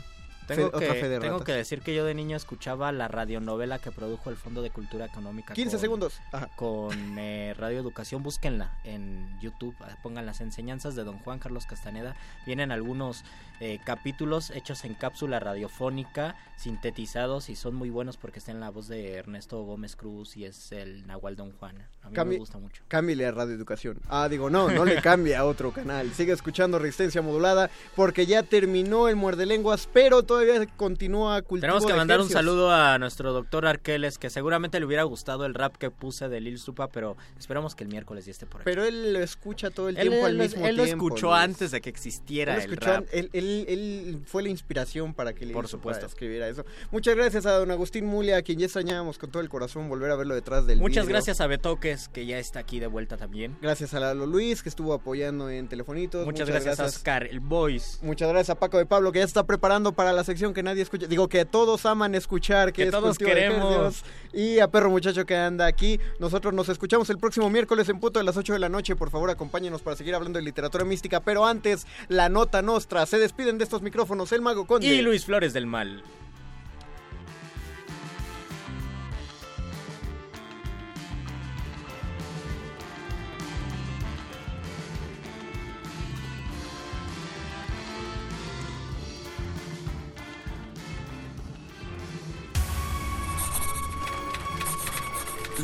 Tengo, 0.46 0.70
Fe- 0.78 0.86
que, 1.00 1.18
tengo 1.20 1.42
que 1.44 1.52
decir 1.52 1.80
que 1.80 1.94
yo 1.94 2.04
de 2.04 2.14
niño 2.14 2.36
escuchaba 2.36 2.92
la 2.92 3.08
radionovela 3.08 3.78
que 3.78 3.90
produjo 3.90 4.30
el 4.30 4.36
Fondo 4.36 4.62
de 4.62 4.70
Cultura 4.70 5.06
Económica. 5.06 5.54
15 5.54 5.72
con- 5.72 5.80
segundos. 5.80 6.20
Ajá. 6.32 6.48
Con 6.56 7.18
eh, 7.18 7.54
Radio 7.56 7.78
Educación, 7.80 8.22
búsquenla 8.22 8.78
en 8.84 9.28
YouTube, 9.40 9.74
eh, 9.88 9.94
pongan 10.02 10.26
las 10.26 10.40
enseñanzas 10.40 10.94
de 10.94 11.04
don 11.04 11.18
Juan 11.18 11.38
Carlos 11.38 11.66
Castaneda. 11.66 12.16
Vienen 12.46 12.72
algunos 12.72 13.24
eh, 13.60 13.78
capítulos 13.84 14.50
hechos 14.50 14.84
en 14.84 14.94
cápsula 14.94 15.38
radiofónica, 15.40 16.34
sintetizados 16.56 17.48
y 17.50 17.56
son 17.56 17.74
muy 17.74 17.88
buenos 17.90 18.16
porque 18.16 18.38
está 18.40 18.50
en 18.50 18.60
la 18.60 18.70
voz 18.70 18.88
de 18.88 19.14
Ernesto 19.14 19.62
Gómez 19.62 19.96
Cruz 19.96 20.36
y 20.36 20.44
es 20.44 20.72
el 20.72 21.06
Nahual 21.06 21.36
Don 21.36 21.52
Juan. 21.52 21.76
A 22.02 22.10
mí 22.10 22.30
me 22.30 22.36
gusta 22.38 22.58
mucho. 22.58 22.82
Cámbiale 22.88 23.26
a 23.26 23.30
Radio 23.32 23.54
Educación. 23.54 23.98
Ah, 24.08 24.28
digo, 24.28 24.50
no, 24.50 24.70
no 24.70 24.84
le 24.84 25.00
cambie 25.00 25.36
a 25.36 25.44
otro 25.44 25.72
canal. 25.72 26.12
Sigue 26.12 26.32
escuchando 26.32 26.78
Resistencia 26.78 27.22
Modulada 27.22 27.70
porque 27.96 28.26
ya 28.26 28.42
terminó 28.42 29.08
el 29.08 29.16
Muerde 29.16 29.46
Lenguas, 29.46 29.88
pero 29.92 30.22
todavía 30.34 30.66
continúa 30.76 31.40
cultivo 31.42 31.60
Tenemos 31.62 31.86
que 31.86 31.92
de 31.92 31.98
mandar 31.98 32.20
un 32.20 32.28
saludo 32.28 32.70
a 32.72 32.98
nuestro 32.98 33.32
doctor 33.32 33.66
Arqueles, 33.66 34.18
que 34.18 34.30
seguramente 34.30 34.78
le 34.80 34.86
hubiera 34.86 35.02
gustado 35.04 35.44
el 35.46 35.54
rap 35.54 35.76
que 35.76 35.90
puse 35.90 36.28
de 36.28 36.40
Lil 36.40 36.58
Supa, 36.58 36.88
pero 36.88 37.16
esperamos 37.38 37.74
que 37.74 37.84
el 37.84 37.90
miércoles 37.90 38.24
ya 38.26 38.32
esté 38.32 38.46
por 38.46 38.60
aquí. 38.60 38.64
Pero 38.64 38.84
él 38.84 39.12
lo 39.12 39.20
escucha 39.20 39.70
todo 39.70 39.88
el 39.88 39.96
Él- 39.96 40.08
tiempo 40.08 40.26
al 40.26 40.32
él 40.32 40.38
lo- 40.38 40.44
mismo 40.44 40.66
él 40.66 40.76
lo 40.76 40.84
tiempo. 40.84 41.06
escuchó 41.06 41.26
Luis. 41.28 41.38
antes 41.40 41.70
de 41.70 41.80
que 41.80 41.90
existiera 41.90 42.54
Él, 42.56 42.62
el 42.62 42.72
escuchó- 42.72 42.90
rap. 42.90 43.06
él- 43.12 43.30
él- 43.32 43.64
él 43.68 44.18
fue 44.26 44.42
la 44.42 44.48
inspiración 44.48 45.14
para 45.14 45.32
que 45.34 45.46
le 45.46 45.52
Por 45.52 45.68
supuesto. 45.68 46.00
para 46.00 46.08
escribir 46.12 46.42
a 46.42 46.48
eso. 46.48 46.64
Muchas 46.90 47.14
gracias 47.14 47.46
a 47.46 47.52
don 47.52 47.70
Agustín 47.70 48.06
Mulia, 48.06 48.38
a 48.38 48.42
quien 48.42 48.58
ya 48.58 48.66
extrañábamos 48.66 49.18
con 49.18 49.30
todo 49.30 49.42
el 49.42 49.48
corazón 49.48 49.88
volver 49.88 50.10
a 50.10 50.16
verlo 50.16 50.34
detrás 50.34 50.66
del 50.66 50.78
Muchas 50.80 51.06
gracias 51.08 51.40
a 51.40 51.46
Betoques, 51.46 52.08
que 52.08 52.26
ya 52.26 52.38
está 52.38 52.58
aquí 52.60 52.80
de 52.80 52.86
vuelta 52.86 53.16
también. 53.16 53.56
Gracias 53.62 53.94
a 53.94 54.00
Lalo 54.00 54.26
Luis, 54.26 54.62
que 54.62 54.68
estuvo 54.68 54.92
apoyando 54.94 55.48
en 55.50 55.68
Telefonitos. 55.68 56.24
Muchas, 56.24 56.48
gracias, 56.48 56.80
a 56.80 56.84
Oscar, 56.86 57.24
el 57.26 57.40
Voice. 57.40 57.98
Muchas 58.04 58.28
gracias 58.28 58.50
a 58.50 58.58
Paco 58.58 58.78
de 58.78 58.86
Pablo, 58.86 59.12
que 59.12 59.18
ya 59.20 59.24
está 59.24 59.44
preparando 59.44 59.92
para 59.92 60.12
la 60.12 60.23
sección 60.24 60.54
que 60.54 60.62
nadie 60.62 60.82
escucha. 60.82 61.06
Digo, 61.06 61.28
que 61.28 61.44
todos 61.44 61.86
aman 61.86 62.14
escuchar, 62.14 62.72
que, 62.72 62.82
Que 62.82 62.88
es 62.88 62.90
todos 62.90 63.18
queremos. 63.18 64.02
Y 64.32 64.58
a 64.58 64.68
Perro 64.68 64.90
Muchacho 64.90 65.24
que 65.24 65.36
anda 65.36 65.66
aquí. 65.66 66.00
Nosotros 66.18 66.52
nos 66.52 66.68
escuchamos 66.68 67.08
el 67.10 67.18
próximo 67.18 67.48
miércoles 67.50 67.88
en 67.88 68.00
punto 68.00 68.18
de 68.18 68.24
las 68.24 68.36
8 68.36 68.54
de 68.54 68.58
la 68.58 68.68
noche. 68.68 68.96
Por 68.96 69.10
favor, 69.10 69.30
acompáñenos 69.30 69.82
para 69.82 69.96
seguir 69.96 70.14
hablando 70.14 70.38
de 70.38 70.44
literatura 70.44 70.84
mística. 70.84 71.20
Pero 71.20 71.46
antes, 71.46 71.86
la 72.08 72.28
nota 72.28 72.62
nostra. 72.62 73.06
Se 73.06 73.18
despiden 73.18 73.58
de 73.58 73.64
estos 73.64 73.82
micrófonos 73.82 74.32
el 74.32 74.40
Mago 74.40 74.66
Conde. 74.66 74.86
Y 74.86 75.02
Luis 75.02 75.24
Flores 75.24 75.52
del 75.52 75.66
Mal. 75.66 76.02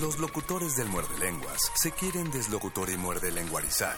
Los 0.00 0.18
locutores 0.18 0.76
del 0.76 0.88
muerde 0.88 1.18
lenguas 1.18 1.60
se 1.74 1.92
quieren 1.92 2.30
deslocutor 2.30 2.88
y 2.88 2.96
muerde 2.96 3.30
lenguarizar. 3.30 3.96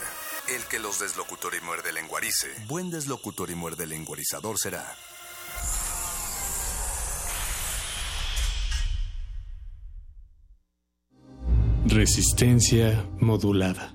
El 0.53 0.61
que 0.65 0.81
los 0.81 0.99
deslocutor 0.99 1.55
y 1.55 1.65
muerde 1.65 1.93
lenguarice, 1.93 2.49
buen 2.67 2.91
deslocutor 2.91 3.51
y 3.51 3.55
muerde 3.55 3.87
lenguarizador 3.87 4.59
será. 4.59 4.85
Resistencia 11.87 13.09
modulada. 13.21 13.95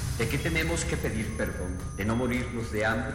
¿De 0.21 0.29
qué 0.29 0.37
tenemos 0.37 0.85
que 0.85 0.97
pedir 0.97 1.35
perdón? 1.35 1.75
¿De 1.97 2.05
no 2.05 2.15
morirnos 2.15 2.71
de 2.71 2.85
hambre? 2.85 3.11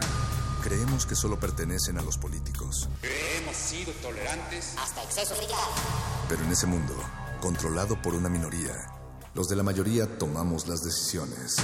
Creemos 0.61 1.05
que 1.05 1.15
solo 1.15 1.39
pertenecen 1.39 1.97
a 1.97 2.01
los 2.01 2.17
políticos. 2.17 2.89
Hemos 3.01 3.55
sido 3.55 3.93
tolerantes 4.01 4.75
hasta 4.77 5.03
exceso 5.03 5.33
Pero 6.27 6.43
en 6.43 6.51
ese 6.51 6.67
mundo, 6.67 6.93
controlado 7.39 8.01
por 8.01 8.13
una 8.13 8.27
minoría, 8.27 8.73
los 9.35 9.47
de 9.47 9.55
la 9.55 9.63
mayoría 9.63 10.17
tomamos 10.17 10.67
las 10.67 10.83
decisiones. 10.83 11.55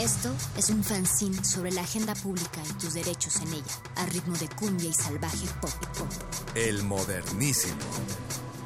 Esto 0.00 0.34
es 0.58 0.68
un 0.70 0.82
fanzine 0.82 1.44
sobre 1.44 1.70
la 1.70 1.82
agenda 1.82 2.16
pública 2.16 2.60
y 2.68 2.72
tus 2.72 2.94
derechos 2.94 3.36
en 3.42 3.52
ella, 3.52 3.78
a 3.94 4.06
ritmo 4.06 4.36
de 4.38 4.48
cumbia 4.48 4.88
y 4.88 4.92
salvaje 4.92 5.46
pop 5.60 5.70
y 5.70 5.98
pop. 5.98 6.56
El 6.56 6.82
modernísimo. 6.82 7.78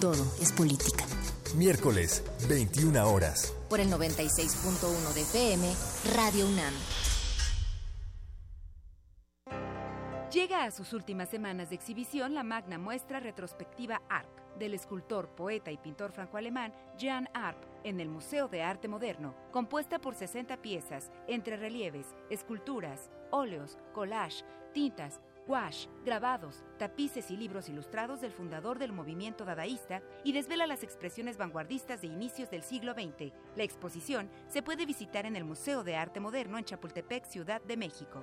Todo 0.00 0.26
es 0.40 0.52
política. 0.52 1.04
Miércoles, 1.54 2.22
21 2.48 3.10
horas. 3.10 3.54
Por 3.68 3.80
el 3.80 3.90
96.1 3.90 5.14
de 5.14 5.22
FM, 5.22 5.74
Radio 6.14 6.46
UNAM. 6.46 6.74
Llega 10.30 10.64
a 10.64 10.70
sus 10.70 10.92
últimas 10.92 11.30
semanas 11.30 11.70
de 11.70 11.76
exhibición 11.76 12.34
la 12.34 12.42
magna 12.42 12.76
muestra 12.76 13.18
retrospectiva 13.18 14.02
ARP 14.10 14.28
del 14.58 14.74
escultor, 14.74 15.28
poeta 15.30 15.70
y 15.70 15.78
pintor 15.78 16.12
franco-alemán 16.12 16.74
Jean 16.98 17.28
Arp 17.32 17.58
en 17.84 18.00
el 18.00 18.08
Museo 18.08 18.48
de 18.48 18.62
Arte 18.62 18.88
Moderno, 18.88 19.34
compuesta 19.52 20.00
por 20.00 20.14
60 20.14 20.60
piezas 20.60 21.10
entre 21.28 21.56
relieves, 21.56 22.14
esculturas, 22.28 23.10
óleos, 23.30 23.78
collage, 23.94 24.44
tintas, 24.74 25.20
gouache, 25.48 25.88
grabados, 26.04 26.62
tapices 26.78 27.30
y 27.30 27.36
libros 27.36 27.70
ilustrados 27.70 28.20
del 28.20 28.32
fundador 28.32 28.78
del 28.78 28.92
movimiento 28.92 29.46
dadaísta 29.46 30.02
y 30.22 30.32
desvela 30.32 30.66
las 30.66 30.82
expresiones 30.82 31.38
vanguardistas 31.38 32.02
de 32.02 32.08
inicios 32.08 32.50
del 32.50 32.62
siglo 32.62 32.92
XX. 32.92 33.32
La 33.56 33.64
exposición 33.64 34.30
se 34.48 34.62
puede 34.62 34.84
visitar 34.84 35.24
en 35.24 35.36
el 35.36 35.44
Museo 35.44 35.82
de 35.84 35.96
Arte 35.96 36.20
Moderno 36.20 36.58
en 36.58 36.64
Chapultepec, 36.64 37.24
Ciudad 37.24 37.62
de 37.62 37.78
México. 37.78 38.22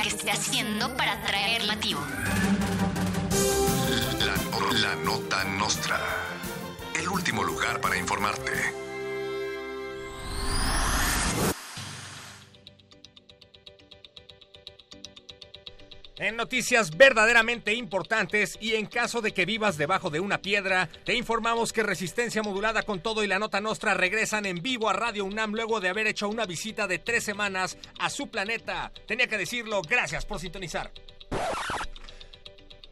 Que 0.00 0.08
esté 0.08 0.30
haciendo 0.30 0.96
para 0.96 1.20
traer 1.22 1.66
motivo. 1.66 2.00
La, 4.20 4.88
la 4.88 4.94
nota 4.96 5.44
nostra. 5.44 6.00
El 6.94 7.08
último 7.08 7.44
lugar 7.44 7.80
para 7.80 7.96
informarte. 7.96 8.52
En 16.18 16.36
noticias 16.36 16.96
verdaderamente 16.96 17.72
importantes 17.72 18.58
y 18.60 18.74
en 18.74 18.86
caso 18.86 19.22
de 19.22 19.32
que 19.32 19.46
vivas 19.46 19.78
debajo 19.78 20.10
de 20.10 20.20
una 20.20 20.42
piedra, 20.42 20.90
te 21.04 21.14
informamos 21.14 21.72
que 21.72 21.82
Resistencia 21.82 22.42
Modulada 22.42 22.82
con 22.82 23.00
todo 23.00 23.24
y 23.24 23.26
la 23.26 23.38
nota 23.38 23.60
nostra 23.62 23.94
regresan 23.94 24.44
en 24.44 24.62
vivo 24.62 24.90
a 24.90 24.92
Radio 24.92 25.24
UNAM 25.24 25.52
luego 25.52 25.80
de 25.80 25.88
haber 25.88 26.06
hecho 26.06 26.28
una 26.28 26.44
visita 26.44 26.86
de 26.86 26.98
tres 26.98 27.24
semanas 27.24 27.78
a 27.98 28.10
su 28.10 28.28
planeta. 28.28 28.92
Tenía 29.06 29.26
que 29.26 29.38
decirlo, 29.38 29.80
gracias 29.82 30.26
por 30.26 30.38
sintonizar. 30.38 30.92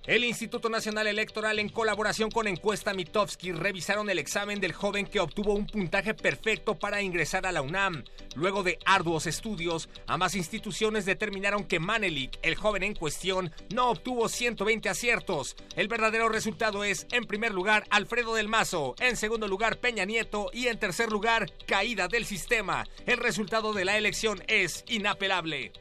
El 0.07 0.25
Instituto 0.25 0.71
Nacional 0.71 1.07
Electoral, 1.07 1.59
en 1.59 1.69
colaboración 1.69 2.31
con 2.31 2.49
Encuesta 2.49 2.95
Mitofsky, 2.95 3.53
revisaron 3.53 4.09
el 4.09 4.19
examen 4.19 4.59
del 4.59 4.73
joven 4.73 5.07
que 5.07 5.21
obtuvo 5.21 5.53
un 5.53 5.67
puntaje 5.67 6.15
perfecto 6.15 6.79
para 6.79 7.03
ingresar 7.03 7.47
a 7.47 7.53
la 7.53 7.61
UNAM. 7.61 8.05
Luego 8.35 8.63
de 8.63 8.79
arduos 8.87 9.27
estudios, 9.27 9.91
ambas 10.07 10.35
instituciones 10.35 11.05
determinaron 11.05 11.65
que 11.65 11.81
Manelik, 11.81 12.39
el 12.41 12.55
joven 12.55 12.83
en 12.83 12.95
cuestión, 12.95 13.53
no 13.75 13.91
obtuvo 13.91 14.31
120 14.31 14.89
aciertos. 14.89 15.55
El 15.77 15.89
verdadero 15.89 16.31
resultado 16.31 16.83
es, 16.83 17.07
en 17.13 17.27
primer 17.27 17.53
lugar, 17.53 17.85
Alfredo 17.91 18.35
del 18.35 18.49
Mazo, 18.49 18.95
en 19.01 19.19
segundo 19.19 19.49
lugar, 19.49 19.81
Peña 19.81 20.07
Nieto 20.07 20.51
y 20.55 20.69
en 20.69 20.79
tercer 20.79 21.13
lugar, 21.13 21.53
caída 21.67 22.09
del 22.09 22.25
sistema. 22.25 22.87
El 23.05 23.19
resultado 23.19 23.75
de 23.75 23.85
la 23.85 23.99
elección 23.99 24.43
es 24.49 24.83
inapelable. 24.89 25.73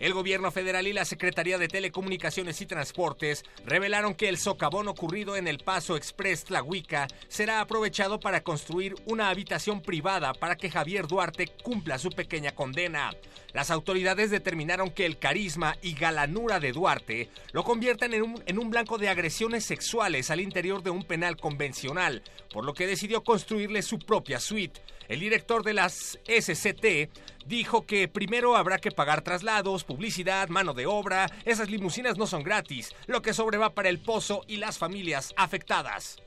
El 0.00 0.14
gobierno 0.14 0.50
federal 0.50 0.86
y 0.86 0.94
la 0.94 1.04
Secretaría 1.04 1.58
de 1.58 1.68
Telecomunicaciones 1.68 2.58
y 2.62 2.66
Transportes 2.66 3.44
revelaron 3.66 4.14
que 4.14 4.30
el 4.30 4.38
socavón 4.38 4.88
ocurrido 4.88 5.36
en 5.36 5.46
el 5.46 5.58
Paso 5.58 5.94
Express 5.94 6.44
Tlahuica 6.44 7.06
será 7.28 7.60
aprovechado 7.60 8.18
para 8.18 8.42
construir 8.42 8.94
una 9.04 9.28
habitación 9.28 9.82
privada 9.82 10.32
para 10.32 10.56
que 10.56 10.70
Javier 10.70 11.06
Duarte 11.06 11.48
cumpla 11.62 11.98
su 11.98 12.08
pequeña 12.08 12.54
condena. 12.54 13.14
Las 13.52 13.70
autoridades 13.70 14.30
determinaron 14.30 14.90
que 14.90 15.04
el 15.04 15.18
carisma 15.18 15.76
y 15.82 15.92
galanura 15.92 16.60
de 16.60 16.72
Duarte 16.72 17.28
lo 17.52 17.62
convierten 17.62 18.14
en 18.14 18.22
un, 18.22 18.42
en 18.46 18.58
un 18.58 18.70
blanco 18.70 18.96
de 18.96 19.10
agresiones 19.10 19.66
sexuales 19.66 20.30
al 20.30 20.40
interior 20.40 20.82
de 20.82 20.88
un 20.88 21.04
penal 21.04 21.36
convencional, 21.36 22.22
por 22.50 22.64
lo 22.64 22.72
que 22.72 22.86
decidió 22.86 23.22
construirle 23.22 23.82
su 23.82 23.98
propia 23.98 24.40
suite. 24.40 24.80
El 25.10 25.18
director 25.18 25.64
de 25.64 25.74
las 25.74 26.20
SCT 26.28 27.10
dijo 27.44 27.84
que 27.84 28.06
primero 28.06 28.56
habrá 28.56 28.78
que 28.78 28.92
pagar 28.92 29.22
traslados, 29.22 29.82
publicidad, 29.82 30.48
mano 30.50 30.72
de 30.72 30.86
obra. 30.86 31.28
Esas 31.44 31.68
limusinas 31.68 32.16
no 32.16 32.28
son 32.28 32.44
gratis, 32.44 32.94
lo 33.08 33.20
que 33.20 33.34
sobreva 33.34 33.74
para 33.74 33.88
el 33.88 33.98
pozo 33.98 34.44
y 34.46 34.58
las 34.58 34.78
familias 34.78 35.34
afectadas. 35.36 36.22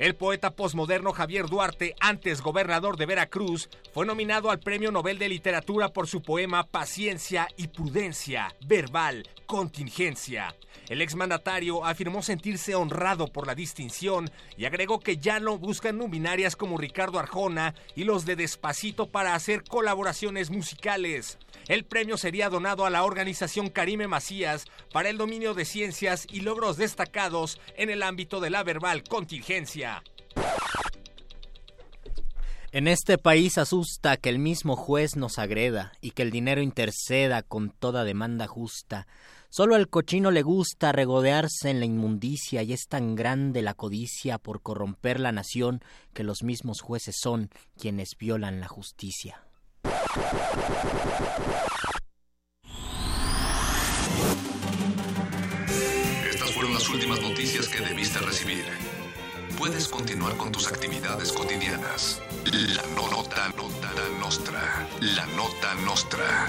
El 0.00 0.14
poeta 0.14 0.52
posmoderno 0.52 1.12
Javier 1.12 1.46
Duarte, 1.46 1.94
antes 2.00 2.40
gobernador 2.40 2.96
de 2.96 3.04
Veracruz, 3.04 3.68
fue 3.92 4.06
nominado 4.06 4.50
al 4.50 4.58
Premio 4.58 4.90
Nobel 4.90 5.18
de 5.18 5.28
Literatura 5.28 5.90
por 5.90 6.06
su 6.06 6.22
poema 6.22 6.66
Paciencia 6.66 7.48
y 7.58 7.68
Prudencia, 7.68 8.56
Verbal, 8.66 9.28
Contingencia. 9.44 10.54
El 10.88 11.02
exmandatario 11.02 11.84
afirmó 11.84 12.22
sentirse 12.22 12.74
honrado 12.74 13.26
por 13.26 13.46
la 13.46 13.54
distinción 13.54 14.30
y 14.56 14.64
agregó 14.64 15.00
que 15.00 15.18
ya 15.18 15.38
no 15.38 15.58
buscan 15.58 15.98
luminarias 15.98 16.56
como 16.56 16.78
Ricardo 16.78 17.18
Arjona 17.18 17.74
y 17.94 18.04
los 18.04 18.24
de 18.24 18.36
Despacito 18.36 19.10
para 19.10 19.34
hacer 19.34 19.64
colaboraciones 19.64 20.48
musicales. 20.48 21.36
El 21.70 21.84
premio 21.84 22.16
sería 22.16 22.50
donado 22.50 22.84
a 22.84 22.90
la 22.90 23.04
organización 23.04 23.70
Karime 23.70 24.08
Macías 24.08 24.64
para 24.92 25.08
el 25.08 25.18
dominio 25.18 25.54
de 25.54 25.64
ciencias 25.64 26.26
y 26.28 26.40
logros 26.40 26.76
destacados 26.76 27.60
en 27.76 27.90
el 27.90 28.02
ámbito 28.02 28.40
de 28.40 28.50
la 28.50 28.64
verbal 28.64 29.04
contingencia. 29.04 30.02
En 32.72 32.88
este 32.88 33.18
país 33.18 33.56
asusta 33.56 34.16
que 34.16 34.30
el 34.30 34.40
mismo 34.40 34.74
juez 34.74 35.14
nos 35.14 35.38
agreda 35.38 35.92
y 36.00 36.10
que 36.10 36.22
el 36.22 36.32
dinero 36.32 36.60
interceda 36.60 37.44
con 37.44 37.70
toda 37.70 38.02
demanda 38.02 38.48
justa. 38.48 39.06
Solo 39.48 39.76
al 39.76 39.88
cochino 39.88 40.32
le 40.32 40.42
gusta 40.42 40.90
regodearse 40.90 41.70
en 41.70 41.78
la 41.78 41.86
inmundicia 41.86 42.64
y 42.64 42.72
es 42.72 42.88
tan 42.88 43.14
grande 43.14 43.62
la 43.62 43.74
codicia 43.74 44.38
por 44.38 44.60
corromper 44.60 45.20
la 45.20 45.30
nación 45.30 45.84
que 46.14 46.24
los 46.24 46.42
mismos 46.42 46.80
jueces 46.80 47.14
son 47.20 47.48
quienes 47.78 48.16
violan 48.18 48.58
la 48.58 48.66
justicia. 48.66 49.44
Estas 56.28 56.50
fueron 56.52 56.74
las 56.74 56.88
últimas 56.88 57.20
noticias 57.20 57.68
que 57.68 57.78
debiste 57.80 58.18
recibir. 58.18 58.64
Puedes 59.56 59.86
continuar 59.86 60.36
con 60.36 60.50
tus 60.50 60.66
actividades 60.66 61.32
cotidianas. 61.32 62.20
La 62.44 62.82
nota, 62.96 63.50
nota 63.56 63.92
nostra. 64.18 64.88
La 65.00 65.26
nota 65.26 65.74
nostra. 65.84 66.48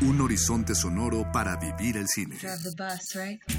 Un 0.00 0.20
horizonte 0.20 0.76
sonoro 0.76 1.26
para 1.32 1.56
vivir 1.56 1.96
el 1.96 2.06
cine. 2.06 2.36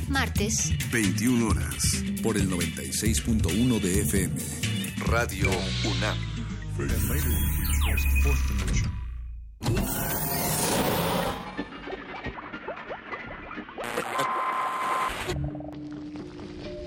Martes, 0.07 0.71
21 0.89 1.47
horas. 1.49 2.03
Por 2.23 2.37
el 2.37 2.49
96.1 2.49 3.79
de 3.81 4.01
FM. 4.01 4.35
Radio 5.05 5.49
UNAM. 5.83 6.17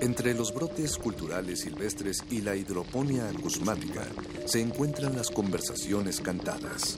Entre 0.01 0.33
los 0.33 0.53
brotes 0.53 0.97
culturales 0.97 1.61
silvestres 1.61 2.23
y 2.31 2.41
la 2.41 2.55
hidroponía 2.55 3.29
acusmática 3.29 4.01
se 4.47 4.61
encuentran 4.61 5.15
las 5.15 5.29
conversaciones 5.29 6.19
cantadas. 6.21 6.97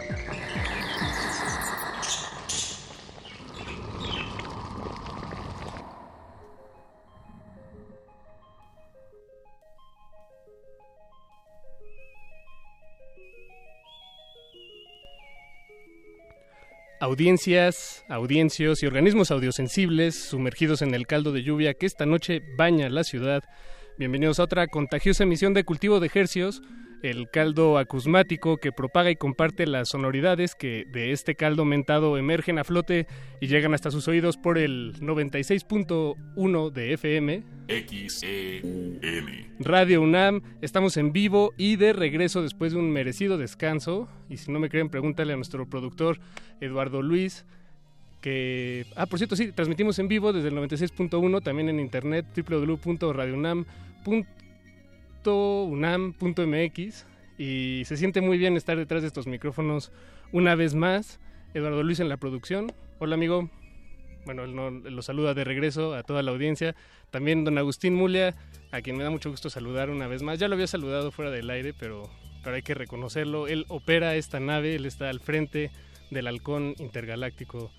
Audiencias, 17.01 18.05
audiencios 18.09 18.83
y 18.83 18.85
organismos 18.85 19.31
audiosensibles 19.31 20.13
sumergidos 20.13 20.83
en 20.83 20.93
el 20.93 21.07
caldo 21.07 21.31
de 21.31 21.41
lluvia 21.41 21.73
que 21.73 21.87
esta 21.87 22.05
noche 22.05 22.43
baña 22.55 22.89
la 22.89 23.03
ciudad. 23.03 23.43
Bienvenidos 23.97 24.39
a 24.39 24.43
otra 24.43 24.67
contagiosa 24.67 25.23
emisión 25.23 25.55
de 25.55 25.63
Cultivo 25.63 25.99
de 25.99 26.11
Hercios, 26.13 26.61
el 27.01 27.29
caldo 27.29 27.77
acusmático 27.77 28.57
que 28.57 28.71
propaga 28.71 29.09
y 29.11 29.15
comparte 29.15 29.65
las 29.65 29.89
sonoridades 29.89 30.55
que 30.55 30.85
de 30.91 31.11
este 31.11 31.35
caldo 31.35 31.65
mentado 31.65 32.17
emergen 32.17 32.59
a 32.59 32.63
flote 32.63 33.07
y 33.39 33.47
llegan 33.47 33.73
hasta 33.73 33.91
sus 33.91 34.07
oídos 34.07 34.37
por 34.37 34.57
el 34.57 34.93
96.1 34.99 36.71
de 36.71 36.93
FM. 36.93 37.43
XEUN. 37.67 38.99
Radio 39.59 40.01
UNAM, 40.01 40.41
estamos 40.61 40.97
en 40.97 41.11
vivo 41.11 41.53
y 41.57 41.75
de 41.75 41.93
regreso 41.93 42.43
después 42.43 42.73
de 42.73 42.79
un 42.79 42.91
merecido 42.91 43.37
descanso. 43.37 44.07
Y 44.29 44.37
si 44.37 44.51
no 44.51 44.59
me 44.59 44.69
creen, 44.69 44.89
pregúntale 44.89 45.33
a 45.33 45.35
nuestro 45.35 45.67
productor 45.67 46.19
Eduardo 46.59 47.01
Luis. 47.01 47.45
Que, 48.21 48.85
ah, 48.95 49.07
por 49.07 49.17
cierto, 49.17 49.35
sí, 49.35 49.51
transmitimos 49.51 49.97
en 49.97 50.07
vivo 50.07 50.31
desde 50.31 50.49
el 50.49 50.55
96.1, 50.55 51.41
también 51.41 51.69
en 51.69 51.79
internet, 51.79 52.27
www.radiounam.unam.mx. 55.23 57.05
Y 57.37 57.83
se 57.85 57.97
siente 57.97 58.21
muy 58.21 58.37
bien 58.37 58.55
estar 58.55 58.77
detrás 58.77 59.01
de 59.01 59.07
estos 59.07 59.27
micrófonos 59.27 59.91
una 60.31 60.55
vez 60.55 60.75
más. 60.75 61.19
Eduardo 61.53 61.83
Luis 61.83 61.99
en 61.99 62.09
la 62.09 62.17
producción. 62.17 62.71
Hola, 62.99 63.15
amigo. 63.15 63.49
Bueno, 64.25 64.43
él 64.43 64.55
no, 64.55 64.69
lo 64.69 65.01
saluda 65.01 65.33
de 65.33 65.43
regreso 65.43 65.95
a 65.95 66.03
toda 66.03 66.21
la 66.21 66.31
audiencia. 66.31 66.75
También 67.09 67.43
don 67.43 67.57
Agustín 67.57 67.95
Mulia, 67.95 68.35
a 68.71 68.81
quien 68.81 68.95
me 68.95 69.03
da 69.03 69.09
mucho 69.09 69.31
gusto 69.31 69.49
saludar 69.49 69.89
una 69.89 70.07
vez 70.07 70.21
más. 70.21 70.37
Ya 70.37 70.47
lo 70.47 70.53
había 70.53 70.67
saludado 70.67 71.11
fuera 71.11 71.31
del 71.31 71.49
aire, 71.49 71.73
pero, 71.73 72.03
pero 72.43 72.55
hay 72.55 72.61
que 72.61 72.75
reconocerlo. 72.75 73.47
Él 73.47 73.65
opera 73.67 74.15
esta 74.15 74.39
nave, 74.39 74.75
él 74.75 74.85
está 74.85 75.09
al 75.09 75.19
frente 75.19 75.71
del 76.11 76.27
halcón 76.27 76.75
intergaláctico 76.77 77.71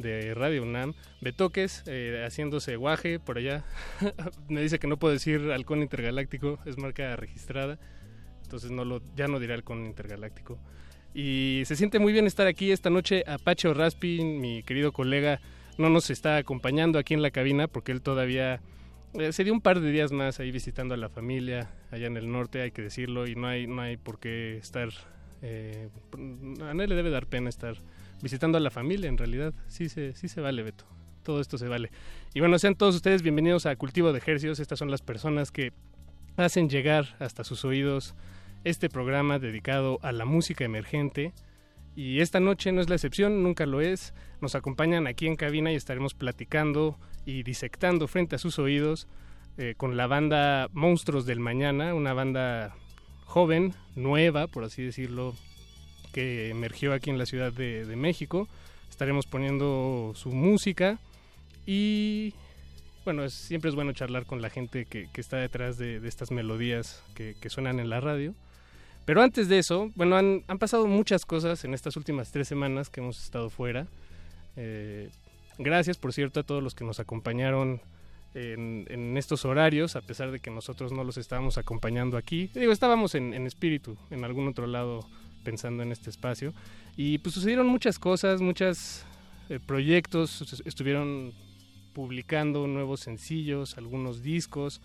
de 0.00 0.34
Radio 0.34 0.62
UNAM. 0.62 0.94
Betoques, 1.20 1.82
eh, 1.86 2.22
haciéndose 2.26 2.76
guaje 2.76 3.18
por 3.18 3.38
allá. 3.38 3.64
me 4.48 4.62
dice 4.62 4.78
que 4.78 4.86
no 4.86 4.98
puedo 4.98 5.12
decir 5.12 5.50
halcón 5.52 5.82
intergaláctico, 5.82 6.58
es 6.66 6.78
marca 6.78 7.16
registrada. 7.16 7.78
entonces 8.42 8.70
no 8.70 8.84
lo, 8.84 9.02
ya 9.16 9.28
no 9.28 9.38
diré 9.38 9.54
halcón 9.54 9.86
intergaláctico. 9.86 10.58
Y 11.14 11.62
se 11.64 11.76
siente 11.76 11.98
muy 11.98 12.12
bien 12.12 12.26
estar 12.26 12.46
aquí 12.46 12.70
esta 12.70 12.90
noche. 12.90 13.24
Apache 13.26 13.72
Raspi, 13.74 14.22
mi 14.22 14.62
querido 14.62 14.92
colega, 14.92 15.40
no 15.78 15.90
nos 15.90 16.10
está 16.10 16.36
acompañando 16.36 16.98
aquí 16.98 17.14
en 17.14 17.22
la 17.22 17.30
cabina 17.30 17.66
porque 17.66 17.92
él 17.92 18.00
todavía 18.00 18.60
eh, 19.14 19.32
se 19.32 19.42
dio 19.42 19.52
un 19.52 19.60
par 19.60 19.80
de 19.80 19.90
días 19.90 20.12
más 20.12 20.38
ahí 20.38 20.52
visitando 20.52 20.94
a 20.94 20.96
la 20.96 21.08
familia 21.08 21.70
allá 21.90 22.06
en 22.06 22.16
el 22.16 22.30
norte, 22.30 22.62
hay 22.62 22.70
que 22.70 22.82
decirlo, 22.82 23.26
y 23.26 23.34
no 23.34 23.48
hay, 23.48 23.66
no 23.66 23.82
hay 23.82 23.96
por 23.96 24.18
qué 24.20 24.56
estar... 24.58 24.90
Eh, 25.42 25.88
a 26.60 26.74
nadie 26.74 26.88
le 26.88 26.94
debe 26.94 27.10
dar 27.10 27.26
pena 27.26 27.48
estar 27.48 27.76
visitando 28.22 28.58
a 28.58 28.60
la 28.60 28.70
familia, 28.70 29.08
en 29.08 29.18
realidad. 29.18 29.54
Sí 29.68 29.88
se, 29.88 30.14
sí 30.14 30.28
se 30.28 30.40
vale, 30.40 30.62
Beto. 30.62 30.84
Todo 31.22 31.40
esto 31.40 31.58
se 31.58 31.68
vale. 31.68 31.90
Y 32.34 32.40
bueno, 32.40 32.58
sean 32.58 32.74
todos 32.74 32.94
ustedes 32.94 33.22
bienvenidos 33.22 33.66
a 33.66 33.76
Cultivo 33.76 34.12
de 34.12 34.18
Ejercicios. 34.18 34.58
Estas 34.58 34.78
son 34.78 34.90
las 34.90 35.02
personas 35.02 35.52
que 35.52 35.72
hacen 36.36 36.68
llegar 36.68 37.16
hasta 37.18 37.44
sus 37.44 37.64
oídos 37.64 38.14
este 38.64 38.88
programa 38.88 39.38
dedicado 39.38 39.98
a 40.02 40.12
la 40.12 40.24
música 40.24 40.64
emergente. 40.64 41.32
Y 41.96 42.20
esta 42.20 42.40
noche 42.40 42.72
no 42.72 42.80
es 42.80 42.88
la 42.88 42.94
excepción, 42.94 43.42
nunca 43.42 43.66
lo 43.66 43.80
es. 43.80 44.14
Nos 44.40 44.54
acompañan 44.54 45.06
aquí 45.06 45.26
en 45.26 45.36
cabina 45.36 45.72
y 45.72 45.76
estaremos 45.76 46.14
platicando 46.14 46.98
y 47.26 47.42
disectando 47.42 48.08
frente 48.08 48.36
a 48.36 48.38
sus 48.38 48.58
oídos 48.58 49.06
eh, 49.58 49.74
con 49.76 49.96
la 49.96 50.06
banda 50.06 50.68
Monstruos 50.72 51.26
del 51.26 51.40
Mañana, 51.40 51.94
una 51.94 52.14
banda 52.14 52.74
joven, 53.24 53.74
nueva, 53.94 54.46
por 54.46 54.64
así 54.64 54.82
decirlo, 54.82 55.34
que 56.12 56.50
emergió 56.50 56.92
aquí 56.92 57.10
en 57.10 57.18
la 57.18 57.26
Ciudad 57.26 57.52
de, 57.52 57.96
México. 57.96 58.48
Estaremos 58.90 59.26
poniendo 59.26 60.12
su 60.14 60.30
música 60.30 60.98
y 61.66 62.34
bueno, 63.04 63.28
siempre 63.30 63.70
es 63.70 63.74
bueno 63.74 63.92
charlar 63.92 64.26
con 64.26 64.42
la 64.42 64.50
gente 64.50 64.84
que, 64.84 65.08
está 65.14 65.38
detrás 65.38 65.78
de, 65.78 65.96
estas 66.06 66.30
melodías 66.30 67.02
que, 67.14 67.34
suenan 67.48 67.80
en 67.80 67.88
la 67.88 68.00
radio. 68.00 68.34
Pero 69.04 69.22
antes 69.22 69.48
de 69.48 69.58
eso, 69.58 69.90
bueno, 69.94 70.16
han, 70.16 70.58
pasado 70.58 70.86
muchas 70.86 71.24
cosas 71.24 71.64
en 71.64 71.74
estas 71.74 71.96
últimas 71.96 72.30
tres 72.30 72.48
semanas 72.48 72.90
que 72.90 73.00
hemos 73.00 73.22
estado 73.22 73.50
fuera. 73.50 73.86
Eh, 74.56 75.10
gracias, 75.58 75.96
por 75.96 76.12
cierto, 76.12 76.40
a 76.40 76.42
todos 76.42 76.62
los 76.62 76.74
que 76.74 76.84
nos 76.84 77.00
acompañaron 77.00 77.80
en, 78.34 79.16
estos 79.16 79.44
horarios, 79.44 79.96
a 79.96 80.00
pesar 80.00 80.30
de 80.30 80.40
que 80.40 80.50
nosotros 80.50 80.92
no 80.92 81.04
los 81.04 81.16
estábamos 81.16 81.58
acompañando 81.58 82.16
aquí. 82.16 82.50
Digo, 82.54 82.72
estábamos 82.72 83.14
en, 83.14 83.46
espíritu, 83.46 83.96
en 84.10 84.24
algún 84.24 84.48
otro 84.48 84.66
lado, 84.66 85.06
pensando 85.42 85.82
en 85.82 85.92
este 85.92 86.10
espacio. 86.10 86.52
Y 86.96 87.18
pues 87.18 87.34
sucedieron 87.34 87.66
muchas 87.66 87.98
cosas, 87.98 88.40
muchos 88.40 89.04
eh, 89.48 89.58
proyectos, 89.64 90.62
estuvieron 90.64 91.32
publicando 91.92 92.66
nuevos 92.66 93.00
sencillos, 93.00 93.76
algunos 93.76 94.22
discos. 94.22 94.80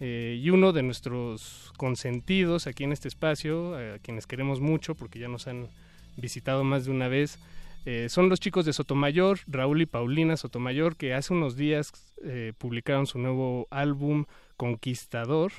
Eh, 0.00 0.40
y 0.42 0.48
uno 0.48 0.72
de 0.72 0.82
nuestros 0.82 1.72
consentidos 1.76 2.66
aquí 2.66 2.84
en 2.84 2.92
este 2.92 3.08
espacio, 3.08 3.76
a 3.76 3.98
quienes 3.98 4.26
queremos 4.26 4.60
mucho 4.60 4.94
porque 4.94 5.18
ya 5.18 5.28
nos 5.28 5.46
han 5.46 5.68
visitado 6.16 6.64
más 6.64 6.86
de 6.86 6.90
una 6.90 7.08
vez, 7.08 7.38
eh, 7.86 8.08
son 8.10 8.28
los 8.28 8.40
chicos 8.40 8.66
de 8.66 8.72
Sotomayor, 8.72 9.40
Raúl 9.46 9.80
y 9.80 9.86
Paulina 9.86 10.36
Sotomayor, 10.36 10.96
que 10.96 11.14
hace 11.14 11.32
unos 11.32 11.56
días 11.56 11.92
eh, 12.22 12.52
publicaron 12.58 13.06
su 13.06 13.18
nuevo 13.18 13.66
álbum 13.70 14.26
Conquistador. 14.56 15.52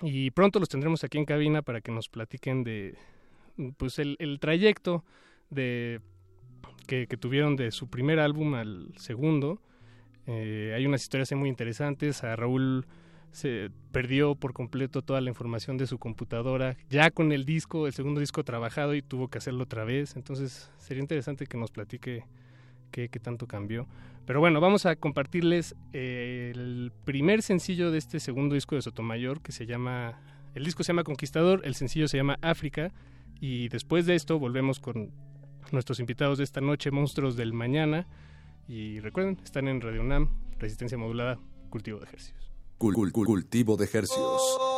Y 0.00 0.30
pronto 0.30 0.60
los 0.60 0.68
tendremos 0.68 1.02
aquí 1.02 1.18
en 1.18 1.24
cabina 1.24 1.62
para 1.62 1.80
que 1.80 1.90
nos 1.90 2.08
platiquen 2.08 2.62
de 2.62 2.96
pues 3.76 3.98
el, 3.98 4.38
trayecto 4.40 5.04
de 5.50 6.00
que, 6.86 7.06
tuvieron 7.06 7.56
de 7.56 7.70
su 7.70 7.88
primer 7.88 8.20
álbum 8.20 8.54
al 8.54 8.92
segundo. 8.96 9.60
Eh, 10.26 10.72
hay 10.74 10.86
unas 10.86 11.02
historias 11.02 11.32
muy 11.32 11.48
interesantes. 11.48 12.22
Raúl 12.22 12.86
se 13.34 13.70
perdió 13.90 14.36
por 14.36 14.52
completo 14.52 15.02
toda 15.02 15.20
la 15.20 15.28
información 15.28 15.76
de 15.76 15.88
su 15.88 15.98
computadora, 15.98 16.76
ya 16.88 17.10
con 17.10 17.32
el 17.32 17.44
disco, 17.44 17.88
el 17.88 17.92
segundo 17.92 18.20
disco 18.20 18.44
trabajado 18.44 18.94
y 18.94 19.02
tuvo 19.02 19.26
que 19.28 19.38
hacerlo 19.38 19.64
otra 19.64 19.84
vez. 19.84 20.14
Entonces 20.14 20.70
sería 20.78 21.02
interesante 21.02 21.46
que 21.46 21.56
nos 21.56 21.72
platique 21.72 22.24
qué, 22.92 23.08
tanto 23.20 23.48
cambió. 23.48 23.88
Pero 24.24 24.38
bueno, 24.38 24.60
vamos 24.60 24.86
a 24.86 24.94
compartirles 24.94 25.74
eh, 25.92 26.52
el 26.54 26.92
primer 27.04 27.42
sencillo 27.42 27.90
de 27.90 27.98
este 27.98 28.20
segundo 28.20 28.54
disco 28.54 28.76
de 28.76 28.82
Sotomayor 28.82 29.42
que 29.42 29.50
se 29.50 29.66
llama, 29.66 30.20
el 30.54 30.64
disco 30.64 30.84
se 30.84 30.92
llama 30.92 31.02
Conquistador, 31.02 31.62
el 31.64 31.74
sencillo 31.74 32.06
se 32.06 32.16
llama 32.16 32.38
África 32.40 32.92
y 33.40 33.68
después 33.68 34.06
de 34.06 34.14
esto 34.14 34.38
volvemos 34.38 34.80
con 34.80 35.12
nuestros 35.72 36.00
invitados 36.00 36.38
de 36.38 36.44
esta 36.44 36.60
noche, 36.60 36.90
Monstruos 36.90 37.36
del 37.36 37.52
Mañana. 37.52 38.06
Y 38.68 39.00
recuerden, 39.00 39.38
están 39.44 39.68
en 39.68 39.80
Radio 39.80 40.00
UNAM, 40.00 40.30
Resistencia 40.58 40.96
Modulada, 40.96 41.38
Cultivo 41.70 41.98
de 41.98 42.06
Ejercicios 42.06 42.44
cultivo 42.78 43.76
de 43.76 43.84
ejercicios. 43.84 44.73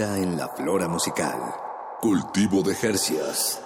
En 0.00 0.36
la 0.36 0.46
flora 0.46 0.86
musical. 0.86 1.40
Cultivo 2.00 2.62
de 2.62 2.72
Jercias. 2.76 3.60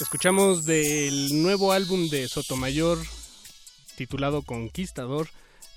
Escuchamos 0.00 0.64
del 0.66 1.40
nuevo 1.40 1.70
álbum 1.70 2.08
de 2.08 2.26
Sotomayor 2.26 2.98
titulado 3.94 4.42
Conquistador, 4.42 5.28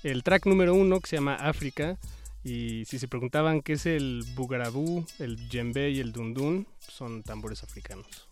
el 0.02 0.24
track 0.24 0.46
número 0.46 0.74
uno 0.74 0.98
que 0.98 1.10
se 1.10 1.16
llama 1.18 1.36
África. 1.36 1.98
Y 2.44 2.84
si 2.84 2.98
se 2.98 3.08
preguntaban 3.08 3.62
qué 3.62 3.72
es 3.72 3.86
el 3.86 4.22
bugarabú, 4.34 5.06
el 5.18 5.48
djembe 5.48 5.90
y 5.90 6.00
el 6.00 6.12
dundun, 6.12 6.66
son 6.78 7.22
tambores 7.22 7.62
africanos. 7.62 8.28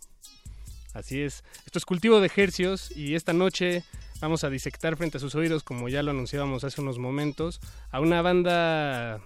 Así 0.93 1.23
es. 1.23 1.43
Esto 1.65 1.79
es 1.79 1.87
cultivo 1.87 2.21
de 2.21 2.31
hercios 2.35 2.95
y 2.95 3.15
esta 3.15 3.33
noche 3.33 3.83
vamos 4.21 4.45
a 4.45 4.51
disectar 4.51 4.97
frente 4.97 5.17
a 5.17 5.21
sus 5.21 5.35
oídos, 5.35 5.63
como 5.63 5.89
ya 5.89 6.03
lo 6.03 6.11
anunciábamos 6.11 6.65
hace 6.65 6.83
unos 6.83 6.99
momentos, 6.99 7.61
a 7.91 8.01
una 8.01 8.21
banda 8.21 9.21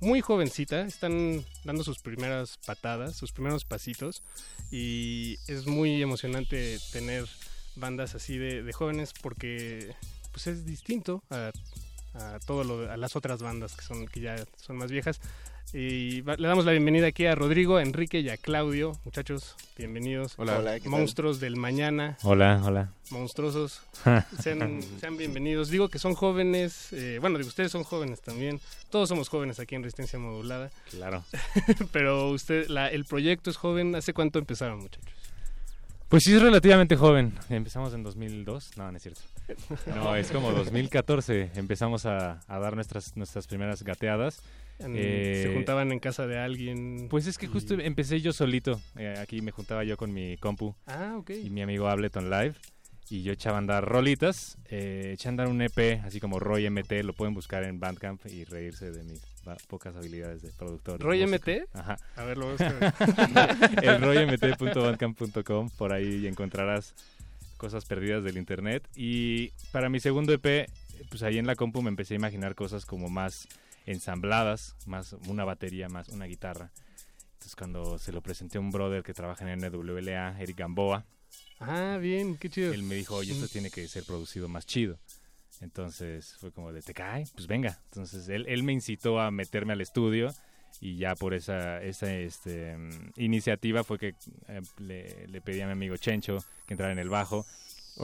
muy 0.00 0.20
jovencita. 0.20 0.80
Están 0.82 1.44
dando 1.62 1.84
sus 1.84 2.00
primeras 2.00 2.58
patadas, 2.66 3.14
sus 3.14 3.30
primeros 3.30 3.64
pasitos 3.64 4.22
y 4.72 5.38
es 5.46 5.66
muy 5.66 6.02
emocionante 6.02 6.78
tener 6.92 7.26
bandas 7.76 8.16
así 8.16 8.36
de, 8.36 8.64
de 8.64 8.72
jóvenes 8.72 9.12
porque 9.20 9.94
pues 10.32 10.48
es 10.48 10.66
distinto 10.66 11.22
a, 11.30 11.52
a 12.14 12.38
todo 12.46 12.64
lo, 12.64 12.90
a 12.90 12.96
las 12.96 13.16
otras 13.16 13.42
bandas 13.42 13.74
que 13.74 13.82
son 13.82 14.06
que 14.06 14.20
ya 14.20 14.36
son 14.56 14.76
más 14.76 14.90
viejas 14.90 15.20
y 15.72 16.20
va- 16.20 16.36
le 16.36 16.46
damos 16.46 16.64
la 16.64 16.72
bienvenida 16.72 17.06
aquí 17.08 17.26
a 17.26 17.34
Rodrigo, 17.34 17.76
a 17.76 17.82
Enrique 17.82 18.20
y 18.20 18.28
a 18.28 18.36
Claudio, 18.36 18.92
muchachos, 19.04 19.56
bienvenidos. 19.76 20.34
Hola. 20.36 20.58
Hola, 20.58 20.74
¿qué 20.74 20.80
tal? 20.82 20.90
Monstruos 20.90 21.40
del 21.40 21.56
mañana. 21.56 22.16
Hola, 22.22 22.60
hola. 22.64 22.90
Monstruosos. 23.10 23.80
sean, 24.40 24.80
sean 25.00 25.16
bienvenidos. 25.16 25.70
Digo 25.70 25.88
que 25.88 25.98
son 25.98 26.14
jóvenes, 26.14 26.92
eh, 26.92 27.18
bueno, 27.20 27.38
digo, 27.38 27.48
ustedes 27.48 27.72
son 27.72 27.82
jóvenes 27.82 28.20
también. 28.20 28.60
Todos 28.90 29.08
somos 29.08 29.28
jóvenes 29.28 29.58
aquí 29.58 29.74
en 29.74 29.82
Resistencia 29.82 30.18
Modulada. 30.18 30.70
Claro. 30.90 31.24
Pero 31.92 32.30
usted, 32.30 32.68
la, 32.68 32.88
el 32.88 33.04
proyecto 33.06 33.50
es 33.50 33.56
joven. 33.56 33.96
¿Hace 33.96 34.12
cuánto 34.12 34.38
empezaron, 34.38 34.78
muchachos? 34.80 35.10
Pues 36.08 36.22
sí, 36.24 36.34
es 36.34 36.42
relativamente 36.42 36.94
joven. 36.94 37.32
Empezamos 37.48 37.92
en 37.94 38.02
2002. 38.04 38.76
No, 38.76 38.92
no 38.92 38.96
es 38.96 39.02
cierto. 39.02 39.22
No, 39.86 40.16
es 40.16 40.30
como 40.30 40.50
2014. 40.52 41.50
Empezamos 41.56 42.06
a, 42.06 42.40
a 42.48 42.58
dar 42.58 42.74
nuestras, 42.74 43.16
nuestras 43.16 43.46
primeras 43.46 43.82
gateadas. 43.82 44.40
En- 44.78 44.94
Eh, 44.96 45.42
se 45.46 45.54
juntaban 45.54 45.92
en 45.92 46.00
casa 46.00 46.26
de 46.26 46.38
alguien. 46.38 47.06
Pues 47.10 47.26
es 47.26 47.38
que 47.38 47.46
y- 47.46 47.48
justo 47.48 47.74
empecé 47.74 48.20
yo 48.20 48.32
solito. 48.32 48.80
Eh, 48.96 49.14
aquí 49.18 49.40
me 49.42 49.50
juntaba 49.52 49.84
yo 49.84 49.96
con 49.96 50.12
mi 50.12 50.36
compu 50.38 50.74
Ah, 50.86 51.14
ok. 51.18 51.30
y 51.44 51.50
mi 51.50 51.62
amigo 51.62 51.88
Ableton 51.88 52.30
Live. 52.30 52.54
Y 53.10 53.22
yo 53.22 53.32
echaba 53.34 53.56
a 53.56 53.58
andar 53.58 53.84
rolitas. 53.84 54.56
Eh, 54.64 55.10
eché 55.12 55.28
a 55.28 55.30
andar 55.30 55.48
un 55.48 55.60
EP, 55.60 56.00
así 56.04 56.20
como 56.20 56.40
Roy 56.40 56.64
MT. 56.70 57.02
Lo 57.02 57.12
pueden 57.12 57.34
buscar 57.34 57.62
en 57.64 57.78
Bandcamp 57.78 58.24
y 58.26 58.44
reírse 58.44 58.90
de 58.90 59.04
mis 59.04 59.20
pocas 59.68 59.94
habilidades 59.94 60.40
de 60.40 60.50
productor. 60.52 60.98
de 60.98 61.04
¿Roy 61.04 61.20
música. 61.26 61.36
MT? 61.52 61.68
Ajá. 61.74 61.98
A 62.16 62.24
ver, 62.24 62.38
lo 62.38 62.46
voy 62.46 62.56
a 62.58 63.74
el 63.82 64.00
roymt.bandcamp.com. 64.00 65.68
Por 65.76 65.92
ahí 65.92 66.26
encontrarás 66.26 66.94
cosas 67.64 67.86
perdidas 67.86 68.22
del 68.24 68.36
internet. 68.36 68.86
Y 68.94 69.52
para 69.72 69.88
mi 69.88 69.98
segundo 69.98 70.34
EP, 70.34 70.68
pues 71.08 71.22
ahí 71.22 71.38
en 71.38 71.46
la 71.46 71.56
compu 71.56 71.80
me 71.80 71.88
empecé 71.88 72.12
a 72.12 72.16
imaginar 72.18 72.54
cosas 72.54 72.84
como 72.84 73.08
más 73.08 73.48
ensambladas, 73.86 74.76
más 74.84 75.14
una 75.28 75.44
batería, 75.44 75.88
más 75.88 76.10
una 76.10 76.26
guitarra. 76.26 76.70
Entonces 77.32 77.56
cuando 77.56 77.98
se 77.98 78.12
lo 78.12 78.20
presenté 78.20 78.58
a 78.58 78.60
un 78.60 78.70
brother 78.70 79.02
que 79.02 79.14
trabaja 79.14 79.50
en 79.50 79.60
NWLA, 79.60 80.38
Eric 80.42 80.58
Gamboa, 80.58 81.06
Ah, 81.58 81.96
bien, 81.98 82.36
qué 82.36 82.50
chido. 82.50 82.74
él 82.74 82.82
me 82.82 82.96
dijo, 82.96 83.14
oye, 83.16 83.32
esto 83.32 83.48
tiene 83.48 83.70
que 83.70 83.88
ser 83.88 84.04
producido 84.04 84.46
más 84.46 84.66
chido. 84.66 84.98
Entonces 85.62 86.34
fue 86.38 86.52
como 86.52 86.70
de, 86.70 86.82
¿te 86.82 86.92
cae? 86.92 87.24
Pues 87.34 87.46
venga. 87.46 87.78
Entonces 87.86 88.28
él, 88.28 88.44
él 88.46 88.62
me 88.62 88.74
incitó 88.74 89.20
a 89.20 89.30
meterme 89.30 89.72
al 89.72 89.80
estudio 89.80 90.34
y 90.80 90.96
ya 90.96 91.14
por 91.14 91.34
esa, 91.34 91.82
esa 91.82 92.12
este, 92.14 92.76
mm, 92.76 93.12
iniciativa 93.16 93.84
fue 93.84 93.98
que 93.98 94.14
eh, 94.48 94.60
le, 94.78 95.26
le 95.28 95.40
pedí 95.40 95.60
a 95.60 95.66
mi 95.66 95.72
amigo 95.72 95.96
Chencho 95.96 96.38
que 96.66 96.74
entrara 96.74 96.92
en 96.92 96.98
el 96.98 97.08
bajo. 97.08 97.44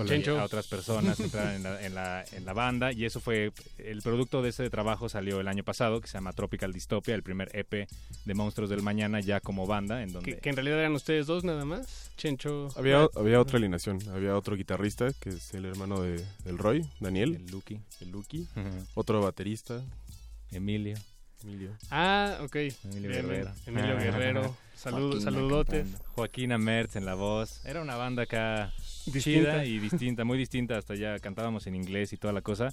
Chencho. 0.06 0.38
a 0.38 0.44
otras 0.44 0.68
personas 0.68 1.16
que 1.16 1.24
entraran 1.24 1.56
en 1.56 1.62
la, 1.64 1.84
en, 1.84 1.94
la, 1.96 2.24
en 2.30 2.44
la 2.44 2.52
banda 2.52 2.92
y 2.92 3.04
eso 3.04 3.18
fue 3.18 3.52
el 3.78 4.02
producto 4.02 4.40
de 4.40 4.50
ese 4.50 4.70
trabajo 4.70 5.08
salió 5.08 5.40
el 5.40 5.48
año 5.48 5.64
pasado 5.64 6.00
que 6.00 6.06
se 6.06 6.14
llama 6.14 6.32
Tropical 6.32 6.72
Dystopia 6.72 7.12
el 7.16 7.24
primer 7.24 7.50
EP 7.56 7.88
de 8.24 8.34
Monstruos 8.34 8.70
del 8.70 8.82
Mañana 8.82 9.18
ya 9.18 9.40
como 9.40 9.66
banda 9.66 10.02
en 10.04 10.12
donde 10.12 10.34
Que, 10.34 10.40
que 10.40 10.48
en 10.50 10.54
realidad 10.54 10.78
eran 10.78 10.94
ustedes 10.94 11.26
dos 11.26 11.42
nada 11.42 11.64
más. 11.64 12.12
Chencho. 12.16 12.68
Había, 12.76 13.08
había 13.16 13.40
otra 13.40 13.58
alineación, 13.58 13.98
había 14.10 14.36
otro 14.36 14.54
guitarrista 14.54 15.08
que 15.18 15.30
es 15.30 15.54
el 15.54 15.64
hermano 15.64 16.02
de, 16.02 16.24
del 16.44 16.58
Roy, 16.58 16.86
Daniel. 17.00 17.34
El 17.34 17.46
Lucky. 17.50 17.80
El 18.00 18.12
Lucky. 18.12 18.46
Otro 18.94 19.20
baterista. 19.20 19.82
Emilio. 20.52 20.96
Emilio. 21.44 21.70
Ah, 21.90 22.38
ok. 22.42 22.56
Emilio 22.56 23.10
Bien, 23.10 23.26
Guerrero. 23.26 23.52
Emilio 23.66 23.96
Guerrero. 23.98 24.56
Salud, 24.74 25.20
saludotes. 25.22 25.82
cantando. 25.84 26.04
Joaquina 26.14 26.58
Mertz 26.58 26.96
en 26.96 27.04
la 27.04 27.14
voz. 27.14 27.64
Era 27.64 27.82
una 27.82 27.96
banda 27.96 28.22
acá 28.24 28.72
Distinta. 29.06 29.20
chida 29.22 29.64
y 29.64 29.78
distinta, 29.78 30.24
muy 30.24 30.38
distinta. 30.38 30.76
Hasta 30.78 30.94
ya 30.94 31.18
cantábamos 31.18 31.66
en 31.66 31.74
inglés 31.74 32.12
y 32.12 32.16
toda 32.16 32.32
la 32.32 32.40
cosa. 32.42 32.72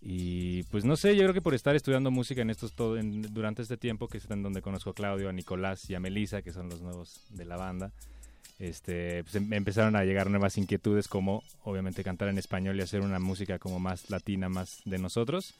Y 0.00 0.64
pues 0.64 0.84
no 0.84 0.96
sé, 0.96 1.14
yo 1.14 1.22
creo 1.22 1.34
que 1.34 1.42
por 1.42 1.54
estar 1.54 1.76
estudiando 1.76 2.10
música 2.10 2.42
en 2.42 2.50
estos 2.50 2.72
todo 2.72 2.98
en- 2.98 3.22
durante 3.32 3.62
este 3.62 3.76
tiempo, 3.76 4.08
que 4.08 4.18
es 4.18 4.28
en 4.30 4.42
donde 4.42 4.60
conozco 4.62 4.90
a 4.90 4.94
Claudio, 4.94 5.28
a 5.28 5.32
Nicolás 5.32 5.88
y 5.90 5.94
a 5.94 6.00
Melissa, 6.00 6.42
que 6.42 6.52
son 6.52 6.68
los 6.68 6.80
nuevos 6.80 7.20
de 7.30 7.44
la 7.44 7.56
banda, 7.56 7.92
este, 8.58 9.22
pues 9.22 9.36
em- 9.36 9.52
empezaron 9.52 9.94
a 9.94 10.04
llegar 10.04 10.28
nuevas 10.28 10.58
inquietudes 10.58 11.06
como 11.06 11.44
obviamente 11.62 12.02
cantar 12.02 12.28
en 12.28 12.38
español 12.38 12.76
y 12.78 12.82
hacer 12.82 13.00
una 13.00 13.20
música 13.20 13.58
como 13.60 13.78
más 13.78 14.10
latina, 14.10 14.48
más 14.48 14.80
de 14.84 14.98
nosotros. 14.98 15.54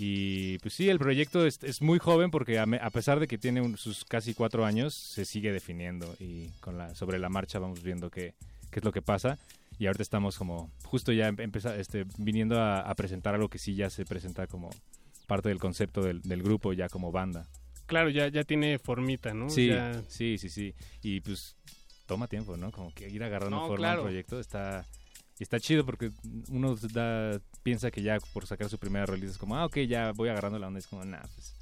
Y 0.00 0.58
pues 0.58 0.74
sí, 0.74 0.88
el 0.88 0.98
proyecto 1.00 1.44
es, 1.44 1.58
es 1.64 1.82
muy 1.82 1.98
joven 1.98 2.30
porque 2.30 2.58
a, 2.60 2.66
me- 2.66 2.78
a 2.78 2.88
pesar 2.90 3.18
de 3.18 3.26
que 3.26 3.36
tiene 3.36 3.60
un- 3.60 3.76
sus 3.76 4.04
casi 4.04 4.32
cuatro 4.32 4.64
años, 4.64 4.94
se 4.94 5.24
sigue 5.24 5.50
definiendo 5.52 6.14
y 6.20 6.48
con 6.60 6.78
la, 6.78 6.94
sobre 6.94 7.18
la 7.18 7.28
marcha 7.28 7.58
vamos 7.58 7.82
viendo 7.82 8.08
qué, 8.08 8.34
qué 8.70 8.78
es 8.78 8.84
lo 8.84 8.92
que 8.92 9.02
pasa. 9.02 9.38
Y 9.78 9.86
ahorita 9.86 10.02
estamos 10.02 10.38
como 10.38 10.70
justo 10.84 11.12
ya 11.12 11.28
empeza- 11.28 11.76
este, 11.76 12.04
viniendo 12.16 12.60
a, 12.60 12.80
a 12.80 12.94
presentar 12.94 13.34
algo 13.34 13.48
que 13.48 13.58
sí 13.58 13.74
ya 13.74 13.90
se 13.90 14.04
presenta 14.04 14.46
como 14.46 14.70
parte 15.26 15.48
del 15.48 15.58
concepto 15.58 16.00
del, 16.02 16.22
del 16.22 16.42
grupo, 16.44 16.72
ya 16.72 16.88
como 16.88 17.10
banda. 17.12 17.48
Claro, 17.86 18.08
ya, 18.10 18.28
ya 18.28 18.44
tiene 18.44 18.78
formita, 18.78 19.34
¿no? 19.34 19.50
Sí, 19.50 19.66
Ya- 19.68 20.00
sí, 20.08 20.38
sí, 20.38 20.48
sí. 20.48 20.74
Y 21.02 21.20
pues 21.20 21.56
toma 22.06 22.28
tiempo, 22.28 22.56
¿no? 22.56 22.70
Como 22.70 22.92
que 22.94 23.08
ir 23.08 23.22
agarrando 23.24 23.56
No, 23.56 23.62
forma 23.66 23.76
claro. 23.78 24.00
al 24.02 24.06
proyecto 24.06 24.38
está 24.40 24.84
y 25.38 25.42
está 25.42 25.60
chido 25.60 25.84
porque 25.84 26.10
uno 26.48 26.74
da, 26.92 27.40
piensa 27.62 27.90
que 27.90 28.02
ya 28.02 28.18
por 28.32 28.46
sacar 28.46 28.68
su 28.68 28.78
primera 28.78 29.06
release 29.06 29.32
es 29.32 29.38
como, 29.38 29.56
ah, 29.56 29.66
ok, 29.66 29.78
ya 29.80 30.12
voy 30.12 30.28
agarrando 30.28 30.58
la 30.58 30.66
onda. 30.66 30.78
Es 30.78 30.86
como, 30.86 31.04
nah, 31.04 31.22
pues 31.34 31.54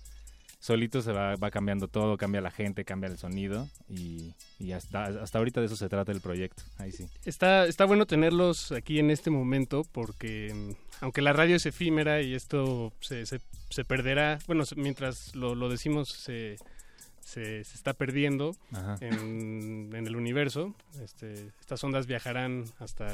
solito 0.66 1.00
se 1.00 1.12
va, 1.12 1.36
va 1.36 1.50
cambiando 1.50 1.86
todo, 1.86 2.16
cambia 2.16 2.40
la 2.40 2.50
gente, 2.50 2.84
cambia 2.84 3.08
el 3.08 3.18
sonido 3.18 3.68
y, 3.88 4.34
y 4.58 4.72
hasta, 4.72 5.04
hasta 5.04 5.38
ahorita 5.38 5.60
de 5.60 5.66
eso 5.66 5.76
se 5.76 5.88
trata 5.88 6.10
el 6.10 6.20
proyecto. 6.20 6.64
Ahí 6.78 6.90
sí. 6.90 7.06
Está, 7.24 7.66
está 7.66 7.84
bueno 7.84 8.06
tenerlos 8.06 8.72
aquí 8.72 8.98
en 8.98 9.10
este 9.10 9.30
momento 9.30 9.82
porque 9.92 10.52
mm, 10.52 11.04
aunque 11.04 11.22
la 11.22 11.32
radio 11.32 11.56
es 11.56 11.66
efímera 11.66 12.22
y 12.22 12.34
esto 12.34 12.92
se, 13.00 13.26
se, 13.26 13.40
se 13.70 13.84
perderá, 13.84 14.38
bueno, 14.46 14.64
mientras 14.76 15.36
lo, 15.36 15.54
lo 15.54 15.68
decimos 15.68 16.08
se, 16.08 16.56
se, 17.20 17.62
se 17.62 17.74
está 17.74 17.92
perdiendo 17.92 18.56
en, 19.00 19.90
en 19.94 20.06
el 20.06 20.16
universo. 20.16 20.74
Este, 21.00 21.52
estas 21.60 21.82
ondas 21.84 22.06
viajarán 22.06 22.64
hasta, 22.78 23.06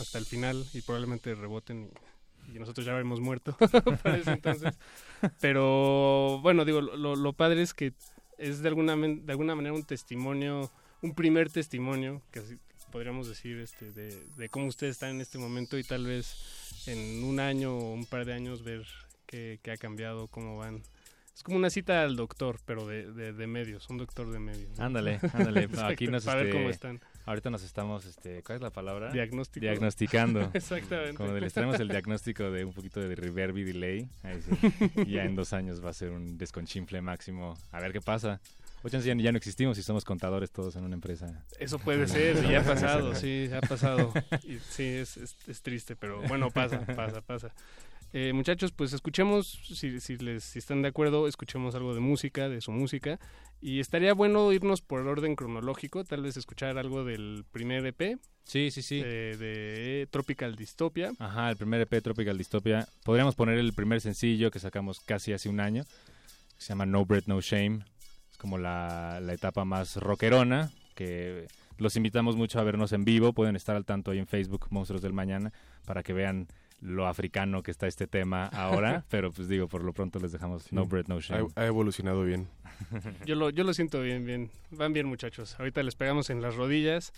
hasta 0.00 0.18
el 0.18 0.26
final 0.26 0.64
y 0.72 0.82
probablemente 0.82 1.34
reboten 1.34 1.90
y, 2.48 2.56
y 2.56 2.58
nosotros 2.58 2.86
ya 2.86 2.92
habremos 2.92 3.20
muerto 3.20 3.56
para 4.02 4.16
ese 4.16 4.32
entonces. 4.32 4.78
Pero 5.40 6.40
bueno, 6.42 6.64
digo, 6.64 6.80
lo, 6.80 7.16
lo 7.16 7.32
padre 7.32 7.62
es 7.62 7.74
que 7.74 7.92
es 8.38 8.62
de 8.62 8.68
alguna, 8.68 8.96
de 8.96 9.32
alguna 9.32 9.54
manera 9.54 9.74
un 9.74 9.84
testimonio, 9.84 10.70
un 11.02 11.14
primer 11.14 11.50
testimonio, 11.50 12.22
que 12.30 12.42
podríamos 12.90 13.28
decir, 13.28 13.58
este, 13.58 13.92
de, 13.92 14.24
de 14.36 14.48
cómo 14.48 14.66
ustedes 14.66 14.92
están 14.92 15.10
en 15.10 15.20
este 15.20 15.38
momento 15.38 15.78
y 15.78 15.84
tal 15.84 16.06
vez 16.06 16.82
en 16.86 17.24
un 17.24 17.40
año 17.40 17.76
o 17.76 17.92
un 17.92 18.06
par 18.06 18.24
de 18.24 18.32
años 18.32 18.62
ver 18.62 18.86
qué, 19.26 19.60
qué 19.62 19.72
ha 19.72 19.76
cambiado, 19.76 20.28
cómo 20.28 20.56
van. 20.58 20.82
Es 21.34 21.42
como 21.42 21.56
una 21.56 21.70
cita 21.70 22.02
al 22.02 22.16
doctor, 22.16 22.58
pero 22.64 22.86
de, 22.86 23.12
de, 23.12 23.32
de 23.32 23.46
medios, 23.46 23.88
un 23.90 23.98
doctor 23.98 24.30
de 24.30 24.38
medios. 24.40 24.76
¿no? 24.76 24.84
Ándale, 24.84 25.20
ándale. 25.34 25.60
Exacto, 25.64 25.92
Aquí 25.92 26.08
nos 26.08 26.24
para 26.24 26.38
ver 26.38 26.46
este, 26.46 26.58
cómo 26.58 26.70
están. 26.70 27.00
Ahorita 27.28 27.50
nos 27.50 27.62
estamos, 27.62 28.06
este, 28.06 28.42
¿cuál 28.42 28.56
es 28.56 28.62
la 28.62 28.70
palabra? 28.70 29.12
Diagnóstico. 29.12 29.60
Diagnosticando. 29.60 30.50
Exactamente. 30.54 31.12
Como 31.12 31.32
les 31.32 31.52
traemos 31.52 31.78
el 31.78 31.88
diagnóstico 31.88 32.50
de 32.50 32.64
un 32.64 32.72
poquito 32.72 33.00
de 33.00 33.14
reverb 33.14 33.58
y 33.58 33.64
delay. 33.64 34.08
Ahí 34.22 34.40
sí. 34.40 34.82
Y 35.04 35.10
ya 35.12 35.24
en 35.24 35.34
dos 35.34 35.52
años 35.52 35.84
va 35.84 35.90
a 35.90 35.92
ser 35.92 36.10
un 36.10 36.38
desconchinfle 36.38 37.02
máximo. 37.02 37.58
A 37.70 37.80
ver 37.80 37.92
qué 37.92 38.00
pasa. 38.00 38.40
O 38.82 38.88
chance 38.88 39.06
ya, 39.06 39.14
ya 39.14 39.30
no 39.30 39.36
existimos 39.36 39.76
y 39.76 39.82
somos 39.82 40.06
contadores 40.06 40.50
todos 40.50 40.76
en 40.76 40.84
una 40.84 40.94
empresa. 40.94 41.44
Eso 41.58 41.78
puede 41.78 42.08
ser, 42.08 42.38
sí, 42.38 42.54
ha 42.54 42.62
pasado, 42.62 43.14
sí, 43.14 43.50
ha 43.52 43.60
pasado. 43.60 44.10
Y 44.44 44.58
sí, 44.60 44.84
es, 44.84 45.18
es, 45.18 45.36
es 45.46 45.60
triste, 45.60 45.96
pero 45.96 46.22
bueno, 46.22 46.50
pasa, 46.50 46.80
pasa, 46.80 47.20
pasa. 47.20 47.52
Eh, 48.12 48.32
muchachos, 48.32 48.72
pues 48.72 48.92
escuchemos, 48.92 49.60
si, 49.74 50.00
si, 50.00 50.16
les, 50.16 50.42
si 50.42 50.58
están 50.58 50.82
de 50.82 50.88
acuerdo, 50.88 51.28
escuchemos 51.28 51.74
algo 51.74 51.94
de 51.94 52.00
música, 52.00 52.48
de 52.48 52.60
su 52.60 52.72
música. 52.72 53.18
Y 53.60 53.80
estaría 53.80 54.14
bueno 54.14 54.52
irnos 54.52 54.80
por 54.80 55.06
orden 55.06 55.34
cronológico, 55.34 56.04
tal 56.04 56.22
vez 56.22 56.36
escuchar 56.36 56.78
algo 56.78 57.04
del 57.04 57.44
primer 57.50 57.84
EP. 57.86 58.18
Sí, 58.44 58.70
sí, 58.70 58.82
sí. 58.82 59.02
De, 59.02 59.36
de 59.36 60.08
Tropical 60.10 60.56
Dystopia. 60.56 61.12
Ajá, 61.18 61.50
el 61.50 61.56
primer 61.56 61.80
EP 61.82 62.02
Tropical 62.02 62.38
Dystopia. 62.38 62.88
Podríamos 63.04 63.34
poner 63.34 63.58
el 63.58 63.72
primer 63.74 64.00
sencillo 64.00 64.50
que 64.50 64.58
sacamos 64.58 65.00
casi 65.00 65.32
hace 65.32 65.48
un 65.48 65.60
año. 65.60 65.84
que 65.84 66.62
se 66.62 66.68
llama 66.68 66.86
No 66.86 67.04
Bread, 67.04 67.24
No 67.26 67.40
Shame. 67.40 67.80
Es 68.30 68.38
como 68.38 68.56
la, 68.56 69.20
la 69.20 69.34
etapa 69.34 69.64
más 69.66 69.96
rockerona. 69.96 70.70
Que 70.94 71.46
los 71.76 71.96
invitamos 71.96 72.36
mucho 72.36 72.58
a 72.58 72.62
vernos 72.62 72.92
en 72.92 73.04
vivo. 73.04 73.34
Pueden 73.34 73.54
estar 73.54 73.76
al 73.76 73.84
tanto 73.84 74.12
ahí 74.12 74.18
en 74.18 74.26
Facebook, 74.26 74.68
Monstruos 74.70 75.02
del 75.02 75.12
Mañana, 75.12 75.52
para 75.84 76.02
que 76.02 76.14
vean 76.14 76.48
lo 76.80 77.06
africano 77.06 77.62
que 77.62 77.70
está 77.70 77.86
este 77.86 78.06
tema 78.06 78.46
ahora. 78.46 79.04
Pero 79.10 79.32
pues 79.32 79.48
digo, 79.48 79.68
por 79.68 79.82
lo 79.84 79.92
pronto 79.92 80.18
les 80.18 80.32
dejamos 80.32 80.72
No 80.72 80.86
Bread, 80.86 81.06
No 81.08 81.20
Shame. 81.20 81.48
Ha, 81.56 81.62
ha 81.62 81.66
evolucionado 81.66 82.24
bien. 82.24 82.48
Yo 83.26 83.34
lo, 83.34 83.50
yo 83.50 83.64
lo 83.64 83.74
siento 83.74 84.00
bien, 84.00 84.24
bien. 84.24 84.50
Van 84.70 84.92
bien, 84.92 85.06
muchachos. 85.06 85.58
Ahorita 85.58 85.82
les 85.82 85.96
pegamos 85.96 86.30
en 86.30 86.40
las 86.40 86.54
rodillas 86.54 87.12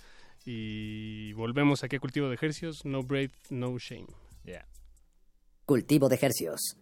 y 0.46 1.32
volvemos 1.34 1.84
aquí 1.84 1.96
a 1.96 2.00
Cultivo 2.00 2.28
de 2.28 2.34
Ejercios. 2.34 2.84
No 2.86 3.02
break, 3.02 3.32
no 3.50 3.76
shame. 3.78 4.06
Yeah. 4.44 4.66
Cultivo 5.66 6.08
de 6.08 6.18
Hercios. 6.20 6.76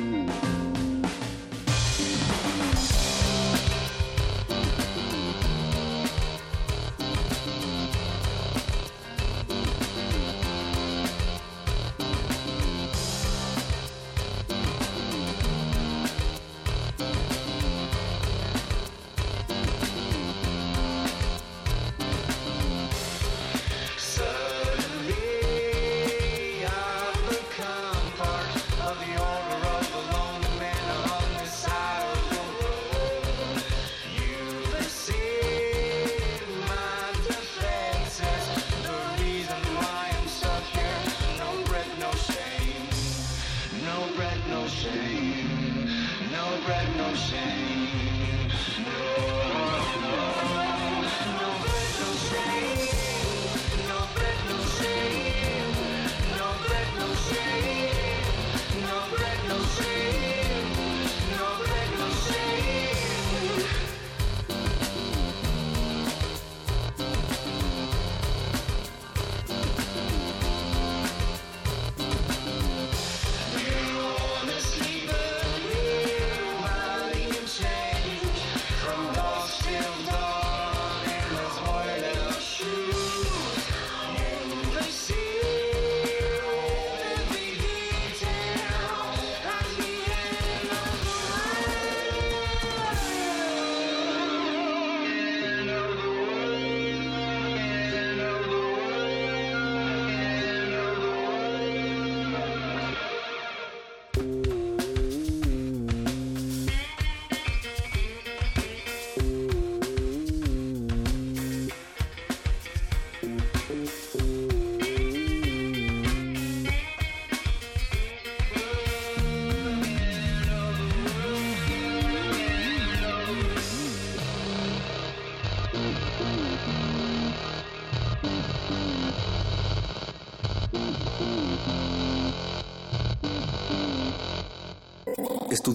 Ooh. 0.00 0.47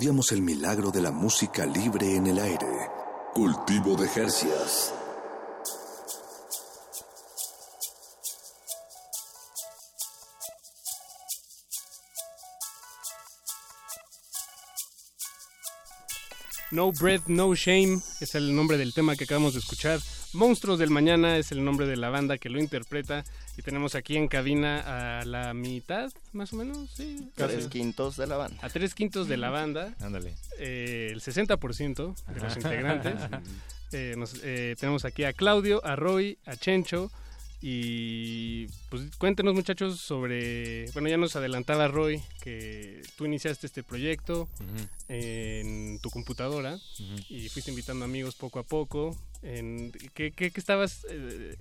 El 0.06 0.42
milagro 0.42 0.92
de 0.92 1.00
la 1.00 1.12
música 1.12 1.66
libre 1.66 2.18
en 2.18 2.28
el 2.28 2.38
aire. 2.38 2.90
Cultivo 3.34 3.96
de 3.96 4.10
Jercias. 4.10 4.94
No 16.72 16.92
Bread, 16.92 17.22
No 17.28 17.56
Shame 17.56 18.02
es 18.20 18.36
el 18.36 18.54
nombre 18.54 18.78
del 18.78 18.94
tema 18.94 19.16
que 19.16 19.24
acabamos 19.24 19.54
de 19.54 19.60
escuchar. 19.60 20.02
Monstruos 20.34 20.80
del 20.80 20.90
Mañana 20.90 21.38
es 21.38 21.52
el 21.52 21.64
nombre 21.64 21.86
de 21.86 21.96
la 21.96 22.10
banda 22.10 22.38
que 22.38 22.50
lo 22.50 22.60
interpreta. 22.60 23.24
Y 23.58 23.62
tenemos 23.62 23.94
aquí 23.96 24.18
en 24.18 24.28
cabina 24.28 25.20
a 25.20 25.26
la 25.26 25.54
mitad, 25.54 26.12
más 26.32 26.54
o 26.54 26.56
menos, 26.56 26.90
sí. 26.92 27.30
Tres 27.36 27.68
quintos 27.68 28.18
de 28.18 28.26
la 28.28 28.38
banda. 28.38 28.58
A 28.62 28.70
tres 28.70 28.96
quintos 28.96 29.28
de 29.28 29.38
la 29.38 29.50
banda. 29.52 29.94
Ándale. 30.02 30.34
Eh, 30.58 31.10
el 31.12 31.22
60% 31.22 32.16
de 32.34 32.40
los 32.42 32.56
integrantes. 32.58 33.14
Eh, 33.96 34.16
nos- 34.18 34.40
eh, 34.44 34.76
tenemos 34.80 35.06
aquí 35.06 35.24
a 35.24 35.34
Claudio, 35.34 35.86
a 35.86 35.96
Roy, 35.96 36.40
a 36.48 36.56
Chencho. 36.56 37.12
Y 37.66 38.68
pues 38.90 39.04
cuéntenos 39.18 39.54
muchachos 39.54 39.98
sobre, 40.02 40.92
bueno 40.92 41.08
ya 41.08 41.16
nos 41.16 41.38
adelantaba 41.38 41.88
Roy 41.88 42.22
que 42.42 43.02
tú 43.16 43.24
iniciaste 43.26 43.68
este 43.68 43.84
proyecto 43.84 44.50
en 45.08 45.98
tu 46.00 46.10
computadora 46.10 46.78
y 47.30 47.48
fuiste 47.48 47.72
invitando 47.72 48.04
amigos 48.04 48.36
poco 48.36 48.60
a 48.60 48.64
poco. 48.64 49.16
En, 49.44 49.94
¿qué, 50.14 50.32
qué- 50.32 50.52
qué 50.52 50.60
estabas, 50.60 51.06
eh, 51.10 51.56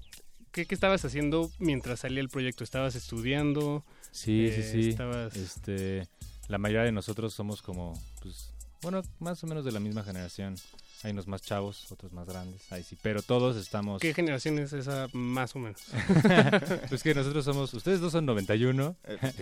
qué, 0.50 0.66
qué 0.66 0.74
estabas 0.74 1.04
haciendo 1.04 1.52
mientras 1.60 2.00
salía 2.00 2.20
el 2.20 2.28
proyecto? 2.28 2.64
¿Estabas 2.64 2.96
estudiando? 2.96 3.84
Sí, 4.10 4.46
Eh, 4.46 4.52
sí, 4.72 4.82
sí. 4.82 4.88
Estabas... 4.90 5.36
Este, 5.36 6.08
la 6.48 6.58
mayoría 6.58 6.82
de 6.84 6.92
nosotros 6.92 7.32
somos 7.32 7.62
como, 7.62 7.94
pues, 8.20 8.50
bueno, 8.82 9.02
más 9.20 9.42
o 9.44 9.46
menos 9.46 9.64
de 9.64 9.70
la 9.70 9.78
misma 9.78 10.02
generación. 10.02 10.56
Hay 11.04 11.10
unos 11.10 11.26
más 11.26 11.42
chavos, 11.42 11.90
otros 11.90 12.12
más 12.12 12.26
grandes, 12.28 12.70
ahí 12.70 12.84
sí, 12.84 12.96
pero 13.02 13.22
todos 13.22 13.56
estamos... 13.56 14.00
¿Qué 14.00 14.14
generación 14.14 14.58
es 14.60 14.72
esa 14.72 15.08
más 15.12 15.56
o 15.56 15.58
menos? 15.58 15.82
pues 16.88 17.02
que 17.02 17.12
nosotros 17.12 17.44
somos, 17.44 17.74
ustedes 17.74 18.00
dos 18.00 18.12
son 18.12 18.24
91. 18.24 18.96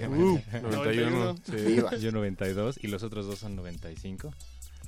Uh, 0.08 0.38
91, 0.62 1.36
sí. 1.44 1.76
Yo 2.00 2.12
92 2.12 2.78
y 2.82 2.86
los 2.88 3.02
otros 3.02 3.26
dos 3.26 3.38
son 3.38 3.56
95. 3.56 4.32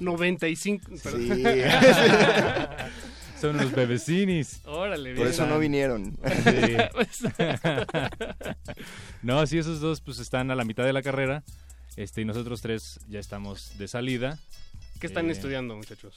95. 0.00 0.90
perdón. 1.02 1.22
Sí. 1.22 1.42
son 3.40 3.56
los 3.58 3.72
bebecinis. 3.72 4.62
Órale, 4.64 5.14
Por 5.14 5.26
eso 5.26 5.46
no 5.46 5.58
vinieron. 5.58 6.16
Sí. 6.44 6.76
no, 9.22 9.46
sí, 9.46 9.58
esos 9.58 9.80
dos 9.80 10.00
pues 10.00 10.20
están 10.20 10.50
a 10.50 10.54
la 10.54 10.64
mitad 10.64 10.84
de 10.84 10.94
la 10.94 11.02
carrera. 11.02 11.42
Este, 11.96 12.22
y 12.22 12.24
nosotros 12.24 12.62
tres 12.62 13.00
ya 13.08 13.18
estamos 13.18 13.76
de 13.78 13.88
salida. 13.88 14.38
¿Qué 15.02 15.08
están 15.08 15.28
Eh, 15.28 15.32
estudiando 15.32 15.74
muchachos? 15.76 16.14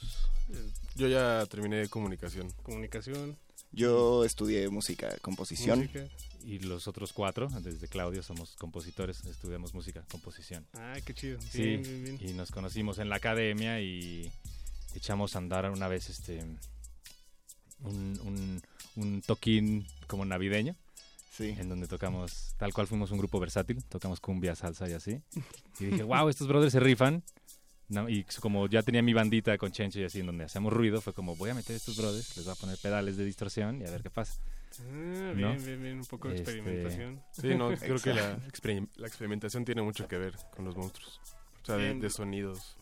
Yo 0.94 1.08
ya 1.08 1.44
terminé 1.46 1.88
comunicación. 1.88 2.52
Comunicación. 2.62 3.36
Yo 3.72 4.24
estudié 4.24 4.68
música, 4.68 5.12
composición. 5.22 5.80
Música. 5.80 6.06
Y 6.44 6.60
los 6.60 6.86
otros 6.86 7.12
cuatro, 7.12 7.48
desde 7.62 7.88
Claudio, 7.88 8.22
somos 8.22 8.54
compositores, 8.54 9.24
estudiamos 9.24 9.74
música, 9.74 10.04
composición. 10.08 10.64
Ah, 10.74 10.98
qué 11.04 11.14
chido. 11.14 11.40
Sí, 11.40 11.62
Bien, 11.62 11.82
bien, 11.82 12.04
bien. 12.04 12.30
y 12.30 12.32
nos 12.34 12.52
conocimos 12.52 12.98
en 13.00 13.08
la 13.08 13.16
academia 13.16 13.80
y 13.80 14.30
echamos 14.94 15.34
a 15.34 15.38
andar 15.38 15.68
una 15.68 15.88
vez 15.88 16.08
este 16.08 16.44
un, 17.80 18.20
un, 18.22 18.62
un 18.94 19.20
toquín 19.22 19.84
como 20.06 20.24
navideño. 20.24 20.76
Sí. 21.32 21.56
En 21.58 21.68
donde 21.68 21.88
tocamos, 21.88 22.54
tal 22.56 22.72
cual 22.72 22.86
fuimos 22.86 23.10
un 23.10 23.18
grupo 23.18 23.40
versátil, 23.40 23.82
tocamos 23.84 24.20
cumbia, 24.20 24.54
salsa 24.54 24.88
y 24.88 24.92
así. 24.92 25.20
Y 25.80 25.86
dije, 25.86 26.04
wow, 26.04 26.28
estos 26.28 26.46
brothers 26.46 26.72
se 26.72 26.78
rifan. 26.80 27.24
No, 27.88 28.08
y 28.08 28.24
como 28.40 28.66
ya 28.68 28.82
tenía 28.82 29.00
mi 29.02 29.12
bandita 29.14 29.56
con 29.58 29.70
Chencho 29.70 30.00
y 30.00 30.04
así, 30.04 30.20
en 30.20 30.26
donde 30.26 30.44
hacemos 30.44 30.72
ruido, 30.72 31.00
fue 31.00 31.12
como, 31.12 31.36
voy 31.36 31.50
a 31.50 31.54
meter 31.54 31.76
estos 31.76 31.96
brothers, 31.96 32.36
les 32.36 32.44
voy 32.44 32.52
a 32.52 32.56
poner 32.56 32.78
pedales 32.78 33.16
de 33.16 33.24
distorsión 33.24 33.80
y 33.80 33.86
a 33.86 33.90
ver 33.90 34.02
qué 34.02 34.10
pasa. 34.10 34.40
Ah, 34.80 34.82
¿No? 34.82 35.32
bien, 35.34 35.64
bien, 35.64 35.82
bien, 35.82 35.98
un 35.98 36.04
poco 36.06 36.28
de 36.28 36.34
Este, 36.36 36.50
experimentación. 36.52 37.22
Sí, 37.32 37.54
no, 37.54 37.68
creo 37.76 37.98
que 38.00 38.12
la, 38.12 38.36
experim- 38.48 38.88
la 38.96 39.06
experimentación 39.06 39.64
tiene 39.64 39.82
mucho 39.82 40.08
que 40.08 40.18
ver 40.18 40.34
con 40.54 40.64
los 40.64 40.76
monstruos. 40.76 41.20
O 41.62 41.66
sea, 41.66 41.76
de, 41.76 42.10
sonidos 42.10 42.76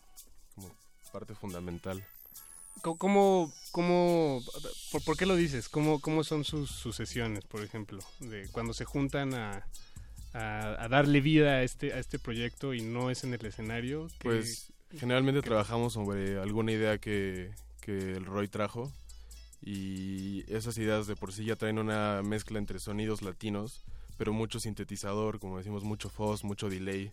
como 0.55 0.75
parte 1.13 1.35
fundamental. 1.35 2.03
¿Cómo, 2.81 3.51
cómo, 3.71 4.43
por, 4.91 5.03
por 5.03 5.17
qué 5.17 5.25
lo 5.25 5.35
dices? 5.35 5.69
¿Cómo, 5.69 5.99
cómo 6.01 6.23
son 6.23 6.43
sus, 6.43 6.69
sus 6.69 6.95
sesiones, 6.95 7.45
por 7.45 7.61
ejemplo? 7.63 7.99
De 8.19 8.47
cuando 8.51 8.73
se 8.73 8.85
juntan 8.85 9.33
a, 9.33 9.65
a, 10.33 10.83
a 10.83 10.87
darle 10.89 11.21
vida 11.21 11.51
a 11.53 11.63
este, 11.63 11.93
a 11.93 11.99
este 11.99 12.19
proyecto 12.19 12.73
y 12.73 12.81
no 12.81 13.09
es 13.09 13.23
en 13.23 13.33
el 13.33 13.45
escenario. 13.45 14.07
¿qué- 14.19 14.29
Pues 14.29 14.71
generalmente 14.91 15.41
trabajamos 15.41 15.93
sobre 15.93 16.39
alguna 16.39 16.71
idea 16.71 16.97
que, 16.97 17.51
que 17.81 18.13
el 18.13 18.25
Roy 18.25 18.47
trajo 18.47 18.91
y 19.61 20.43
esas 20.53 20.77
ideas 20.77 21.07
de 21.07 21.15
por 21.15 21.33
sí 21.33 21.45
ya 21.45 21.55
traen 21.55 21.79
una 21.79 22.21
mezcla 22.23 22.59
entre 22.59 22.79
sonidos 22.79 23.21
latinos, 23.21 23.81
pero 24.17 24.31
mucho 24.33 24.59
sintetizador, 24.59 25.39
como 25.39 25.57
decimos, 25.57 25.83
mucho 25.83 26.09
fuzz, 26.09 26.43
mucho 26.43 26.69
delay. 26.69 27.11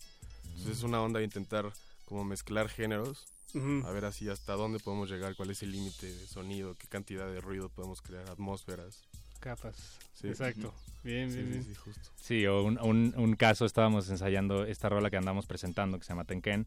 Entonces 0.49 0.79
es 0.79 0.83
una 0.85 1.01
onda 1.01 1.19
de 1.19 1.25
intentar 1.25 1.73
como 2.05 2.25
mezclar 2.25 2.69
géneros, 2.69 3.27
Ujú. 3.55 3.87
a 3.87 3.91
ver 3.91 4.05
así 4.05 4.29
hasta 4.29 4.53
dónde 4.55 4.79
podemos 4.81 5.11
llegar, 5.11 5.35
cuál 5.35 5.51
es 5.51 5.63
el 5.63 5.73
límite 5.73 6.07
de 6.13 6.27
sonido, 6.27 6.75
qué 6.77 6.87
cantidad 6.89 7.27
de 7.31 7.41
ruido 7.41 7.69
podemos 7.71 8.03
crear, 8.03 8.29
atmósferas. 8.29 9.03
Capas. 9.41 9.75
Sí. 10.15 10.29
Exacto. 10.29 10.73
Bien, 11.03 11.31
Sí, 11.31 11.37
bien, 11.39 11.47
sí, 11.47 11.51
bien. 11.53 11.65
sí, 11.65 11.75
justo. 11.75 12.11
Sí, 12.21 12.47
o 12.47 12.63
un, 12.63 12.79
un, 12.81 13.15
un 13.17 13.35
caso, 13.35 13.65
estábamos 13.65 14.09
ensayando 14.11 14.65
esta 14.67 14.89
rola 14.89 15.11
que 15.11 15.17
andamos 15.17 15.47
presentando, 15.47 15.99
que 15.99 16.05
se 16.05 16.11
llama 16.11 16.25
Tenken, 16.25 16.67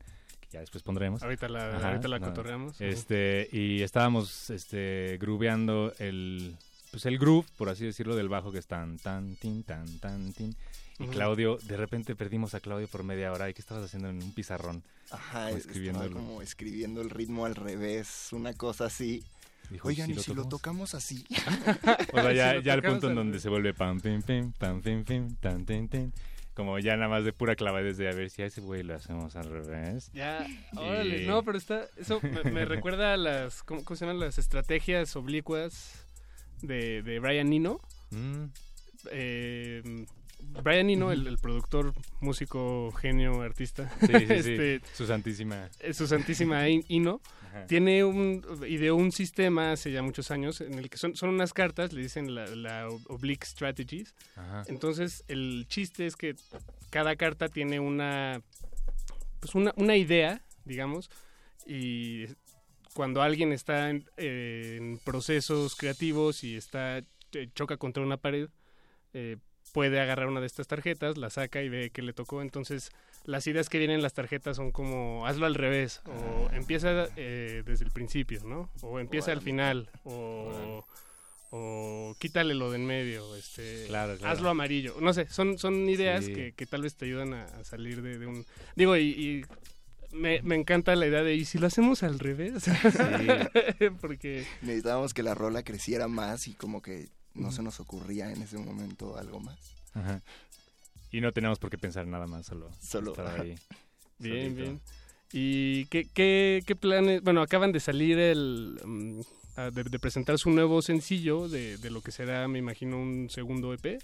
ya 0.56 0.62
después 0.62 0.84
pondremos. 0.84 1.22
Ahorita 1.22 1.50
la- 1.50 1.86
ahorita 1.86 2.08
la 2.08 2.20
cotorreamos. 2.22 2.80
Este, 2.80 3.50
y 3.52 3.82
estábamos 3.82 4.50
este, 4.50 5.18
grooveando 5.20 5.94
el, 6.00 6.56
pues 6.92 7.06
el 7.06 7.18
groove, 7.20 7.46
por 7.58 7.68
así 7.68 7.84
decirlo, 7.86 8.16
del 8.16 8.30
bajo 8.30 8.54
que 8.54 8.60
es 8.60 8.66
tan, 8.68 8.98
tan, 9.00 9.36
tin, 9.36 9.64
tan, 9.64 10.00
tan, 10.00 10.32
tin. 10.34 10.56
Y. 10.98 11.08
Claudio, 11.08 11.58
de 11.64 11.76
repente 11.76 12.16
perdimos 12.16 12.54
a 12.56 12.62
Claudio 12.62 12.88
por 12.88 13.04
media 13.04 13.34
hora. 13.34 13.50
¿Y 13.50 13.54
qué 13.54 13.60
estabas 13.62 13.84
haciendo 13.84 14.10
en 14.10 14.24
un 14.24 14.32
pizarrón? 14.34 14.82
Ajá, 15.12 15.48
Como 15.48 15.58
escribiendo 15.58 16.04
escribiéndolo. 16.04 16.16
como 16.16 16.42
escribiendo 16.42 17.02
el 17.02 17.10
ritmo 17.10 17.46
al 17.46 17.56
revés, 17.56 18.30
una 18.32 18.54
cosa 18.54 18.86
así. 18.86 19.24
Dijo, 19.70 19.90
Oigan, 19.90 20.10
¿y 20.10 20.14
¿y 20.14 20.20
si 20.20 20.34
lo 20.34 20.46
tocamos? 20.48 20.96
así? 20.96 21.26
O 22.14 22.22
sea, 22.22 22.32
ya, 22.32 22.54
Si 22.60 22.64
ya 22.64 22.74
al 22.74 22.80
tocamos 22.80 22.82
punto 23.02 23.10
en 23.10 23.16
donde 23.16 23.40
se 23.42 23.50
vuelve 23.50 23.74
pam, 23.74 24.00
pim, 24.00 24.22
pim, 24.22 24.54
pam, 24.54 24.82
pim, 24.82 25.04
pim, 25.04 25.36
tan, 25.36 25.66
tin, 25.66 25.90
tin. 25.90 26.14
Como 26.56 26.80
ya 26.80 26.96
nada 26.96 27.10
más 27.10 27.24
de 27.26 27.34
pura 27.34 27.56
clavadez 27.56 27.98
de 27.98 28.08
a 28.10 28.14
ver 28.14 28.30
si 28.30 28.42
a 28.42 28.46
ese 28.46 28.62
güey 28.62 28.82
lo 28.82 28.96
hacemos 28.96 29.36
al 29.36 29.50
revés. 29.50 30.10
Ya, 30.14 30.48
Y- 30.48 30.78
órale, 30.78 31.26
no, 31.28 31.44
pero 31.44 31.58
está, 31.58 31.86
eso 31.98 32.20
me, 32.24 32.50
me 32.50 32.64
recuerda 32.66 33.14
a 33.14 33.18
las, 33.18 33.62
¿cómo, 33.64 33.84
cómo 33.84 33.98
se 33.98 34.06
llaman? 34.06 34.22
Las 34.22 34.38
estrategias 34.38 35.16
oblicuas 35.18 36.08
de, 36.62 37.04
de 37.04 37.20
Brian 37.20 37.52
Eno. 37.52 37.82
Mm. 38.12 38.46
Eh, 39.12 40.06
Brian 40.64 40.90
Eno, 40.90 41.12
el, 41.12 41.28
el 41.28 41.38
productor, 41.38 41.94
músico, 42.22 42.92
genio, 42.94 43.42
artista. 43.42 43.92
Sí, 44.00 44.08
sí, 44.08 44.14
sí. 44.18 44.34
este, 44.34 44.82
Su 44.94 45.06
santísima. 45.06 45.70
eh, 45.80 45.94
Su 45.94 46.08
santísima 46.08 46.68
Eno. 46.90 47.22
Ajá. 47.50 47.68
Tiene 47.68 48.04
un, 48.04 48.44
ideó 48.68 48.96
un 48.96 49.12
sistema 49.12 49.72
hace 49.74 49.92
ya 49.92 50.02
muchos 50.02 50.32
años 50.32 50.62
en 50.62 50.74
el 50.76 50.90
que 50.90 50.98
son, 50.98 51.16
son 51.16 51.30
unas 51.30 51.54
cartas, 51.54 51.94
le 51.94 52.02
dicen 52.02 52.34
la, 52.36 52.46
la 52.48 52.88
Oblique 53.08 53.46
Strategies. 53.46 54.14
Ajá. 54.36 54.64
Entonces, 54.68 55.24
el 55.28 55.66
chiste 55.70 56.06
es 56.06 56.16
que 56.16 56.36
cada 56.90 57.16
carta 57.16 57.48
tiene 57.50 57.80
una, 57.80 58.42
pues 59.40 59.56
una, 59.56 59.74
una 59.76 59.96
idea, 59.98 60.42
digamos, 60.66 61.10
y 61.66 62.26
cuando 62.94 63.22
alguien 63.22 63.52
está 63.52 63.90
en, 63.90 64.06
eh, 64.18 64.78
en 64.80 65.00
procesos 65.00 65.76
creativos 65.76 66.44
y 66.44 66.56
está 66.56 67.00
eh, 67.00 67.50
choca 67.54 67.76
contra 67.78 68.04
una 68.04 68.18
pared, 68.18 68.48
eh, 69.14 69.38
puede 69.76 70.00
agarrar 70.00 70.28
una 70.28 70.40
de 70.40 70.48
estas 70.48 70.68
tarjetas, 70.68 71.18
la 71.18 71.30
saca 71.30 71.62
y 71.62 71.68
ve 71.68 71.90
que 71.90 72.02
le 72.02 72.14
tocó. 72.14 72.42
Entonces, 72.42 72.92
las 73.26 73.46
ideas 73.46 73.68
que 73.68 73.78
vienen 73.78 73.98
en 73.98 74.02
las 74.04 74.14
tarjetas 74.14 74.56
son 74.56 74.72
como 74.72 75.28
hazlo 75.28 75.46
al 75.46 75.54
revés, 75.54 76.02
o 76.06 76.50
empieza 76.54 77.10
eh, 77.18 77.62
desde 77.66 77.84
el 77.84 77.92
principio, 77.92 78.40
¿no? 78.46 78.70
O 78.82 79.00
empieza 79.02 79.34
al 79.34 79.42
final, 79.42 79.90
o, 80.06 80.86
o 81.52 82.16
quítale 82.20 82.54
lo 82.54 82.72
de 82.72 82.78
en 82.78 82.86
medio, 82.86 83.36
este, 83.36 83.84
Claro, 83.88 84.18
claro. 84.18 84.32
hazlo 84.34 84.50
amarillo. 84.50 84.96
No 85.02 85.14
sé, 85.14 85.28
son, 85.28 85.58
son 85.58 85.90
ideas 85.90 86.24
Sí. 86.24 86.34
que, 86.34 86.54
que 86.54 86.66
tal 86.66 86.82
vez 86.84 86.96
te 86.96 87.04
ayudan 87.06 87.34
a, 87.34 87.44
a 87.44 87.64
salir 87.66 88.02
de, 88.02 88.18
de 88.18 88.28
un... 88.28 88.46
Digo, 88.78 88.96
y... 88.96 89.02
y 89.10 89.46
me, 90.12 90.42
me 90.44 90.56
encanta 90.56 90.96
la 90.96 91.08
idea 91.08 91.24
de, 91.24 91.36
¿y 91.36 91.44
si 91.44 91.58
lo 91.58 91.68
hacemos 91.68 92.02
al 92.02 92.20
revés? 92.20 92.64
Porque... 94.00 94.46
Necesitábamos 94.62 95.14
que 95.14 95.24
la 95.24 95.34
rola 95.36 95.62
creciera 95.64 96.08
más 96.08 96.48
y 96.48 96.54
como 96.54 96.82
que 96.82 97.10
no 97.36 97.52
se 97.52 97.62
nos 97.62 97.80
ocurría 97.80 98.32
en 98.32 98.42
ese 98.42 98.58
momento 98.58 99.18
algo 99.18 99.40
más. 99.40 99.58
Ajá. 99.94 100.22
Y 101.12 101.22
no 101.22 101.32
tenemos 101.32 101.60
por 101.60 101.70
qué 101.70 101.78
pensar 101.78 102.08
nada 102.08 102.28
más, 102.28 102.46
solo, 102.48 102.70
Solo, 102.82 103.12
estar 103.12 103.40
ahí. 103.42 103.56
Bien, 104.20 104.54
solito. 104.56 104.62
bien. 104.62 104.82
¿Y 105.32 105.86
qué, 105.86 106.08
qué, 106.14 106.64
qué 106.66 106.76
planes? 106.76 107.22
Bueno, 107.22 107.42
acaban 107.42 107.72
de 107.72 107.80
salir 107.80 108.18
el... 108.20 108.80
mm, 108.84 109.22
de, 109.74 109.84
de 109.86 110.00
presentar 110.00 110.38
su 110.38 110.50
nuevo 110.50 110.82
sencillo 110.82 111.48
de, 111.48 111.78
de 111.78 111.90
lo 111.90 112.02
que 112.02 112.12
será, 112.12 112.48
me 112.48 112.60
imagino, 112.60 112.98
un 112.98 113.30
segundo 113.30 113.74
EP. 113.74 114.02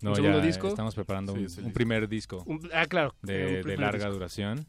No, 0.00 0.10
un 0.10 0.16
segundo 0.16 0.38
ya 0.40 0.46
disco. 0.46 0.68
estamos 0.68 0.94
preparando 0.94 1.34
Sí, 1.48 1.60
un, 1.60 1.72
primer 1.72 2.08
disco. 2.08 2.42
Un- 2.46 2.68
ah, 2.72 2.86
claro, 2.86 3.14
De, 3.22 3.62
larga 3.76 3.98
disco. 4.06 4.12
duración. 4.12 4.66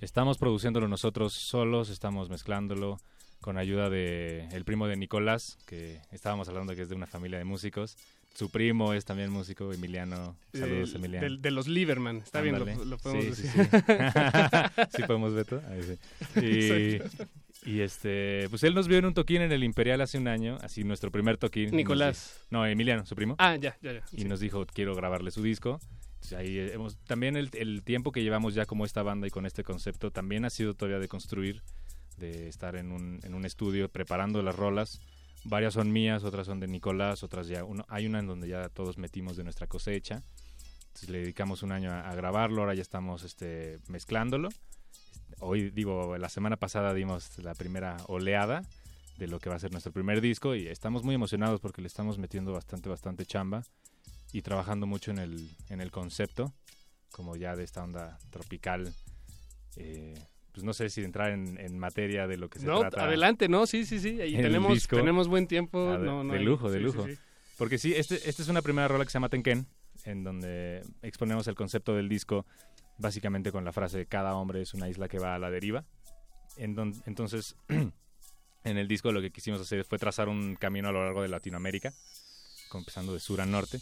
Estamos 0.00 0.38
produciéndolo 0.38 0.88
nosotros 0.88 1.32
solos, 1.34 1.90
estamos 1.90 2.28
mezclándolo 2.28 2.98
con 3.42 3.58
ayuda 3.58 3.90
de 3.90 4.46
el 4.52 4.64
primo 4.64 4.86
de 4.86 4.96
Nicolás, 4.96 5.58
que 5.66 6.00
estábamos 6.12 6.48
hablando 6.48 6.74
que 6.74 6.80
es 6.82 6.88
de 6.88 6.94
una 6.94 7.06
familia 7.06 7.36
de 7.38 7.44
músicos. 7.44 7.96
Su 8.34 8.48
primo 8.50 8.94
es 8.94 9.04
también 9.04 9.28
músico, 9.28 9.70
Emiliano. 9.74 10.34
Saludos, 10.54 10.94
Del- 10.94 11.04
Emiliano. 11.04 11.36
de 11.36 11.50
los 11.50 11.68
Lieberman, 11.68 12.16
está 12.16 12.40
bien, 12.40 12.58
lo- 12.58 12.96
podemos 12.96 13.36
Sí, 13.36 13.42
sí, 13.48 13.58
decir. 13.58 13.68
Sí, 13.70 14.86
sí 14.96 15.02
podemos, 15.06 15.34
Beto. 15.34 15.60
Ahí 15.68 15.82
sí. 15.82 16.98
Y, 17.64 17.78
este, 17.80 18.48
pues 18.50 18.64
él 18.64 18.74
nos 18.74 18.88
vio 18.88 18.98
en 18.98 19.04
un 19.04 19.14
toquín 19.14 19.40
en 19.40 19.52
el 19.52 19.62
Imperial 19.62 20.00
hace 20.00 20.18
un 20.18 20.26
año, 20.26 20.58
así 20.62 20.82
nuestro 20.82 21.12
primer 21.12 21.36
toquín. 21.38 21.70
Nicolás. 21.76 22.40
No, 22.50 22.66
Emiliano, 22.66 23.06
su 23.06 23.14
primo. 23.14 23.36
Ah, 23.38 23.54
ya, 23.54 23.76
ya, 23.80 23.92
ya. 23.92 24.02
Y 24.10 24.22
sí. 24.22 24.24
nos 24.24 24.40
dijo, 24.40 24.66
quiero 24.66 24.96
grabarle 24.96 25.30
su 25.30 25.44
disco. 25.44 25.78
Entonces, 26.14 26.32
ahí 26.38 26.58
eh, 26.58 26.72
hemos, 26.72 26.96
también 27.04 27.36
el, 27.36 27.50
el 27.52 27.84
tiempo 27.84 28.10
que 28.10 28.24
llevamos 28.24 28.54
ya 28.54 28.66
como 28.66 28.84
esta 28.84 29.04
banda 29.04 29.28
y 29.28 29.30
con 29.30 29.46
este 29.46 29.62
concepto 29.62 30.10
también 30.10 30.44
ha 30.44 30.50
sido 30.50 30.74
todavía 30.74 30.98
de 30.98 31.06
construir, 31.06 31.62
de 32.18 32.48
estar 32.48 32.76
en 32.76 32.92
un, 32.92 33.20
en 33.22 33.34
un 33.34 33.44
estudio 33.44 33.88
preparando 33.88 34.42
las 34.42 34.56
rolas. 34.56 35.00
Varias 35.44 35.74
son 35.74 35.90
mías, 35.90 36.24
otras 36.24 36.46
son 36.46 36.60
de 36.60 36.68
Nicolás, 36.68 37.22
otras 37.22 37.48
ya... 37.48 37.64
Uno, 37.64 37.84
hay 37.88 38.06
una 38.06 38.20
en 38.20 38.26
donde 38.26 38.48
ya 38.48 38.68
todos 38.68 38.98
metimos 38.98 39.36
de 39.36 39.44
nuestra 39.44 39.66
cosecha. 39.66 40.22
Entonces 40.86 41.08
le 41.08 41.18
dedicamos 41.18 41.62
un 41.62 41.72
año 41.72 41.90
a, 41.90 42.08
a 42.08 42.14
grabarlo, 42.14 42.62
ahora 42.62 42.74
ya 42.74 42.82
estamos 42.82 43.22
este, 43.24 43.78
mezclándolo. 43.88 44.50
Hoy, 45.40 45.70
digo, 45.70 46.16
la 46.18 46.28
semana 46.28 46.56
pasada 46.56 46.94
dimos 46.94 47.38
la 47.38 47.54
primera 47.54 47.96
oleada 48.06 48.62
de 49.18 49.26
lo 49.26 49.40
que 49.40 49.48
va 49.50 49.56
a 49.56 49.58
ser 49.58 49.72
nuestro 49.72 49.92
primer 49.92 50.20
disco 50.20 50.54
y 50.54 50.68
estamos 50.68 51.02
muy 51.02 51.14
emocionados 51.14 51.60
porque 51.60 51.80
le 51.80 51.88
estamos 51.88 52.18
metiendo 52.18 52.52
bastante, 52.52 52.88
bastante 52.88 53.26
chamba 53.26 53.64
y 54.32 54.42
trabajando 54.42 54.86
mucho 54.86 55.10
en 55.10 55.18
el, 55.18 55.50
en 55.68 55.80
el 55.80 55.90
concepto, 55.90 56.52
como 57.10 57.36
ya 57.36 57.56
de 57.56 57.64
esta 57.64 57.82
onda 57.82 58.18
tropical. 58.30 58.94
eh, 59.76 60.14
pues 60.52 60.64
no 60.64 60.72
sé 60.72 60.90
si 60.90 61.02
entrar 61.02 61.30
en, 61.32 61.58
en 61.58 61.78
materia 61.78 62.26
de 62.26 62.36
lo 62.36 62.48
que 62.50 62.58
se 62.58 62.66
No, 62.66 62.80
trata. 62.80 63.04
adelante, 63.04 63.48
no, 63.48 63.66
sí, 63.66 63.84
sí, 63.86 63.98
sí. 63.98 64.20
El 64.20 64.36
tenemos, 64.36 64.72
disco. 64.74 64.96
tenemos 64.96 65.28
buen 65.28 65.46
tiempo. 65.46 65.90
Ah, 65.90 65.98
de, 65.98 66.04
no, 66.06 66.22
no 66.24 66.32
de 66.32 66.38
hay- 66.38 66.44
lujo, 66.44 66.70
de 66.70 66.80
lujo. 66.80 67.06
sí, 67.06 67.14
sí. 67.14 67.18
Porque 67.58 67.78
sí, 67.78 67.94
este, 67.94 68.16
esta 68.28 68.42
es 68.42 68.48
una 68.48 68.62
primera 68.62 68.88
rola 68.88 69.04
que 69.04 69.10
se 69.10 69.14
llama 69.14 69.28
Tenken, 69.28 69.66
en 70.04 70.24
donde 70.24 70.82
exponemos 71.02 71.46
el 71.48 71.54
concepto 71.54 71.94
del 71.94 72.08
disco 72.08 72.44
básicamente 72.98 73.50
con 73.52 73.64
la 73.64 73.72
frase 73.72 74.06
cada 74.06 74.34
hombre 74.34 74.60
es 74.62 74.74
una 74.74 74.88
isla 74.88 75.08
que 75.08 75.18
va 75.18 75.34
a 75.34 75.38
la 75.38 75.50
deriva. 75.50 75.84
En 76.56 76.74
don- 76.74 76.94
entonces, 77.06 77.56
en 77.68 78.78
el 78.78 78.88
disco 78.88 79.10
lo 79.12 79.20
que 79.20 79.30
quisimos 79.30 79.60
hacer 79.60 79.84
fue 79.84 79.98
trazar 79.98 80.28
un 80.28 80.54
camino 80.56 80.88
a 80.88 80.92
lo 80.92 81.02
largo 81.04 81.22
de 81.22 81.28
Latinoamérica, 81.28 81.92
empezando 82.74 83.12
de 83.12 83.20
sur 83.20 83.40
a 83.40 83.46
norte. 83.46 83.78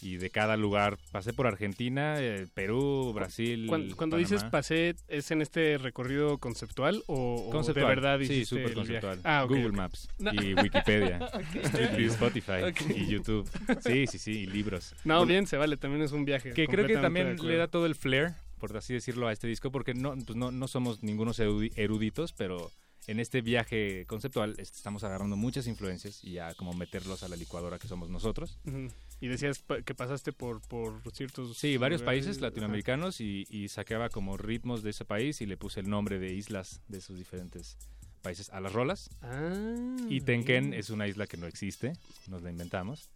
Y 0.00 0.16
de 0.16 0.30
cada 0.30 0.56
lugar, 0.56 0.96
pasé 1.10 1.32
por 1.32 1.46
Argentina, 1.48 2.14
eh, 2.20 2.46
Perú, 2.54 3.12
Brasil. 3.12 3.66
Cuando, 3.96 4.16
dices 4.16 4.44
pasé, 4.44 4.94
¿es 5.08 5.30
en 5.32 5.42
este 5.42 5.76
recorrido 5.78 6.38
conceptual 6.38 7.02
o, 7.08 7.48
Conceptual. 7.50 7.84
de 7.86 7.94
verdad 7.94 8.20
sí, 8.24 8.44
súper 8.44 8.74
conceptual. 8.74 9.20
Ah, 9.24 9.44
Google. 9.48 9.72
Maps 9.72 10.08
No. 10.18 10.30
y 10.32 10.54
Wikipedia 10.54 11.18
View, 11.96 12.10
Spotify 12.12 12.62
y 12.94 13.06
YouTube. 13.06 13.48
Sí, 13.80 14.06
sí, 14.06 14.18
sí, 14.18 14.30
y 14.42 14.46
libros. 14.46 14.94
No, 15.04 15.26
bien, 15.26 15.46
se 15.46 15.56
vale, 15.56 15.76
también 15.76 16.02
es 16.02 16.12
un 16.12 16.24
viaje. 16.24 16.52
que 16.52 16.66
creo 16.68 16.86
que 16.86 16.96
también 16.96 17.36
le 17.42 17.56
da 17.56 17.66
todo 17.68 17.86
el 17.86 17.94
flair, 17.94 18.34
por 18.58 18.76
así 18.76 18.94
decirlo, 18.94 19.26
a 19.28 19.32
este 19.32 19.46
disco, 19.48 19.70
porque 19.72 19.94
no, 19.94 20.14
pues 20.24 20.36
no, 20.36 20.50
no 20.52 20.68
somos 20.68 21.02
ningunos 21.02 21.38
erudi- 21.40 21.72
eruditos, 21.76 22.32
pero 22.32 22.70
en 23.06 23.20
este 23.20 23.40
viaje 23.40 24.04
conceptual 24.06 24.54
est- 24.58 24.76
estamos 24.76 25.02
agarrando 25.04 25.36
muchas 25.36 25.66
influencias 25.66 26.22
y 26.22 26.32
ya 26.32 26.54
como 26.54 26.72
meterlos 26.74 27.22
a 27.22 27.28
la 27.28 27.36
licuadora 27.36 27.78
que 27.78 27.88
somos 27.88 28.10
nosotros. 28.10 28.58
Ujú. 28.66 28.88
Y 29.20 29.26
decías 29.28 29.64
que 29.84 29.94
pasaste 29.94 30.32
por, 30.32 30.60
por 30.60 31.00
ciertos... 31.12 31.56
Sí, 31.58 31.76
varios 31.76 32.02
países 32.02 32.40
latinoamericanos 32.40 33.20
y, 33.20 33.46
y 33.50 33.68
saqueaba 33.68 34.10
como 34.10 34.36
ritmos 34.36 34.82
de 34.82 34.90
ese 34.90 35.04
país 35.04 35.40
y 35.40 35.46
le 35.46 35.56
puse 35.56 35.80
el 35.80 35.88
nombre 35.90 36.18
de 36.20 36.32
islas 36.34 36.80
de 36.88 36.98
esos 36.98 37.16
diferentes 37.18 37.76
países 38.22 38.48
a 38.50 38.60
las 38.60 38.72
rolas. 38.72 39.10
Ah, 39.22 39.96
y 40.08 40.20
Tenken 40.20 40.72
es 40.72 40.90
una 40.90 41.08
isla 41.08 41.26
que 41.26 41.36
no 41.36 41.46
existe, 41.46 41.94
nos 42.28 42.42
la 42.42 42.50
inventamos. 42.50 43.08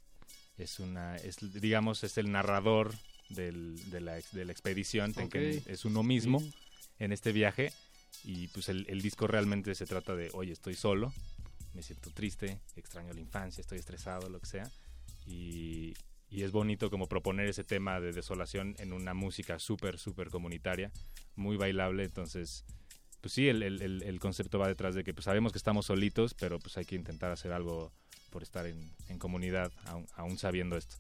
Es 0.58 0.80
una, 0.80 1.16
es, 1.16 1.36
digamos, 1.60 2.02
es 2.04 2.18
el 2.18 2.30
narrador 2.32 2.92
del- 3.28 3.90
de, 3.90 4.00
la, 4.00 4.18
ex- 4.18 4.32
de 4.32 4.44
la 4.44 4.52
expedición. 4.52 5.12
Tenken 5.14 5.62
es 5.66 5.84
uno 5.84 6.02
mismo 6.02 6.42
en 6.98 7.12
este 7.12 7.30
viaje 7.32 7.72
y 8.24 8.48
pues 8.48 8.68
el, 8.68 8.86
el 8.88 9.02
disco 9.02 9.26
realmente 9.28 9.74
se 9.76 9.86
trata 9.86 10.14
de, 10.16 10.30
oye, 10.34 10.52
estoy 10.52 10.74
solo, 10.74 11.12
me 11.74 11.82
siento 11.82 12.10
triste, 12.10 12.58
extraño 12.76 13.12
la 13.14 13.20
infancia, 13.20 13.60
estoy 13.60 13.78
estresado, 13.78 14.28
lo 14.28 14.40
que 14.40 14.46
sea. 14.46 14.70
Y, 15.26 15.94
es 16.30 16.50
bonito 16.50 16.90
como 16.90 17.08
proponer 17.08 17.46
ese 17.46 17.62
tema 17.62 18.00
de 18.00 18.12
desolación 18.12 18.74
en 18.78 18.92
una 18.92 19.12
música 19.12 19.58
súper, 19.58 19.98
súper 19.98 20.30
comunitaria, 20.30 20.90
muy 21.36 21.56
bailable. 21.56 22.04
Entonces, 22.04 22.64
pues 23.20 23.34
sí, 23.34 23.48
el, 23.48 24.18
concepto 24.18 24.58
va 24.58 24.66
detrás 24.66 24.94
de 24.94 25.04
que 25.04 25.12
pues 25.12 25.26
sabemos 25.26 25.52
que 25.52 25.58
estamos 25.58 25.86
solitos, 25.86 26.34
pero 26.34 26.58
pues 26.58 26.78
hay 26.78 26.86
que 26.86 26.96
intentar 26.96 27.30
hacer 27.30 27.52
algo 27.52 27.92
por 28.30 28.42
estar 28.42 28.66
en, 28.66 28.92
en 29.08 29.18
comunidad, 29.18 29.70
aún, 29.84 30.06
aún 30.16 30.38
sabiendo 30.38 30.76
esto. 30.76 30.96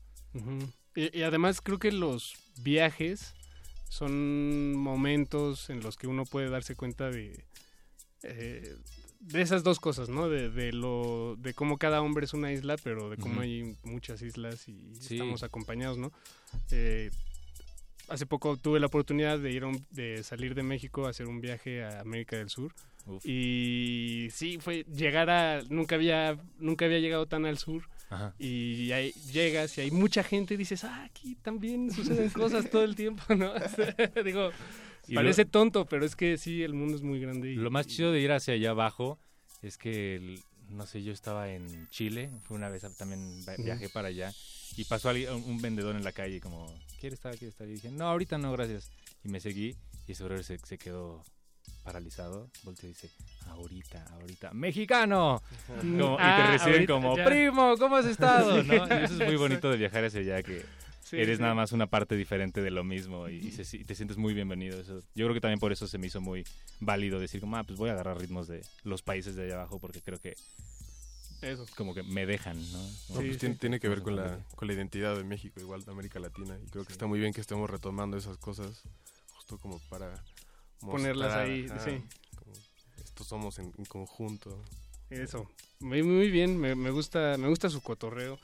Y 0.94 1.22
además 1.22 1.60
creo 1.62 1.78
que 1.78 1.92
los 1.92 2.34
viajes 2.58 3.34
son 3.88 4.74
momentos 4.74 5.70
en 5.70 5.80
los 5.80 5.96
que 5.96 6.06
uno 6.06 6.24
puede 6.24 6.48
darse 6.48 6.76
cuenta 6.76 7.10
de 7.10 7.44
eh, 8.22 8.76
de 9.22 9.40
esas 9.42 9.62
dos 9.62 9.78
cosas, 9.80 10.08
¿no? 10.08 10.28
De, 10.28 10.50
de 10.50 10.72
lo 10.72 11.36
de 11.38 11.54
cómo 11.54 11.78
cada 11.78 12.02
hombre 12.02 12.24
es 12.24 12.34
una 12.34 12.52
isla, 12.52 12.76
pero 12.82 13.08
de 13.10 13.16
cómo 13.16 13.40
hay 13.40 13.76
muchas 13.84 14.20
islas 14.22 14.68
y 14.68 14.94
Sí. 15.00 15.14
estamos 15.14 15.42
acompañados, 15.42 15.96
¿no? 15.98 16.12
Eh, 16.70 17.10
hace 18.08 18.26
poco 18.26 18.56
tuve 18.56 18.80
la 18.80 18.86
oportunidad 18.86 19.38
de 19.38 19.52
ir 19.52 19.64
un- 19.64 19.86
de 19.90 20.22
salir 20.22 20.54
de 20.54 20.62
México 20.64 21.06
a 21.06 21.10
hacer 21.10 21.26
un 21.28 21.40
viaje 21.40 21.82
a 21.84 22.00
América 22.00 22.36
del 22.36 22.50
Sur 22.50 22.74
Uf. 23.06 23.24
y 23.24 24.28
sí 24.32 24.58
fue 24.60 24.84
llegar 24.92 25.30
a 25.30 25.62
nunca 25.70 25.94
había 25.94 26.36
nunca 26.58 26.84
había 26.84 26.98
llegado 26.98 27.26
tan 27.26 27.46
al 27.46 27.58
sur 27.58 27.82
Ajá. 28.10 28.34
y 28.38 28.92
ahí 28.92 29.12
llegas 29.32 29.78
y 29.78 29.82
hay 29.82 29.90
mucha 29.92 30.22
gente 30.22 30.54
y 30.54 30.56
dices 30.56 30.84
ah 30.84 31.04
aquí 31.04 31.36
también 31.36 31.90
suceden 31.90 32.28
cosas 32.30 32.68
todo 32.70 32.84
el 32.84 32.94
tiempo 32.96 33.22
no 33.34 33.52
digo 34.24 34.50
Y 35.12 35.14
parece 35.14 35.44
lo- 35.44 35.50
tonto 35.50 35.84
pero 35.86 36.04
es 36.06 36.16
que 36.16 36.38
sí 36.38 36.62
el 36.62 36.74
mundo 36.74 36.96
es 36.96 37.02
muy 37.02 37.20
grande 37.20 37.52
y, 37.52 37.54
Lo 37.56 37.70
más 37.70 37.86
chido 37.86 38.12
de 38.12 38.20
ir 38.20 38.32
hacia 38.32 38.54
allá 38.54 38.70
abajo 38.70 39.18
es 39.62 39.76
que, 39.78 40.16
el- 40.16 40.40
no 40.70 40.86
sé, 40.86 41.02
yo 41.02 41.12
estaba 41.12 41.50
en 41.50 41.88
Chile, 41.90 42.30
fue 42.42 42.56
una 42.56 42.68
vez 42.70 42.82
también 42.96 43.44
viajé 43.58 43.88
para 43.90 44.08
allá 44.08 44.32
y 44.76 44.84
pasó 44.84 45.10
alguien- 45.10 45.30
un, 45.34 45.42
un 45.44 45.60
vendedor 45.62 45.94
en 45.96 46.02
la 46.04 46.12
calle 46.12 46.40
como, 46.40 46.66
¿quiere 46.98 47.14
estar? 47.14 47.32
¿Quiere 47.36 47.50
estar? 47.50 47.68
Y 47.68 47.72
dije, 47.72 47.90
no, 47.90 48.06
ahorita 48.08 48.38
no, 48.38 48.50
gracias. 48.52 48.90
Y 49.22 49.28
me 49.28 49.38
seguí 49.40 49.76
y 50.08 50.12
ese 50.12 50.42
se, 50.42 50.58
se 50.58 50.78
quedó 50.78 51.22
paralizado, 51.84 52.48
volteó 52.62 52.88
y 52.88 52.92
dice, 52.92 53.10
ahorita, 53.46 54.04
ahorita, 54.14 54.52
¡mexicano! 54.54 55.42
Como- 55.66 56.14
y 56.14 56.16
te 56.16 56.22
Ah, 56.22 56.48
reciben 56.52 56.74
ahorita, 56.74 56.92
como, 56.94 57.16
ya. 57.16 57.24
primo, 57.24 57.76
¿cómo 57.78 57.96
has 57.96 58.06
estado? 58.06 58.58
Y 58.58 59.04
eso 59.04 59.14
es 59.14 59.26
muy 59.26 59.36
bonito 59.36 59.70
de 59.70 59.76
viajar 59.76 60.04
hacia 60.04 60.20
allá, 60.20 60.42
que 60.42 60.64
Sí, 61.04 61.16
eres 61.16 61.36
sí. 61.38 61.42
nada 61.42 61.54
más 61.54 61.72
una 61.72 61.86
parte 61.88 62.16
diferente 62.16 62.62
de 62.62 62.70
lo 62.70 62.84
mismo 62.84 63.28
y, 63.28 63.36
y 63.36 63.50
se- 63.52 63.76
y 63.76 63.84
te 63.84 63.94
sientes 63.94 64.16
muy 64.16 64.34
bienvenido. 64.34 64.80
Eso, 64.80 65.00
yo 65.14 65.26
creo 65.26 65.34
que 65.34 65.40
también 65.40 65.58
por 65.60 65.72
eso 65.72 65.86
se 65.86 65.98
me 65.98 66.06
hizo 66.06 66.20
muy 66.20 66.44
válido 66.80 67.18
decir 67.20 67.40
como, 67.40 67.56
ah, 67.56 67.64
pues 67.64 67.78
voy 67.78 67.90
a 67.90 67.92
agarrar 67.92 68.18
ritmos 68.18 68.48
de 68.48 68.64
los 68.84 69.02
países 69.02 69.34
de 69.36 69.44
allá 69.44 69.54
abajo 69.54 69.78
porque 69.78 70.00
creo 70.00 70.18
que 70.18 70.34
Eso. 71.42 71.66
como 71.76 71.92
que 71.94 72.02
me 72.04 72.24
dejan, 72.24 72.56
¿no? 72.72 72.78
Pues 73.14 73.36
tiene, 73.38 73.56
tiene 73.56 73.80
que 73.80 73.88
ver 73.88 74.02
con 74.02 74.14
la, 74.16 74.38
con 74.54 74.68
la 74.68 74.74
identidad 74.74 75.16
de 75.16 75.24
México, 75.24 75.60
igual 75.60 75.84
de 75.84 75.90
América 75.90 76.20
Latina. 76.20 76.56
Y 76.64 76.68
creo 76.70 76.84
que 76.84 76.92
está 76.92 77.06
muy 77.06 77.18
bien 77.18 77.32
que 77.32 77.40
estemos 77.40 77.68
retomando 77.68 78.16
esas 78.16 78.38
cosas, 78.38 78.82
justo 79.34 79.58
como 79.58 79.80
para 79.88 80.22
Ponerlas 80.80 81.28
mostrar, 81.28 81.46
ahí, 81.46 81.66
ajá, 81.68 81.80
sí. 81.84 82.02
como 82.36 82.52
estos 83.04 83.26
somos 83.26 83.58
en, 83.58 83.72
en 83.76 83.84
conjunto. 83.86 84.62
Eso. 85.20 85.50
Muy, 85.80 86.02
muy 86.02 86.30
bien, 86.30 86.58
me, 86.58 86.74
me 86.76 86.90
gusta 86.90 87.36
me 87.38 87.48
gusta 87.48 87.68
su 87.68 87.80
cotorreo. 87.82 88.38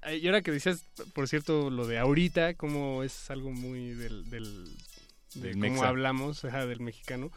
Ta- 0.00 0.12
Y 0.14 0.26
ahora 0.26 0.42
que 0.42 0.50
decías, 0.52 0.84
por 1.14 1.28
cierto, 1.28 1.70
lo 1.70 1.86
de 1.86 1.98
ahorita, 1.98 2.54
como 2.54 3.02
es 3.02 3.30
algo 3.30 3.50
muy 3.52 3.94
del, 3.94 4.28
del 4.28 4.64
de 5.34 5.40
Del 5.48 5.52
cómo 5.54 5.72
mexa. 5.72 5.88
hablamos 5.88 6.44
ajá, 6.44 6.66
del 6.66 6.80
mexicano. 6.80 7.30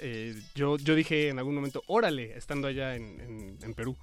eh, 0.00 0.34
yo, 0.54 0.76
yo 0.76 0.94
dije 0.94 1.28
en 1.28 1.38
algún 1.38 1.54
momento, 1.54 1.82
órale, 1.86 2.36
estando 2.36 2.68
allá 2.68 2.94
en, 2.96 3.20
en- 3.20 3.58
en 3.62 3.74
Perú. 3.74 3.96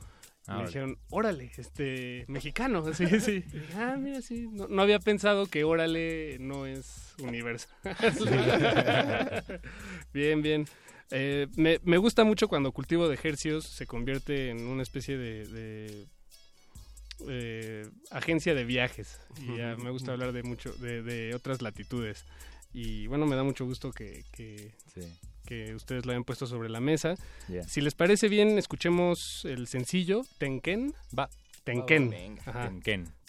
Ah, 0.48 0.58
me 0.58 0.66
dijeron, 0.66 0.98
órale, 1.12 1.52
este, 1.58 2.26
mexicano, 2.28 2.84
sí, 2.96 3.06
sí. 3.20 3.44
Ah, 3.76 3.96
mira, 4.00 4.24
sí, 4.24 4.48
no, 4.52 4.68
no 4.68 4.82
había 4.82 4.98
pensado 5.00 5.46
que 5.46 5.64
órale 5.64 6.38
no 6.40 6.66
es 6.66 7.14
universal. 7.20 7.70
bien, 10.14 10.42
bien. 10.42 10.68
Eh, 11.12 11.48
me, 11.56 11.80
me 11.84 11.98
gusta 11.98 12.24
mucho 12.24 12.48
cuando 12.48 12.72
cultivo 12.72 13.08
de 13.08 13.16
ejercios 13.16 13.66
se 13.66 13.86
convierte 13.86 14.50
en 14.50 14.66
una 14.68 14.82
especie 14.84 15.18
de, 15.18 15.46
de, 15.48 16.06
eh, 17.28 17.90
agencia 18.10 18.54
de 18.56 18.64
viajes. 18.66 19.20
Y 19.42 19.58
ya 19.58 19.76
me 19.78 19.90
gusta 19.92 20.12
hablar 20.14 20.32
de 20.32 20.44
mucho, 20.44 20.74
de, 20.74 21.04
de 21.04 21.36
otras 21.36 21.62
latitudes. 21.62 22.26
Y 22.74 23.08
bueno, 23.08 23.26
me 23.26 23.36
da 23.36 23.44
mucho 23.44 23.66
gusto 23.66 23.92
que, 23.92 24.24
que, 24.32 24.72
Sí. 24.94 25.02
que 25.46 25.76
ustedes 25.76 26.06
lo 26.06 26.12
hayan 26.14 26.24
puesto 26.24 26.48
sobre 26.48 26.70
la 26.70 26.80
mesa. 26.80 27.16
Si 27.68 27.82
les 27.82 27.94
parece 27.94 28.30
bien, 28.30 28.58
escuchemos 28.58 29.44
el 29.46 29.68
sencillo 29.68 30.22
Tenken. 30.38 30.94
Va. 31.18 31.30
Tenken. 31.64 32.10
Tenken, 32.10 32.40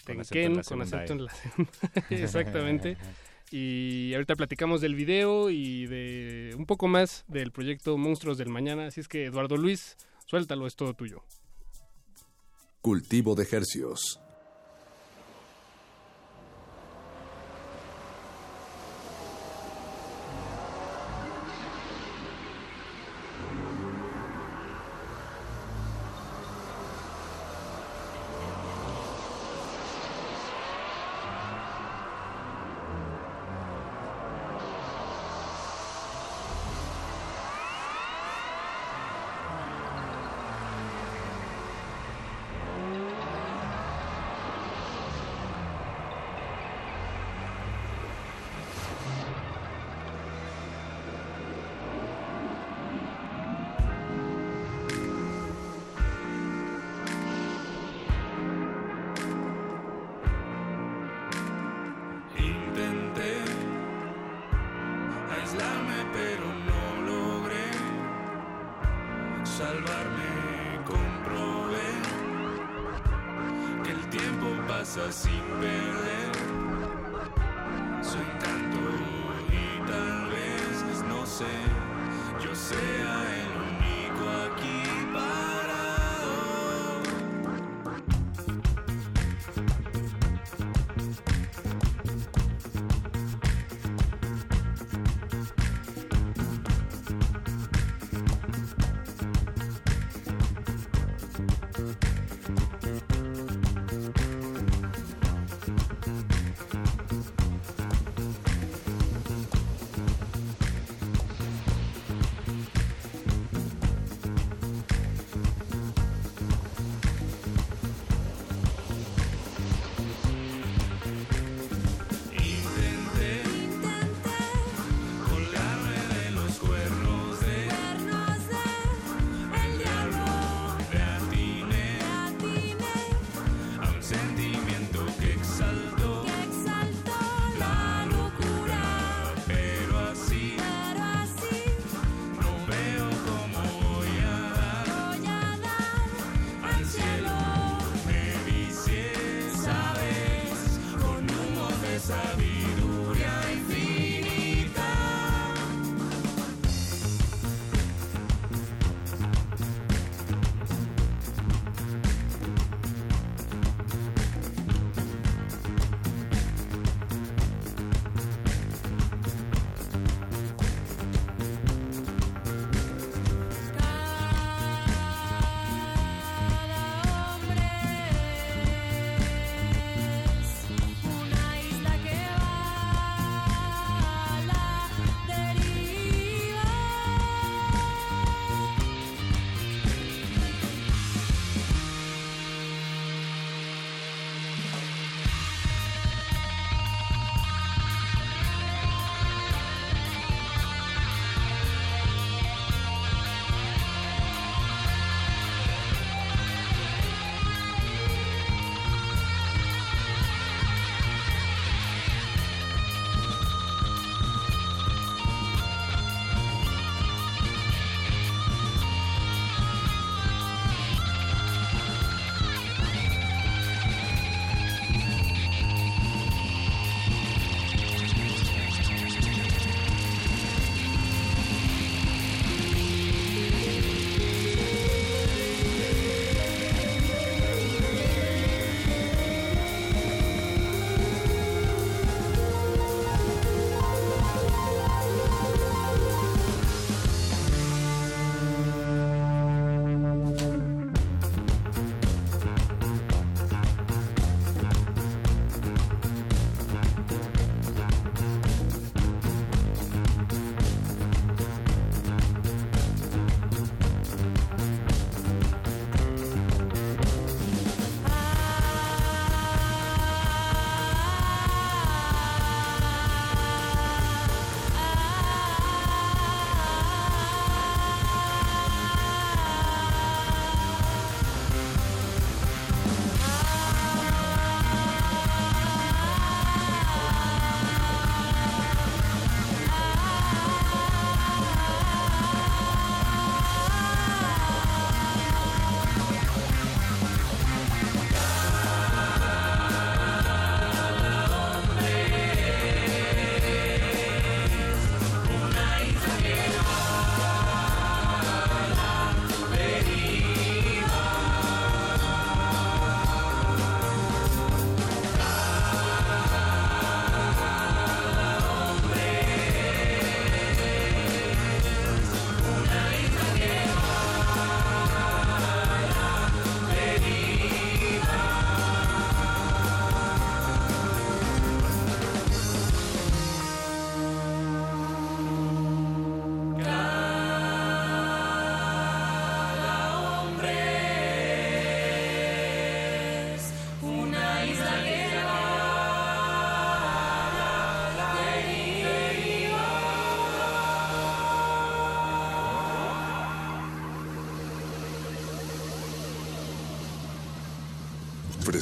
con 0.05 0.19
acento 0.19 0.43
en 0.43 0.55
Tenken, 0.55 0.55
la 0.55 0.63
con 0.63 0.81
acento 0.81 1.13
en 1.13 1.25
la 1.25 1.33
segunda 1.33 1.71
E, 2.09 2.15
Exactamente. 2.23 2.97
Y 3.55 4.15
ahorita 4.15 4.35
platicamos 4.35 4.81
del 4.81 4.95
video 4.95 5.51
y 5.51 5.85
de 5.85 6.55
un 6.57 6.65
poco 6.65 6.87
más 6.87 7.23
del 7.27 7.51
proyecto 7.51 7.99
Monstruos 7.99 8.39
del 8.39 8.49
Mañana. 8.49 8.87
Así 8.87 8.99
es 8.99 9.07
que, 9.07 9.25
Eduardo 9.25 9.57
Luis, 9.57 9.95
suéltalo, 10.25 10.65
es 10.65 10.75
todo 10.75 10.95
tuyo. 10.95 11.23
Cultivo 12.81 13.35
de 13.35 13.43
Hercios. 13.43 14.19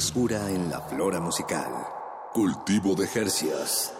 Frescura 0.02 0.50
en 0.50 0.68
la 0.68 0.80
flora 0.80 1.20
musical. 1.20 1.70
Cultivo 2.32 2.96
de 2.96 3.06
Jercias. 3.06 3.96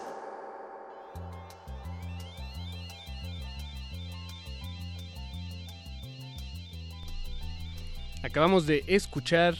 Acabamos 8.21 8.65
de 8.65 8.83
escuchar 8.87 9.55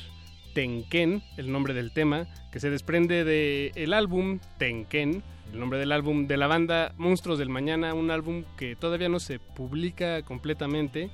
Tenken, 0.54 1.24
el 1.38 1.50
nombre 1.50 1.74
del 1.74 1.94
tema, 1.94 2.28
que 2.52 2.60
se 2.60 2.70
desprende 2.70 3.24
del 3.24 3.72
el 3.76 3.94
álbum 3.94 4.40
Tenken, 4.58 5.24
el 5.54 5.60
nombre 5.62 5.80
del 5.80 5.94
álbum 5.94 6.28
de 6.28 6.36
la 6.36 6.48
banda 6.48 6.94
Monstruos 6.98 7.40
del 7.40 7.48
Mañana, 7.48 7.94
un 7.94 8.12
álbum 8.12 8.44
que 8.58 8.76
todavía 8.76 9.08
no 9.08 9.22
se 9.22 9.40
publica 9.40 10.24
completamente. 10.24 11.10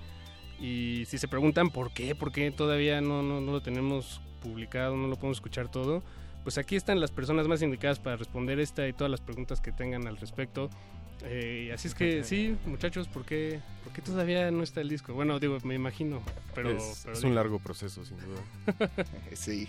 Y 0.59 1.03
si 1.05 1.19
se 1.19 1.27
preguntan 1.27 1.69
por 1.69 1.93
qué, 1.93 2.15
por 2.15 2.31
qué 2.31 2.49
todavía 2.49 2.99
no, 2.99 3.21
no, 3.21 3.39
no 3.41 3.51
lo 3.51 3.61
tenemos 3.61 4.21
publicado, 4.39 4.95
no 4.95 5.07
lo 5.07 5.15
podemos 5.15 5.37
escuchar 5.37 5.69
todo, 5.69 6.03
pues 6.43 6.57
aquí 6.57 6.75
están 6.75 6.99
las 6.99 7.11
personas 7.11 7.47
más 7.47 7.61
indicadas 7.61 7.99
para 7.99 8.15
responder 8.15 8.59
esta 8.59 8.87
y 8.87 8.93
todas 8.93 9.11
las 9.11 9.21
preguntas 9.21 9.61
que 9.61 9.71
tengan 9.71 10.07
al 10.07 10.17
respecto. 10.17 10.69
Eh, 11.23 11.71
así 11.73 11.89
es 11.89 11.95
que 11.95 12.23
sí, 12.23 12.55
muchachos, 12.65 13.07
¿por 13.09 13.25
qué, 13.25 13.59
por 13.83 13.91
qué 13.91 14.01
todavía 14.01 14.49
no 14.51 14.63
está 14.63 14.79
el 14.81 14.87
disco? 14.87 15.13
Bueno, 15.13 15.37
digo, 15.39 15.57
me 15.63 15.75
imagino, 15.75 16.21
pero... 16.55 16.71
es, 16.71 17.01
pero 17.03 17.13
es 17.13 17.19
digo, 17.19 17.29
un 17.29 17.35
largo 17.35 17.59
proceso, 17.59 18.05
sin 18.05 18.17
duda. 18.17 18.89
sí. 19.33 19.67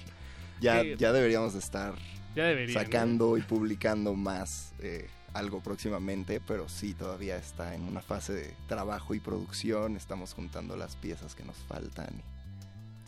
Ya, 0.60 0.82
Sí. 0.82 0.94
ya 0.98 1.10
deberíamos 1.12 1.54
de 1.54 1.58
estar 1.58 1.94
Ya 2.36 2.44
deberían, 2.44 2.84
sacando 2.84 3.36
y 3.38 3.40
publicando 3.42 4.14
más 4.14 4.74
eh, 4.78 5.08
algo 5.32 5.60
próximamente, 5.60 6.40
pero 6.46 6.68
sí, 6.68 6.94
todavía 6.94 7.36
está 7.36 7.74
en 7.74 7.82
una 7.82 8.02
fase 8.02 8.32
de 8.34 8.54
trabajo 8.68 9.14
y 9.14 9.20
producción. 9.20 9.96
Estamos 9.96 10.34
juntando 10.34 10.76
las 10.76 10.96
piezas 10.96 11.34
que 11.34 11.44
nos 11.44 11.56
faltan. 11.56 12.22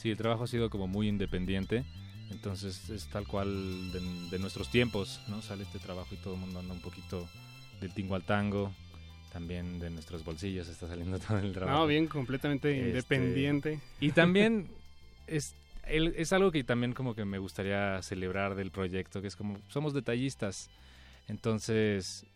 Sí, 0.02 0.10
el 0.10 0.16
trabajo 0.16 0.44
ha 0.44 0.46
sido 0.48 0.68
como 0.68 0.88
muy 0.88 1.06
independiente, 1.08 1.84
entonces 2.30 2.90
es 2.90 3.06
tal 3.08 3.24
cual 3.26 3.92
de, 3.92 4.00
de 4.30 4.38
nuestros 4.40 4.68
tiempos, 4.68 5.20
¿no? 5.28 5.40
Sale 5.42 5.62
este 5.62 5.78
trabajo 5.78 6.12
y 6.12 6.16
todo 6.18 6.34
el 6.34 6.40
mundo 6.40 6.58
anda 6.58 6.74
un 6.74 6.80
poquito 6.80 7.28
del 7.80 7.94
tingo 7.94 8.16
al 8.16 8.24
tango, 8.24 8.72
también 9.32 9.78
de 9.78 9.90
nuestros 9.90 10.24
bolsillos 10.24 10.66
está 10.68 10.88
saliendo 10.88 11.18
todo 11.26 11.38
el 11.38 11.52
trabajo. 11.52 11.78
No, 11.82 11.86
bien, 11.86 12.08
completamente 12.08 12.70
Este, 12.72 12.88
independiente. 13.14 13.80
Y 14.00 14.10
también 14.10 14.68
es, 15.28 15.54
el- 15.86 16.14
es 16.16 16.32
algo 16.32 16.50
que 16.50 16.64
también 16.64 16.94
como 16.94 17.14
que 17.14 17.24
me 17.24 17.38
gustaría 17.38 18.02
celebrar 18.02 18.56
del 18.56 18.72
proyecto, 18.72 19.20
que 19.22 19.28
es 19.28 19.36
como 19.36 19.58
somos 19.68 19.94
detallistas, 19.94 20.68
entonces 21.28 22.26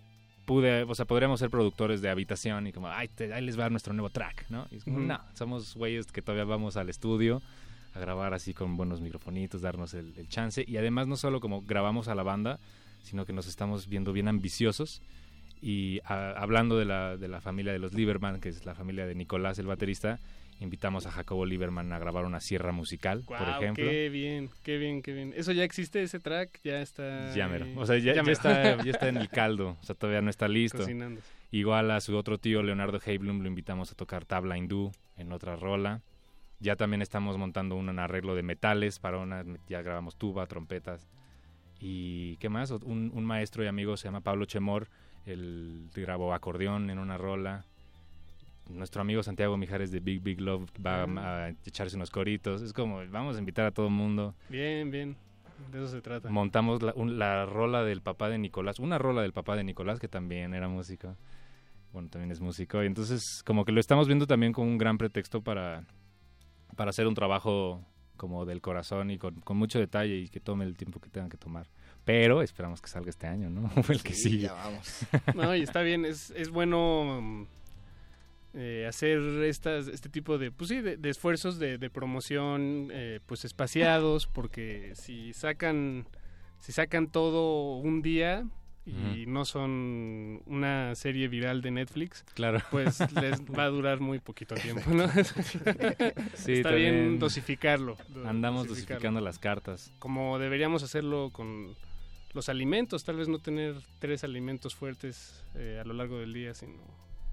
pude, 0.47 0.85
o 0.85 0.95
sea, 0.95 1.05
podríamos 1.05 1.39
ser 1.41 1.51
productores 1.51 2.01
de 2.01 2.09
habitación 2.09 2.67
y 2.69 2.73
como, 2.73 2.89
ay, 2.89 3.09
te- 3.09 3.35
ahí 3.35 3.45
les 3.45 3.59
va 3.59 3.69
nuestro 3.69 3.93
nuevo 3.93 4.09
track, 4.11 4.47
¿no? 4.49 4.67
Y 4.71 4.77
es 4.77 4.85
como, 4.85 4.97
Ujú. 4.99 5.07
no, 5.07 5.21
somos 5.35 5.75
güeyes 5.75 6.07
que 6.07 6.23
todavía 6.23 6.45
vamos 6.45 6.77
al 6.79 6.89
estudio 6.89 7.43
a 7.95 7.99
grabar 7.99 8.33
así 8.33 8.55
con 8.55 8.77
buenos 8.77 9.01
microfonitos, 9.01 9.61
darnos 9.61 9.93
el, 9.95 10.15
el 10.17 10.29
chance 10.29 10.65
y 10.67 10.77
además 10.79 11.07
no 11.07 11.17
solo 11.17 11.41
como 11.41 11.63
grabamos 11.63 12.09
a 12.09 12.15
la 12.15 12.23
banda, 12.23 12.59
sino 13.03 13.27
que 13.27 13.33
nos 13.33 13.47
estamos 13.47 13.89
viendo 13.89 14.13
bien 14.13 14.29
ambiciosos 14.29 15.03
y 15.61 16.01
a- 16.05 16.31
hablando 16.33 16.79
de 16.79 16.85
la, 16.85 17.17
de 17.17 17.29
la 17.29 17.41
familia 17.41 17.73
de 17.73 17.79
los 17.79 17.93
Lieberman, 17.95 18.41
que 18.41 18.49
es 18.51 18.65
la 18.65 18.75
familia 18.75 19.07
de 19.07 19.15
Nicolás, 19.15 19.59
el 19.59 19.67
baterista, 19.67 20.19
invitamos 20.61 21.07
a 21.07 21.11
Jacobo 21.11 21.45
Lieberman 21.45 21.93
a 21.93 21.99
grabar 21.99 22.25
una 22.25 22.41
sierra 22.41 22.73
musical, 22.73 23.23
por 23.27 23.49
ejemplo. 23.49 23.85
qué 23.85 24.09
bien, 24.09 24.51
qué 24.63 24.79
bien, 24.79 25.03
qué 25.03 25.13
bien. 25.13 25.33
¿Eso 25.37 25.53
ya 25.53 25.65
existe, 25.65 26.03
ese 26.03 26.19
track? 26.19 26.61
Ya 26.65 26.81
está... 26.81 27.35
Ya 27.35 27.49
mero. 27.49 27.67
O 27.77 27.87
sea, 27.87 27.99
ya, 27.99 28.13
está, 28.13 28.77
ya 28.85 28.91
está 28.91 29.09
en 29.09 29.19
el 29.19 29.29
caldo. 29.29 29.77
O 29.81 29.85
sea, 29.85 29.95
todavía 29.95 30.23
no 30.23 30.31
está 30.31 30.49
listo. 30.49 30.79
Cocinando. 30.79 31.21
Igual 31.51 31.91
a 31.91 32.01
su 32.01 32.17
otro 32.17 32.39
tío, 32.39 32.63
Leonardo 32.63 33.01
Heiblum, 33.05 33.41
lo 33.41 33.49
invitamos 33.49 33.93
a 33.93 33.95
tocar 33.95 34.25
tabla 34.25 34.57
hindú 34.57 34.93
en 35.17 35.33
otra 35.33 35.57
rola. 35.57 36.03
Ya 36.59 36.77
también 36.77 37.03
estamos 37.03 37.37
montando 37.37 37.77
un 37.77 37.99
arreglo 37.99 38.35
de 38.35 38.43
metales 38.43 38.99
para 38.99 39.19
una... 39.19 39.45
Ya 39.69 39.83
grabamos 39.83 40.17
tuba, 40.17 40.47
trompetas. 40.47 41.07
¿Y 41.79 42.37
qué 42.39 42.49
más? 42.49 42.71
Un, 42.71 43.11
un 43.15 43.25
maestro 43.25 43.63
y 43.63 43.67
amigo 43.67 43.97
se 43.97 44.05
llama 44.05 44.23
Pablo 44.23 44.47
Chemor. 44.47 44.89
Él 45.27 45.91
grabó 45.95 46.33
acordeón 46.33 46.89
en 46.89 46.99
una 46.99 47.19
rola. 47.19 47.67
Nuestro 48.69 49.01
amigo 49.01 49.23
Santiago 49.23 49.57
Mijares 49.57 49.91
de 49.93 50.01
Big 50.01 50.21
Big 50.23 50.41
Love 50.41 50.69
va 50.85 51.05
a 51.05 51.49
echarse 51.65 51.97
unos 51.97 52.11
coritos. 52.11 52.63
Es 52.63 52.73
como, 52.73 53.01
vamos 53.11 53.37
a 53.37 53.39
invitar 53.39 53.65
a 53.67 53.71
todo 53.71 53.87
el 53.87 53.93
mundo. 53.93 54.35
Bien, 54.49 54.91
bien. 54.91 55.17
De 55.73 55.79
eso 55.79 55.89
se 55.89 56.01
trata. 56.03 56.29
Montamos 56.29 56.83
la, 56.83 56.93
un- 56.97 57.19
la 57.19 57.47
rola 57.47 57.83
del 57.85 58.03
papá 58.03 58.29
de 58.29 58.39
Nicolás, 58.39 58.79
una 58.79 58.99
rola 58.99 59.23
del 59.23 59.33
papá 59.33 59.57
de 59.57 59.65
Nicolás 59.65 59.99
que 60.01 60.09
también 60.09 60.53
era 60.53 60.69
músico. 60.69 61.17
Bueno, 61.93 62.09
también 62.11 62.31
es 62.33 62.41
músico. 62.41 62.83
Y 62.83 62.87
entonces 62.87 63.43
como 63.47 63.65
que 63.65 63.73
lo 63.73 63.81
estamos 63.81 64.07
viendo 64.09 64.27
también 64.27 64.53
como 64.53 64.67
un 64.69 64.77
gran 64.79 64.99
pretexto 64.99 65.41
para, 65.43 65.85
para 66.77 66.91
hacer 66.91 67.07
un 67.07 67.15
trabajo 67.15 67.83
como 68.17 68.45
del 68.47 68.61
corazón 68.61 69.11
y 69.11 69.19
con, 69.19 69.41
con 69.43 69.57
mucho 69.57 69.79
detalle 69.79 70.17
y 70.17 70.29
que 70.29 70.41
tome 70.41 70.65
el 70.65 70.77
tiempo 70.77 71.01
que 71.01 71.09
tengan 71.09 71.31
que 71.31 71.37
tomar. 71.39 71.69
Pero 72.05 72.43
esperamos 72.43 72.81
que 72.83 72.89
salga 72.89 73.11
este 73.11 73.27
año, 73.27 73.49
¿no? 73.49 73.71
O 73.77 73.93
el 73.93 74.03
que 74.03 74.13
Sí, 74.13 74.31
sigue. 74.31 74.43
ya 74.45 74.53
vamos. 74.55 75.07
No, 75.35 75.55
y 75.55 75.63
está 75.63 75.83
bien, 75.83 76.05
es, 76.05 76.31
es 76.31 76.51
bueno 76.51 77.21
mm, 77.23 77.47
eh, 78.57 78.87
hacer 78.89 79.19
estas, 79.45 79.87
este 79.89 80.09
tipo 80.09 80.39
de, 80.39 80.51
pues 80.51 80.69
sí, 80.71 80.81
de, 80.81 80.97
de 80.97 81.11
esfuerzos 81.11 81.59
de, 81.59 81.77
de 81.79 81.91
promoción, 81.91 82.89
eh, 82.91 83.21
pues 83.27 83.45
espaciados, 83.45 84.27
porque 84.33 84.93
si 84.95 85.33
sacan, 85.35 86.07
si 86.59 86.73
sacan 86.73 87.07
todo 87.09 87.77
un 87.77 88.01
día 88.03 88.45
y 88.89 89.27
no 89.27 89.45
son 89.45 90.43
una 90.47 90.95
serie 90.95 91.27
viral 91.27 91.61
de 91.61 91.73
Netflix, 91.73 92.25
Claro. 92.35 92.61
pues 92.71 93.01
les 93.21 93.41
va 93.43 93.65
a 93.65 93.69
durar 93.69 93.99
muy 93.99 94.21
poquito 94.21 94.55
tiempo, 94.55 94.89
¿no? 94.93 95.09
Sí, 96.35 96.53
está 96.53 96.71
bien 96.71 97.19
dosificarlo. 97.19 97.97
do- 98.09 98.29
Andamos 98.29 98.69
dosificarlo. 98.69 98.95
dosificando 98.95 99.21
las 99.21 99.39
cartas. 99.41 99.93
Como 99.99 100.39
deberíamos 100.39 100.85
hacerlo 100.85 101.31
con 101.33 101.75
los 102.33 102.49
alimentos, 102.49 103.03
tal 103.05 103.17
vez 103.17 103.27
no 103.29 103.41
tener 103.41 103.75
tres 103.99 104.23
alimentos 104.23 104.77
fuertes 104.77 105.43
eh, 105.57 105.81
a 105.83 105.85
lo 105.87 105.93
largo 105.95 106.19
del 106.21 106.33
día, 106.33 106.55
sino... 106.55 106.75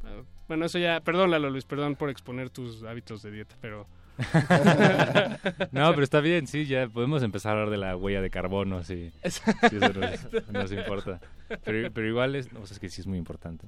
ah, 0.03 0.21
bueno, 0.47 0.65
eso 0.65 0.77
ya, 0.79 0.99
perdón 1.01 1.31
Lalo 1.31 1.49
Luis, 1.49 1.65
perdón 1.65 1.95
por 1.95 2.09
exponer 2.09 2.49
tus 2.49 2.83
hábitos 2.83 3.21
de 3.23 3.31
dieta, 3.31 3.55
pero... 3.61 3.87
no, 5.71 5.89
pero 5.91 6.03
está 6.03 6.19
bien, 6.21 6.45
sí, 6.47 6.65
ya 6.65 6.87
podemos 6.87 7.23
empezar 7.23 7.51
a 7.51 7.53
hablar 7.61 7.69
de 7.71 7.77
la 7.77 7.95
huella 7.95 8.21
de 8.21 8.29
carbono, 8.29 8.83
si, 8.83 9.11
si 9.23 9.77
eso 9.77 9.93
nos, 9.93 10.51
nos 10.51 10.71
importa. 10.71 11.19
Pero, 11.63 11.91
pero 11.91 12.07
igual 12.07 12.35
es, 12.35 12.47
o 12.53 12.65
sea, 12.65 12.75
es 12.75 12.79
que 12.79 12.89
sí 12.89 13.01
es 13.01 13.07
muy 13.07 13.17
importante. 13.17 13.67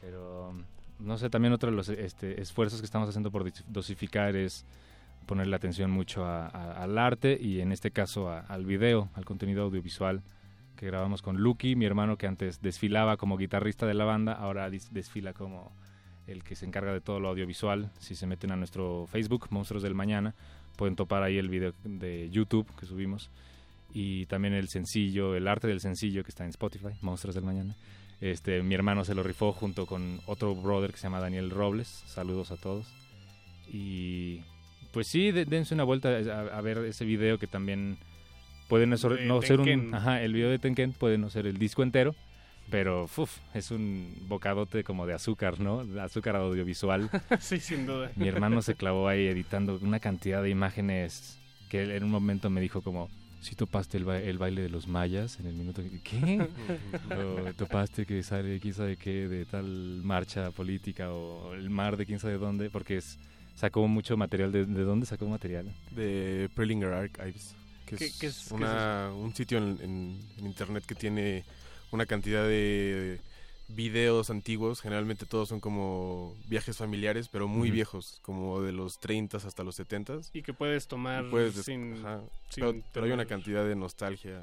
Pero, 0.00 0.54
no 1.00 1.18
sé, 1.18 1.30
también 1.30 1.52
otro 1.52 1.70
de 1.70 1.76
los 1.76 1.88
este, 1.88 2.40
esfuerzos 2.40 2.80
que 2.80 2.84
estamos 2.86 3.08
haciendo 3.08 3.30
por 3.30 3.50
dosificar 3.66 4.36
es 4.36 4.64
ponerle 5.26 5.56
atención 5.56 5.90
mucho 5.90 6.24
a- 6.24 6.46
a- 6.46 6.82
al 6.84 6.96
arte 6.98 7.36
y 7.40 7.60
en 7.60 7.72
este 7.72 7.90
caso 7.90 8.30
a- 8.30 8.40
al 8.40 8.64
video, 8.64 9.08
al 9.14 9.24
contenido 9.24 9.64
audiovisual 9.64 10.22
que 10.76 10.86
grabamos 10.86 11.22
con 11.22 11.38
Lucky, 11.38 11.74
mi 11.76 11.84
hermano 11.86 12.16
que 12.16 12.26
antes 12.26 12.60
desfilaba 12.62 13.16
como 13.16 13.36
guitarrista 13.36 13.86
de 13.86 13.94
la 13.94 14.04
banda, 14.04 14.32
ahora 14.34 14.68
desfila 14.70 15.32
como 15.32 15.72
el 16.26 16.42
que 16.44 16.54
se 16.56 16.66
encarga 16.66 16.92
de 16.92 17.00
todo 17.00 17.20
lo 17.20 17.28
audiovisual. 17.28 17.90
Si 17.98 18.14
se 18.14 18.26
meten 18.26 18.50
a 18.52 18.56
nuestro 18.56 19.06
Facebook, 19.10 19.46
Monstruos 19.50 19.82
del 19.82 19.94
Mañana, 19.94 20.34
pueden 20.76 20.96
topar 20.96 21.22
ahí 21.22 21.38
el 21.38 21.48
video 21.48 21.72
de 21.84 22.28
YouTube 22.30 22.66
que 22.78 22.84
subimos 22.86 23.30
y 23.94 24.26
también 24.26 24.52
el 24.52 24.68
sencillo, 24.68 25.34
el 25.34 25.48
arte 25.48 25.66
del 25.68 25.80
sencillo 25.80 26.22
que 26.22 26.30
está 26.30 26.44
en 26.44 26.50
Spotify, 26.50 26.88
Monstruos 27.00 27.34
del 27.34 27.44
Mañana. 27.44 27.74
Este, 28.20 28.62
mi 28.62 28.74
hermano 28.74 29.04
se 29.04 29.14
lo 29.14 29.22
rifó 29.22 29.52
junto 29.52 29.86
con 29.86 30.20
otro 30.26 30.54
brother 30.54 30.90
que 30.90 30.96
se 30.98 31.04
llama 31.04 31.20
Daniel 31.20 31.50
Robles. 31.50 32.02
Saludos 32.06 32.50
a 32.50 32.56
todos. 32.56 32.86
Y 33.72 34.40
pues 34.92 35.08
sí, 35.08 35.32
de- 35.32 35.44
dense 35.44 35.74
una 35.74 35.84
vuelta 35.84 36.08
a, 36.08 36.58
a 36.58 36.60
ver 36.60 36.78
ese 36.78 37.04
video 37.04 37.38
que 37.38 37.46
también 37.46 37.98
puede 38.68 38.86
no, 38.86 38.96
ser- 38.96 39.20
no 39.26 39.40
ser 39.42 39.60
un... 39.60 39.94
Ajá, 39.94 40.22
el 40.22 40.32
video 40.32 40.50
de 40.50 40.58
Tenken 40.58 40.92
puede 40.92 41.18
no 41.18 41.30
ser 41.30 41.46
el 41.46 41.58
disco 41.58 41.82
entero, 41.82 42.14
pero 42.70 43.04
uf, 43.04 43.38
es 43.54 43.70
un 43.70 44.14
bocadote 44.28 44.82
como 44.84 45.06
de 45.06 45.14
azúcar, 45.14 45.60
¿no? 45.60 45.84
Azúcar 46.00 46.36
audiovisual. 46.36 47.08
sí, 47.40 47.60
sin 47.60 47.86
duda. 47.86 48.10
Mi 48.16 48.28
hermano 48.28 48.62
se 48.62 48.74
clavó 48.74 49.08
ahí 49.08 49.26
editando 49.26 49.78
una 49.82 50.00
cantidad 50.00 50.42
de 50.42 50.50
imágenes 50.50 51.38
que 51.68 51.82
él 51.82 51.90
en 51.92 52.04
un 52.04 52.10
momento 52.10 52.50
me 52.50 52.60
dijo 52.60 52.82
como, 52.82 53.08
si 53.40 53.54
topaste 53.54 53.96
el, 53.98 54.04
ba- 54.04 54.18
el 54.20 54.38
baile 54.38 54.62
de 54.62 54.68
los 54.68 54.88
mayas 54.88 55.38
en 55.38 55.46
el 55.46 55.54
minuto... 55.54 55.82
que- 55.82 56.00
¿Qué? 56.02 56.48
o 57.14 57.52
topaste 57.54 58.04
que 58.06 58.22
sale 58.22 58.58
quién 58.60 58.74
sabe 58.74 58.96
qué 58.96 59.28
de 59.28 59.44
tal 59.44 60.00
marcha 60.02 60.50
política 60.50 61.12
o 61.12 61.54
el 61.54 61.70
mar 61.70 61.96
de 61.96 62.06
quién 62.06 62.18
sabe 62.18 62.38
dónde, 62.38 62.70
porque 62.70 62.96
es, 62.96 63.18
sacó 63.54 63.86
mucho 63.86 64.16
material. 64.16 64.50
¿De, 64.50 64.64
de 64.66 64.82
dónde 64.82 65.06
sacó 65.06 65.26
material? 65.28 65.72
de 65.92 66.48
Prelinger 66.54 66.92
Archives, 66.92 67.54
que 67.86 67.96
¿Qué- 67.96 68.04
es, 68.06 68.18
qué 68.18 68.26
es- 68.26 68.46
qué 68.48 68.54
una- 68.54 69.10
un 69.14 69.34
sitio 69.34 69.58
en, 69.58 69.78
en- 69.80 70.20
en 70.38 70.46
internet 70.46 70.84
que 70.86 70.94
tiene 70.94 71.44
una 71.92 72.04
cantidad 72.06 72.44
de 72.44 73.20
videos 73.68 74.30
antiguos, 74.30 74.80
generalmente 74.80 75.26
todos 75.26 75.48
son 75.48 75.58
como 75.60 76.34
viajes 76.48 76.76
familiares, 76.76 77.28
pero 77.28 77.48
muy 77.48 77.70
viejos, 77.70 78.20
como 78.22 78.60
de 78.60 78.72
los 78.72 78.98
30 79.00 79.38
hasta 79.38 79.64
los 79.64 79.74
70 79.74 80.18
Y 80.32 80.42
que 80.42 80.52
puedes 80.52 80.86
tomar 80.86 81.28
puedes 81.30 81.56
des- 81.56 81.64
sin... 81.64 81.94
ajá, 81.98 82.20
sin 82.50 82.64
pero, 82.64 82.82
pero 82.92 83.06
hay 83.06 83.12
una 83.12 83.26
cantidad 83.26 83.64
de 83.64 83.74
nostalgia. 83.74 84.42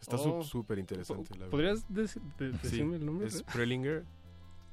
Está 0.00 0.16
Oh. 0.16 0.42
súper 0.42 0.78
interesante. 0.80 1.36
la. 1.38 1.46
¿Podrías 1.46 1.86
deci- 1.88 2.20
de- 2.38 2.50
Sí, 2.52 2.58
decirme 2.62 2.96
el 2.96 3.06
nombre? 3.06 3.28
Es 3.28 3.42
Prelinger 3.44 4.04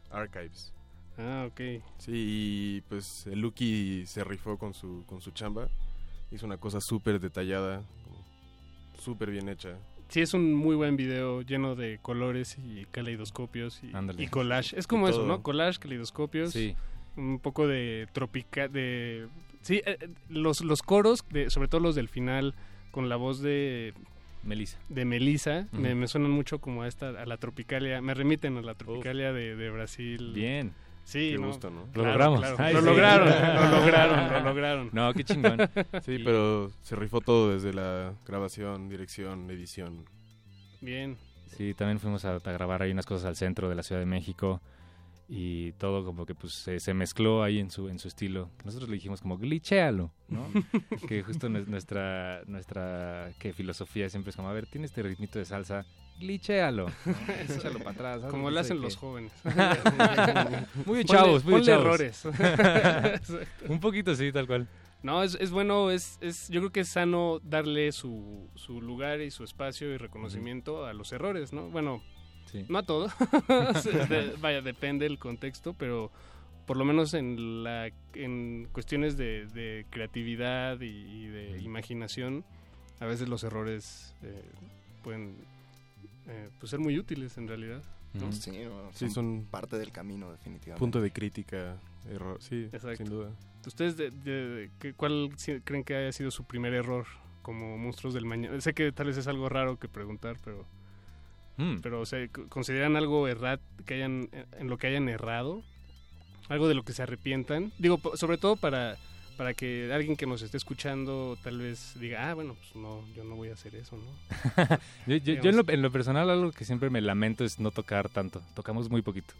Archives. 0.09 0.73
Ah, 1.19 1.47
ok. 1.47 1.81
Sí, 1.99 2.11
y 2.13 2.81
pues 2.89 3.25
Lucky 3.27 4.05
se 4.07 4.23
rifó 4.23 4.57
con 4.57 4.73
su, 4.73 5.03
con 5.07 5.21
su 5.21 5.31
chamba. 5.31 5.67
Hizo 6.31 6.45
una 6.45 6.57
cosa 6.57 6.79
súper 6.81 7.19
detallada, 7.19 7.83
súper 8.99 9.31
bien 9.31 9.49
hecha. 9.49 9.77
Sí, 10.09 10.21
es 10.21 10.33
un 10.33 10.53
muy 10.53 10.75
buen 10.75 10.95
video 10.95 11.41
lleno 11.41 11.75
de 11.75 11.99
colores 12.01 12.57
y 12.57 12.85
caleidoscopios 12.91 13.81
y, 13.83 14.27
collage. 14.27 14.77
Es 14.77 14.87
como 14.87 15.07
Y 15.07 15.11
eso. 15.11 15.25
¿no? 15.25 15.41
Collage, 15.43 15.79
caleidoscopios. 15.79 16.51
Sí. 16.53 16.75
un 17.17 17.39
poco 17.39 17.67
de 17.67 18.07
tropical, 18.13 18.71
de... 18.71 19.27
Sí, 19.61 19.81
eh, 19.85 19.97
eh, 19.99 20.09
los, 20.29 20.61
los 20.61 20.81
coros, 20.81 21.25
de, 21.29 21.49
sobre 21.49 21.67
todo 21.67 21.81
los 21.81 21.95
del 21.95 22.07
final, 22.07 22.55
con 22.91 23.09
la 23.09 23.15
voz 23.17 23.41
de... 23.41 23.93
Melissa. 24.43 24.77
De 24.87 25.03
Melissa, 25.03 25.67
me 25.73 26.07
suenan 26.07 26.31
mucho 26.31 26.59
como 26.59 26.83
a 26.83 26.87
esta, 26.87 27.09
a 27.09 27.25
la 27.25 27.35
tropicalia, 27.35 28.01
me 28.01 28.13
remiten 28.13 28.55
a 28.55 28.61
la 28.61 28.75
tropicalia 28.75 29.33
de, 29.33 29.57
de 29.57 29.69
Brasil. 29.71 30.31
Bien. 30.33 30.73
Sí, 31.07 31.29
Qué 31.31 31.38
¿no? 31.39 31.47
gusto, 31.47 31.69
¿no? 31.69 31.88
Lo 31.93 32.03
logramos. 32.03 32.41
claro. 32.41 32.55
Ay, 32.59 32.73
lo 32.73 32.81
sí. 32.81 32.85
lograron, 32.85 33.27
lo 33.71 33.79
lograron, 33.79 34.34
lo 34.34 34.39
lograron. 34.49 34.89
No, 34.91 35.13
qué 35.13 35.23
chingón. 35.23 35.57
Sí, 36.03 36.19
pero 36.23 36.69
se 36.81 36.97
rifó 36.97 37.21
todo 37.21 37.53
desde 37.53 37.73
la 37.73 38.13
grabación, 38.27 38.89
dirección, 38.89 39.49
edición. 39.49 40.03
Bien. 40.81 41.15
Sí, 41.45 41.73
también 41.73 41.99
fuimos 42.01 42.25
a, 42.25 42.35
a 42.35 42.39
grabar 42.51 42.81
ahí 42.81 42.91
unas 42.91 43.05
cosas 43.05 43.25
al 43.25 43.38
centro 43.38 43.69
de 43.69 43.75
la 43.75 43.84
Ciudad 43.84 44.01
de 44.01 44.05
México 44.05 44.61
y 45.29 45.71
todo 45.73 46.03
como 46.05 46.25
que 46.25 46.35
pues 46.35 46.53
se, 46.53 46.79
se 46.81 46.93
mezcló 46.93 47.41
ahí 47.41 47.59
en 47.59 47.71
su 47.71 47.88
en 47.88 47.99
su 47.99 48.09
estilo. 48.09 48.49
Nosotros 48.65 48.89
le 48.89 48.95
dijimos 48.95 49.21
como 49.21 49.38
glitchéalo, 49.38 50.11
¿no? 50.27 50.45
que 51.07 51.23
justo 51.23 51.47
nues- 51.47 51.67
nuestra 51.67 52.41
nuestra 52.47 53.31
que 53.39 53.53
filosofía 53.53 54.09
siempre 54.09 54.31
es 54.31 54.35
como, 54.35 54.49
a 54.49 54.53
ver, 54.53 54.67
tiene 54.67 54.88
este 54.88 55.01
ritmito 55.03 55.39
de 55.39 55.45
salsa, 55.45 55.85
glitchéalo. 56.19 56.88
Échalo 57.49 57.80
para 57.80 57.91
atrás. 58.14 58.22
Como 58.31 58.49
lo 58.52 58.60
hacen 58.60 58.81
los 58.81 58.95
jóvenes. 58.95 59.31
muy 60.85 61.02
Ponle- 61.02 61.06
chavos, 61.06 61.44
muy 61.44 61.53
ponle 61.53 61.65
chavos. 61.65 61.85
errores. 61.85 62.27
Un 63.68 63.80
poquito 63.80 64.15
sí, 64.15 64.31
tal 64.31 64.48
cual. 64.48 64.68
No, 65.03 65.22
es, 65.23 65.35
es 65.39 65.52
bueno, 65.52 65.91
es, 65.91 66.18
es, 66.22 66.49
yo 66.49 66.60
creo 66.61 66.72
que 66.72 66.80
es 66.81 66.89
sano 66.89 67.39
darle 67.44 67.91
su, 67.91 68.49
su 68.56 68.81
lugar 68.81 69.22
y 69.22 69.30
su 69.30 69.44
espacio 69.44 69.94
y 69.94 69.98
reconocimiento 69.98 70.85
a 70.85 70.94
los 70.94 71.11
errores, 71.11 71.53
¿no? 71.53 71.69
Bueno, 71.69 72.02
Sí. 72.52 72.65
no 72.69 72.77
a 72.77 72.84
todo, 72.84 73.10
De- 74.10 74.34
vaya, 74.39 74.61
depende 74.61 75.06
el 75.06 75.19
contexto, 75.19 75.73
pero 75.73 76.11
por 76.65 76.77
lo 76.77 76.85
menos 76.85 77.14
en, 77.14 77.61
la, 77.64 77.89
en 78.14 78.69
cuestiones 78.72 79.18
de, 79.18 79.48
de 79.48 79.85
creatividad 79.89 80.80
y, 80.80 80.85
y 80.85 81.27
de 81.27 81.61
imaginación, 81.61 82.45
a 83.02 83.06
veces 83.06 83.27
los 83.27 83.44
errores 83.44 84.15
eh, 84.23 84.41
pueden 85.03 85.35
eh, 86.27 86.49
pues 86.59 86.69
ser 86.69 86.79
muy 86.79 86.97
útiles 86.99 87.37
en 87.37 87.47
realidad. 87.47 87.81
¿no? 88.13 88.31
Sí, 88.31 88.51
no, 88.51 88.89
Sí, 88.93 89.05
son 89.05 89.11
son 89.11 89.47
parte 89.51 89.77
del 89.77 89.91
camino, 89.91 90.31
definitivamente. 90.31 90.79
Punto 90.79 91.01
de 91.01 91.11
crítica, 91.11 91.77
error. 92.09 92.37
Sí, 92.41 92.67
Exacto. 92.71 92.95
sin 92.97 93.09
duda. 93.09 93.29
¿Ustedes 93.65 93.97
de, 93.97 94.11
de- 94.11 94.47
de- 94.47 94.71
qué- 94.79 94.93
cuál 94.93 95.29
creen 95.65 95.83
que 95.83 95.95
haya 95.95 96.11
sido 96.11 96.31
su 96.31 96.45
primer 96.45 96.73
error 96.73 97.05
como 97.41 97.77
monstruos 97.77 98.13
del 98.13 98.25
mañana? 98.25 98.59
Sé 98.61 98.73
que 98.73 98.91
tal 98.91 99.07
vez 99.07 99.17
es 99.17 99.27
algo 99.27 99.49
raro 99.49 99.77
que 99.77 99.87
preguntar, 99.89 100.37
pero 100.43 100.65
Mm. 101.57 101.79
pero 101.81 102.01
o 102.01 102.05
sea, 102.05 102.27
¿consideran 102.49 102.95
algo 102.95 103.27
errat 103.27 103.59
que 103.85 103.95
hayan 103.95 104.29
en 104.59 104.67
lo 104.69 104.77
que 104.77 104.87
hayan 104.87 105.09
errado? 105.09 105.63
Algo 106.49 106.67
de 106.67 106.75
lo 106.75 106.83
que 106.83 106.93
se 106.93 107.03
arrepientan? 107.03 107.71
Digo, 107.79 107.99
sobre 108.15 108.37
todo 108.37 108.55
para 108.55 108.95
para 109.38 109.53
que 109.53 109.89
alguien 109.93 110.18
que 110.18 110.26
nos 110.26 110.41
esté 110.41 110.57
escuchando 110.57 111.38
tal 111.43 111.59
vez 111.59 111.93
diga, 111.99 112.30
ah, 112.30 112.34
bueno, 112.34 112.55
pues 112.55 112.76
no, 112.76 113.03
yo 113.15 113.23
no 113.23 113.35
voy 113.35 113.49
a 113.49 113.53
hacer 113.53 113.76
eso, 113.76 113.97
¿no? 113.97 114.77
Yo, 115.07 115.15
yo- 115.18 115.41
yo 115.41 115.49
en, 115.51 115.57
lo, 115.57 115.64
en 115.68 115.81
lo 115.81 115.91
personal 115.91 116.30
algo 116.30 116.51
que 116.51 116.65
siempre 116.65 116.89
me 116.89 116.99
lamento 117.01 117.45
es 117.45 117.59
no 117.59 117.72
tocar 117.72 118.09
tanto. 118.09 118.41
Tocamos 118.55 118.89
muy 118.89 119.01
poquito. 119.01 119.34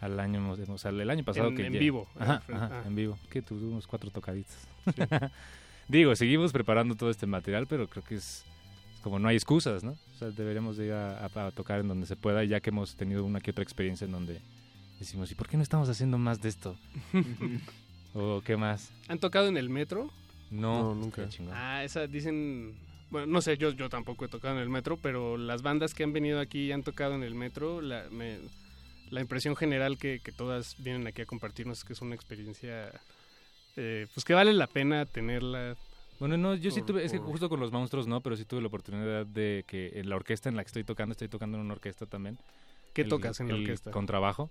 Al 0.00 0.18
año, 0.20 0.50
o 0.68 0.78
sea, 0.78 0.90
el 0.90 1.08
año 1.08 1.24
pasado 1.24 1.48
En- 1.48 1.56
que 1.56 1.66
en 1.66 1.72
ya- 1.74 1.78
vivo, 1.78 2.08
Ajá, 2.18 2.42
ajá, 2.52 2.70
ah. 2.72 2.82
en 2.86 2.94
vivo. 2.94 3.18
Que 3.30 3.40
tuvimos 3.42 3.86
cuatro 3.86 4.10
tocaditas. 4.10 4.66
Digo, 5.88 6.16
seguimos 6.16 6.52
preparando 6.52 6.94
todo 6.94 7.10
este 7.10 7.26
material, 7.26 7.66
pero 7.66 7.86
creo 7.88 8.02
que 8.04 8.14
es, 8.16 8.44
es 8.94 9.00
como 9.02 9.18
no 9.18 9.28
hay 9.28 9.36
excusas, 9.36 9.84
¿no? 9.84 9.92
O 9.92 10.18
sea, 10.18 10.30
deberíamos 10.30 10.76
de 10.78 10.86
ir 10.86 10.92
a, 10.92 11.26
a- 11.26 11.46
a 11.46 11.50
tocar 11.52 11.80
en 11.80 11.88
donde 11.88 12.06
se 12.06 12.16
pueda, 12.16 12.42
ya 12.44 12.60
que 12.60 12.70
hemos 12.70 12.96
tenido 12.96 13.24
una 13.24 13.40
que 13.40 13.50
otra 13.50 13.62
experiencia 13.62 14.04
en 14.06 14.12
donde 14.12 14.40
decimos, 14.98 15.30
¿y 15.30 15.34
por 15.34 15.48
qué 15.48 15.56
no 15.56 15.62
estamos 15.62 15.88
haciendo 15.88 16.16
más 16.18 16.40
de 16.40 16.48
esto? 16.48 16.76
¿O 18.14 18.40
qué 18.44 18.56
más? 18.56 18.92
¿Han 19.08 19.18
tocado 19.18 19.48
en 19.48 19.56
el 19.56 19.68
metro? 19.68 20.10
No, 20.50 20.82
No, 20.82 20.94
nunca. 20.94 21.28
Ah, 21.52 21.82
esa 21.84 22.06
dicen. 22.06 22.74
Bueno, 23.10 23.26
no 23.26 23.40
sé, 23.42 23.56
yo, 23.56 23.70
yo 23.70 23.88
tampoco 23.88 24.24
he 24.24 24.28
tocado 24.28 24.54
en 24.56 24.62
el 24.62 24.68
metro, 24.68 24.96
pero 24.96 25.36
las 25.36 25.62
bandas 25.62 25.94
que 25.94 26.02
han 26.04 26.12
venido 26.12 26.40
aquí 26.40 26.66
y 26.66 26.72
han 26.72 26.82
tocado 26.82 27.14
en 27.14 27.22
el 27.22 27.34
metro, 27.34 27.80
la, 27.80 28.06
me- 28.10 28.38
la 29.10 29.20
impresión 29.20 29.54
general 29.56 29.98
que, 29.98 30.20
que 30.24 30.32
todas 30.32 30.74
vienen 30.82 31.06
aquí 31.06 31.22
a 31.22 31.26
compartirnos 31.26 31.78
es 31.78 31.84
que 31.84 31.92
es 31.92 32.00
una 32.02 32.14
experiencia 32.14 32.90
eh, 33.76 34.06
pues 34.14 34.24
que 34.24 34.34
vale 34.34 34.52
la 34.52 34.66
pena 34.66 35.04
tenerla. 35.06 35.76
Bueno, 36.18 36.36
no, 36.36 36.54
yo 36.54 36.70
sí 36.70 36.82
tuve, 36.82 37.04
es 37.04 37.12
que 37.12 37.18
justo 37.18 37.48
con 37.48 37.60
los 37.60 37.72
monstruos 37.72 38.06
no, 38.06 38.20
pero 38.20 38.36
sí 38.36 38.44
tuve 38.44 38.60
la 38.62 38.68
oportunidad 38.68 39.26
de 39.26 39.64
que 39.66 39.92
en 39.98 40.08
la 40.08 40.16
orquesta 40.16 40.48
en 40.48 40.56
la 40.56 40.62
que 40.62 40.68
estoy 40.68 40.84
tocando, 40.84 41.12
estoy 41.12 41.28
tocando 41.28 41.58
en 41.58 41.64
una 41.64 41.74
orquesta 41.74 42.06
también. 42.06 42.38
¿Qué 42.94 43.02
El- 43.02 43.08
tocas 43.08 43.38
en 43.40 43.48
la 43.48 43.54
orquesta? 43.56 43.90
Contrabajo. 43.90 44.50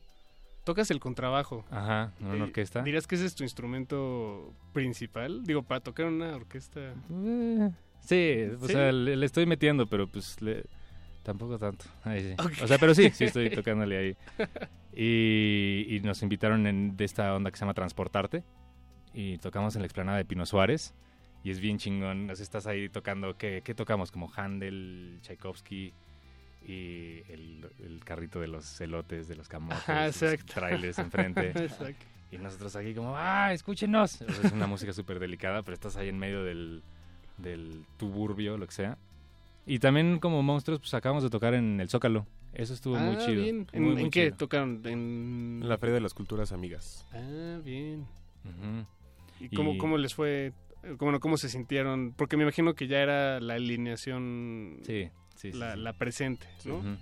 Tocas 0.64 0.90
el 0.92 1.00
contrabajo. 1.00 1.66
Ajá, 1.70 2.14
en 2.20 2.28
una 2.28 2.38
Eh, 2.38 2.42
orquesta. 2.44 2.82
¿Dirías 2.84 3.06
que 3.08 3.16
ese 3.16 3.26
es 3.26 3.36
tu 3.36 3.44
instrumento 3.44 4.54
principal? 4.72 5.44
Digo, 5.44 5.64
para 5.64 5.82
tocar 5.82 6.06
una 6.08 6.36
orquesta. 6.36 6.94
Eh, 7.12 7.70
Sí, 8.02 8.44
o 8.62 8.68
¿Sí? 8.68 8.74
sea, 8.74 8.92
le, 8.92 9.16
le 9.16 9.26
estoy 9.26 9.46
metiendo, 9.46 9.88
pero 9.88 10.08
pues 10.08 10.42
le- 10.42 10.66
tampoco 11.24 11.58
tanto. 11.58 11.86
Ahí 12.04 12.22
sí. 12.22 12.34
Ok. 12.38 12.52
O 12.64 12.68
sea, 12.68 12.78
pero 12.78 12.94
sí, 12.94 13.10
sí 13.12 13.24
estoy 13.26 13.50
tocándole 13.64 13.98
ahí. 13.98 14.18
Y, 14.94 15.86
y 15.96 16.00
nos 16.02 16.22
invitaron 16.22 16.68
en, 16.68 16.96
de 16.98 17.06
esta 17.06 17.34
onda 17.36 17.50
que 17.52 17.58
se 17.58 17.62
llama 17.62 17.74
Transportarte. 17.74 18.44
Y 19.14 19.38
tocamos 19.38 19.76
en 19.76 19.82
la 19.82 19.86
explanada 19.86 20.18
de 20.18 20.26
Pino 20.26 20.46
Suárez. 20.46 20.94
Y 21.44 21.52
es 21.52 21.60
bien 21.60 21.78
chingón. 21.78 22.30
Estás 22.30 22.68
ahí 22.68 22.90
tocando, 22.90 23.38
¿qué, 23.38 23.62
qué 23.64 23.74
tocamos? 23.74 24.12
Como 24.12 24.32
Handel, 24.36 25.20
Tchaikovsky 25.22 25.94
y 26.66 27.22
el, 27.30 27.68
el 27.84 28.02
carrito 28.06 28.40
de 28.40 28.48
los 28.48 28.66
celotes, 28.66 29.28
de 29.28 29.36
los 29.36 29.48
camotes, 29.48 29.78
Ajá, 29.90 30.08
los 30.08 30.22
exacto. 30.22 30.54
trailers 30.54 31.00
enfrente. 31.00 31.48
Exacto. 31.56 32.06
Y 32.32 32.38
nosotros 32.38 32.76
aquí 32.76 32.94
como, 32.96 33.16
¡ah, 33.16 33.54
escúchenos! 33.54 34.22
O 34.22 34.32
sea, 34.32 34.44
es 34.48 34.52
una 34.54 34.66
música 34.66 34.92
súper 34.94 35.20
delicada, 35.20 35.62
pero 35.62 35.76
estás 35.76 35.98
ahí 35.98 36.10
en 36.10 36.18
medio 36.18 36.44
del, 36.44 36.82
del 37.38 37.84
tuburbio, 37.98 38.58
lo 38.58 38.66
que 38.66 38.74
sea. 38.74 38.98
Y 39.68 39.80
también 39.80 40.20
como 40.20 40.42
monstruos, 40.42 40.80
pues 40.80 40.94
acabamos 40.96 41.24
de 41.24 41.30
tocar 41.30 41.54
en 41.54 41.80
el 41.80 41.90
Zócalo. 41.90 42.26
Eso 42.54 42.74
estuvo 42.74 42.96
muy 42.98 43.16
Ah, 43.16 43.20
chido. 43.26 43.42
bien. 43.44 43.68
¿En, 43.72 43.84
muy, 43.84 43.94
en 43.94 44.00
muy 44.02 44.10
qué 44.10 44.32
tocaron? 44.32 44.82
En... 44.86 45.62
La 45.64 45.78
Feria 45.78 45.94
de 45.96 46.02
las 46.02 46.14
Culturas 46.14 46.52
Amigas. 46.52 47.08
Ah, 47.14 47.60
bien. 47.64 48.06
¿Y 49.40 49.50
cómo, 49.56 49.74
Y- 49.74 49.78
cómo 49.78 49.98
les 49.98 50.14
fue? 50.14 50.54
¿Cómo, 50.98 51.20
cómo 51.20 51.38
se 51.38 51.50
sintieron? 51.50 52.14
Porque 52.18 52.36
me 52.36 52.44
imagino 52.44 52.74
que 52.74 52.88
ya 52.88 52.98
era 53.00 53.40
la 53.40 53.54
alineación, 53.54 54.80
Sí, 54.86 55.10
sí, 55.36 55.52
la, 55.52 55.74
sí. 55.76 55.80
la 55.82 55.94
presente, 55.94 56.48
¿no? 56.66 56.78
Ujú. 56.78 56.98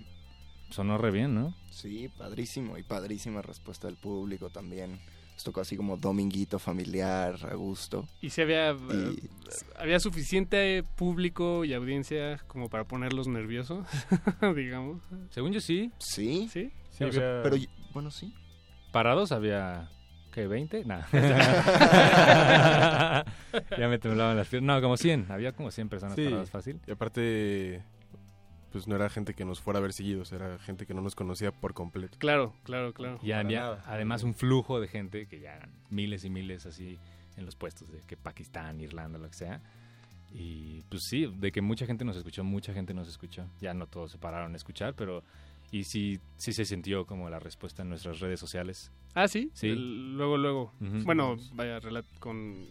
Sonó 0.70 0.98
re 0.98 1.10
bien, 1.10 1.34
¿no? 1.34 1.54
Sí, 1.70 2.08
padrísimo. 2.16 2.78
Y 2.78 2.82
padrísima 2.82 3.42
respuesta 3.42 3.88
del 3.88 3.96
público 3.96 4.48
también. 4.50 5.00
Nos 5.34 5.44
tocó 5.44 5.60
así 5.62 5.76
como 5.76 5.96
dominguito 5.96 6.58
familiar, 6.58 7.36
a 7.50 7.54
gusto. 7.54 8.06
Y 8.20 8.30
si 8.30 8.42
había, 8.42 8.70
eh, 8.70 8.76
Y- 9.16 9.28
había 9.78 9.98
suficiente 10.00 10.84
público 10.96 11.64
y 11.64 11.74
audiencia 11.74 12.38
como 12.46 12.68
para 12.70 12.84
ponerlos 12.84 13.28
nerviosos, 13.28 13.86
digamos. 14.56 15.02
Según 15.30 15.52
yo 15.52 15.60
sí. 15.60 15.90
Sí. 15.98 16.48
¿Sí? 16.52 16.70
Sí, 16.90 17.04
O 17.04 17.12
sea, 17.12 17.40
pero 17.42 17.56
bueno, 17.92 18.10
sí. 18.10 18.32
Parados 18.92 19.32
había... 19.32 19.90
¿Qué? 20.32 20.48
¿20? 20.48 20.86
Nada. 20.86 21.06
ya 23.78 23.88
me 23.88 23.98
temblaban 23.98 24.34
las 24.36 24.48
piernas. 24.48 24.76
No, 24.76 24.82
como 24.82 24.96
100. 24.96 25.26
Había 25.30 25.52
como 25.52 25.70
100 25.70 25.88
personas 25.90 26.16
Sí. 26.16 26.24
paradas 26.24 26.50
fácil. 26.50 26.80
Y 26.86 26.90
aparte, 26.92 27.82
pues 28.72 28.88
no 28.88 28.96
era 28.96 29.08
gente 29.10 29.34
que 29.34 29.44
nos 29.44 29.60
fuera 29.60 29.78
a 29.78 29.82
ver 29.82 29.92
seguidos, 29.92 30.32
era 30.32 30.58
gente 30.58 30.86
que 30.86 30.94
no 30.94 31.02
nos 31.02 31.14
conocía 31.14 31.52
por 31.52 31.74
completo. 31.74 32.16
Claro, 32.18 32.54
claro, 32.64 32.92
claro. 32.92 33.18
Y 33.22 33.32
había 33.32 33.74
además 33.86 34.22
un 34.22 34.34
flujo 34.34 34.80
de 34.80 34.88
gente 34.88 35.26
que 35.26 35.40
ya 35.40 35.54
eran 35.56 35.70
miles 35.90 36.24
y 36.24 36.30
miles 36.30 36.66
así 36.66 36.98
en 37.36 37.44
los 37.46 37.54
puestos 37.56 37.90
de 37.92 38.00
que 38.00 38.16
Pakistán, 38.16 38.80
Irlanda, 38.80 39.18
lo 39.18 39.28
que 39.28 39.34
sea. 39.36 39.60
Y 40.34 40.82
pues 40.88 41.02
sí, 41.04 41.26
de 41.38 41.52
que 41.52 41.60
mucha 41.60 41.84
gente 41.86 42.04
nos 42.04 42.16
escuchó, 42.16 42.42
mucha 42.42 42.72
gente 42.72 42.94
nos 42.94 43.06
escuchó. 43.08 43.44
Ya 43.60 43.74
no 43.74 43.86
todos 43.86 44.12
se 44.12 44.18
pararon 44.18 44.54
a 44.54 44.56
escuchar, 44.56 44.94
pero 44.94 45.22
y 45.70 45.84
sí, 45.84 46.18
sí 46.36 46.52
se 46.52 46.64
sintió 46.64 47.06
como 47.06 47.28
la 47.30 47.38
respuesta 47.38 47.82
en 47.82 47.90
nuestras 47.90 48.20
redes 48.20 48.40
sociales. 48.40 48.90
Ah, 49.14 49.28
sí. 49.28 49.50
Sí. 49.54 49.68
El- 49.68 50.16
luego, 50.16 50.36
luego. 50.38 50.72
Ujú. 50.80 51.02
Bueno, 51.04 51.36
vaya, 51.52 51.80
relat 51.80 52.06
con... 52.18 52.66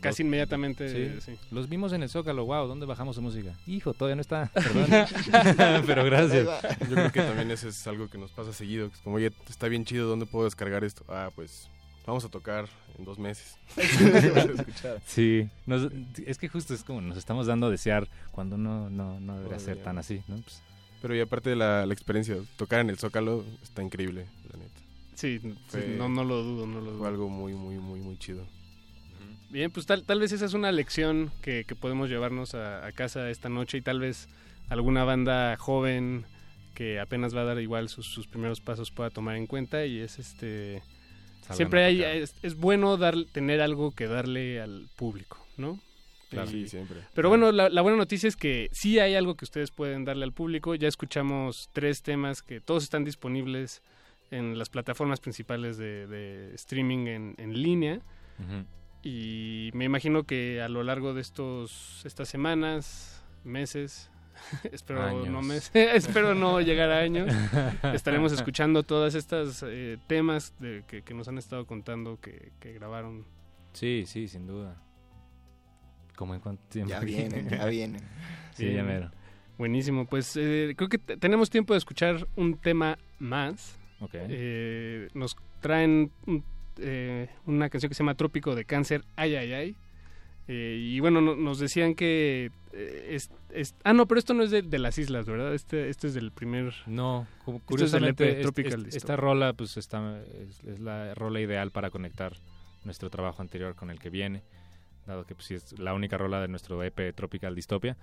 Casi 0.00 0.22
inmediatamente, 0.22 1.20
Sí. 1.20 1.20
sí. 1.32 1.38
Los 1.50 1.68
vimos 1.68 1.92
en 1.92 2.02
el 2.02 2.08
Zócalo, 2.08 2.44
wow, 2.46 2.66
¿dónde 2.66 2.86
bajamos 2.86 3.16
su 3.16 3.22
música? 3.22 3.54
Hijo, 3.66 3.92
todavía 3.94 4.16
no 4.16 4.20
está, 4.22 4.50
perdón. 4.54 4.88
pero 5.86 6.04
gracias. 6.04 6.46
Yo 6.88 6.94
creo 6.94 7.12
que 7.12 7.20
también 7.22 7.50
eso 7.50 7.68
es 7.68 7.86
algo 7.86 8.08
que 8.08 8.18
nos 8.18 8.30
pasa 8.32 8.52
seguido. 8.52 8.88
que 8.88 8.94
es 8.94 9.00
como, 9.00 9.16
oye, 9.16 9.32
está 9.48 9.68
bien 9.68 9.84
chido, 9.84 10.08
¿dónde 10.08 10.26
puedo 10.26 10.44
descargar 10.46 10.84
esto? 10.84 11.04
Ah, 11.08 11.30
pues 11.34 11.68
vamos 12.06 12.24
a 12.24 12.28
tocar 12.28 12.66
en 12.98 13.04
dos 13.04 13.18
meses. 13.18 13.56
Sí, 15.06 15.48
nos- 15.66 15.90
es 16.26 16.38
que 16.38 16.48
justo 16.48 16.74
es 16.74 16.84
como 16.84 17.00
nos 17.00 17.16
estamos 17.16 17.46
dando 17.46 17.66
a 17.66 17.70
desear 17.70 18.08
cuando 18.32 18.56
no, 18.56 18.90
no, 18.90 19.20
no 19.20 19.36
debería 19.38 19.58
ser 19.58 19.82
tan 19.82 19.98
así, 19.98 20.22
¿no? 20.28 20.36
Pues, 20.36 20.62
Pero 21.02 21.14
y 21.16 21.20
aparte 21.20 21.50
de 21.50 21.56
la, 21.56 21.86
la 21.86 21.92
experiencia, 21.94 22.36
tocar 22.56 22.80
en 22.80 22.90
el 22.90 22.98
Zócalo 22.98 23.44
está 23.62 23.82
increíble, 23.82 24.26
la 24.50 24.58
neta. 24.58 24.80
Sí, 25.14 25.38
sí, 25.42 25.54
Fue- 25.68 25.94
no, 25.96 26.08
no 26.08 26.24
lo 26.24 26.42
dudo, 26.42 26.66
no 26.66 26.80
lo 26.80 26.90
dudo. 26.90 26.98
Fue 26.98 27.08
algo 27.08 27.28
muy, 27.28 27.54
muy, 27.54 27.76
muy, 27.76 28.00
muy 28.00 28.18
chido. 28.18 28.46
Bien, 29.54 29.70
pues 29.70 29.86
tal, 29.86 30.02
tal 30.02 30.18
vez 30.18 30.32
esa 30.32 30.46
es 30.46 30.54
una 30.54 30.72
lección 30.72 31.30
que, 31.40 31.64
que 31.64 31.76
podemos 31.76 32.10
llevarnos 32.10 32.56
a, 32.56 32.84
a 32.84 32.90
casa 32.90 33.30
esta 33.30 33.48
noche 33.48 33.78
y 33.78 33.82
tal 33.82 34.00
vez 34.00 34.26
alguna 34.68 35.04
banda 35.04 35.56
joven 35.56 36.24
que 36.74 36.98
apenas 36.98 37.36
va 37.36 37.42
a 37.42 37.44
dar 37.44 37.60
igual 37.60 37.88
sus, 37.88 38.04
sus 38.04 38.26
primeros 38.26 38.60
pasos 38.60 38.90
pueda 38.90 39.10
tomar 39.10 39.36
en 39.36 39.46
cuenta 39.46 39.86
y 39.86 40.00
es 40.00 40.18
este 40.18 40.82
Salgan 41.42 41.56
siempre 41.56 41.84
hay, 41.84 42.02
es, 42.02 42.34
es 42.42 42.56
bueno 42.56 42.96
dar, 42.96 43.14
tener 43.30 43.60
algo 43.60 43.92
que 43.92 44.08
darle 44.08 44.60
al 44.60 44.88
público, 44.96 45.38
¿no? 45.56 45.78
Claro. 46.30 46.50
Sí, 46.50 46.66
siempre. 46.66 47.02
Pero 47.14 47.28
bueno, 47.28 47.52
la, 47.52 47.68
la 47.68 47.80
buena 47.80 47.96
noticia 47.96 48.26
es 48.28 48.34
que 48.34 48.68
sí 48.72 48.98
hay 48.98 49.14
algo 49.14 49.36
que 49.36 49.44
ustedes 49.44 49.70
pueden 49.70 50.04
darle 50.04 50.24
al 50.24 50.32
público. 50.32 50.74
Ya 50.74 50.88
escuchamos 50.88 51.70
tres 51.72 52.02
temas 52.02 52.42
que 52.42 52.60
todos 52.60 52.82
están 52.82 53.04
disponibles 53.04 53.82
en 54.32 54.58
las 54.58 54.68
plataformas 54.68 55.20
principales 55.20 55.76
de, 55.76 56.08
de 56.08 56.52
streaming 56.56 57.06
en, 57.06 57.34
en 57.38 57.62
línea. 57.62 58.00
Y 59.04 59.70
me 59.74 59.84
imagino 59.84 60.24
que 60.24 60.62
a 60.62 60.68
lo 60.68 60.82
largo 60.82 61.12
de 61.12 61.20
estos 61.20 62.02
estas 62.06 62.28
semanas, 62.28 63.22
meses, 63.44 64.10
espero 64.72 65.02
Años. 65.02 65.28
no 65.28 65.42
meses, 65.42 65.70
espero 65.74 66.34
no 66.34 66.60
llegar 66.62 66.90
a 66.90 67.00
años, 67.00 67.30
estaremos 67.94 68.32
escuchando 68.32 68.82
todas 68.82 69.14
estas 69.14 69.62
eh, 69.66 69.98
temas 70.06 70.54
de, 70.58 70.84
que, 70.88 71.02
que 71.02 71.12
nos 71.14 71.28
han 71.28 71.36
estado 71.38 71.66
contando 71.66 72.18
que, 72.20 72.52
que 72.60 72.72
grabaron. 72.72 73.26
Sí, 73.74 74.04
sí, 74.06 74.26
sin 74.26 74.46
duda. 74.46 74.80
¿Cómo 76.16 76.34
en 76.34 76.40
cuánto 76.40 76.62
tiempo? 76.68 76.90
Ya 76.90 77.00
vienen, 77.00 77.48
ya 77.48 77.66
vienen. 77.66 78.00
Sí, 78.54 78.72
ya 78.72 78.84
mero. 78.84 79.10
Buenísimo, 79.58 80.06
pues 80.06 80.34
eh, 80.36 80.74
creo 80.76 80.88
que 80.88 80.98
te- 80.98 81.16
tenemos 81.16 81.50
tiempo 81.50 81.74
de 81.74 81.78
escuchar 81.78 82.26
un 82.36 82.56
tema 82.56 82.96
más. 83.18 83.78
Ok. 84.00 84.10
Eh, 84.14 85.08
nos 85.14 85.36
traen 85.60 86.10
un- 86.26 86.44
eh, 86.78 87.28
una 87.46 87.68
canción 87.70 87.88
que 87.88 87.94
se 87.94 88.02
llama 88.02 88.14
Trópico 88.14 88.54
de 88.54 88.64
Cáncer, 88.64 89.04
ay, 89.16 89.34
ay, 89.36 89.52
ay. 89.52 89.76
Eh, 90.46 90.76
y 90.78 91.00
bueno, 91.00 91.20
no- 91.22 91.36
nos 91.36 91.58
decían 91.58 91.94
que... 91.94 92.50
eh, 92.72 93.08
es, 93.12 93.30
es- 93.50 93.74
ah, 93.82 93.94
no, 93.94 94.06
pero 94.06 94.18
esto 94.18 94.34
no 94.34 94.42
es 94.42 94.50
de, 94.50 94.60
de 94.60 94.78
las 94.78 94.98
islas, 94.98 95.24
¿verdad? 95.26 95.54
Este, 95.54 95.88
este 95.88 96.08
es 96.08 96.14
del 96.14 96.32
primer... 96.32 96.74
No, 96.86 97.26
cu- 97.46 97.62
Esto 97.70 97.84
es 97.86 97.92
del 97.92 98.04
EP 98.04 98.16
curiosamente, 98.16 98.42
Tropical 98.42 98.86
es- 98.86 98.96
esta 98.96 99.16
rola 99.16 99.54
pues 99.54 99.76
está, 99.78 100.22
es, 100.22 100.62
la 100.80 101.14
rola 101.14 101.40
ideal 101.40 101.70
para 101.70 101.88
conectar 101.90 102.34
nuestro 102.84 103.08
trabajo 103.08 103.40
anterior 103.40 103.74
con 103.74 103.90
el 103.90 103.98
que 103.98 104.10
viene, 104.10 104.42
dado 105.06 105.24
que 105.24 105.34
pues, 105.34 105.50
es 105.50 105.78
la 105.78 105.94
única 105.94 106.18
rola 106.18 106.42
de 106.42 106.48
nuestro 106.48 106.82
EP 106.82 107.14
Tropical 107.14 107.54
Dystopia, 107.54 107.96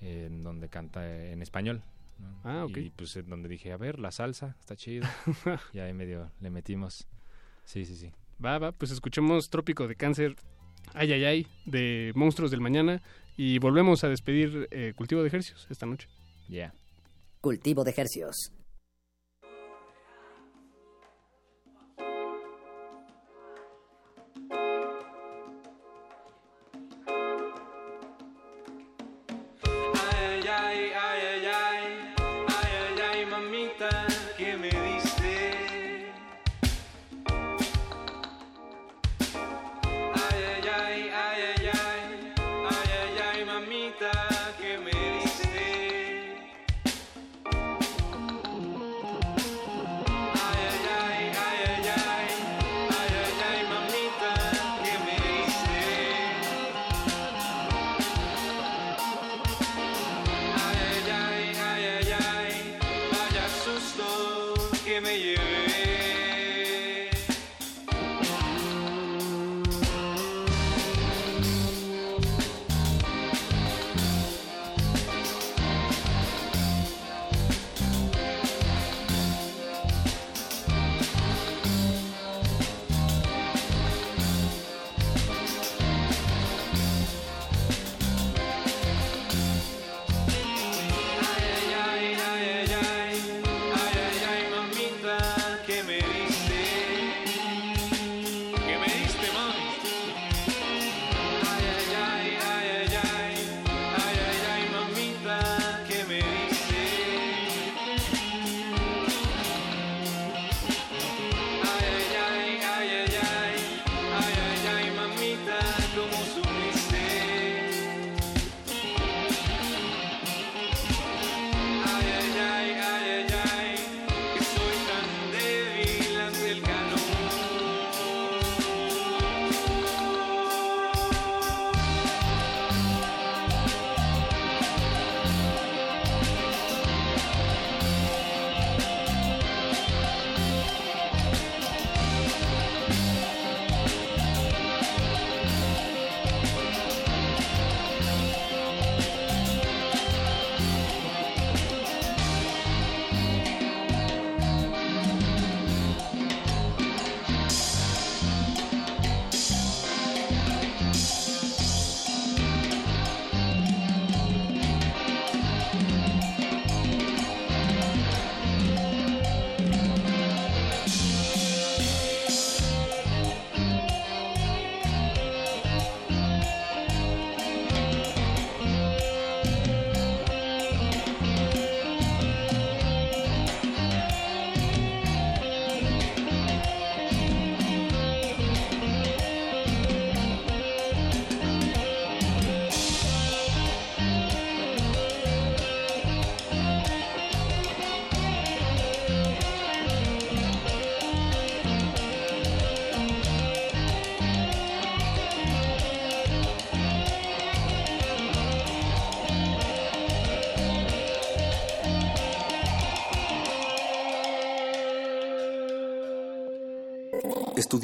eh, 0.00 0.26
en 0.28 0.44
donde 0.44 0.68
canta 0.68 1.04
en 1.32 1.42
español. 1.42 1.82
¿no? 2.20 2.40
Ah, 2.44 2.64
ok. 2.64 2.76
Y 2.76 2.90
pues 2.90 3.16
en 3.16 3.28
donde 3.28 3.48
dije, 3.48 3.72
a 3.72 3.76
ver, 3.76 3.98
la 3.98 4.12
salsa, 4.12 4.54
está 4.60 4.76
chido. 4.76 5.04
y 5.72 5.80
ahí 5.80 5.92
medio 5.94 6.30
le 6.40 6.50
metimos. 6.50 7.08
Sí, 7.68 7.84
sí, 7.84 7.96
sí. 7.96 8.10
Va, 8.42 8.58
va, 8.58 8.72
pues 8.72 8.90
escuchemos 8.90 9.50
Trópico 9.50 9.86
de 9.86 9.94
Cáncer, 9.94 10.36
ay, 10.94 11.12
ay, 11.12 11.24
ay, 11.26 11.46
de 11.66 12.12
Monstruos 12.14 12.50
del 12.50 12.62
Mañana. 12.62 13.02
Y 13.36 13.58
volvemos 13.58 14.04
a 14.04 14.08
despedir 14.08 14.68
eh, 14.70 14.94
Cultivo 14.96 15.20
de 15.20 15.28
Ejercios 15.28 15.66
esta 15.68 15.84
noche. 15.84 16.08
Yeah. 16.48 16.72
Cultivo 17.42 17.84
de 17.84 17.92
hercios. 17.94 18.52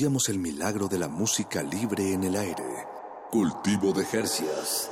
Estudiamos 0.05 0.29
el 0.29 0.39
milagro 0.39 0.87
de 0.87 0.99
la 0.99 1.09
música 1.09 1.63
libre 1.63 2.13
en 2.13 2.25
el 2.25 2.37
aire. 2.37 2.63
Cultivo 3.31 3.91
de 3.95 4.05
Jercias. 4.05 4.91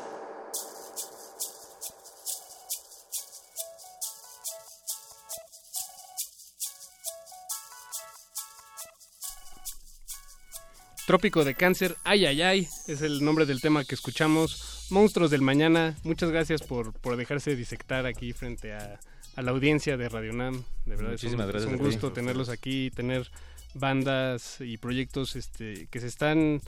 Trópico 11.07 11.45
de 11.45 11.55
Cáncer, 11.55 11.97
ay, 12.05 12.27
ay, 12.27 12.43
ay, 12.43 12.69
es 12.87 13.03
el 13.03 13.25
nombre 13.25 13.45
del 13.45 13.61
tema 13.61 13.85
que 13.85 13.95
escuchamos. 13.95 14.87
Monstruos 14.91 15.31
del 15.31 15.43
Mañana, 15.43 15.97
muchas 16.05 16.31
gracias 16.31 16.63
por, 16.63 16.93
por 16.93 17.17
dejarse 17.17 17.57
disectar 17.57 18.07
aquí 18.07 18.33
frente 18.33 18.73
a, 18.73 19.01
a 19.37 19.43
la 19.43 19.51
audiencia 19.51 19.97
de 19.97 20.09
Radio 20.09 20.33
Nam. 20.33 20.63
De 20.87 20.97
verdad, 20.97 21.15
es 21.15 21.23
un- 21.25 21.31
Muchísimas 21.31 21.47
es 21.47 21.53
gracias 21.53 21.73
un 21.73 21.79
ti. 21.79 21.85
gusto 21.85 22.13
tenerlos 22.13 22.49
aquí, 22.51 22.91
tener 22.91 23.31
bandas 23.75 24.59
y 24.61 24.77
proyectos 24.79 25.37
este, 25.37 25.87
que 25.91 26.01
se 26.01 26.07
están 26.07 26.61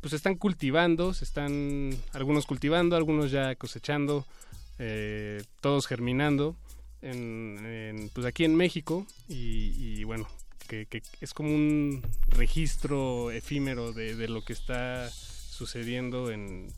pues 0.00 0.14
están 0.14 0.36
cultivando, 0.36 1.12
se 1.12 1.24
están 1.24 1.90
algunos 2.12 2.46
cultivando, 2.46 2.96
algunos 2.96 3.30
ya 3.30 3.54
cosechando, 3.54 4.26
eh, 4.78 5.42
todos 5.60 5.86
germinando, 5.86 6.56
en, 7.02 8.10
pues 8.14 8.26
aquí 8.26 8.44
en 8.44 8.54
México. 8.54 9.06
Y, 9.28 9.74
y 9.76 10.04
bueno, 10.04 10.26
que, 10.68 10.86
que 10.86 11.02
es 11.20 11.34
como 11.34 11.50
un 11.50 12.02
registro 12.28 13.30
efímero 13.30 13.92
de, 13.92 14.16
de 14.16 14.28
lo 14.28 14.42
que 14.42 14.54
está 14.54 15.10
sucediendo 15.10 16.30
en, 16.30 16.72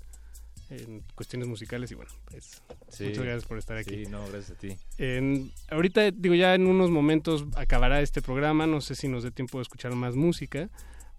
en 0.76 1.02
cuestiones 1.14 1.48
musicales 1.48 1.90
y 1.90 1.94
bueno, 1.94 2.10
pues 2.30 2.62
Sí. 2.88 3.04
muchas 3.04 3.24
gracias 3.24 3.44
por 3.46 3.58
estar 3.58 3.76
aquí. 3.76 4.04
Sí, 4.04 4.10
no, 4.10 4.26
gracias 4.28 4.50
a 4.56 4.60
ti. 4.60 4.76
En- 4.98 5.52
ahorita, 5.70 6.10
digo, 6.10 6.34
ya 6.34 6.54
en 6.54 6.66
unos 6.66 6.90
momentos 6.90 7.44
acabará 7.56 8.00
este 8.00 8.22
programa, 8.22 8.66
no 8.66 8.80
sé 8.80 8.94
si 8.94 9.08
nos 9.08 9.22
dé 9.22 9.30
tiempo 9.30 9.58
de 9.58 9.62
escuchar 9.62 9.94
más 9.94 10.14
música, 10.16 10.68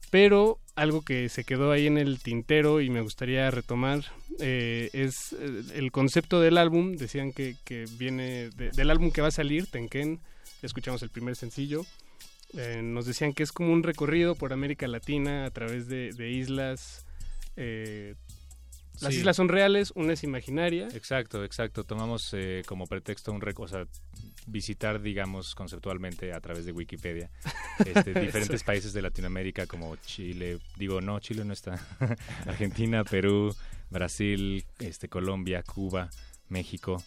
pero 0.09 0.59
algo 0.75 1.01
que 1.01 1.29
se 1.29 1.43
quedó 1.43 1.71
ahí 1.71 1.87
en 1.87 1.97
el 1.97 2.19
tintero 2.19 2.81
y 2.81 2.89
me 2.89 3.01
gustaría 3.01 3.49
retomar 3.51 4.03
eh, 4.39 4.89
es 4.93 5.33
eh, 5.33 5.63
el 5.75 5.91
concepto 5.91 6.39
del 6.41 6.57
álbum, 6.57 6.93
decían 6.95 7.31
que, 7.31 7.55
que 7.63 7.85
viene 7.97 8.49
de- 8.51 8.71
del 8.71 8.89
álbum 8.89 9.11
que 9.11 9.21
va 9.21 9.27
a 9.29 9.31
salir, 9.31 9.67
Tenken, 9.67 10.19
escuchamos 10.61 11.01
el 11.03 11.09
primer 11.09 11.35
sencillo, 11.35 11.85
eh, 12.55 12.81
nos 12.83 13.05
decían 13.07 13.33
que 13.33 13.41
es 13.43 13.51
como 13.51 13.71
un 13.73 13.81
recorrido 13.83 14.35
por 14.35 14.53
América 14.53 14.87
Latina 14.87 15.45
a 15.45 15.51
través 15.51 15.87
de, 15.87 16.11
de 16.13 16.31
islas. 16.31 17.05
eh, 17.55 18.15
las 19.01 19.13
Sí. 19.13 19.19
islas 19.19 19.35
son 19.35 19.49
reales, 19.49 19.91
una 19.95 20.13
es 20.13 20.23
imaginaria. 20.23 20.87
Exacto, 20.93 21.43
exacto. 21.43 21.83
Tomamos 21.83 22.33
eh, 22.33 22.61
como 22.65 22.85
pretexto 22.85 23.31
un 23.31 23.41
o 23.63 23.67
sea, 23.67 23.85
visitar, 24.47 25.01
digamos, 25.01 25.55
conceptualmente 25.55 26.33
a 26.33 26.39
través 26.41 26.65
de 26.65 26.71
Wikipedia 26.71 27.29
este, 27.85 28.13
diferentes 28.19 28.63
países 28.63 28.93
de 28.93 29.01
Latinoamérica 29.01 29.65
como 29.67 29.95
Chile, 29.97 30.59
digo, 30.77 31.01
no, 31.01 31.19
Chile 31.19 31.43
no 31.45 31.53
está, 31.53 31.79
Argentina, 32.45 33.03
Perú, 33.03 33.55
Brasil, 33.89 34.65
este, 34.79 35.07
Colombia, 35.09 35.63
Cuba, 35.63 36.09
México, 36.49 37.01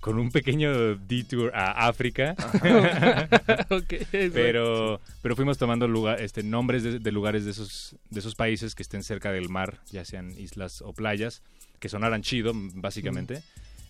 con 0.00 0.18
un 0.18 0.30
pequeño 0.30 0.96
detour 0.96 1.52
a 1.54 1.88
África. 1.88 2.34
Pero, 4.10 5.00
pero 5.22 5.36
fuimos 5.36 5.58
tomando 5.58 5.88
lugar, 5.88 6.20
este, 6.20 6.42
nombres 6.42 6.82
de, 6.82 6.98
de 6.98 7.12
lugares 7.12 7.44
de 7.44 7.50
esos, 7.50 7.96
de 8.10 8.20
esos 8.20 8.34
países 8.34 8.74
que 8.74 8.82
estén 8.82 9.02
cerca 9.02 9.32
del 9.32 9.48
mar, 9.48 9.78
ya 9.90 10.04
sean 10.04 10.30
islas 10.38 10.82
o 10.82 10.92
playas, 10.92 11.42
que 11.78 11.88
sonaran 11.88 12.22
chido, 12.22 12.52
básicamente. 12.54 13.42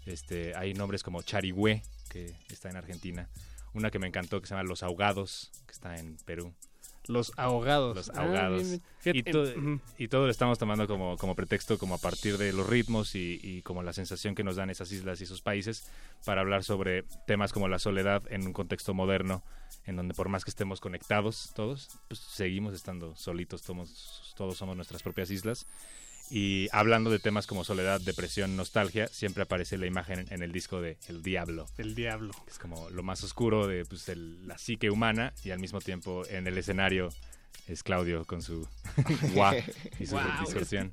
Este, 0.06 0.55
hay 0.56 0.74
nombres 0.74 1.02
como 1.02 1.22
Charigüe, 1.22 1.82
que 2.09 2.35
está 2.51 2.70
en 2.70 2.76
Argentina. 2.76 3.28
Una 3.74 3.90
que 3.90 3.98
me 3.98 4.06
encantó 4.06 4.40
que 4.40 4.47
se 4.47 4.55
llama 4.55 4.68
Los 4.68 4.82
Ahogados, 4.82 5.51
que 5.66 5.72
está 5.72 5.97
en 5.97 6.16
Perú. 6.24 6.52
Los 7.09 7.32
ahogados. 7.36 7.97
Los 7.97 8.10
Ah, 8.10 8.22
ahogados. 8.22 8.59
bien, 8.62 8.68
bien. 8.68 8.82
Fíjate, 9.01 9.18
y, 9.98 10.06
to- 10.06 10.10
todo 10.10 10.26
lo 10.26 10.30
estamos 10.30 10.59
tomando 10.59 10.86
como, 10.86 11.16
como 11.16 11.35
pretexto, 11.35 11.78
como 11.78 11.94
a 11.94 11.98
partir 11.98 12.36
de 12.39 12.52
los 12.52 12.66
ritmos 12.66 13.14
y, 13.14 13.40
y 13.43 13.62
como 13.62 13.82
la 13.82 13.93
sensación 13.93 14.35
que 14.35 14.44
nos 14.44 14.56
dan 14.56 14.70
esas 14.70 14.93
islas 14.93 15.20
y 15.20 15.24
esos 15.24 15.40
países 15.43 15.90
para 16.24 16.43
hablar 16.43 16.64
sobre 16.64 17.05
temas 17.26 17.52
como 17.52 17.66
la 17.68 17.78
soledad 17.78 18.22
en 18.30 18.47
un 18.47 18.52
contexto 18.52 18.93
moderno, 18.94 19.43
en 19.86 19.97
donde 19.97 20.14
por 20.14 20.28
más 20.28 20.44
que 20.44 20.51
estemos 20.51 20.80
conectados 20.80 21.51
todos, 21.55 21.89
pues 22.09 22.20
seguimos 22.20 22.74
estando 22.74 23.16
solitos, 23.16 23.62
todos, 23.62 24.35
todos 24.36 24.56
somos 24.59 24.76
nuestras 24.76 25.02
propias 25.02 25.30
islas. 25.30 25.66
Y 26.30 26.68
hablando 26.72 27.10
de 27.10 27.18
temas 27.18 27.46
como 27.46 27.64
soledad, 27.64 28.00
depresión, 28.00 28.55
nostalgia, 28.56 29.06
siempre 29.09 29.44
aparece 29.44 29.78
la 29.78 29.86
imagen 29.86 30.26
en 30.30 30.42
el 30.42 30.52
disco 30.52 30.80
de 30.82 30.98
El 31.09 31.22
Diablo. 31.22 31.66
El 31.78 31.94
Diablo. 31.94 32.32
Que 32.44 32.50
es 32.50 32.59
como 32.59 32.90
lo 32.90 33.02
más 33.02 33.24
oscuro 33.24 33.66
de 33.66 33.84
pues, 33.86 34.09
el- 34.10 34.46
la 34.46 34.59
psique 34.59 34.90
humana 34.90 35.32
y 35.42 35.50
al 35.50 35.59
mismo 35.59 35.80
tiempo 35.80 36.24
en 36.28 36.46
el 36.46 36.59
escenario 36.59 37.09
es 37.66 37.82
Claudio 37.82 38.24
con 38.26 38.42
su 38.42 38.66
guá 39.34 39.55
y 39.98 40.06
su 40.06 40.12
Guau. 40.12 40.40
distorsión. 40.40 40.92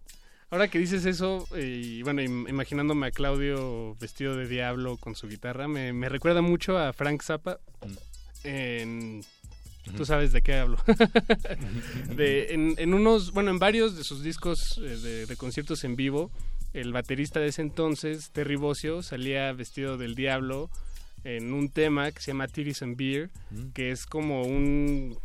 Ahora 0.52 0.68
que 0.70 0.78
dices 0.80 1.06
eso, 1.06 1.48
eh, 1.56 1.82
y 1.84 2.02
bueno, 2.04 2.22
im- 2.22 2.48
imaginándome 2.48 3.08
a 3.08 3.12
Claudio 3.12 3.96
vestido 4.00 4.38
de 4.38 4.48
diablo 4.48 4.96
con 4.98 5.16
su 5.16 5.28
guitarra, 5.28 5.68
me, 5.68 5.92
me 5.92 6.08
recuerda 6.08 6.42
mucho 6.42 6.78
a 6.78 6.94
Frank 6.94 7.24
Zappa. 7.24 7.60
En, 8.44 9.24
Tú 9.96 10.06
sabes 10.06 10.32
de 10.32 10.42
qué 10.42 10.56
hablo. 10.56 10.78
de, 12.16 12.54
en, 12.54 12.76
en 12.78 12.94
unos, 12.94 13.32
bueno, 13.32 13.52
en 13.52 13.60
varios 13.60 13.96
de 13.96 14.04
sus 14.04 14.24
discos 14.24 14.78
eh, 14.80 14.82
de, 14.98 15.26
de 15.26 15.36
conciertos 15.38 15.84
en 15.84 15.96
vivo, 15.96 16.32
el 16.74 16.92
baterista 16.92 17.40
de 17.40 17.48
ese 17.48 17.62
entonces, 17.62 18.32
Terry 18.32 18.56
Bozzio, 18.56 19.02
salía 19.04 19.52
vestido 19.54 19.98
del 19.98 20.16
diablo 20.16 20.70
en 21.24 21.54
un 21.54 21.70
tema 21.70 22.12
que 22.12 22.20
se 22.22 22.28
llama 22.32 22.48
Titties 22.48 22.82
and 22.82 22.98
Beer, 22.98 23.30
Mm. 23.52 23.70
que 23.74 23.92
es 23.92 24.06
como 24.06 24.44
un, 24.44 25.18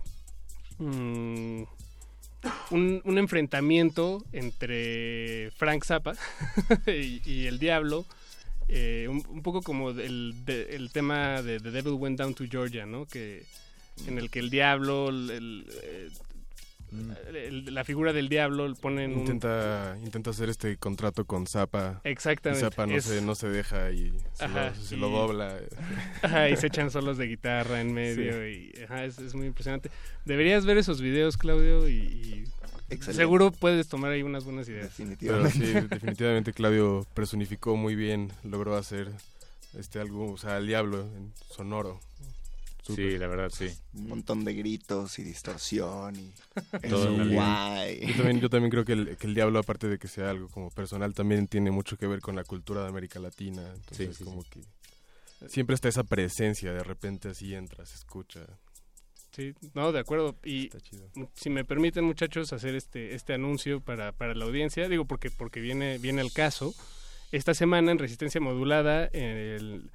mm, 0.78 1.62
un, 2.70 3.02
un 3.04 3.18
enfrentamiento 3.18 4.22
entre 4.32 5.50
Frank 5.56 5.84
Zappa 5.84 6.14
y, 6.86 7.20
y 7.30 7.46
el 7.46 7.58
diablo. 7.58 8.06
eh, 8.68 9.06
un, 9.10 9.24
un 9.28 9.42
poco 9.42 9.62
como 9.62 9.90
el, 9.90 10.44
de- 10.44 10.76
el 10.76 10.90
tema 10.92 11.42
de 11.42 11.58
The 11.60 11.70
Devil 11.72 11.94
Went 11.94 12.18
Down 12.18 12.34
to 12.34 12.44
Georgia, 12.48 12.86
¿no? 12.86 13.04
Que, 13.06 13.44
en 14.06 14.18
el 14.18 14.30
que 14.30 14.38
el 14.40 14.50
diablo, 14.50 15.08
el- 15.08 15.30
el, 15.30 15.66
eh, 15.82 16.08
el- 17.32 17.72
la 17.74 17.84
figura 17.84 18.12
del 18.12 18.28
diablo 18.28 18.72
ponen 18.74 19.12
un- 19.12 19.20
Intenta, 19.20 19.96
intenta 20.02 20.30
hacer 20.30 20.48
este 20.50 20.76
contrato 20.76 21.24
con 21.24 21.46
Zappa. 21.46 22.00
Exactamente, 22.04 22.66
Y 22.66 22.68
Zappa 22.68 22.86
no, 22.86 22.96
es- 22.96 23.04
se, 23.04 23.22
no 23.22 23.34
se 23.36 23.48
deja 23.48 23.92
y 23.92 24.12
se, 24.34 24.44
Ajá, 24.44 24.70
lo, 24.70 24.74
se 24.74 24.96
y- 24.96 24.98
lo 24.98 25.08
dobla. 25.10 25.56
Ajá, 26.22 26.48
y 26.48 26.56
se 26.56 26.66
echan 26.66 26.90
solos 26.90 27.16
de 27.16 27.26
guitarra 27.28 27.80
en 27.80 27.92
medio 27.94 28.48
y 28.48 28.72
ajá, 28.84 29.04
es, 29.04 29.18
es 29.18 29.34
muy 29.34 29.46
impresionante. 29.46 29.90
Deberías 30.24 30.66
ver 30.66 30.78
esos 30.78 31.00
videos, 31.00 31.36
Claudio, 31.36 31.88
y, 31.88 31.92
y 31.92 32.44
Excelente. 32.88 33.12
seguro 33.22 33.52
puedes 33.52 33.86
tomar 33.88 34.10
ahí 34.10 34.22
unas 34.24 34.42
buenas 34.44 34.68
ideas. 34.68 34.90
Pero 35.20 35.48
sí, 35.48 35.60
definitivamente 35.60 36.52
Claudio 36.52 37.06
personificó 37.14 37.76
muy 37.76 37.94
bien, 37.94 38.32
logró 38.42 38.76
hacer 38.76 39.08
este 39.78 40.00
algo, 40.00 40.32
o 40.32 40.36
sea, 40.38 40.56
al 40.56 40.66
diablo 40.66 41.02
en 41.02 41.32
sonoro. 41.54 42.00
Sí, 42.94 43.18
la 43.18 43.26
verdad, 43.26 43.50
sí. 43.50 43.68
Un 43.94 44.08
montón 44.08 44.44
de 44.44 44.54
gritos 44.54 45.18
y 45.18 45.22
distorsión 45.22 46.16
y 46.16 46.32
Todo 46.88 47.04
eso, 47.04 47.14
bien. 47.16 47.34
guay. 47.34 48.00
Yo 48.06 48.14
también, 48.16 48.40
yo 48.40 48.50
también 48.50 48.70
creo 48.70 48.84
que 48.84 48.92
el, 48.92 49.16
que 49.16 49.26
el 49.26 49.34
diablo, 49.34 49.58
aparte 49.58 49.88
de 49.88 49.98
que 49.98 50.08
sea 50.08 50.30
algo 50.30 50.48
como 50.48 50.70
personal, 50.70 51.14
también 51.14 51.46
tiene 51.48 51.70
mucho 51.70 51.96
que 51.96 52.06
ver 52.06 52.20
con 52.20 52.36
la 52.36 52.44
cultura 52.44 52.82
de 52.82 52.88
América 52.88 53.18
Latina. 53.18 53.62
Entonces, 53.74 54.08
Sí, 54.08 54.14
sí, 54.18 54.24
como 54.24 54.42
que 54.44 54.60
siempre 55.48 55.74
está 55.74 55.88
esa 55.88 56.04
presencia, 56.04 56.72
de 56.72 56.82
repente 56.84 57.28
así 57.28 57.54
entras, 57.54 57.94
escucha. 57.94 58.46
Sí, 59.34 59.54
no, 59.74 59.92
de 59.92 60.00
acuerdo. 60.00 60.36
Y 60.44 60.70
si 61.34 61.50
me 61.50 61.64
permiten, 61.64 62.04
muchachos, 62.04 62.52
hacer 62.52 62.74
este 62.74 63.14
este 63.14 63.32
anuncio 63.32 63.80
para, 63.80 64.10
para 64.12 64.34
la 64.34 64.44
audiencia, 64.44 64.88
digo 64.88 65.04
porque 65.04 65.30
porque 65.30 65.60
viene 65.60 65.98
viene 65.98 66.20
el 66.20 66.32
caso. 66.32 66.74
Esta 67.32 67.54
semana 67.54 67.92
en 67.92 68.00
Resistencia 68.00 68.40
Modulada, 68.40 69.04
el, 69.12 69.92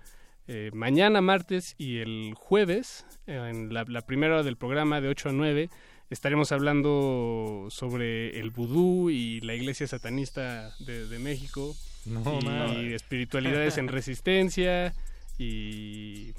eh, 0.48 0.72
mañana 0.74 1.22
martes 1.22 1.76
y 1.78 1.98
el 1.98 2.34
jueves, 2.36 3.06
en 3.28 3.74
la, 3.74 3.86
la 3.88 4.02
primera 4.02 4.36
hora 4.36 4.44
del 4.44 4.58
programa 4.58 5.02
de 5.02 5.10
8 5.10 5.30
a 5.30 5.32
9, 5.32 5.70
estaremos 6.10 6.52
hablando 6.52 7.68
sobre 7.70 8.40
el 8.40 8.52
vudú 8.52 9.10
y 9.10 9.42
la 9.42 9.56
iglesia 9.56 9.88
satanista 9.88 10.74
de, 10.80 11.08
de 11.08 11.20
México. 11.20 11.76
No, 12.06 12.40
y 12.82 12.94
espiritualidades 12.94 13.78
en 13.78 13.88
resistencia 13.90 14.94
y 15.40 16.34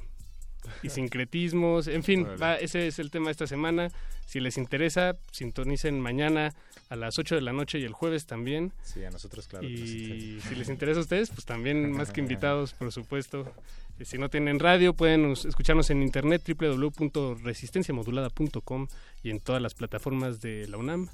y 0.82 0.90
sincretismos, 0.90 1.88
en 1.88 2.02
fin, 2.02 2.26
va, 2.40 2.56
ese 2.56 2.86
es 2.86 2.98
el 2.98 3.10
tema 3.10 3.26
de 3.26 3.32
esta 3.32 3.46
semana. 3.46 3.88
Si 4.26 4.40
les 4.40 4.58
interesa, 4.58 5.16
sintonicen 5.30 6.00
mañana 6.00 6.54
a 6.88 6.96
las 6.96 7.18
8 7.18 7.36
de 7.36 7.40
la 7.40 7.52
noche 7.52 7.78
y 7.78 7.84
el 7.84 7.92
jueves 7.92 8.26
también. 8.26 8.72
Sí, 8.82 9.04
a 9.04 9.10
nosotros, 9.10 9.46
claro. 9.46 9.66
que 9.66 9.72
nos 9.72 9.80
Y 9.80 10.40
si 10.40 10.54
les 10.54 10.68
interesa 10.68 10.98
a 10.98 11.02
ustedes, 11.02 11.30
pues 11.30 11.44
también 11.44 11.92
más 11.92 12.10
que 12.10 12.20
invitados, 12.20 12.72
por 12.72 12.92
supuesto. 12.92 13.52
Y 13.98 14.04
si 14.04 14.18
no 14.18 14.28
tienen 14.28 14.58
radio, 14.58 14.92
pueden 14.94 15.32
escucharnos 15.32 15.88
en 15.90 16.02
internet 16.02 16.42
www.resistenciamodulada.com 16.46 18.88
y 19.22 19.30
en 19.30 19.40
todas 19.40 19.62
las 19.62 19.72
plataformas 19.74 20.40
de 20.40 20.68
la 20.68 20.76
UNAM, 20.76 21.08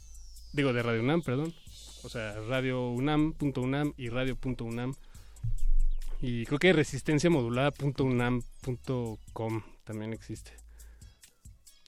digo 0.53 0.73
de 0.73 0.83
Radio 0.83 1.01
UNAM, 1.01 1.23
perdón. 1.23 1.55
O 2.03 2.09
sea, 2.09 2.41
radiounam.unam 2.41 3.93
y 3.97 4.09
radio.unam. 4.09 4.95
Y 6.21 6.45
creo 6.47 6.59
que 6.59 6.73
resistenciamodulada.unam.com 6.73 9.63
también 9.85 10.13
existe. 10.13 10.51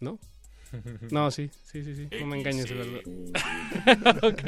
¿No? 0.01 0.21
No, 1.13 1.31
sí, 1.31 1.51
sí, 1.65 1.85
sí, 1.85 1.95
sí. 1.95 2.09
No 2.21 2.27
me 2.27 2.41
engañes, 2.41 2.69
de 2.69 2.75
verdad. 2.75 3.03
ok. 4.25 4.43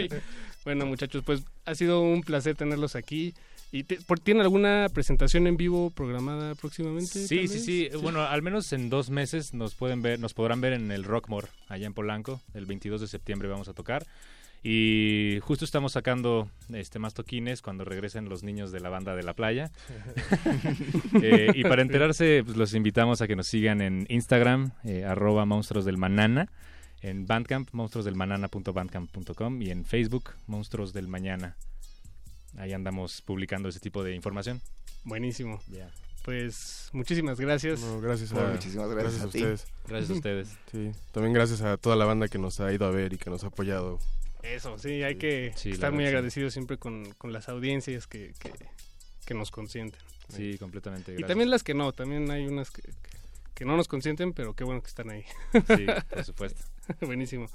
Bueno, 0.65 0.85
muchachos, 0.87 1.23
pues 1.25 1.45
ha 1.65 1.77
sido 1.77 2.03
un 2.03 2.23
placer 2.23 2.57
tenerlos 2.57 2.97
aquí. 2.97 3.33
¿Y 3.73 3.85
te- 3.85 4.01
por- 4.01 4.21
tiene 4.21 4.41
alguna 4.43 4.89
presentación 4.93 5.47
en 5.47 5.57
vivo 5.57 5.91
programada 5.91 6.55
próximamente? 6.55 7.27
Sí, 7.27 7.49
sí, 7.49 7.59
sí. 7.59 7.89
Bueno, 8.01 8.23
al 8.23 8.41
menos 8.43 8.73
en 8.73 8.89
dos 8.91 9.11
meses 9.11 9.53
nos 9.55 9.75
pueden 9.75 10.03
ver, 10.03 10.19
nos 10.21 10.35
podrán 10.35 10.61
ver 10.61 10.73
en 10.73 10.91
el 10.93 11.05
Rockmore, 11.05 11.49
allá 11.69 11.87
en 11.87 11.93
Polanco. 11.95 12.41
El 12.55 12.65
22 12.67 13.01
de 13.01 13.07
septiembre 13.09 13.49
vamos 13.49 13.69
a 13.69 13.75
tocar. 13.75 14.07
Y 14.63 15.39
justo 15.43 15.65
estamos 15.65 15.93
sacando 15.93 16.49
este 16.73 16.99
más 16.99 17.15
toquines 17.15 17.63
cuando 17.63 17.85
regresen 17.85 18.29
los 18.29 18.43
niños 18.43 18.73
de 18.73 18.81
la 18.81 18.89
banda 18.89 19.15
de 19.15 19.23
la 19.23 19.35
playa. 19.35 19.71
Eh, 21.23 21.53
y 21.55 21.63
para 21.63 21.83
enterarse, 21.83 22.43
pues, 22.45 22.57
los 22.57 22.75
invitamos 22.75 23.21
a 23.23 23.27
que 23.27 23.37
nos 23.37 23.47
sigan 23.47 23.81
en 23.81 24.07
Instagram, 24.09 24.73
eh, 24.85 25.05
arroba 25.05 25.45
monstruos 25.45 25.85
del 25.85 25.97
manana, 25.97 26.49
en 27.01 27.27
Bandcamp, 27.27 27.69
monstruosdelmanana.bandcamp.com 27.73 29.63
y 29.63 29.71
en 29.71 29.85
Facebook, 29.85 30.31
Monstruos 30.47 30.93
del 30.93 31.09
Mañana. 31.09 31.57
Ahí 32.59 32.73
andamos 32.73 33.21
publicando 33.23 33.69
ese 33.69 33.81
tipo 33.81 34.03
de 34.05 34.15
información. 34.15 34.61
Buenísimo. 35.05 35.61
Ya. 35.69 35.91
Pues 36.25 36.89
muchísimas 36.93 37.39
gracias. 37.39 37.81
No, 37.81 38.01
gracias 38.01 38.33
No, 38.33 38.41
a, 38.41 38.49
muchísimas 38.51 38.89
gracias 38.91 39.23
a 39.23 39.29
ti. 39.29 39.39
ustedes. 39.39 39.67
Gracias 39.87 40.11
a 40.11 40.15
ustedes. 40.15 40.49
Sí, 40.73 40.91
también 41.13 41.33
gracias 41.33 41.61
a 41.63 41.77
toda 41.77 41.95
la 41.97 42.05
banda 42.05 42.27
que 42.29 42.39
nos 42.39 42.59
ha 42.61 42.73
ido 42.73 42.87
a 42.87 42.91
ver 42.91 43.13
y 43.13 43.19
que 43.19 43.31
nos 43.31 43.45
ha 43.45 43.49
apoyado. 43.49 43.99
Eso, 44.43 44.79
sí, 44.79 45.03
hay 45.03 45.17
que 45.17 45.53
Sí, 45.57 45.71
estar 45.71 45.93
muy 45.93 46.05
agradecidos 46.07 46.53
siempre 46.53 46.79
con, 46.79 47.13
con 47.19 47.33
las 47.33 47.49
audiencias 47.49 48.07
que, 48.07 48.33
que, 48.39 48.53
que 49.25 49.35
nos 49.35 49.51
consienten. 49.51 50.01
Sí, 50.29 50.57
completamente. 50.59 51.13
Y 51.13 51.15
gracias. 51.15 51.29
también 51.29 51.51
las 51.51 51.63
que 51.63 51.75
no, 51.75 51.93
también 51.93 52.31
hay 52.31 52.47
unas 52.47 52.71
que, 52.71 52.83
que- 52.83 53.17
que 53.55 53.65
no 53.65 53.75
nos 53.77 53.89
consienten, 53.89 54.33
pero 54.35 54.55
qué 54.55 54.65
bueno 54.65 54.83
que 54.83 54.89
están 54.89 55.09
ahí. 55.11 55.25
Sí, 55.53 55.87
por 56.11 56.25
supuesto. 56.25 56.63
Buenísimo. 57.01 57.49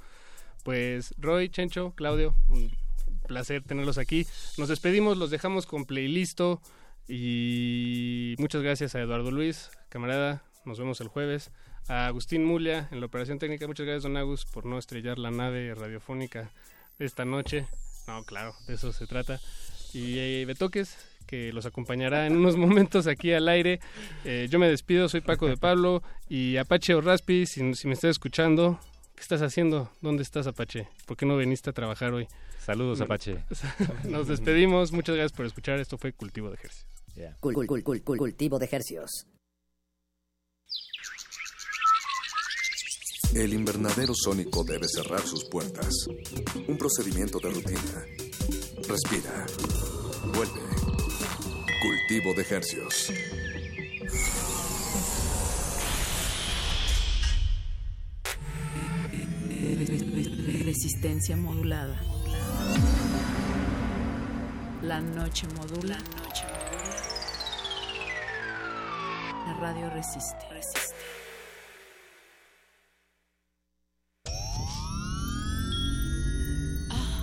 Pues 0.64 1.14
Roy, 1.18 1.48
Chencho, 1.48 1.92
Claudio, 1.94 2.34
un 2.48 2.72
placer 3.32 3.62
tenerlos 3.62 3.96
aquí. 3.96 4.26
Nos 4.58 4.68
despedimos, 4.68 5.16
los 5.16 5.30
dejamos 5.30 5.64
con 5.64 5.86
playlisto 5.86 6.60
y 7.08 8.34
muchas 8.38 8.62
gracias 8.62 8.94
a 8.94 9.00
Eduardo 9.00 9.30
Luis, 9.30 9.70
camarada, 9.88 10.42
nos 10.66 10.78
vemos 10.78 11.00
el 11.00 11.08
jueves. 11.08 11.50
A 11.88 12.06
Agustín 12.06 12.44
Mulia 12.44 12.88
en 12.92 13.00
la 13.00 13.06
operación 13.06 13.38
técnica, 13.38 13.66
muchas 13.66 13.86
gracias 13.86 14.02
Don 14.02 14.18
Agus 14.18 14.44
por 14.44 14.66
no 14.66 14.78
estrellar 14.78 15.18
la 15.18 15.30
nave 15.30 15.74
radiofónica 15.74 16.50
esta 16.98 17.24
noche. 17.24 17.66
No, 18.06 18.22
claro, 18.24 18.54
de 18.66 18.74
eso 18.74 18.92
se 18.92 19.06
trata. 19.06 19.40
Y 19.94 20.18
eh, 20.18 20.44
Betoques, 20.46 20.98
que 21.26 21.54
los 21.54 21.64
acompañará 21.64 22.26
en 22.26 22.36
unos 22.36 22.56
momentos 22.58 23.06
aquí 23.06 23.32
al 23.32 23.48
aire. 23.48 23.80
Eh, 24.26 24.46
yo 24.50 24.58
me 24.58 24.68
despido, 24.68 25.08
soy 25.08 25.22
Paco 25.22 25.48
de 25.48 25.56
Pablo 25.56 26.02
y 26.28 26.58
Apache 26.58 26.94
o 26.94 27.00
Raspi, 27.00 27.46
si, 27.46 27.74
si 27.74 27.88
me 27.88 27.94
estás 27.94 28.10
escuchando, 28.10 28.78
¿qué 29.22 29.34
estás 29.34 29.42
haciendo? 29.42 29.88
¿Dónde 30.00 30.24
estás, 30.24 30.48
Apache? 30.48 30.88
¿Por 31.06 31.16
qué 31.16 31.24
no 31.26 31.36
viniste 31.36 31.70
a 31.70 31.72
trabajar 31.72 32.12
hoy? 32.12 32.26
Saludos, 32.58 33.00
Apache. 33.00 33.44
Nos 34.04 34.26
despedimos, 34.26 34.90
muchas 34.90 35.14
gracias 35.14 35.32
por 35.36 35.46
escuchar. 35.46 35.78
Esto 35.78 35.96
fue 35.96 36.12
Cultivo 36.12 36.48
de 36.48 36.56
Ejercicios. 36.56 36.90
Cul- 37.40 37.54
cul- 37.54 37.66
cul- 37.68 37.82
cul- 37.84 38.02
cul- 38.02 38.18
cultivo 38.18 38.58
de 38.58 38.68
hercios. 38.70 39.26
El 43.32 43.54
invernadero 43.54 44.12
sónico 44.12 44.64
debe 44.64 44.88
cerrar 44.88 45.20
sus 45.20 45.44
puertas. 45.44 45.94
Un 46.66 46.76
procedimiento 46.76 47.38
de 47.38 47.50
rutina. 47.50 48.04
Respira. 48.88 49.46
Vuelve. 50.34 50.60
Cultivo 51.80 52.34
de 52.34 52.42
hercios. 52.56 53.12
Resistencia 59.62 61.36
modulada. 61.36 61.96
La 64.82 65.00
noche 65.00 65.46
modula. 65.54 65.96
La 69.46 69.54
radio 69.60 69.88
resiste. 69.90 70.46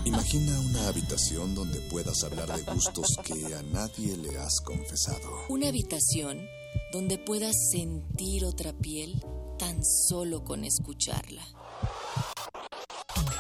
Imagina 0.05 0.59
una 0.61 0.87
habitación 0.87 1.53
donde 1.53 1.81
puedas 1.91 2.23
hablar 2.23 2.47
de 2.55 2.63
gustos 2.71 3.07
que 3.25 3.53
a 3.53 3.61
nadie 3.63 4.15
le 4.15 4.37
has 4.37 4.61
confesado. 4.63 5.45
Una 5.49 5.67
habitación 5.67 6.39
donde 6.93 7.17
puedas 7.17 7.55
sentir 7.71 8.45
otra 8.45 8.71
piel 8.71 9.21
tan 9.57 9.83
solo 9.83 10.45
con 10.45 10.63
escucharla. 10.63 11.43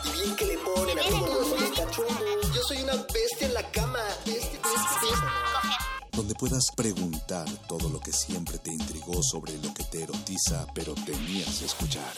Y 0.05 0.11
bien 0.11 0.35
que 0.35 0.45
le 0.45 0.57
ponen 0.57 0.99
a 0.99 1.03
todos 1.03 1.61
los 1.61 1.71
cachondos. 1.71 2.55
Yo 2.55 2.61
soy 2.63 2.81
una 2.81 2.95
bestia 2.95 3.47
en 3.47 3.53
la 3.53 3.71
cama. 3.71 3.99
Bestia, 4.25 4.59
bestia, 4.61 4.99
bestia. 5.01 6.09
Donde 6.11 6.35
puedas 6.35 6.65
preguntar 6.75 7.47
todo 7.67 7.89
lo 7.89 7.99
que 7.99 8.11
siempre 8.11 8.57
te 8.57 8.71
intrigó 8.71 9.23
sobre 9.23 9.57
lo 9.59 9.73
que 9.73 9.83
te 9.85 10.03
erotiza, 10.03 10.67
pero 10.73 10.93
temías 10.93 11.61
escuchar. 11.61 12.13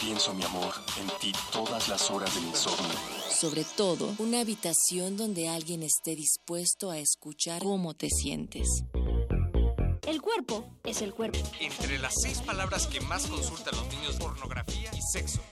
Pienso, 0.00 0.34
mi 0.34 0.44
amor, 0.44 0.72
en 1.00 1.08
ti 1.18 1.32
todas 1.50 1.88
las 1.88 2.10
horas 2.10 2.32
del 2.34 2.44
insomnio. 2.44 2.94
Sobre 3.30 3.64
todo, 3.64 4.14
una 4.18 4.40
habitación 4.40 5.16
donde 5.16 5.48
alguien 5.48 5.82
esté 5.82 6.14
dispuesto 6.14 6.90
a 6.90 6.98
escuchar 6.98 7.62
cómo 7.62 7.94
te 7.94 8.08
sientes. 8.10 8.84
El 10.06 10.22
cuerpo 10.22 10.64
es 10.84 11.02
el 11.02 11.12
cuerpo. 11.12 11.38
Entre 11.58 11.98
las 11.98 12.14
seis 12.22 12.40
palabras 12.40 12.86
que 12.86 13.00
más 13.00 13.26
consultan 13.26 13.74
los 13.76 13.88
niños, 13.88 14.14
pornografía 14.16 14.90
y 14.94 15.00
sexo. 15.12 15.42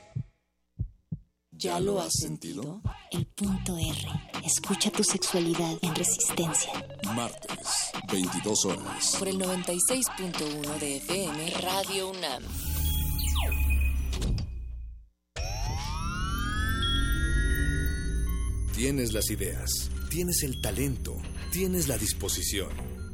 ¿Ya 1.51 1.81
lo 1.81 2.01
has 2.01 2.12
sentido? 2.12 2.81
El 3.10 3.26
punto 3.26 3.76
R. 3.76 4.09
Escucha 4.44 4.90
tu 4.90 5.02
sexualidad 5.02 5.76
en 5.82 5.94
resistencia. 5.94 6.72
Martes, 7.14 7.90
22 8.12 8.64
horas. 8.66 9.16
Por 9.18 9.28
el 9.28 9.39
96.1 9.39 10.78
de 10.78 10.97
FM 10.98 11.51
Radio 11.60 12.10
UNAM. 12.10 12.43
Tienes 18.74 19.12
las 19.12 19.31
ideas, 19.31 19.70
tienes 20.10 20.43
el 20.43 20.60
talento, 20.60 21.16
tienes 21.52 21.86
la 21.86 21.97
disposición, 21.97 22.70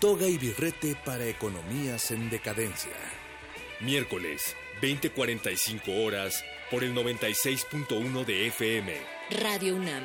Toga 0.00 0.26
y 0.26 0.38
birrete 0.38 0.96
para 1.04 1.26
economías 1.26 2.10
en 2.10 2.30
decadencia. 2.30 2.96
Miércoles, 3.80 4.56
20:45 4.80 6.06
horas, 6.06 6.42
por 6.70 6.82
el 6.84 6.94
96.1 6.94 8.24
de 8.24 8.46
FM. 8.46 8.94
Radio 9.42 9.76
UNAM. 9.76 10.04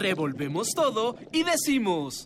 Revolvemos 0.00 0.70
todo 0.74 1.16
y 1.30 1.44
decimos... 1.44 2.24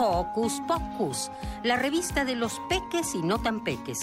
Hocus 0.00 0.60
Pocus, 0.68 1.30
la 1.64 1.76
revista 1.76 2.24
de 2.24 2.36
los 2.36 2.60
peques 2.68 3.14
y 3.14 3.18
no 3.22 3.40
tan 3.42 3.64
peques. 3.64 4.00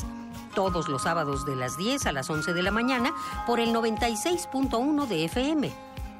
Todos 0.54 0.90
los 0.90 1.04
sábados 1.04 1.46
de 1.46 1.56
las 1.56 1.78
10 1.78 2.06
a 2.06 2.12
las 2.12 2.30
11 2.30 2.54
de 2.54 2.64
la 2.64 2.72
mañana 2.72 3.14
por 3.48 3.60
el 3.60 3.74
96.1 3.74 5.08
de 5.08 5.26
FM. 5.26 5.72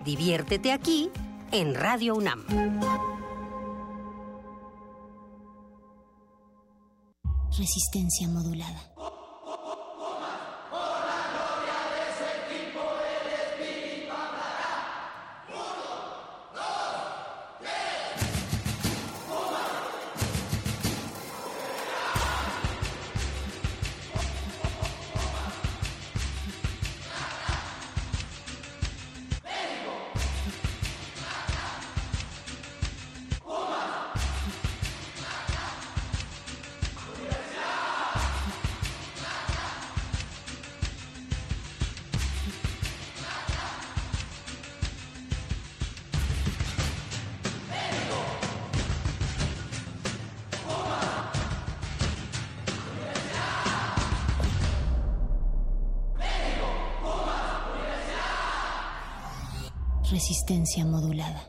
Diviértete 0.06 0.72
aquí 0.72 1.10
en 1.52 1.76
Radio 1.76 2.16
UNAM. 2.16 2.46
Resistencia 7.58 8.28
modulada. 8.30 8.96
Resistencia 60.16 60.86
modulada. 60.86 61.44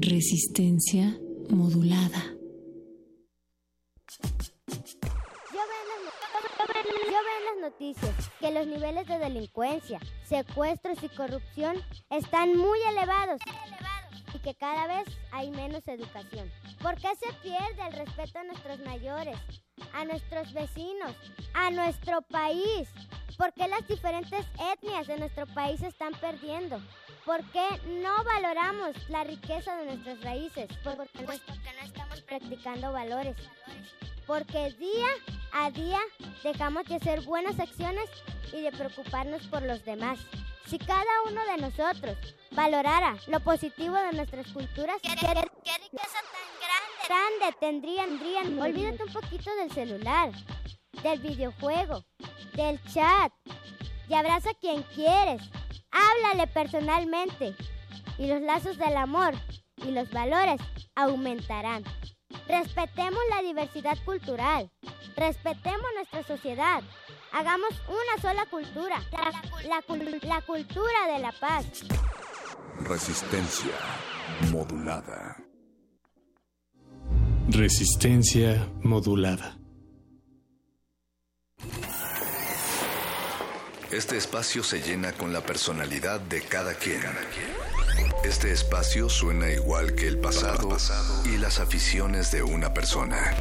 Resistencia 0.00 1.20
modulada. 1.50 2.22
Yo 5.52 5.60
veo, 5.68 5.84
en 7.36 7.60
las, 7.60 7.70
noticias 7.70 8.30
que 8.40 8.50
los 8.50 8.66
niveles 8.66 9.06
de 9.06 9.18
delincuencia, 9.18 10.00
secuestros 10.26 11.02
y 11.02 11.10
corrupción 11.10 11.76
están 12.08 12.56
muy 12.56 12.78
elevados 12.88 13.42
que 14.48 14.54
cada 14.54 14.86
vez 14.86 15.06
hay 15.30 15.50
menos 15.50 15.86
educación. 15.86 16.50
¿Por 16.80 16.94
qué 16.94 17.08
se 17.16 17.30
pierde 17.42 17.86
el 17.86 17.92
respeto 17.92 18.38
a 18.38 18.44
nuestros 18.44 18.78
mayores, 18.80 19.36
a 19.92 20.06
nuestros 20.06 20.54
vecinos, 20.54 21.12
a 21.52 21.70
nuestro 21.70 22.22
país? 22.22 22.88
¿Por 23.36 23.52
qué 23.52 23.68
las 23.68 23.86
diferentes 23.86 24.46
etnias 24.72 25.06
de 25.06 25.18
nuestro 25.18 25.46
país 25.48 25.80
se 25.80 25.88
están 25.88 26.14
perdiendo? 26.14 26.80
¿Por 27.26 27.44
qué 27.50 27.66
no 28.02 28.24
valoramos 28.24 28.96
la 29.10 29.22
riqueza 29.24 29.76
de 29.76 29.84
nuestras 29.84 30.22
raíces? 30.22 30.66
Por- 30.82 30.96
Porque, 30.96 31.18
porque 31.24 31.72
no 31.78 31.84
estamos 31.84 32.22
practicando 32.22 32.90
valores. 32.90 33.36
Porque 34.26 34.72
día 34.78 35.08
a 35.52 35.70
día 35.70 35.98
dejamos 36.42 36.84
de 36.86 36.94
hacer 36.94 37.20
buenas 37.20 37.60
acciones 37.60 38.08
y 38.54 38.62
de 38.62 38.72
preocuparnos 38.72 39.46
por 39.48 39.62
los 39.62 39.84
demás. 39.84 40.18
Si 40.68 40.78
cada 40.78 41.22
uno 41.26 41.40
de 41.46 41.56
nosotros 41.62 42.18
valorara 42.50 43.16
lo 43.26 43.40
positivo 43.40 43.94
de 43.94 44.12
nuestras 44.12 44.46
culturas, 44.48 45.00
¿qué, 45.00 45.08
riqueza 45.08 45.38
tan 45.64 46.48
grande, 46.60 47.08
grande 47.08 47.56
tendrían, 47.58 48.08
tendrían? 48.18 48.58
Olvídate 48.60 49.04
un 49.04 49.12
poquito 49.14 49.54
del 49.56 49.72
celular, 49.72 50.30
del 51.02 51.20
videojuego, 51.20 52.04
del 52.52 52.78
chat 52.92 53.32
y 54.10 54.14
abraza 54.14 54.50
a 54.50 54.54
quien 54.60 54.82
quieres. 54.94 55.40
Háblale 55.90 56.46
personalmente 56.48 57.54
y 58.18 58.26
los 58.26 58.42
lazos 58.42 58.76
del 58.76 58.98
amor 58.98 59.32
y 59.76 59.90
los 59.90 60.10
valores 60.10 60.60
aumentarán. 60.94 61.82
Respetemos 62.46 63.20
la 63.30 63.40
diversidad 63.40 63.96
cultural. 64.04 64.70
Respetemos 65.16 65.86
nuestra 65.94 66.24
sociedad. 66.24 66.82
Hagamos 67.32 67.70
una 67.88 68.22
sola 68.22 68.46
cultura. 68.46 69.00
La, 69.12 69.30
la 69.68 69.82
cul- 69.82 70.22
la 70.22 70.40
cultura 70.42 71.06
de 71.12 71.18
la 71.20 71.32
paz. 71.32 71.66
Resistencia 72.80 73.72
modulada. 74.50 75.36
Resistencia 77.50 78.68
modulada. 78.82 79.56
Este 83.90 84.18
espacio 84.18 84.62
se 84.62 84.82
llena 84.82 85.12
con 85.12 85.32
la 85.32 85.40
personalidad 85.40 86.20
de 86.20 86.42
cada 86.42 86.74
quien. 86.74 87.00
Este 88.22 88.52
espacio 88.52 89.08
suena 89.08 89.50
igual 89.50 89.94
que 89.94 90.08
el 90.08 90.18
pasado 90.18 90.76
y 91.24 91.38
las 91.38 91.58
aficiones 91.58 92.30
de 92.30 92.42
una 92.42 92.74
persona. 92.74 93.34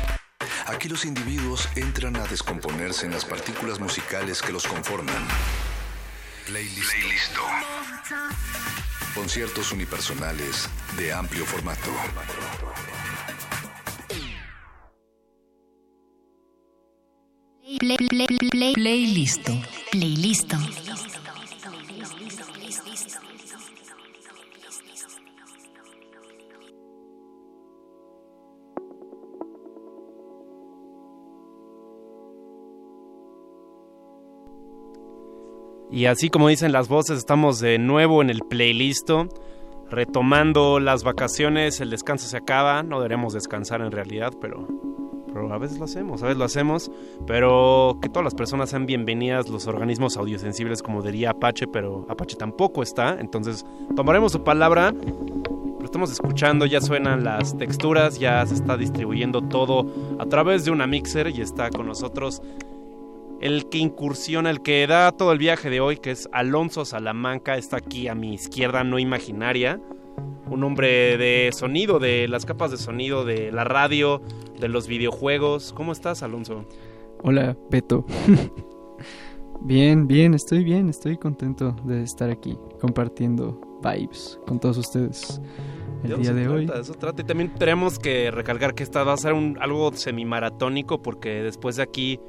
Aquí 0.68 0.90
los 0.90 1.06
individuos 1.06 1.70
entran 1.76 2.18
a 2.18 2.28
descomponerse 2.28 3.06
en 3.06 3.14
las 3.14 3.24
partículas 3.24 3.80
musicales 3.80 4.42
que 4.42 4.52
los 4.52 4.68
conforman. 4.68 5.16
Playlisto. 6.46 7.42
Conciertos 9.16 9.72
unipersonales 9.72 10.68
de 10.98 11.14
amplio 11.14 11.46
formato. 11.46 11.90
Play, 17.80 17.98
play, 18.10 18.28
play, 18.52 18.74
playlisto. 18.74 19.54
Playlisto. 19.92 20.58
Y 35.98 36.06
así 36.06 36.30
como 36.30 36.48
dicen 36.48 36.74
las 36.74 36.90
voces, 36.90 37.18
estamos 37.18 37.60
de 37.60 37.80
nuevo 37.80 38.22
en 38.22 38.30
el 38.30 38.42
playlist, 38.42 39.10
retomando 39.90 40.80
las 40.80 41.04
vacaciones, 41.04 41.82
el 41.82 41.90
descanso 41.90 42.28
se 42.28 42.38
acaba, 42.38 42.84
no 42.84 43.00
deberemos 43.00 43.34
descansar 43.34 43.82
en 43.82 43.92
realidad, 43.92 44.32
pero, 44.40 44.68
pero 45.34 45.52
a 45.52 45.58
veces 45.58 45.80
lo 45.80 45.86
hacemos, 45.86 46.22
a 46.22 46.28
veces 46.28 46.38
lo 46.38 46.46
hacemos, 46.46 46.92
pero 47.26 47.98
que 48.00 48.10
todas 48.10 48.26
las 48.26 48.36
personas 48.36 48.70
sean 48.70 48.86
bienvenidas, 48.86 49.50
los 49.50 49.66
organismos 49.66 50.18
audiosensibles 50.18 50.84
como 50.84 51.02
diría 51.02 51.32
Apache, 51.32 51.66
pero 51.66 52.06
Apache 52.10 52.36
tampoco 52.36 52.84
está, 52.84 53.18
entonces 53.20 53.66
tomaremos 53.96 54.34
su 54.34 54.44
palabra, 54.44 54.94
estamos 55.84 56.12
escuchando, 56.12 56.68
ya 56.68 56.80
suenan 56.80 57.24
las 57.24 57.58
texturas, 57.58 58.20
ya 58.20 58.46
se 58.46 58.54
está 58.54 58.78
distribuyendo 58.78 59.42
todo 59.42 59.88
a 60.20 60.28
través 60.28 60.64
de 60.64 60.70
una 60.70 60.86
mixer 60.86 61.30
y 61.30 61.42
está 61.42 61.72
con 61.72 61.88
nosotros 61.88 62.44
el 63.42 63.70
que 63.70 63.78
incursiona, 63.78 64.50
el 64.50 64.62
que 64.62 64.86
da 64.88 65.12
todo 65.12 65.32
el 65.32 65.38
viaje 65.38 65.70
de 65.70 65.80
hoy, 65.80 65.98
que 65.98 66.12
es 66.12 66.28
Alonso 66.32 66.86
Salamanca, 66.86 67.58
está 67.58 67.78
aquí 67.78 68.08
a 68.08 68.16
mi 68.16 68.34
izquierda, 68.34 68.84
no 68.84 69.00
imaginaria. 69.00 69.80
Un 70.50 70.64
hombre 70.64 71.18
de 71.18 71.50
sonido, 71.54 72.00
de 72.00 72.28
las 72.28 72.46
capas 72.46 72.72
de 72.72 72.78
sonido, 72.78 73.26
de 73.26 73.52
la 73.52 73.64
radio, 73.64 74.22
de 74.60 74.70
los 74.70 74.88
videojuegos. 74.88 75.74
¿Cómo 75.74 75.92
estás, 75.92 76.24
Alonso? 76.24 76.66
Hola, 77.24 77.58
Beto. 77.70 78.06
bien, 79.62 80.08
bien, 80.08 80.34
estoy 80.34 80.64
bien, 80.64 80.90
estoy 80.90 81.18
contento 81.18 81.76
de 81.84 82.04
estar 82.04 82.30
aquí 82.30 82.58
compartiendo 82.80 83.60
vibes 83.84 84.40
con 84.48 84.60
todos 84.60 84.78
ustedes 84.78 85.42
el 86.04 86.22
día 86.22 86.34
de 86.34 86.48
hoy. 86.48 86.66
trata, 86.66 86.82
eso 86.82 86.94
trata. 86.94 87.22
Y 87.22 87.26
también 87.26 87.54
tenemos 87.56 88.00
que 88.00 88.32
recalcar 88.32 88.74
que 88.74 88.84
esta 88.84 89.04
va 89.04 89.14
a 89.14 89.18
ser 89.18 89.34
un, 89.34 89.58
algo 89.60 89.92
semimaratónico 89.94 91.02
porque 91.02 91.44
después 91.44 91.76
de 91.76 91.84
aquí 91.84 92.20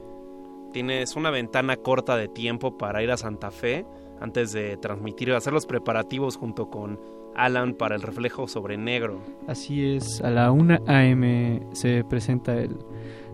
tienes 0.73 1.16
una 1.16 1.31
ventana 1.31 1.77
corta 1.77 2.16
de 2.16 2.28
tiempo 2.28 2.77
para 2.77 3.03
ir 3.03 3.11
a 3.11 3.16
Santa 3.16 3.51
Fe 3.51 3.86
antes 4.20 4.53
de 4.53 4.77
transmitir, 4.77 5.32
hacer 5.32 5.53
los 5.53 5.66
preparativos 5.66 6.36
junto 6.36 6.69
con 6.70 6.99
Alan 7.35 7.74
para 7.74 7.95
el 7.95 8.03
reflejo 8.03 8.49
sobre 8.49 8.77
negro. 8.77 9.23
Así 9.47 9.95
es, 9.95 10.20
a 10.23 10.31
la 10.31 10.51
1 10.51 10.78
AM 10.86 11.73
se 11.73 12.05
presenta 12.05 12.55
el 12.57 12.77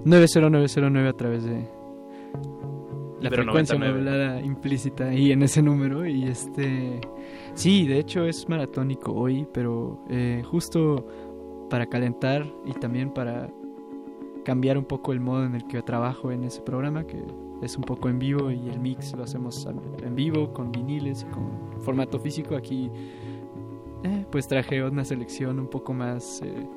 90909 0.05 1.09
a 1.09 1.13
través 1.15 1.45
de 1.45 1.69
la 3.21 3.31
Pero 3.31 3.45
frecuencia 3.45 3.79
99. 3.79 3.93
modulada 3.93 4.43
implícita 4.43 5.09
ahí 5.09 5.33
en 5.33 5.43
ese 5.43 5.63
número 5.63 6.07
y 6.07 6.25
este 6.25 7.01
sí 7.55 7.87
de 7.87 7.99
hecho 7.99 8.27
es 8.27 8.47
maratónico 8.51 9.13
hoy 9.13 9.49
pero 9.51 10.05
eh, 10.11 10.43
justo 10.45 11.07
para 11.71 11.87
calentar 11.87 12.45
y 12.67 12.73
también 12.73 13.15
para 13.15 13.49
cambiar 14.45 14.79
un 14.79 14.85
poco 14.85 15.13
el 15.13 15.21
modo 15.21 15.45
en 15.45 15.55
el 15.55 15.67
que 15.67 15.83
trabajo 15.83 16.31
en 16.31 16.45
ese 16.45 16.61
programa 16.61 17.07
que 17.07 17.23
es 17.63 17.77
un 17.77 17.85
poco 17.85 18.09
en 18.09 18.19
vivo 18.19 18.51
y 18.51 18.69
el 18.69 18.79
mix 18.79 19.15
lo 19.15 19.25
hacemos 19.25 19.67
en 20.03 20.15
vivo 20.15 20.53
con 20.53 20.71
viniles 20.71 21.27
y 21.29 21.33
con 21.33 21.81
formato 21.81 22.19
físico 22.19 22.57
aquí 22.57 22.91
eh, 24.03 24.27
pues 24.31 24.47
traje 24.47 24.83
una 24.85 25.05
selección 25.05 25.59
un 25.59 25.69
poco 25.69 25.95
más 25.95 26.43
eh, 26.43 26.69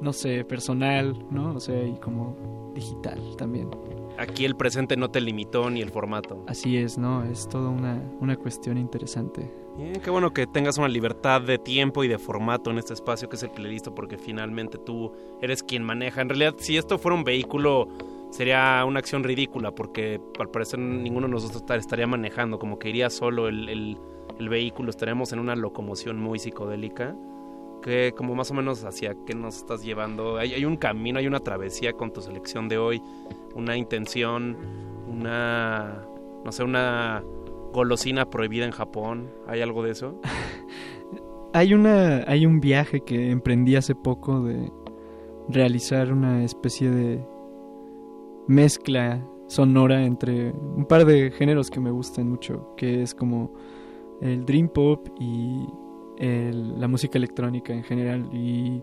no 0.00 0.12
sé 0.12 0.44
personal 0.44 1.16
no 1.30 1.54
o 1.54 1.60
sea 1.60 1.84
y 1.84 1.94
como 1.96 2.36
digital 2.74 3.20
también 3.36 3.68
Aquí 4.18 4.44
el 4.44 4.56
presente 4.56 4.96
no 4.96 5.10
te 5.10 5.20
limitó 5.20 5.70
ni 5.70 5.80
el 5.80 5.90
formato. 5.90 6.44
Así 6.46 6.76
es, 6.76 6.98
¿no? 6.98 7.24
Es 7.24 7.48
toda 7.48 7.70
una, 7.70 8.00
una 8.20 8.36
cuestión 8.36 8.76
interesante. 8.76 9.50
Qué 10.04 10.10
bueno 10.10 10.32
que 10.34 10.46
tengas 10.46 10.76
una 10.78 10.88
libertad 10.88 11.40
de 11.40 11.58
tiempo 11.58 12.04
y 12.04 12.08
de 12.08 12.18
formato 12.18 12.70
en 12.70 12.78
este 12.78 12.92
espacio 12.92 13.28
que 13.28 13.36
es 13.36 13.42
el 13.42 13.50
playlist, 13.50 13.88
porque 13.88 14.18
finalmente 14.18 14.76
tú 14.78 15.12
eres 15.40 15.62
quien 15.62 15.82
maneja. 15.82 16.20
En 16.20 16.28
realidad, 16.28 16.54
si 16.58 16.76
esto 16.76 16.98
fuera 16.98 17.16
un 17.16 17.24
vehículo, 17.24 17.88
sería 18.30 18.84
una 18.86 18.98
acción 18.98 19.24
ridícula, 19.24 19.74
porque 19.74 20.20
al 20.38 20.50
parecer 20.50 20.78
ninguno 20.78 21.26
de 21.26 21.32
nosotros 21.32 21.64
tar- 21.64 21.78
estaría 21.78 22.06
manejando, 22.06 22.58
como 22.58 22.78
que 22.78 22.90
iría 22.90 23.08
solo 23.08 23.48
el, 23.48 23.68
el- 23.68 23.98
el 24.38 24.48
vehículo, 24.48 24.90
estaríamos 24.90 25.32
en 25.32 25.38
una 25.38 25.56
locomoción 25.56 26.18
muy 26.18 26.38
psicodélica. 26.38 27.16
Que 27.82 28.12
como 28.16 28.34
más 28.36 28.50
o 28.52 28.54
menos 28.54 28.84
hacia 28.84 29.16
qué 29.26 29.34
nos 29.34 29.56
estás 29.56 29.82
llevando. 29.82 30.36
Hay, 30.36 30.54
hay 30.54 30.64
un 30.64 30.76
camino, 30.76 31.18
hay 31.18 31.26
una 31.26 31.40
travesía 31.40 31.92
con 31.94 32.12
tu 32.12 32.20
selección 32.20 32.68
de 32.68 32.78
hoy, 32.78 33.02
una 33.56 33.76
intención, 33.76 34.56
una, 35.08 36.04
no 36.44 36.52
sé, 36.52 36.62
una 36.62 37.24
golosina 37.72 38.30
prohibida 38.30 38.64
en 38.64 38.70
Japón. 38.70 39.30
¿Hay 39.46 39.60
algo 39.60 39.82
de 39.82 39.90
eso? 39.90 40.20
Hay 41.54 41.74
una 41.74 42.24
hay 42.26 42.46
un 42.46 42.60
viaje 42.60 43.02
que 43.02 43.30
emprendí 43.30 43.76
hace 43.76 43.94
poco 43.94 44.40
de 44.40 44.72
realizar 45.50 46.10
una 46.10 46.44
especie 46.44 46.90
de 46.90 47.22
mezcla 48.48 49.22
sonora 49.48 50.02
entre 50.02 50.52
un 50.52 50.86
par 50.86 51.04
de 51.04 51.30
géneros 51.30 51.68
que 51.68 51.78
me 51.78 51.90
gustan 51.90 52.30
mucho, 52.30 52.74
que 52.78 53.02
es 53.02 53.14
como 53.14 53.52
el 54.22 54.46
dream 54.46 54.68
pop 54.68 55.08
y 55.20 55.66
la 56.18 56.88
música 56.88 57.18
electrónica 57.18 57.74
en 57.74 57.82
general 57.82 58.28
y 58.32 58.82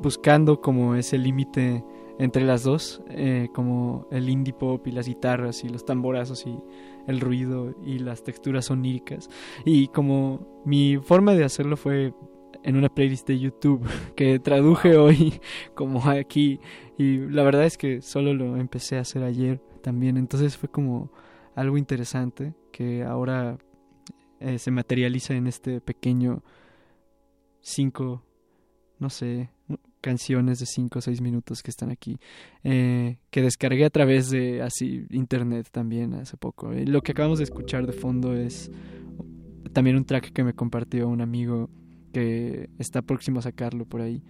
buscando 0.00 0.60
como 0.60 0.94
ese 0.94 1.18
límite 1.18 1.84
entre 2.18 2.44
las 2.44 2.62
dos, 2.62 3.02
eh, 3.10 3.48
como 3.52 4.06
el 4.10 4.28
indie 4.28 4.54
pop 4.54 4.86
y 4.86 4.90
las 4.90 5.06
guitarras 5.06 5.64
y 5.64 5.68
los 5.68 5.84
tamborazos 5.84 6.46
y 6.46 6.58
el 7.06 7.20
ruido 7.20 7.74
y 7.84 7.98
las 7.98 8.22
texturas 8.22 8.70
oníricas. 8.70 9.28
Y 9.64 9.88
como 9.88 10.62
mi 10.64 10.96
forma 10.98 11.34
de 11.34 11.44
hacerlo 11.44 11.76
fue 11.76 12.12
en 12.62 12.76
una 12.76 12.88
playlist 12.88 13.28
de 13.28 13.38
YouTube 13.38 13.86
que 14.16 14.38
traduje 14.38 14.96
hoy 14.96 15.40
como 15.74 16.08
aquí. 16.08 16.60
Y 16.98 17.18
la 17.18 17.42
verdad 17.42 17.64
es 17.64 17.78
que 17.78 18.02
solo 18.02 18.34
lo 18.34 18.56
empecé 18.56 18.98
a 18.98 19.02
hacer 19.02 19.22
ayer 19.22 19.60
también, 19.82 20.16
entonces 20.16 20.56
fue 20.56 20.68
como 20.68 21.12
algo 21.54 21.78
interesante 21.78 22.54
que 22.72 23.04
ahora 23.04 23.56
eh, 24.40 24.58
se 24.58 24.70
materializa 24.70 25.34
en 25.34 25.46
este 25.46 25.80
pequeño 25.80 26.42
cinco, 27.60 28.22
no 28.98 29.10
sé, 29.10 29.50
canciones 30.06 30.60
de 30.60 30.66
cinco 30.66 31.00
o 31.00 31.02
seis 31.02 31.20
minutos 31.20 31.64
que 31.64 31.70
están 31.72 31.90
aquí, 31.90 32.16
eh, 32.62 33.18
que 33.32 33.42
descargué 33.42 33.84
a 33.84 33.90
través 33.90 34.30
de 34.30 34.62
así 34.62 35.04
internet 35.10 35.66
también 35.72 36.14
hace 36.14 36.36
poco. 36.36 36.70
Lo 36.70 37.02
que 37.02 37.10
acabamos 37.10 37.38
de 37.38 37.44
escuchar 37.44 37.88
de 37.88 37.92
fondo 37.92 38.36
es 38.36 38.70
también 39.72 39.96
un 39.96 40.04
track 40.04 40.32
que 40.32 40.44
me 40.44 40.52
compartió 40.52 41.08
un 41.08 41.22
amigo 41.22 41.70
que 42.12 42.70
está 42.78 43.02
próximo 43.02 43.40
a 43.40 43.42
sacarlo 43.42 43.84
por 43.84 44.00
ahí. 44.00 44.22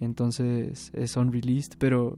Entonces 0.00 0.90
es 0.94 1.16
unreleased, 1.18 1.74
pero 1.78 2.16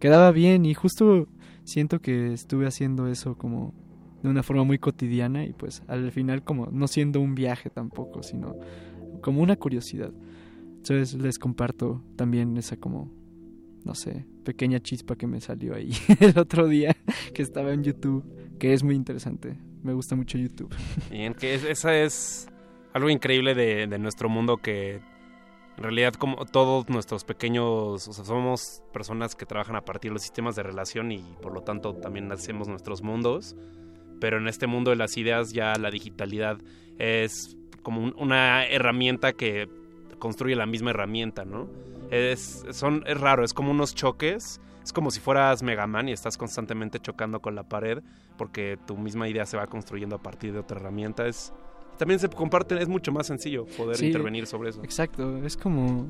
quedaba 0.00 0.32
bien 0.32 0.64
y 0.64 0.72
justo 0.72 1.28
siento 1.64 2.00
que 2.00 2.32
estuve 2.32 2.66
haciendo 2.66 3.08
eso 3.08 3.36
como 3.36 3.74
de 4.22 4.30
una 4.30 4.42
forma 4.42 4.64
muy 4.64 4.78
cotidiana 4.78 5.44
y 5.44 5.52
pues 5.52 5.82
al 5.86 6.10
final 6.12 6.42
como 6.44 6.68
no 6.72 6.88
siendo 6.88 7.20
un 7.20 7.34
viaje 7.34 7.68
tampoco, 7.68 8.22
sino 8.22 8.56
como 9.20 9.42
una 9.42 9.56
curiosidad. 9.56 10.12
Entonces 10.88 11.14
les 11.20 11.38
comparto 11.38 12.00
también 12.14 12.56
esa 12.56 12.76
como, 12.76 13.10
no 13.84 13.94
sé, 13.94 14.24
pequeña 14.44 14.78
chispa 14.80 15.16
que 15.16 15.26
me 15.26 15.40
salió 15.40 15.74
ahí 15.74 15.90
el 16.20 16.38
otro 16.38 16.68
día 16.68 16.96
que 17.34 17.42
estaba 17.42 17.72
en 17.72 17.82
YouTube, 17.82 18.24
que 18.58 18.72
es 18.72 18.82
muy 18.84 18.94
interesante. 18.94 19.56
Me 19.82 19.92
gusta 19.92 20.14
mucho 20.14 20.38
YouTube. 20.38 20.72
Bien, 21.10 21.34
que 21.34 21.54
es- 21.54 21.64
esa 21.64 21.96
es 21.96 22.46
algo 22.92 23.10
increíble 23.10 23.54
de, 23.54 23.86
de 23.88 23.98
nuestro 23.98 24.28
mundo 24.28 24.58
que 24.58 24.94
en 25.76 25.82
realidad 25.82 26.14
como 26.14 26.46
todos 26.46 26.88
nuestros 26.88 27.24
pequeños, 27.24 28.06
o 28.08 28.12
sea, 28.12 28.24
somos 28.24 28.82
personas 28.92 29.34
que 29.34 29.44
trabajan 29.44 29.74
a 29.76 29.84
partir 29.84 30.10
de 30.10 30.14
los 30.14 30.22
sistemas 30.22 30.54
de 30.56 30.62
relación 30.62 31.10
y 31.12 31.18
por 31.42 31.52
lo 31.52 31.62
tanto 31.62 31.94
también 31.96 32.30
hacemos 32.32 32.68
nuestros 32.68 33.02
mundos, 33.02 33.56
pero 34.20 34.38
en 34.38 34.46
este 34.48 34.66
mundo 34.68 34.90
de 34.90 34.96
las 34.96 35.16
ideas 35.18 35.52
ya 35.52 35.74
la 35.74 35.90
digitalidad 35.90 36.58
es 36.98 37.56
como 37.82 38.00
un- 38.02 38.14
una 38.18 38.64
herramienta 38.66 39.32
que 39.34 39.68
construye 40.18 40.56
la 40.56 40.66
misma 40.66 40.90
herramienta, 40.90 41.44
¿no? 41.44 41.68
Es, 42.10 42.64
son, 42.70 43.02
es 43.06 43.20
raro, 43.20 43.44
es 43.44 43.52
como 43.52 43.70
unos 43.70 43.94
choques, 43.94 44.60
es 44.82 44.92
como 44.92 45.10
si 45.10 45.20
fueras 45.20 45.62
Mega 45.62 45.86
Man 45.86 46.08
y 46.08 46.12
estás 46.12 46.38
constantemente 46.38 47.00
chocando 47.00 47.40
con 47.40 47.54
la 47.54 47.64
pared 47.64 48.02
porque 48.36 48.78
tu 48.86 48.96
misma 48.96 49.28
idea 49.28 49.44
se 49.44 49.56
va 49.56 49.66
construyendo 49.66 50.16
a 50.16 50.22
partir 50.22 50.52
de 50.52 50.60
otra 50.60 50.78
herramienta. 50.78 51.26
Es, 51.26 51.52
también 51.98 52.20
se 52.20 52.28
comparte, 52.28 52.80
es 52.80 52.88
mucho 52.88 53.10
más 53.10 53.26
sencillo 53.26 53.66
poder 53.76 53.96
Sí, 53.96 54.06
intervenir 54.06 54.46
sobre 54.46 54.70
eso. 54.70 54.82
Exacto, 54.84 55.44
es 55.44 55.56
como 55.56 56.06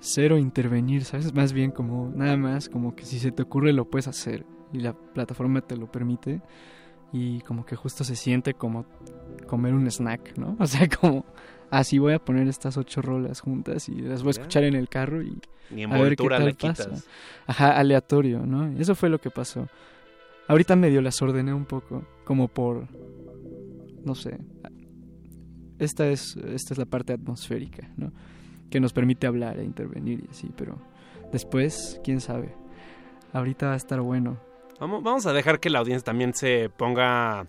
cero 0.00 0.38
intervenir, 0.38 1.04
¿sabes? 1.04 1.34
Más 1.34 1.52
bien 1.52 1.72
como 1.72 2.12
nada 2.14 2.36
más, 2.36 2.68
como 2.68 2.94
que 2.94 3.04
si 3.04 3.18
se 3.18 3.32
te 3.32 3.42
ocurre 3.42 3.72
lo 3.72 3.86
puedes 3.86 4.06
hacer 4.06 4.46
y 4.72 4.78
la 4.80 4.92
plataforma 4.92 5.60
te 5.60 5.76
lo 5.76 5.90
permite 5.90 6.40
y 7.12 7.40
como 7.40 7.64
que 7.64 7.74
justo 7.74 8.04
se 8.04 8.16
siente 8.16 8.54
como 8.54 8.86
comer 9.46 9.74
un 9.74 9.90
snack, 9.90 10.36
¿no? 10.36 10.56
O 10.60 10.66
sea, 10.66 10.88
como 10.88 11.24
así 11.70 11.98
voy 11.98 12.14
a 12.14 12.18
poner 12.18 12.48
estas 12.48 12.76
ocho 12.76 13.02
rolas 13.02 13.40
juntas 13.40 13.88
y 13.88 13.96
las 14.00 14.22
voy 14.22 14.30
a 14.30 14.32
escuchar 14.32 14.64
en 14.64 14.74
el 14.74 14.88
carro 14.88 15.22
y 15.22 15.38
Ni 15.70 15.84
a 15.84 15.88
ver 15.88 16.16
qué 16.16 16.28
tal 16.28 16.44
le 16.46 16.54
pasa. 16.54 16.90
Ajá, 17.46 17.76
aleatorio, 17.76 18.44
¿no? 18.46 18.66
Eso 18.78 18.94
fue 18.94 19.08
lo 19.08 19.20
que 19.20 19.30
pasó. 19.30 19.68
Ahorita 20.46 20.76
medio 20.76 21.02
las 21.02 21.20
ordené 21.20 21.52
un 21.52 21.66
poco, 21.66 22.04
como 22.24 22.48
por, 22.48 22.88
no 24.04 24.14
sé, 24.14 24.38
esta 25.78 26.08
es, 26.08 26.36
esta 26.36 26.74
es 26.74 26.78
la 26.78 26.86
parte 26.86 27.12
atmosférica, 27.12 27.88
¿no? 27.96 28.12
Que 28.70 28.80
nos 28.80 28.92
permite 28.92 29.26
hablar 29.26 29.58
e 29.58 29.64
intervenir 29.64 30.24
y 30.26 30.30
así, 30.30 30.50
pero 30.56 30.78
después, 31.32 32.00
quién 32.02 32.20
sabe. 32.20 32.54
Ahorita 33.32 33.66
va 33.68 33.72
a 33.74 33.76
estar 33.76 34.00
bueno. 34.00 34.38
Vamos, 34.80 35.02
vamos 35.02 35.26
a 35.26 35.32
dejar 35.32 35.60
que 35.60 35.70
la 35.70 35.80
audiencia 35.80 36.04
también 36.04 36.32
se 36.34 36.70
ponga 36.70 37.46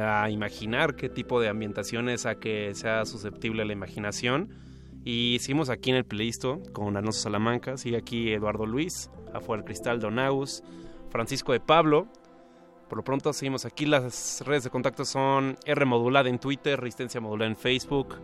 a 0.00 0.30
imaginar 0.30 0.94
qué 0.96 1.08
tipo 1.08 1.40
de 1.40 1.48
ambientaciones 1.48 2.26
a 2.26 2.36
que 2.36 2.74
sea 2.74 3.04
susceptible 3.04 3.62
a 3.62 3.64
la 3.64 3.72
imaginación. 3.72 4.50
Y 5.04 5.38
seguimos 5.40 5.68
aquí 5.68 5.90
en 5.90 5.96
el 5.96 6.04
playlist 6.04 6.44
con 6.72 6.96
Alonso 6.96 7.20
Salamanca, 7.20 7.76
sigue 7.76 7.96
aquí 7.96 8.32
Eduardo 8.32 8.66
Luis, 8.66 9.10
afuera 9.34 9.60
el 9.60 9.64
cristal 9.66 9.98
Donaus, 10.00 10.62
Francisco 11.10 11.52
de 11.52 11.60
Pablo. 11.60 12.06
Por 12.88 12.98
lo 12.98 13.04
pronto 13.04 13.32
seguimos 13.32 13.64
aquí, 13.64 13.86
las 13.86 14.42
redes 14.46 14.64
de 14.64 14.70
contacto 14.70 15.04
son 15.04 15.56
R 15.64 15.84
modulada 15.86 16.28
en 16.28 16.38
Twitter, 16.38 16.78
Resistencia 16.78 17.20
modulada 17.20 17.50
en 17.50 17.56
Facebook. 17.56 18.16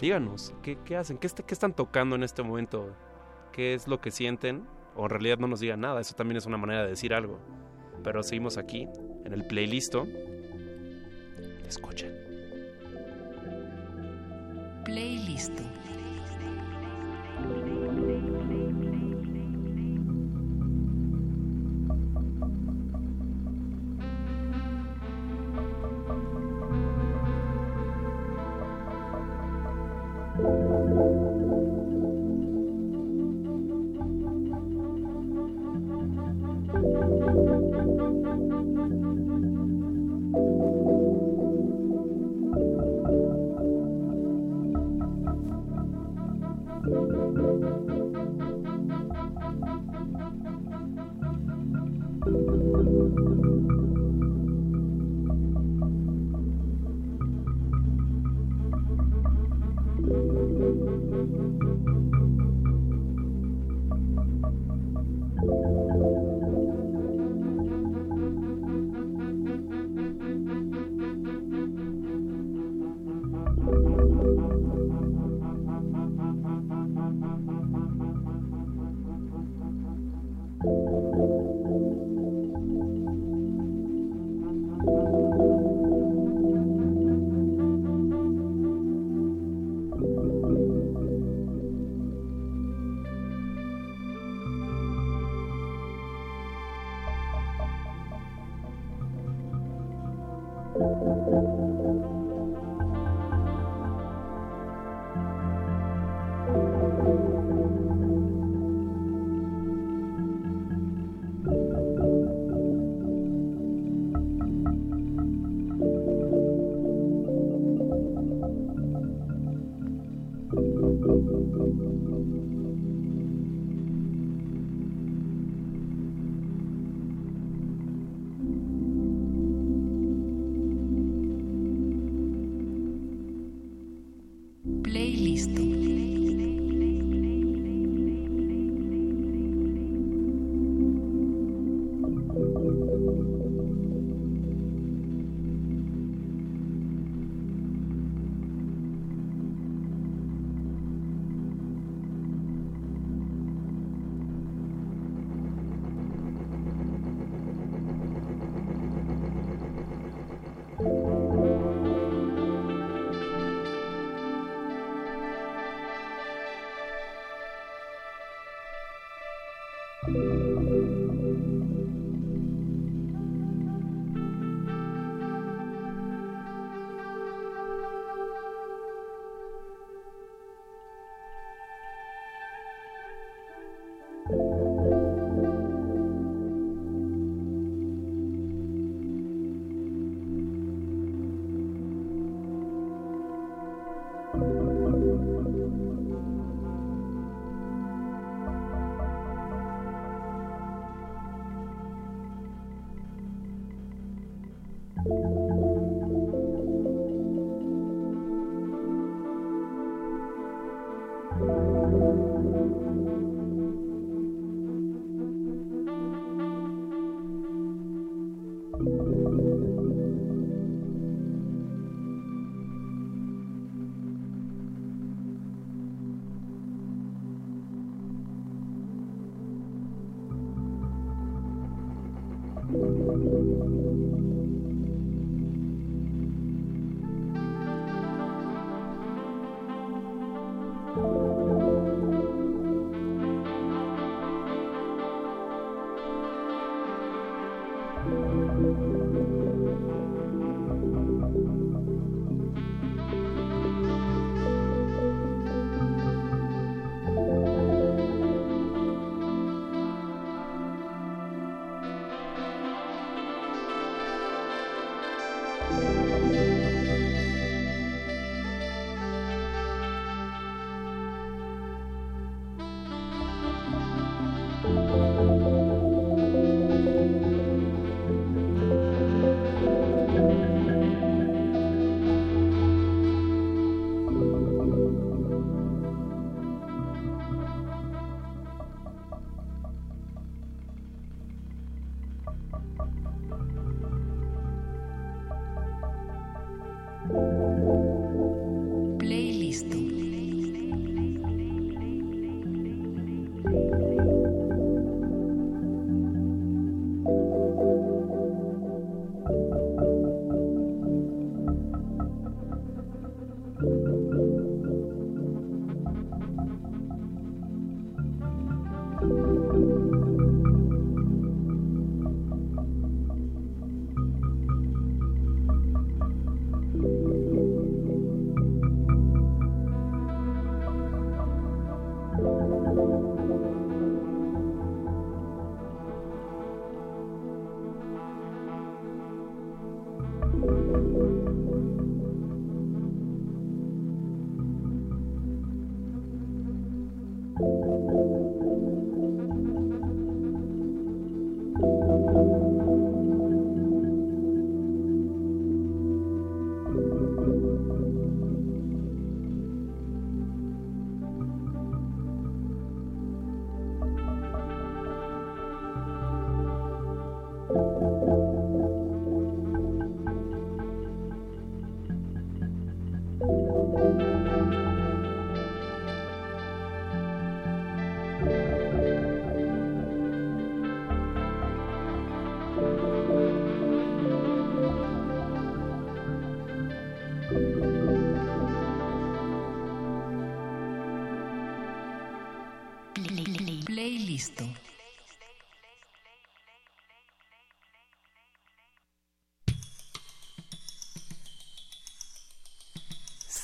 Díganos, 0.00 0.52
¿qué, 0.62 0.76
hacen? 0.96 1.16
¿Qué, 1.18 1.26
est- 1.26 1.40
¿Qué 1.40 1.54
están 1.54 1.74
tocando 1.74 2.16
en 2.16 2.22
este 2.22 2.42
momento? 2.42 2.94
¿Qué 3.52 3.74
es 3.74 3.86
lo 3.86 4.00
que 4.00 4.10
sienten? 4.10 4.64
O 4.96 5.04
en 5.04 5.10
realidad 5.10 5.38
no 5.38 5.46
nos 5.46 5.60
digan 5.60 5.80
nada, 5.80 6.00
eso 6.00 6.14
también 6.16 6.36
es 6.38 6.46
una 6.46 6.56
manera 6.56 6.82
de 6.82 6.90
decir 6.90 7.14
algo. 7.14 7.38
Pero 8.02 8.22
seguimos 8.22 8.58
aquí, 8.58 8.88
en 9.24 9.32
el 9.32 9.46
playlist. 9.46 9.94
Escuchen. 11.70 12.10
Playlist. 14.84 15.52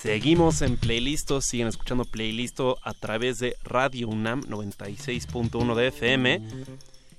Seguimos 0.07 0.63
en 0.63 0.77
Playlisto, 0.77 1.41
siguen 1.41 1.67
escuchando 1.67 2.05
Playlisto 2.05 2.79
a 2.85 2.95
través 2.95 3.41
de 3.41 3.57
Radio 3.65 4.07
UNAM 4.07 4.43
96.1 4.43 5.75
de 5.75 5.89
FM. 5.89 6.43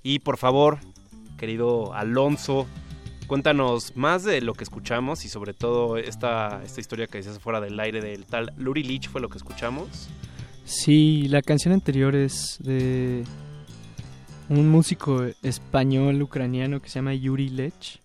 Y 0.04 0.20
por 0.20 0.38
favor, 0.38 0.80
querido 1.38 1.94
Alonso, 1.94 2.66
cuéntanos 3.28 3.98
más 3.98 4.24
de 4.24 4.40
lo 4.40 4.54
que 4.54 4.64
escuchamos 4.64 5.26
y 5.26 5.28
sobre 5.28 5.54
todo 5.54 5.98
esta, 5.98 6.62
esta 6.64 6.80
historia 6.80 7.08
que 7.08 7.18
decías 7.18 7.40
fuera 7.40 7.60
del 7.60 7.78
aire 7.78 8.00
del 8.00 8.26
tal 8.26 8.54
Luri 8.56 8.84
Lich 8.84 9.10
fue 9.10 9.20
lo 9.20 9.28
que 9.28 9.38
escuchamos. 9.38 10.08
Sí, 10.64 11.28
la 11.28 11.42
canción 11.42 11.74
anterior 11.74 12.16
es 12.16 12.58
de 12.62 13.26
un 14.48 14.70
músico 14.70 15.26
español 15.44 16.22
ucraniano 16.22 16.82
que 16.82 16.88
se 16.88 16.96
llama 17.00 17.14
Yuri 17.14 17.50
Lech. 17.50 18.02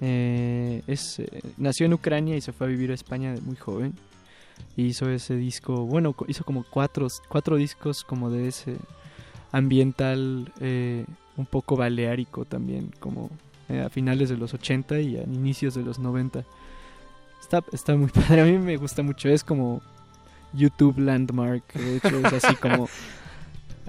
Eh, 0.00 0.82
es, 0.86 1.18
eh, 1.18 1.42
nació 1.56 1.86
en 1.86 1.94
Ucrania 1.94 2.36
y 2.36 2.40
se 2.40 2.52
fue 2.52 2.66
a 2.66 2.70
vivir 2.70 2.90
a 2.90 2.94
España 2.94 3.32
de 3.32 3.40
muy 3.40 3.56
joven. 3.56 3.94
Y 4.76 4.86
hizo 4.86 5.08
ese 5.10 5.36
disco, 5.36 5.86
bueno, 5.86 6.14
hizo 6.26 6.44
como 6.44 6.64
cuatro, 6.64 7.06
cuatro 7.28 7.56
discos 7.56 8.04
como 8.04 8.30
de 8.30 8.48
ese 8.48 8.76
ambiental 9.52 10.52
eh, 10.60 11.04
un 11.36 11.46
poco 11.46 11.76
baleárico 11.76 12.44
también, 12.44 12.92
como 13.00 13.30
eh, 13.68 13.80
a 13.80 13.88
finales 13.88 14.28
de 14.28 14.36
los 14.36 14.54
80 14.54 15.00
y 15.00 15.16
a 15.16 15.22
inicios 15.22 15.74
de 15.74 15.82
los 15.82 15.98
90. 15.98 16.44
Está, 17.40 17.64
está 17.72 17.96
muy 17.96 18.08
padre, 18.12 18.42
a 18.42 18.44
mí 18.44 18.58
me 18.58 18.76
gusta 18.76 19.02
mucho, 19.02 19.28
es 19.28 19.44
como 19.44 19.80
YouTube 20.52 20.98
Landmark, 20.98 21.72
de 21.74 21.96
hecho 21.96 22.18
es 22.18 22.44
así 22.44 22.54
como... 22.56 22.88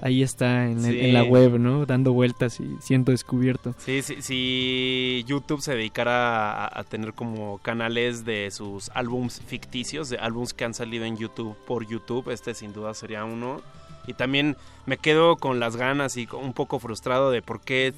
Ahí 0.02 0.22
está 0.22 0.66
en, 0.66 0.84
el- 0.84 0.92
Sí. 0.92 1.00
en 1.00 1.12
la 1.14 1.22
web, 1.24 1.58
¿no? 1.58 1.84
Dando 1.86 2.12
vueltas 2.12 2.58
y 2.60 2.76
siendo 2.80 3.12
descubierto. 3.12 3.74
Sí, 3.78 4.02
sí, 4.02 4.22
si 4.22 5.24
YouTube 5.26 5.60
se 5.60 5.74
dedicara 5.74 6.64
a, 6.66 6.80
a 6.80 6.84
tener 6.84 7.12
como 7.12 7.58
canales 7.58 8.24
de 8.24 8.50
sus 8.50 8.90
álbums 8.94 9.40
ficticios, 9.46 10.08
de 10.08 10.18
álbums 10.18 10.54
que 10.54 10.64
han 10.64 10.74
salido 10.74 11.04
en 11.04 11.16
YouTube 11.16 11.56
por 11.66 11.86
YouTube, 11.86 12.30
este 12.30 12.54
sin 12.54 12.72
duda 12.72 12.94
sería 12.94 13.24
uno. 13.24 13.60
Y 14.06 14.14
también 14.14 14.56
me 14.86 14.96
quedo 14.96 15.36
con 15.36 15.60
las 15.60 15.76
ganas 15.76 16.16
y 16.16 16.26
un 16.32 16.54
poco 16.54 16.78
frustrado 16.78 17.30
de 17.30 17.42
por 17.42 17.60
qué 17.60 17.92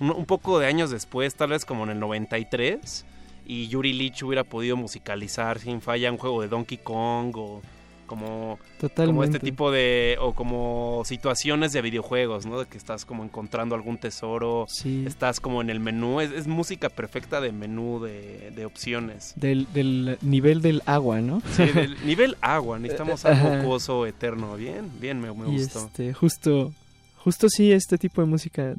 un, 0.00 0.10
un 0.10 0.26
poco 0.26 0.58
de 0.58 0.66
años 0.66 0.90
después, 0.90 1.34
tal 1.36 1.50
vez 1.50 1.64
como 1.64 1.84
en 1.84 1.90
el 1.90 2.00
93, 2.00 3.06
y 3.46 3.68
Yuri 3.68 3.92
Lich 3.92 4.22
hubiera 4.24 4.42
podido 4.42 4.76
musicalizar 4.76 5.60
sin 5.60 5.80
falla 5.80 6.10
un 6.10 6.18
juego 6.18 6.42
de 6.42 6.48
Donkey 6.48 6.78
Kong 6.78 7.36
o 7.36 7.62
como, 8.06 8.58
como 8.94 9.24
este 9.24 9.38
tipo 9.38 9.70
de 9.70 10.16
o 10.20 10.32
como 10.34 11.02
situaciones 11.04 11.72
de 11.72 11.82
videojuegos, 11.82 12.46
¿no? 12.46 12.58
De 12.60 12.66
que 12.66 12.78
estás 12.78 13.04
como 13.04 13.24
encontrando 13.24 13.74
algún 13.74 13.98
tesoro, 13.98 14.66
Sí. 14.68 15.04
estás 15.06 15.40
como 15.40 15.60
en 15.60 15.70
el 15.70 15.80
menú, 15.80 16.20
es, 16.20 16.30
es 16.32 16.46
música 16.46 16.88
perfecta 16.88 17.40
de 17.40 17.52
menú 17.52 18.00
de, 18.00 18.52
de 18.54 18.64
opciones. 18.64 19.32
Del, 19.36 19.66
del 19.74 20.18
nivel 20.22 20.62
del 20.62 20.82
agua, 20.86 21.20
¿no? 21.20 21.42
Sí, 21.54 21.64
del 21.66 21.96
nivel 22.06 22.36
agua, 22.40 22.78
necesitamos 22.78 23.24
algo 23.24 23.48
acuoso 23.48 24.06
eterno, 24.06 24.56
bien, 24.56 24.90
bien, 25.00 25.20
me, 25.20 25.32
me 25.32 25.48
y 25.50 25.58
gustó. 25.58 25.86
este, 25.86 26.12
justo, 26.14 26.72
justo 27.18 27.48
sí, 27.48 27.72
este 27.72 27.98
tipo 27.98 28.20
de 28.22 28.26
música, 28.28 28.74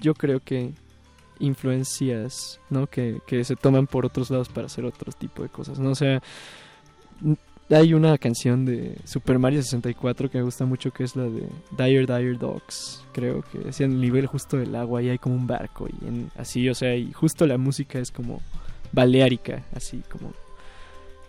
yo 0.00 0.14
creo 0.14 0.40
que 0.40 0.70
influencias, 1.38 2.60
¿no? 2.68 2.86
Que, 2.86 3.18
que 3.26 3.44
se 3.44 3.56
toman 3.56 3.86
por 3.86 4.04
otros 4.04 4.30
lados 4.30 4.48
para 4.50 4.66
hacer 4.66 4.84
otro 4.84 5.10
tipo 5.12 5.42
de 5.42 5.48
cosas, 5.48 5.78
¿no? 5.78 5.90
O 5.90 5.94
sea, 5.94 6.22
hay 7.70 7.94
una 7.94 8.18
canción 8.18 8.64
de 8.64 8.96
Super 9.04 9.38
Mario 9.38 9.62
64 9.62 10.30
que 10.30 10.38
me 10.38 10.44
gusta 10.44 10.64
mucho, 10.64 10.92
que 10.92 11.04
es 11.04 11.16
la 11.16 11.24
de 11.24 11.48
Dire 11.76 12.06
Dire 12.06 12.34
Dogs, 12.34 13.04
creo 13.12 13.42
que 13.42 13.68
es 13.68 13.80
en 13.80 13.92
el 13.92 14.00
nivel 14.00 14.26
justo 14.26 14.56
del 14.56 14.74
agua 14.74 15.02
y 15.02 15.08
hay 15.08 15.18
como 15.18 15.36
un 15.36 15.46
barco 15.46 15.88
y 15.88 16.06
en, 16.06 16.30
así, 16.36 16.68
o 16.68 16.74
sea, 16.74 16.96
y 16.96 17.12
justo 17.12 17.46
la 17.46 17.58
música 17.58 17.98
es 17.98 18.10
como 18.10 18.40
baleárica, 18.92 19.62
así 19.74 20.02
como 20.10 20.32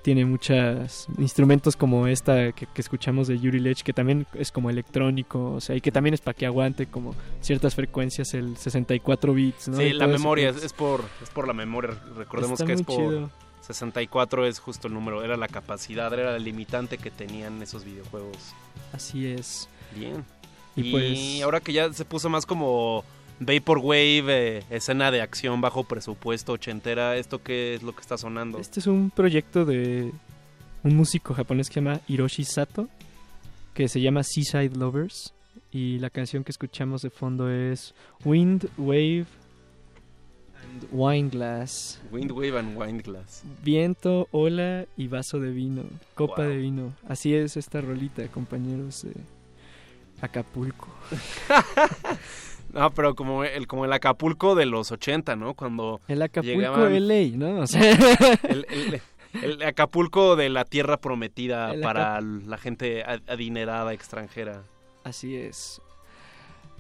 tiene 0.01 0.25
muchos 0.25 1.07
instrumentos 1.19 1.75
como 1.75 2.07
esta 2.07 2.51
que, 2.53 2.65
que 2.65 2.81
escuchamos 2.81 3.27
de 3.27 3.39
Yuri 3.39 3.59
Lech, 3.59 3.83
que 3.83 3.93
también 3.93 4.25
es 4.33 4.51
como 4.51 4.69
electrónico, 4.69 5.53
o 5.53 5.61
sea, 5.61 5.75
y 5.75 5.81
que 5.81 5.91
también 5.91 6.15
es 6.15 6.21
para 6.21 6.33
que 6.33 6.45
aguante 6.45 6.87
como 6.87 7.13
ciertas 7.39 7.75
frecuencias, 7.75 8.33
el 8.33 8.57
64 8.57 9.33
bits, 9.33 9.67
¿no? 9.67 9.77
Sí, 9.77 9.83
Y 9.83 9.93
la 9.93 10.07
memoria, 10.07 10.49
es, 10.49 10.63
es 10.63 10.73
por, 10.73 11.03
es 11.21 11.29
por 11.29 11.47
la 11.47 11.53
memoria, 11.53 11.91
recordemos 12.15 12.59
Está 12.59 12.65
que 12.65 12.73
es 12.73 12.81
por... 12.81 12.95
chido. 12.95 13.29
64 13.61 14.45
es 14.45 14.59
justo 14.59 14.87
el 14.87 14.93
número, 14.93 15.23
era 15.23 15.37
la 15.37 15.47
capacidad, 15.47 16.11
era 16.13 16.35
el 16.35 16.43
limitante 16.43 16.97
que 16.97 17.11
tenían 17.11 17.61
esos 17.61 17.85
videojuegos. 17.85 18.37
Así 18.93 19.27
es. 19.27 19.69
Bien. 19.95 20.25
Y 20.75 20.81
Y, 20.87 20.91
pues- 20.91 21.41
ahora 21.43 21.59
que 21.59 21.73
ya 21.73 21.91
se 21.93 22.05
puso 22.05 22.29
más 22.29 22.45
como 22.45 23.03
Vaporwave, 23.39 24.57
eh, 24.59 24.63
escena 24.69 25.11
de 25.11 25.21
acción 25.21 25.61
bajo 25.61 25.83
presupuesto 25.83 26.53
ochentera, 26.53 27.17
¿esto 27.17 27.41
qué 27.41 27.75
es 27.75 27.83
lo 27.83 27.93
que 27.93 28.01
está 28.01 28.17
sonando? 28.17 28.59
Este 28.59 28.79
es 28.79 28.87
un 28.87 29.09
proyecto 29.09 29.65
de 29.65 30.11
un 30.83 30.95
músico 30.95 31.33
japonés 31.33 31.67
que 31.67 31.75
se 31.75 31.81
llama 31.81 32.01
Hiroshi 32.07 32.43
Sato, 32.43 32.87
que 33.73 33.87
se 33.87 34.01
llama 34.01 34.23
Seaside 34.23 34.75
Lovers. 34.77 35.33
Y 35.73 35.99
la 35.99 36.09
canción 36.09 36.43
que 36.43 36.51
escuchamos 36.51 37.01
de 37.01 37.09
fondo 37.09 37.49
es 37.49 37.93
Wind, 38.25 38.67
Wave 38.77 39.25
and 40.63 40.87
Wine 40.91 41.29
Glass. 41.29 41.99
Wind 42.11 42.31
Wave 42.31 42.57
and 42.59 42.77
Wine 42.77 43.01
Glass. 43.01 43.43
Viento, 43.63 44.27
ola 44.31 44.85
y 44.97 45.07
vaso 45.07 45.39
de 45.39 45.51
vino, 45.51 45.83
copa 46.15 46.41
Wow. 46.43 46.49
de 46.51 46.57
vino. 46.57 46.93
Así 47.07 47.33
es 47.33 47.57
esta 47.57 47.81
rolita, 47.81 48.27
compañeros 48.27 49.05
Acapulco. 50.21 50.87
No, 52.73 52.89
pero 52.91 53.15
como 53.15 53.43
el, 53.43 53.67
como 53.67 53.83
el 53.83 53.91
Acapulco 53.91 54.55
de 54.55 54.65
los 54.65 54.93
80, 54.93 55.35
¿no? 55.35 55.55
Cuando 55.55 55.99
El 56.07 56.21
Acapulco 56.21 56.57
llegaban- 56.57 57.07
LA, 57.07 57.35
¿no? 57.37 57.59
O 57.63 57.67
sea, 57.67 57.91
el, 58.43 58.65
el- 58.69 59.01
el 59.43 59.61
Acapulco 59.63 60.37
de 60.37 60.47
la 60.49 60.63
tierra 60.63 60.95
prometida 60.95 61.73
El 61.73 61.81
para 61.81 62.21
la 62.21 62.57
gente 62.57 63.03
ad- 63.03 63.23
adinerada 63.27 63.91
extranjera. 63.91 64.63
Así 65.03 65.35
es. 65.35 65.81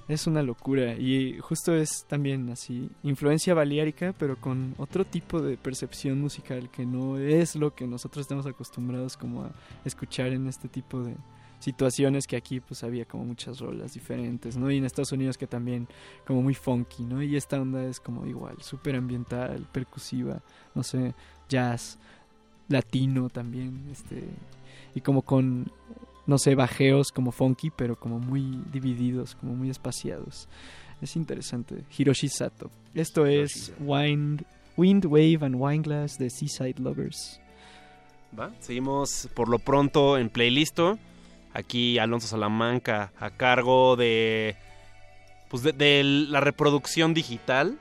Es 0.07 0.27
una 0.27 0.41
locura 0.41 0.95
y 0.95 1.37
justo 1.39 1.73
es 1.73 2.05
también 2.07 2.49
así, 2.49 2.89
influencia 3.03 3.53
baleárica, 3.53 4.13
pero 4.17 4.35
con 4.35 4.75
otro 4.77 5.05
tipo 5.05 5.41
de 5.41 5.57
percepción 5.57 6.19
musical 6.19 6.69
que 6.69 6.85
no 6.85 7.17
es 7.17 7.55
lo 7.55 7.73
que 7.73 7.87
nosotros 7.87 8.23
estamos 8.23 8.45
acostumbrados 8.45 9.15
como 9.15 9.43
a 9.43 9.51
escuchar 9.85 10.27
en 10.27 10.47
este 10.47 10.67
tipo 10.67 11.01
de 11.01 11.15
situaciones 11.61 12.25
que 12.25 12.35
aquí 12.35 12.59
pues 12.59 12.83
había 12.83 13.05
como 13.05 13.23
muchas 13.23 13.59
rolas 13.59 13.93
diferentes, 13.93 14.57
¿no? 14.57 14.71
Y 14.71 14.77
en 14.77 14.85
Estados 14.85 15.11
Unidos 15.11 15.37
que 15.37 15.47
también 15.47 15.87
como 16.25 16.41
muy 16.41 16.55
funky, 16.55 17.03
¿no? 17.03 17.21
Y 17.21 17.35
esta 17.35 17.61
onda 17.61 17.85
es 17.85 17.99
como 17.99 18.25
igual, 18.25 18.57
súper 18.61 18.95
ambiental, 18.95 19.67
percusiva, 19.71 20.41
no 20.73 20.81
sé, 20.83 21.13
jazz, 21.47 21.99
latino 22.67 23.29
también, 23.29 23.87
este, 23.91 24.27
y 24.95 25.01
como 25.01 25.21
con 25.21 25.71
no 26.31 26.37
sé, 26.37 26.55
bajeos 26.55 27.11
como 27.11 27.33
funky, 27.33 27.71
pero 27.71 27.99
como 27.99 28.17
muy 28.17 28.63
divididos, 28.71 29.35
como 29.35 29.53
muy 29.53 29.69
espaciados. 29.69 30.47
Es 31.01 31.17
interesante. 31.17 31.83
Hiroshi 31.97 32.29
Sato. 32.29 32.71
Esto 32.95 33.25
es 33.25 33.73
Wind, 33.81 34.45
Wind, 34.77 35.05
Wave 35.05 35.39
and 35.41 35.55
Wine 35.57 35.83
Glass 35.83 36.17
de 36.17 36.29
Seaside 36.29 36.79
Lovers. 36.79 37.41
¿Va? 38.39 38.49
Seguimos 38.61 39.27
por 39.33 39.49
lo 39.49 39.59
pronto 39.59 40.17
en 40.17 40.29
playlisto. 40.29 40.97
Aquí 41.53 41.99
Alonso 41.99 42.27
Salamanca 42.27 43.11
a 43.19 43.31
cargo 43.31 43.97
de 43.97 44.55
pues 45.49 45.63
de, 45.63 45.73
de 45.73 46.01
la 46.03 46.39
reproducción 46.39 47.13
digital. 47.13 47.77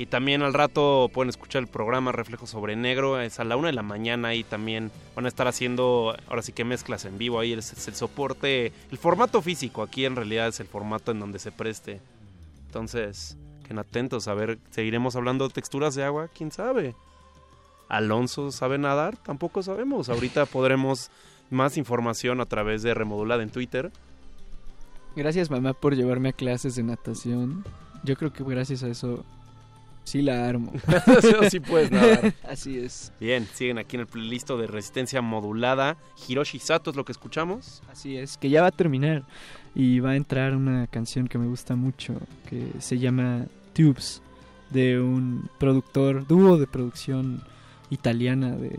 Y 0.00 0.06
también 0.06 0.40
al 0.40 0.54
rato 0.54 1.10
pueden 1.12 1.28
escuchar 1.28 1.60
el 1.60 1.68
programa 1.68 2.10
Reflejo 2.10 2.46
sobre 2.46 2.74
Negro. 2.74 3.20
Es 3.20 3.38
a 3.38 3.44
la 3.44 3.58
una 3.58 3.66
de 3.66 3.74
la 3.74 3.82
mañana 3.82 4.34
y 4.34 4.44
también 4.44 4.90
van 5.14 5.26
a 5.26 5.28
estar 5.28 5.46
haciendo, 5.46 6.16
ahora 6.26 6.40
sí 6.40 6.54
que 6.54 6.64
mezclas 6.64 7.04
en 7.04 7.18
vivo. 7.18 7.38
Ahí 7.38 7.52
es, 7.52 7.74
es 7.74 7.86
el 7.86 7.94
soporte, 7.94 8.72
el 8.90 8.96
formato 8.96 9.42
físico. 9.42 9.82
Aquí 9.82 10.06
en 10.06 10.16
realidad 10.16 10.48
es 10.48 10.58
el 10.58 10.68
formato 10.68 11.12
en 11.12 11.20
donde 11.20 11.38
se 11.38 11.52
preste. 11.52 12.00
Entonces, 12.64 13.36
queden 13.62 13.78
atentos. 13.78 14.26
A 14.26 14.32
ver, 14.32 14.58
seguiremos 14.70 15.16
hablando 15.16 15.46
de 15.46 15.52
texturas 15.52 15.94
de 15.94 16.02
agua. 16.02 16.30
¿Quién 16.34 16.50
sabe? 16.50 16.94
Alonso 17.90 18.52
sabe 18.52 18.78
nadar, 18.78 19.18
tampoco 19.18 19.62
sabemos. 19.62 20.08
Ahorita 20.08 20.46
podremos 20.46 21.10
más 21.50 21.76
información 21.76 22.40
a 22.40 22.46
través 22.46 22.82
de 22.82 22.94
Remodulada 22.94 23.42
en 23.42 23.50
Twitter. 23.50 23.92
Gracias 25.14 25.50
mamá 25.50 25.74
por 25.74 25.94
llevarme 25.94 26.30
a 26.30 26.32
clases 26.32 26.74
de 26.74 26.84
natación. 26.84 27.66
Yo 28.02 28.16
creo 28.16 28.32
que 28.32 28.42
gracias 28.44 28.82
a 28.82 28.88
eso 28.88 29.26
sí 30.04 30.22
la 30.22 30.48
armo. 30.48 30.72
Sí, 31.50 31.60
puedes 31.60 31.90
nadar. 31.90 32.34
Así 32.48 32.78
es. 32.78 33.12
Bien, 33.20 33.46
siguen 33.54 33.78
aquí 33.78 33.96
en 33.96 34.00
el 34.00 34.06
playlist 34.06 34.50
de 34.50 34.66
resistencia 34.66 35.22
modulada. 35.22 35.96
Hiroshi 36.28 36.58
Sato 36.58 36.90
es 36.90 36.96
lo 36.96 37.04
que 37.04 37.12
escuchamos. 37.12 37.82
Así 37.90 38.16
es, 38.16 38.36
que 38.36 38.50
ya 38.50 38.62
va 38.62 38.68
a 38.68 38.72
terminar 38.72 39.24
y 39.74 40.00
va 40.00 40.10
a 40.10 40.16
entrar 40.16 40.56
una 40.56 40.86
canción 40.86 41.28
que 41.28 41.38
me 41.38 41.46
gusta 41.46 41.76
mucho 41.76 42.14
que 42.48 42.66
se 42.78 42.98
llama 42.98 43.46
Tubes 43.72 44.22
de 44.70 45.00
un 45.00 45.48
productor, 45.58 46.26
dúo 46.26 46.58
de 46.58 46.66
producción 46.66 47.42
italiana 47.90 48.56
de 48.56 48.78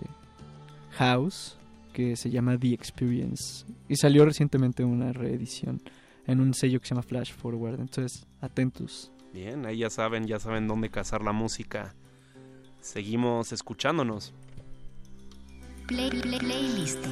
house 0.92 1.58
que 1.94 2.16
se 2.16 2.30
llama 2.30 2.58
The 2.58 2.74
Experience 2.74 3.66
y 3.90 3.96
salió 3.98 4.26
recientemente 4.26 4.84
una 4.84 5.12
reedición 5.12 5.82
en 6.28 6.40
un 6.40 6.54
sello 6.54 6.80
que 6.80 6.88
se 6.88 6.96
llama 6.96 7.04
Flash 7.04 7.34
Forward. 7.34 7.80
Entonces, 7.80 8.26
atentos. 8.40 9.12
Bien, 9.34 9.66
ahí 9.66 9.78
ya 9.80 9.90
saben, 9.90 10.28
ya 10.28 10.40
saben 10.40 10.68
dónde 10.68 10.90
cazar 10.90 11.24
la 11.24 11.32
música. 11.32 11.96
Seguimos 12.82 13.52
escuchándonos. 13.54 14.34
Play, 15.88 16.10
play, 16.10 16.40
playlist. 16.40 17.06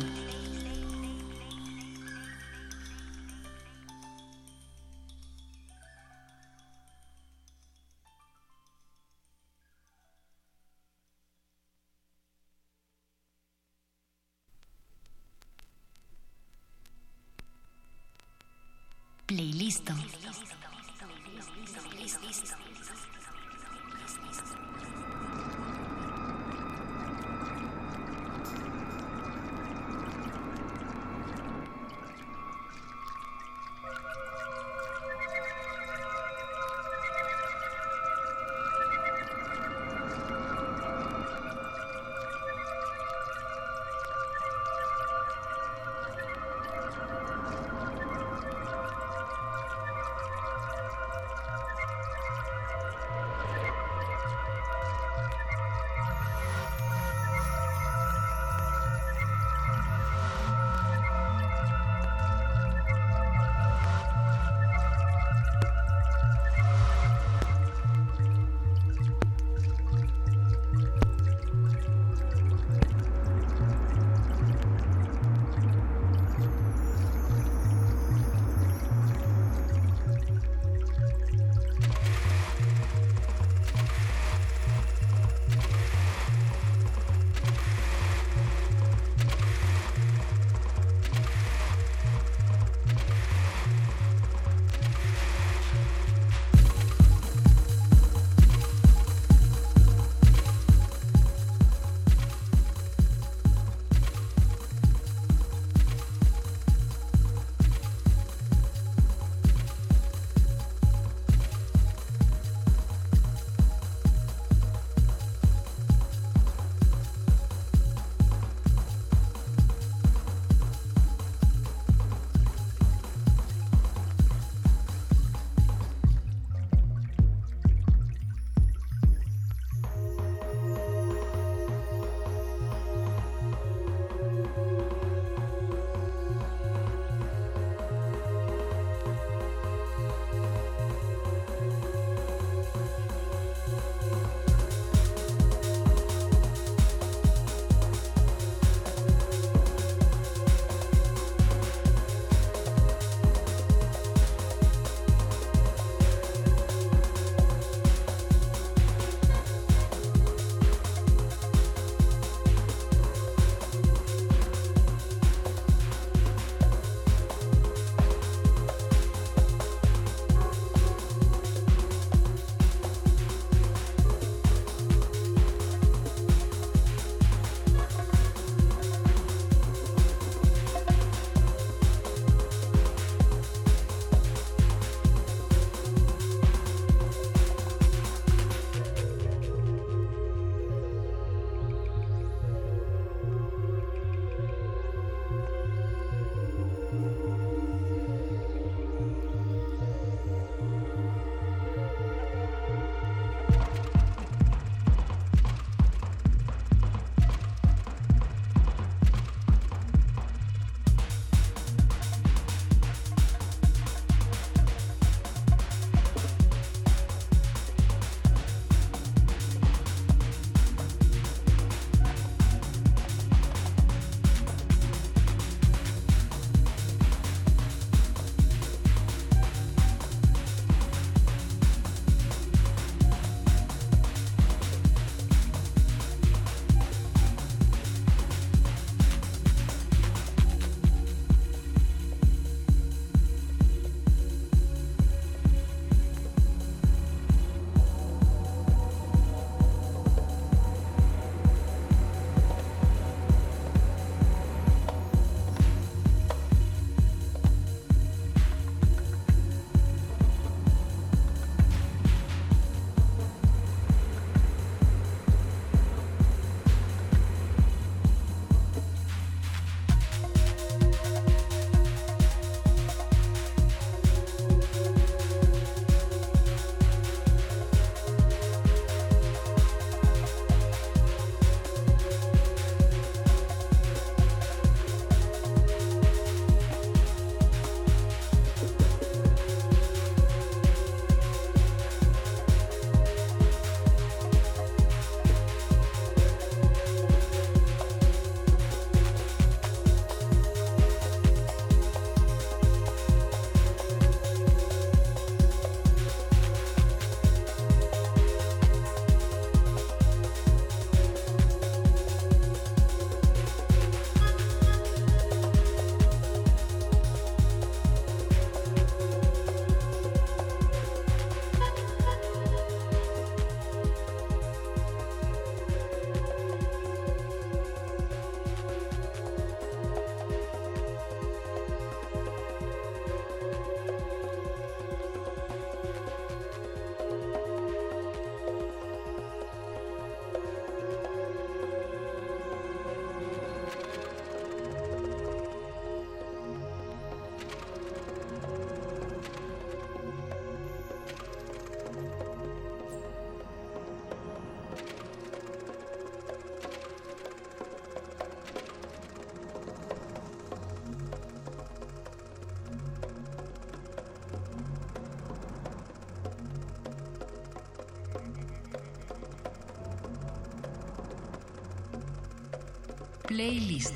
Playlist. 373.30 373.94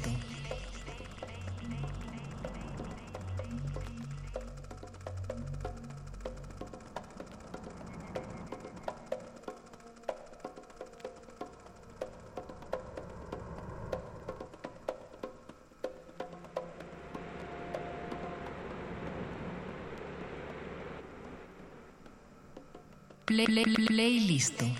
Play, 23.26 23.46
play, 23.48 23.64
playlist. 23.64 24.73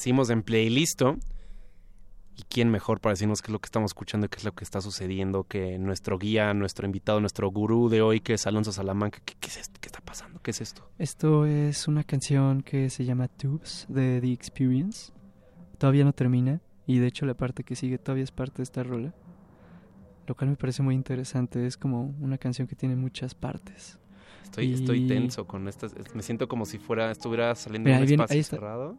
Hicimos 0.00 0.30
en 0.30 0.42
playlist. 0.42 1.02
¿Y 1.02 2.42
quién 2.48 2.70
mejor 2.70 3.00
para 3.02 3.12
decirnos 3.12 3.42
qué 3.42 3.48
es 3.48 3.52
lo 3.52 3.58
que 3.58 3.66
estamos 3.66 3.90
escuchando 3.90 4.24
y 4.24 4.28
qué 4.30 4.38
es 4.38 4.44
lo 4.44 4.52
que 4.52 4.64
está 4.64 4.80
sucediendo 4.80 5.44
que 5.44 5.78
nuestro 5.78 6.16
guía, 6.18 6.54
nuestro 6.54 6.86
invitado, 6.86 7.20
nuestro 7.20 7.50
gurú 7.50 7.90
de 7.90 8.00
hoy, 8.00 8.20
que 8.20 8.32
es 8.32 8.46
Alonso 8.46 8.72
Salamanca? 8.72 9.20
¿Qué, 9.26 9.34
qué 9.38 9.48
es 9.48 9.58
esto? 9.58 9.78
¿Qué 9.78 9.88
está 9.88 10.00
pasando? 10.00 10.40
¿Qué 10.42 10.52
es 10.52 10.62
esto? 10.62 10.88
Esto 10.98 11.44
es 11.44 11.86
una 11.86 12.02
canción 12.02 12.62
que 12.62 12.88
se 12.88 13.04
llama 13.04 13.28
Tubes 13.28 13.84
de 13.90 14.22
The 14.22 14.32
Experience. 14.32 15.12
Todavía 15.76 16.04
no 16.04 16.14
termina 16.14 16.62
y 16.86 16.98
de 16.98 17.06
hecho 17.08 17.26
la 17.26 17.34
parte 17.34 17.62
que 17.62 17.76
sigue 17.76 17.98
todavía 17.98 18.24
es 18.24 18.32
parte 18.32 18.56
de 18.58 18.62
esta 18.62 18.82
rola. 18.82 19.12
Lo 20.26 20.34
cual 20.34 20.48
me 20.48 20.56
parece 20.56 20.82
muy 20.82 20.94
interesante. 20.94 21.66
Es 21.66 21.76
como 21.76 22.14
una 22.20 22.38
canción 22.38 22.66
que 22.66 22.74
tiene 22.74 22.96
muchas 22.96 23.34
partes. 23.34 23.98
Estoy, 24.44 24.64
Y- 24.70 24.72
estoy 24.74 25.06
tenso 25.08 25.46
con 25.46 25.68
estas. 25.68 25.94
Me 26.14 26.22
siento 26.22 26.48
como 26.48 26.64
si 26.64 26.78
fuera 26.78 27.10
estuviera 27.10 27.54
saliendo 27.54 27.88
Mira, 27.88 27.98
de 27.98 28.02
un 28.04 28.08
viene- 28.08 28.22
espacio 28.22 28.40
está. 28.40 28.56
cerrado. 28.56 28.96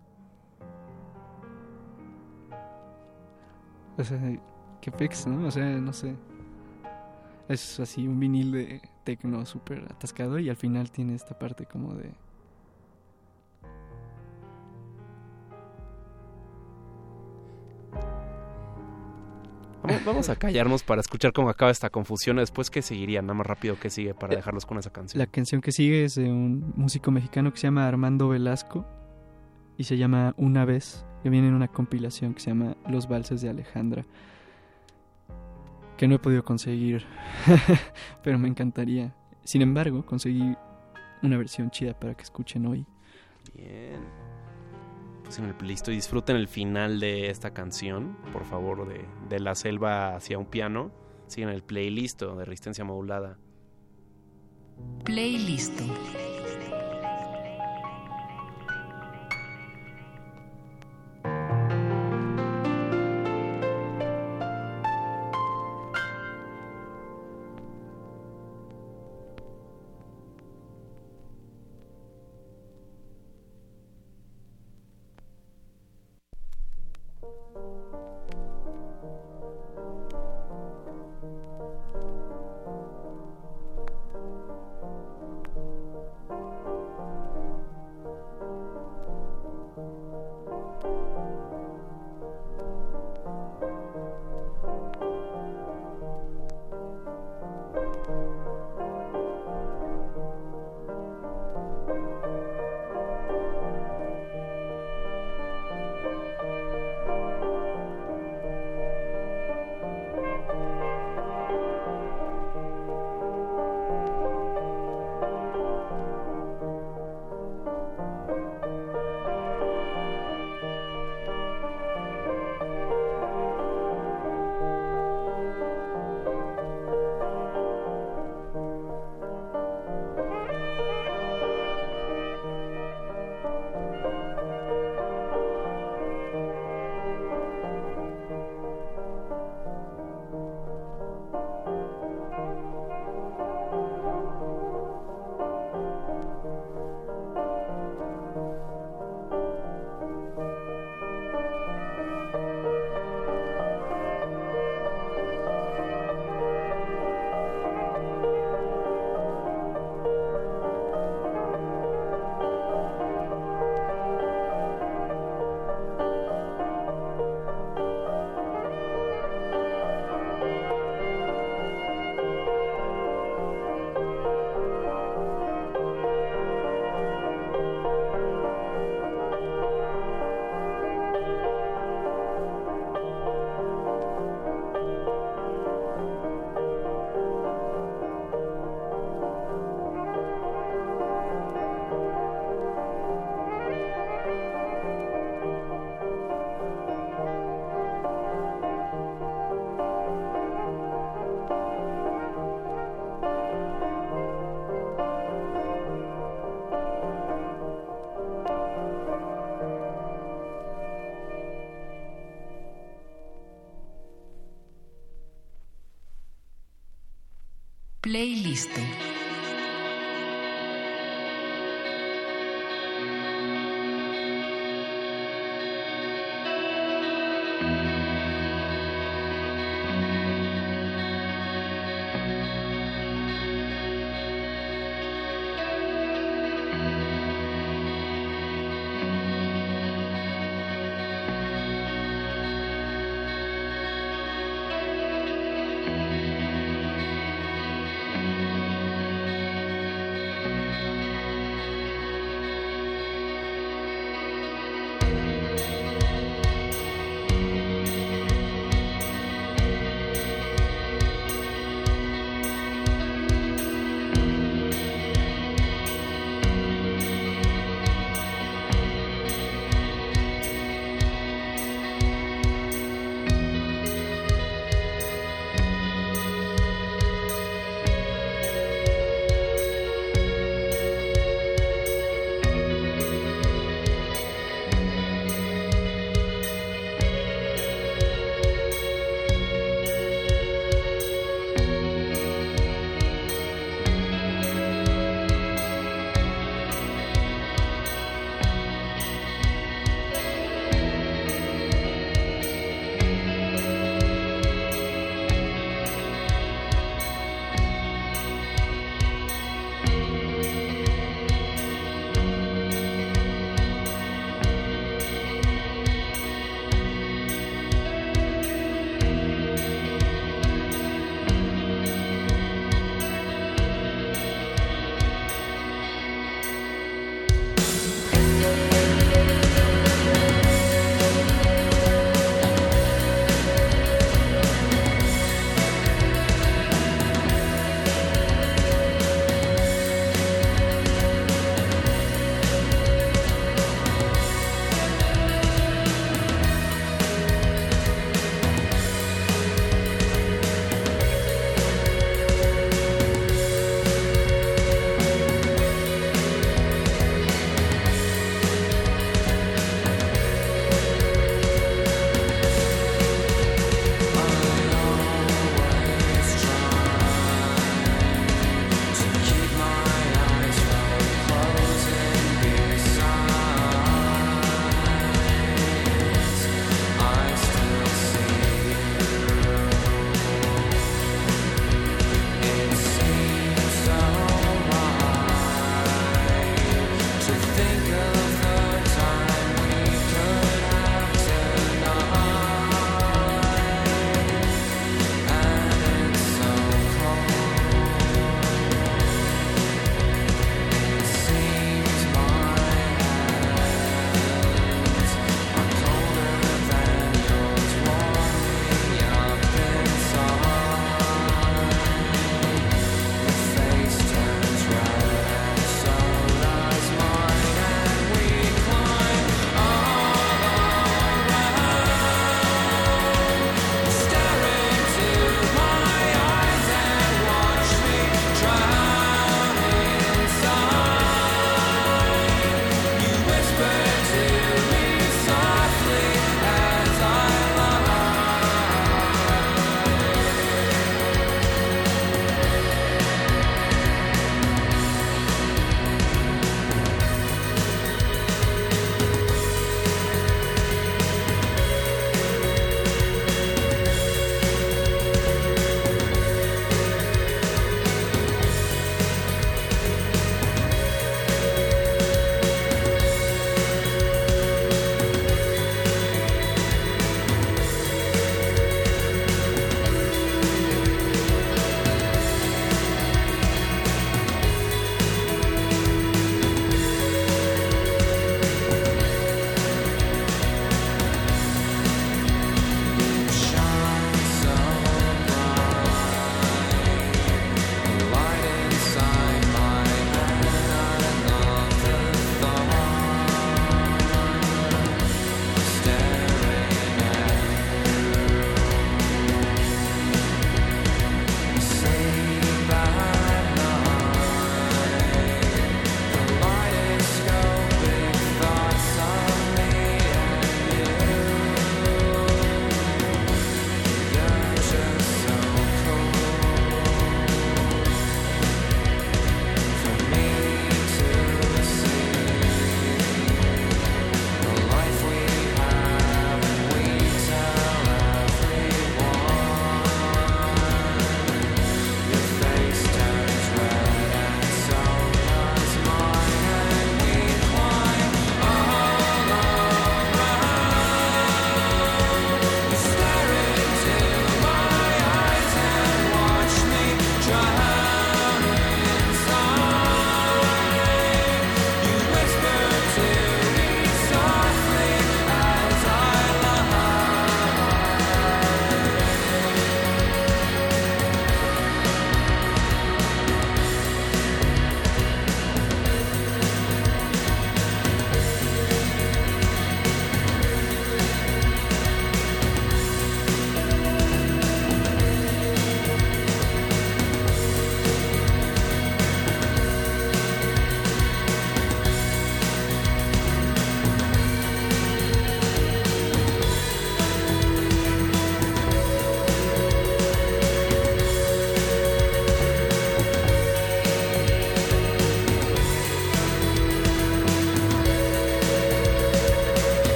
O 4.01 4.03
sea, 4.03 4.19
qué 4.81 4.91
pex, 4.91 5.27
¿no? 5.27 5.47
O 5.47 5.51
sea, 5.51 5.63
no 5.63 5.93
sé. 5.93 6.15
Es 7.47 7.80
así 7.80 8.07
un 8.07 8.19
vinil 8.19 8.51
de 8.51 8.81
tecno 9.03 9.45
súper 9.45 9.85
atascado 9.89 10.39
y 10.39 10.49
al 10.49 10.55
final 10.55 10.89
tiene 10.89 11.13
esta 11.13 11.38
parte 11.38 11.65
como 11.65 11.93
de... 11.93 12.09
Vamos, 19.83 20.05
vamos 20.05 20.30
a 20.30 20.35
callarnos 20.35 20.83
para 20.83 21.01
escuchar 21.01 21.33
cómo 21.33 21.49
acaba 21.49 21.69
esta 21.69 21.89
confusión. 21.89 22.38
Después, 22.38 22.69
¿qué 22.69 22.81
seguiría? 22.81 23.21
Nada 23.21 23.33
más 23.33 23.45
rápido, 23.45 23.77
¿qué 23.80 23.89
sigue 23.89 24.13
para 24.13 24.35
dejarlos 24.35 24.65
con 24.65 24.80
esa 24.80 24.91
canción? 24.91 25.19
La 25.19 25.27
canción 25.27 25.61
que 25.61 25.71
sigue 25.71 26.05
es 26.05 26.15
de 26.15 26.31
un 26.31 26.73
músico 26.75 27.11
mexicano 27.11 27.51
que 27.51 27.59
se 27.59 27.67
llama 27.67 27.88
Armando 27.88 28.30
Velasco 28.30 28.85
y 29.82 29.84
se 29.84 29.98
llama 29.98 30.35
Una 30.38 30.64
vez, 30.64 31.03
que 31.24 31.32
viene 31.32 31.48
en 31.48 31.56
una 31.56 31.68
compilación 31.68 32.35
que 32.35 32.40
se 32.40 32.51
llama 32.51 32.77
Los 32.88 33.08
Valses 33.08 33.42
de 33.42 33.50
Alejandra, 33.50 34.06
que 35.98 36.08
no 36.08 36.16
he 36.16 36.19
podido 36.19 36.45
conseguir, 36.45 37.03
pero 38.24 38.38
me 38.38 38.48
encantaría. 38.48 39.16
Sin 39.43 39.64
embargo, 39.64 40.06
conseguí 40.06 40.56
una 41.24 41.35
versión 41.35 41.72
chida 41.72 42.00
para 42.00 42.14
que 42.14 42.22
escuchen 42.22 42.68
hoy. 42.68 42.85
Bien. 43.56 44.06
Pues 45.24 45.40
en 45.40 45.45
el 45.45 45.56
playlist 45.56 45.88
y 45.88 45.93
disfruten 45.93 46.35
el 46.35 46.48
final 46.48 47.00
de 47.00 47.32
esta 47.32 47.51
canción, 47.51 48.18
por 48.32 48.45
favor, 48.45 48.88
de, 48.88 49.03
de 49.30 49.40
la 49.40 49.56
selva 49.56 50.16
hacia 50.16 50.38
un 50.38 50.45
piano. 50.45 50.92
Sigan 51.26 51.50
el 51.50 51.64
playlist 51.64 52.22
de 52.22 52.45
resistencia 52.45 52.84
modulada. 52.84 53.40
Playlist. 55.03 55.76
Playlist. 55.76 56.20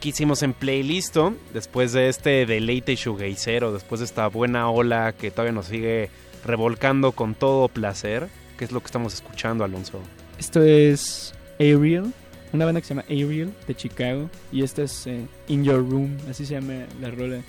Aquí 0.00 0.08
hicimos 0.08 0.42
en 0.42 0.54
Playlisto, 0.54 1.34
después 1.52 1.92
de 1.92 2.08
este 2.08 2.46
deleite 2.46 2.96
shoegazero, 2.96 3.70
después 3.70 3.98
de 3.98 4.06
esta 4.06 4.28
buena 4.28 4.70
ola 4.70 5.12
que 5.12 5.30
todavía 5.30 5.52
nos 5.52 5.66
sigue 5.66 6.08
revolcando 6.42 7.12
con 7.12 7.34
todo 7.34 7.68
placer. 7.68 8.30
¿Qué 8.56 8.64
es 8.64 8.72
lo 8.72 8.80
que 8.80 8.86
estamos 8.86 9.12
escuchando, 9.12 9.62
Alonso? 9.62 10.00
Esto 10.38 10.62
es 10.62 11.34
Ariel, 11.58 12.14
una 12.54 12.64
banda 12.64 12.80
que 12.80 12.86
se 12.86 12.94
llama 12.94 13.04
Ariel 13.10 13.52
de 13.66 13.74
Chicago. 13.74 14.30
Y 14.50 14.62
esta 14.62 14.84
es 14.84 15.06
eh, 15.06 15.26
In 15.48 15.64
Your 15.64 15.86
Room, 15.86 16.16
así 16.30 16.46
se 16.46 16.54
llama 16.54 16.86
la 16.98 17.10
rola. 17.10 17.42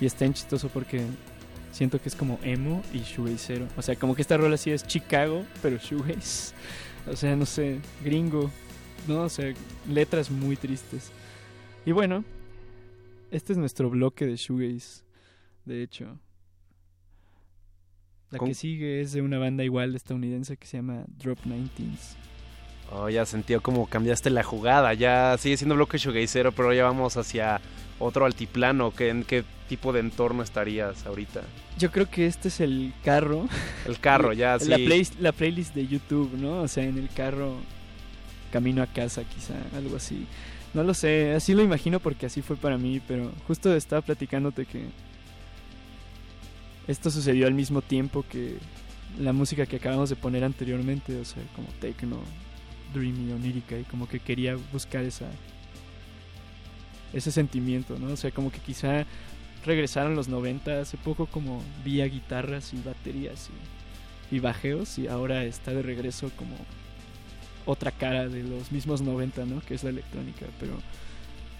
Y 0.00 0.06
está 0.06 0.24
en 0.24 0.32
chistoso 0.32 0.70
porque 0.70 1.02
siento 1.72 2.00
que 2.00 2.08
es 2.08 2.14
como 2.14 2.40
emo 2.42 2.82
y 2.90 3.00
shoegazero. 3.00 3.68
O 3.76 3.82
sea, 3.82 3.96
como 3.96 4.14
que 4.14 4.22
esta 4.22 4.38
rola 4.38 4.56
sí 4.56 4.70
es 4.70 4.86
Chicago, 4.86 5.44
pero 5.60 5.76
shoegaze. 5.76 6.54
O 7.06 7.16
sea, 7.16 7.36
no 7.36 7.44
sé, 7.44 7.80
gringo. 8.02 8.50
No, 9.06 9.24
o 9.24 9.28
sea, 9.28 9.52
letras 9.86 10.30
muy 10.30 10.56
tristes. 10.56 11.12
Y 11.88 11.92
bueno, 11.92 12.22
este 13.30 13.54
es 13.54 13.58
nuestro 13.58 13.88
bloque 13.88 14.26
de 14.26 14.36
shoegaze. 14.36 15.04
De 15.64 15.82
hecho, 15.82 16.18
la 18.30 18.36
¿Con- 18.38 18.48
que 18.48 18.54
sigue 18.54 19.00
es 19.00 19.12
de 19.12 19.22
una 19.22 19.38
banda 19.38 19.64
igual 19.64 19.94
estadounidense 19.96 20.58
que 20.58 20.66
se 20.66 20.76
llama 20.76 21.04
Drop 21.16 21.38
19s. 21.46 22.16
Oh, 22.92 23.08
ya 23.08 23.24
sentí 23.24 23.54
como 23.56 23.86
cambiaste 23.86 24.28
la 24.28 24.42
jugada. 24.42 24.92
Ya 24.92 25.34
sigue 25.38 25.56
siendo 25.56 25.76
bloque 25.76 25.96
shoegazero, 25.96 26.52
pero 26.52 26.74
ya 26.74 26.84
vamos 26.84 27.16
hacia 27.16 27.58
otro 27.98 28.26
altiplano. 28.26 28.90
¿Qué, 28.94 29.08
¿En 29.08 29.24
qué 29.24 29.42
tipo 29.70 29.94
de 29.94 30.00
entorno 30.00 30.42
estarías 30.42 31.06
ahorita? 31.06 31.40
Yo 31.78 31.90
creo 31.90 32.10
que 32.10 32.26
este 32.26 32.48
es 32.48 32.60
el 32.60 32.92
carro. 33.02 33.48
El 33.86 33.98
carro, 33.98 34.34
ya, 34.34 34.58
sí. 34.60 34.68
La, 34.68 34.76
play- 34.76 35.08
la 35.20 35.32
playlist 35.32 35.74
de 35.74 35.86
YouTube, 35.86 36.34
¿no? 36.36 36.60
O 36.60 36.68
sea, 36.68 36.84
en 36.84 36.98
el 36.98 37.08
carro, 37.08 37.54
camino 38.52 38.82
a 38.82 38.86
casa, 38.88 39.24
quizá, 39.24 39.54
algo 39.74 39.96
así. 39.96 40.26
No 40.74 40.82
lo 40.82 40.94
sé, 40.94 41.32
así 41.32 41.54
lo 41.54 41.62
imagino 41.62 41.98
porque 41.98 42.26
así 42.26 42.42
fue 42.42 42.56
para 42.56 42.76
mí, 42.76 43.00
pero 43.06 43.32
justo 43.46 43.74
estaba 43.74 44.02
platicándote 44.02 44.66
que 44.66 44.84
esto 46.86 47.10
sucedió 47.10 47.46
al 47.46 47.54
mismo 47.54 47.82
tiempo 47.82 48.24
que 48.28 48.58
la 49.18 49.32
música 49.32 49.66
que 49.66 49.76
acabamos 49.76 50.10
de 50.10 50.16
poner 50.16 50.44
anteriormente, 50.44 51.18
o 51.18 51.24
sea, 51.24 51.42
como 51.56 51.68
techno, 51.80 52.18
dreamy, 52.92 53.32
onírica, 53.32 53.78
y 53.78 53.84
como 53.84 54.08
que 54.08 54.20
quería 54.20 54.56
buscar 54.72 55.04
esa 55.04 55.26
ese 57.12 57.32
sentimiento, 57.32 57.98
¿no? 57.98 58.12
O 58.12 58.16
sea, 58.16 58.30
como 58.30 58.52
que 58.52 58.58
quizá 58.58 59.06
regresaron 59.64 60.14
los 60.14 60.28
90 60.28 60.80
hace 60.80 60.96
poco 60.98 61.26
como 61.26 61.62
vía 61.84 62.06
guitarras 62.06 62.74
y 62.74 62.82
baterías 62.82 63.50
y, 64.30 64.36
y 64.36 64.40
bajeos 64.40 64.98
y 64.98 65.08
ahora 65.08 65.44
está 65.44 65.72
de 65.72 65.82
regreso 65.82 66.30
como 66.36 66.54
otra 67.68 67.90
cara 67.92 68.28
de 68.28 68.42
los 68.42 68.72
mismos 68.72 69.00
90, 69.02 69.44
¿no? 69.44 69.60
Que 69.60 69.74
es 69.74 69.84
la 69.84 69.90
electrónica, 69.90 70.46
pero 70.58 70.72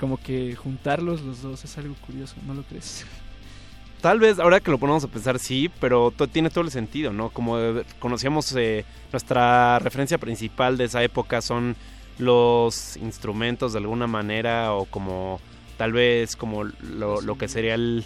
como 0.00 0.16
que 0.16 0.54
juntarlos 0.56 1.20
los 1.22 1.42
dos 1.42 1.64
es 1.64 1.76
algo 1.78 1.94
curioso, 2.06 2.34
¿no 2.46 2.54
lo 2.54 2.62
crees? 2.62 3.04
Tal 4.00 4.20
vez, 4.20 4.38
ahora 4.38 4.60
que 4.60 4.70
lo 4.70 4.78
ponemos 4.78 5.02
a 5.02 5.08
pensar, 5.08 5.38
sí, 5.40 5.68
pero 5.80 6.12
tiene 6.32 6.50
todo 6.50 6.62
el 6.64 6.70
sentido, 6.70 7.12
¿no? 7.12 7.30
Como 7.30 7.58
eh, 7.58 7.84
conocíamos, 7.98 8.54
eh, 8.56 8.84
nuestra 9.12 9.80
referencia 9.80 10.18
principal 10.18 10.76
de 10.76 10.84
esa 10.84 11.02
época 11.02 11.42
son 11.42 11.74
los 12.18 12.96
instrumentos 12.96 13.72
de 13.72 13.78
alguna 13.80 14.06
manera 14.06 14.72
o 14.74 14.84
como 14.84 15.40
tal 15.76 15.92
vez 15.92 16.36
como 16.36 16.64
lo, 16.64 17.20
lo 17.20 17.38
que 17.38 17.48
sería 17.48 17.74
el, 17.74 18.04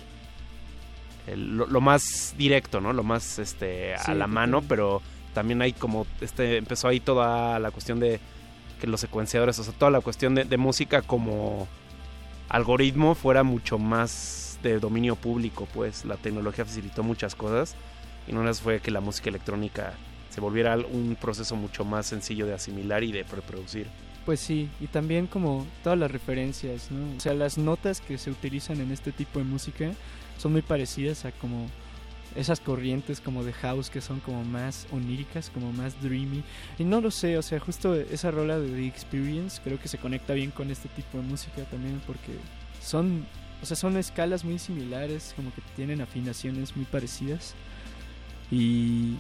el- 1.27 1.57
lo, 1.57 1.67
lo 1.67 1.81
más 1.81 2.35
directo, 2.39 2.81
¿no? 2.81 2.93
Lo 2.93 3.03
más 3.03 3.39
este 3.39 3.95
a 3.95 3.99
Sí, 4.05 4.15
la 4.15 4.27
mano, 4.27 4.63
pero 4.63 5.03
también 5.33 5.63
hay 5.63 5.73
como 5.73 6.07
este 6.21 6.57
empezó 6.57 6.89
ahí 6.89 7.01
toda 7.01 7.59
la 7.59 7.71
cuestión 7.71 8.01
de 8.01 8.21
que 8.81 8.87
los 8.87 9.01
secuenciadores, 9.01 9.59
o 9.61 9.65
sea, 9.65 9.73
toda 9.75 9.93
la 9.93 10.01
cuestión 10.01 10.35
de, 10.35 10.57
música 10.57 11.03
como 11.03 11.69
algoritmo 12.49 13.15
fuera 13.15 13.45
mucho 13.45 13.79
más 13.79 14.59
de 14.61 14.81
dominio 14.81 15.15
público, 15.15 15.69
pues 15.73 16.05
la 16.05 16.17
tecnología 16.17 16.65
facilitó 16.65 17.05
muchas 17.05 17.37
cosas 17.37 17.77
y 18.27 18.33
no 18.33 18.43
las 18.43 18.61
fue 18.61 18.81
que 18.81 18.91
la 18.91 19.01
música 19.01 19.31
electrónica 19.31 19.95
se 20.31 20.41
volviera 20.41 20.77
un 20.77 21.17
proceso 21.21 21.55
mucho 21.55 21.85
más 21.85 22.07
sencillo 22.07 22.45
de 22.45 22.55
asimilar 22.55 23.05
y 23.05 23.13
de 23.13 23.23
reproducir. 23.23 23.87
Pues 24.27 24.41
sí, 24.41 24.69
y 24.81 24.89
también 24.89 25.29
como 25.29 25.65
todas 25.85 25.99
las 25.99 26.11
referencias, 26.11 26.91
¿no? 26.91 27.17
O 27.17 27.21
sea, 27.21 27.35
las 27.35 27.59
notas 27.59 28.01
que 28.01 28.19
se 28.19 28.31
utilizan 28.31 28.81
en 28.81 28.91
este 28.91 29.13
tipo 29.13 29.39
de 29.39 29.45
música 29.45 29.93
son 30.39 30.53
muy 30.53 30.63
parecidas 30.63 31.25
a 31.25 31.31
como 31.31 31.69
esas 32.37 32.61
corrientes 32.61 33.21
como 33.21 33.45
de 33.45 33.53
house 33.53 33.91
que 33.91 34.01
son 34.01 34.21
como 34.21 34.45
más 34.45 34.87
oníricas, 34.93 35.51
como 35.51 35.73
más 35.73 36.01
dreamy. 36.03 36.43
Y 36.79 36.85
no 36.85 37.01
lo 37.01 37.11
sé, 37.11 37.39
o 37.39 37.43
sea, 37.43 37.61
justo 37.61 37.95
esa 37.95 38.31
rola 38.31 38.59
de 38.59 38.69
The 38.69 38.87
Experience 38.87 39.61
creo 39.63 39.79
que 39.79 39.89
se 39.89 39.99
conecta 39.99 40.35
bien 40.35 40.51
con 40.51 40.71
este 40.71 40.89
tipo 40.89 41.19
de 41.19 41.25
música 41.25 41.63
también 41.65 42.01
porque 42.07 42.33
son, 42.81 43.27
o 43.63 43.67
sea, 43.67 43.77
son 43.77 43.97
escalas 43.97 44.45
muy 44.45 44.59
similares, 44.59 45.33
como 45.37 45.53
que 45.55 45.63
tienen 45.77 46.01
afinaciones 46.01 46.77
muy 46.77 46.85
parecidas. 46.87 47.55
Y 48.51 49.17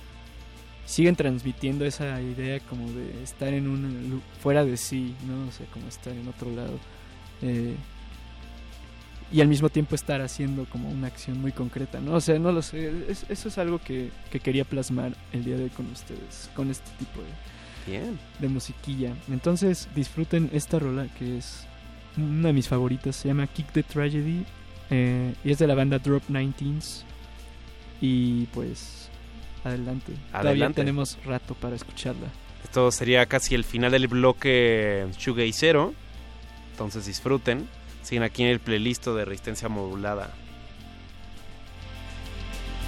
siguen 0.84 1.16
transmitiendo 1.16 1.84
esa 1.84 2.20
idea 2.20 2.60
como 2.60 2.90
de 2.92 3.22
estar 3.22 3.52
en 3.52 3.68
un 3.68 4.22
fuera 4.40 4.64
de 4.64 4.76
sí, 4.76 5.14
¿no? 5.26 5.48
O 5.48 5.52
sea, 5.52 5.66
como 5.66 5.88
estar 5.88 6.12
en 6.12 6.28
otro 6.28 6.50
lado. 6.50 6.78
Eh, 7.40 7.74
y 9.32 9.40
al 9.40 9.48
mismo 9.48 9.68
tiempo 9.70 9.94
estar 9.94 10.20
haciendo 10.20 10.64
como 10.66 10.88
una 10.90 11.06
acción 11.06 11.40
muy 11.40 11.52
concreta, 11.52 12.00
¿no? 12.00 12.14
O 12.14 12.20
sea, 12.20 12.38
no 12.38 12.52
lo 12.52 12.60
sé, 12.62 12.92
es- 13.08 13.24
eso 13.28 13.48
es 13.48 13.58
algo 13.58 13.78
que, 13.78 14.10
que 14.30 14.40
quería 14.40 14.64
plasmar 14.64 15.14
el 15.32 15.44
día 15.44 15.56
de 15.56 15.64
hoy 15.64 15.70
con 15.70 15.90
ustedes, 15.90 16.50
con 16.54 16.70
este 16.70 16.90
tipo 16.98 17.20
de, 17.20 17.90
Bien. 17.92 18.18
de 18.38 18.48
musiquilla. 18.48 19.14
Entonces 19.30 19.88
disfruten 19.94 20.50
esta 20.52 20.78
rola 20.78 21.06
que 21.18 21.38
es 21.38 21.66
una 22.16 22.48
de 22.48 22.52
mis 22.52 22.68
favoritas, 22.68 23.16
se 23.16 23.28
llama 23.28 23.46
Kick 23.46 23.72
the 23.72 23.82
Tragedy 23.82 24.44
eh, 24.90 25.34
y 25.44 25.50
es 25.50 25.58
de 25.58 25.66
la 25.66 25.74
banda 25.74 25.98
Drop 25.98 26.22
19s 26.28 27.02
y 28.00 28.44
pues 28.46 29.08
adelante. 29.64 30.12
Todavía 30.30 30.50
Adelante. 30.50 30.80
tenemos 30.82 31.18
rato 31.24 31.54
para 31.54 31.76
escucharla. 31.76 32.28
Esto 32.64 32.90
sería 32.90 33.26
casi 33.26 33.54
el 33.54 33.64
final 33.64 33.92
del 33.92 34.08
bloque 34.08 35.06
shoegazero, 35.18 35.94
entonces 36.72 37.06
disfruten. 37.06 37.66
Siguen 38.02 38.22
aquí 38.22 38.42
en 38.42 38.48
el 38.48 38.60
playlist 38.60 39.06
de 39.06 39.24
resistencia 39.24 39.68
modulada. 39.68 40.34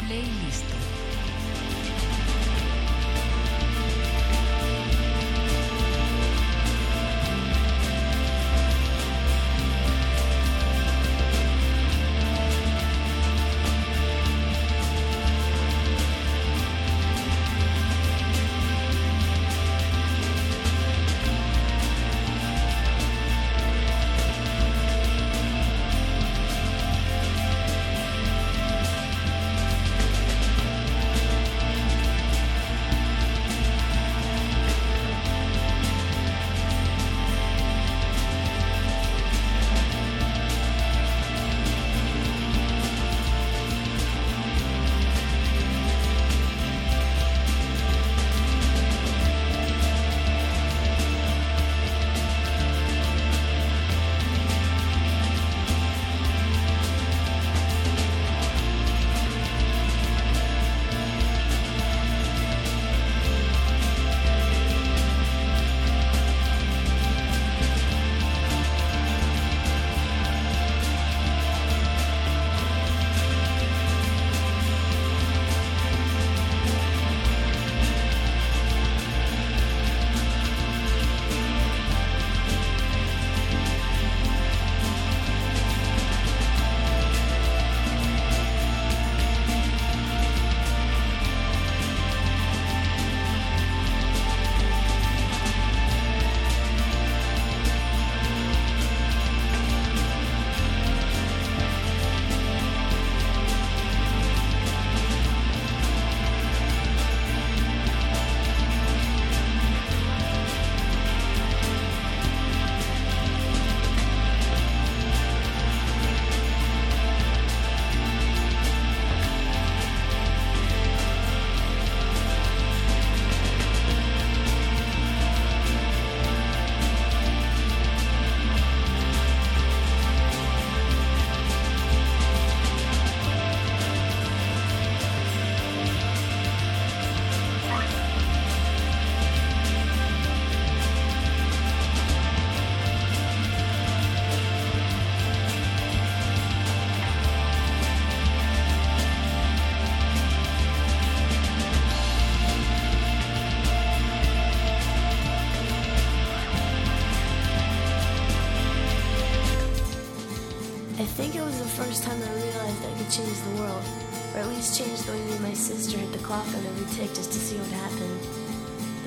Playlist. 0.01 0.65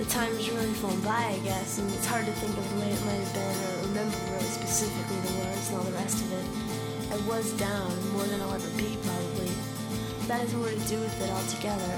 Time's 0.09 0.49
really 0.49 0.73
flown 0.79 0.99
by, 1.01 1.35
I 1.35 1.39
guess, 1.43 1.79
and 1.79 1.91
it's 1.93 2.05
hard 2.05 2.25
to 2.25 2.31
think 2.39 2.55
of 2.57 2.65
the 2.73 2.79
way 2.79 2.91
it 2.91 3.01
might 3.05 3.19
have 3.19 3.33
been 3.33 3.57
or 3.67 3.87
remember 3.91 4.17
really 4.31 4.51
specifically 4.51 5.19
the 5.27 5.33
words 5.43 5.67
and 5.69 5.77
all 5.77 5.83
the 5.83 5.97
rest 5.99 6.23
of 6.23 6.31
it. 6.31 6.45
I 7.11 7.17
was 7.27 7.51
down 7.59 7.91
more 8.11 8.23
than 8.23 8.41
I'll 8.41 8.53
ever 8.53 8.71
be, 8.75 8.95
probably. 9.03 9.51
That 10.27 10.43
has 10.43 10.53
more 10.55 10.67
to 10.71 10.87
do 10.87 10.99
with 10.99 11.15
it 11.23 11.31
altogether. 11.31 11.95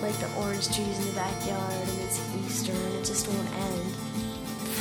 Like 0.00 0.16
the 0.18 0.28
orange 0.40 0.68
trees 0.72 0.98
in 0.98 1.06
the 1.08 1.16
backyard, 1.16 1.84
and 1.88 1.98
it's 2.04 2.20
Easter, 2.42 2.72
and 2.72 2.94
it 2.96 3.04
just 3.04 3.28
won't 3.28 3.48
end. 3.48 3.88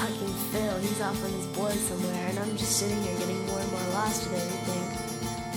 Fucking 0.01 0.33
Phil, 0.51 0.77
he's 0.79 1.01
off 1.01 1.19
on 1.23 1.31
his 1.31 1.47
board 1.53 1.75
somewhere, 1.75 2.25
and 2.31 2.39
I'm 2.39 2.57
just 2.57 2.79
sitting 2.79 2.99
here 3.03 3.15
getting 3.19 3.45
more 3.47 3.59
and 3.59 3.71
more 3.71 3.87
lost 3.95 4.27
with 4.27 4.39
everything. 4.39 4.85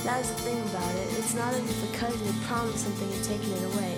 That 0.05 0.21
was 0.21 0.29
the 0.31 0.41
thing 0.43 0.61
about 0.69 0.95
it. 0.95 1.07
It's 1.17 1.35
not 1.35 1.55
as 1.55 1.65
if 1.65 1.81
a 1.81 1.97
cousin 1.97 2.23
had 2.29 2.39
promised 2.45 2.85
something 2.85 3.09
and 3.09 3.25
taken 3.25 3.51
it 3.51 3.65
away. 3.73 3.94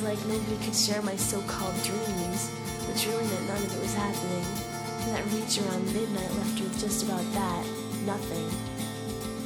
Was 0.00 0.16
like 0.16 0.32
nobody 0.32 0.56
could 0.64 0.74
share 0.74 1.02
my 1.02 1.16
so-called 1.16 1.76
dreams, 1.84 2.48
which 2.88 3.04
really 3.04 3.20
meant 3.20 3.52
none 3.52 3.60
of 3.60 3.68
it 3.68 3.82
was 3.84 3.92
happening. 3.92 4.46
And 5.04 5.12
that 5.12 5.24
reach 5.28 5.60
around 5.60 5.84
midnight 5.92 6.32
left 6.40 6.56
with 6.56 6.80
just 6.80 7.04
about 7.04 7.26
that, 7.36 7.64
nothing. 8.08 8.48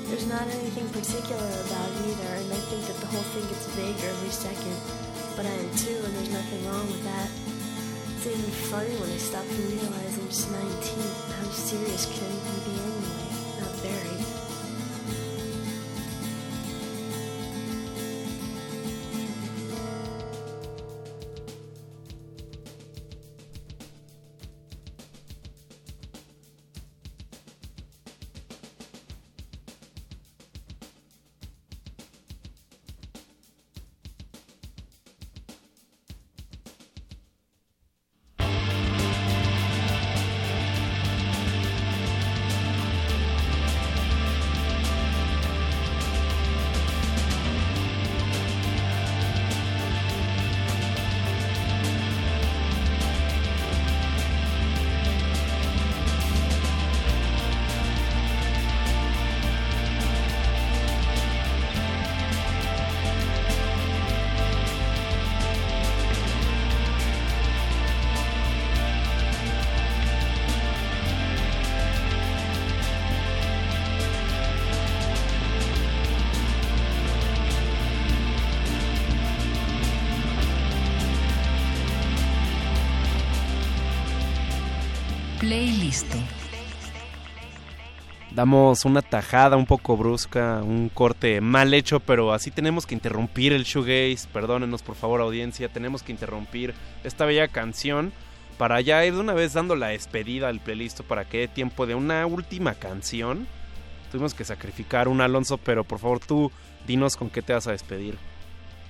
There's 0.06 0.30
not 0.30 0.46
anything 0.46 0.86
particular 0.94 1.50
about 1.66 1.90
it 1.90 2.06
either, 2.06 2.30
and 2.38 2.54
I 2.54 2.62
think 2.70 2.86
that 2.86 2.98
the 3.02 3.10
whole 3.10 3.26
thing 3.34 3.50
gets 3.50 3.66
vaguer 3.74 4.06
every 4.06 4.30
second. 4.30 4.78
But 5.34 5.50
I 5.50 5.54
am 5.58 5.70
too, 5.74 5.98
and 6.06 6.14
there's 6.22 6.30
nothing 6.30 6.62
wrong 6.70 6.86
with 6.86 7.02
that. 7.02 7.30
It's 8.14 8.30
even 8.30 8.54
funny 8.70 8.94
when 9.02 9.10
I 9.10 9.18
stop 9.18 9.42
and 9.42 9.58
realize 9.74 10.14
I'm 10.22 10.30
just 10.30 10.54
19. 10.54 10.70
How 11.34 11.50
serious 11.50 12.06
can 12.06 12.30
anything 12.30 12.62
be 12.62 12.93
Playlisto. 85.54 86.16
Damos 88.32 88.84
una 88.84 89.02
tajada 89.02 89.56
un 89.56 89.66
poco 89.66 89.96
brusca, 89.96 90.60
un 90.64 90.88
corte 90.88 91.40
mal 91.40 91.72
hecho, 91.74 92.00
pero 92.00 92.32
así 92.32 92.50
tenemos 92.50 92.86
que 92.86 92.96
interrumpir 92.96 93.52
el 93.52 93.62
shoegaze. 93.62 94.26
Perdónenos 94.32 94.82
por 94.82 94.96
favor 94.96 95.20
audiencia, 95.20 95.68
tenemos 95.68 96.02
que 96.02 96.10
interrumpir 96.10 96.74
esta 97.04 97.24
bella 97.24 97.46
canción 97.46 98.12
para 98.58 98.80
ya 98.80 99.06
ir 99.06 99.14
de 99.14 99.20
una 99.20 99.32
vez 99.32 99.52
dando 99.52 99.76
la 99.76 99.88
despedida 99.88 100.48
al 100.48 100.58
playlist 100.58 101.02
para 101.02 101.24
que 101.24 101.38
dé 101.38 101.46
tiempo 101.46 101.86
de 101.86 101.94
una 101.94 102.26
última 102.26 102.74
canción. 102.74 103.46
Tuvimos 104.10 104.34
que 104.34 104.44
sacrificar 104.44 105.06
un 105.06 105.20
Alonso, 105.20 105.56
pero 105.58 105.84
por 105.84 106.00
favor 106.00 106.18
tú 106.18 106.50
dinos 106.84 107.16
con 107.16 107.30
qué 107.30 107.42
te 107.42 107.52
vas 107.52 107.68
a 107.68 107.72
despedir. 107.72 108.18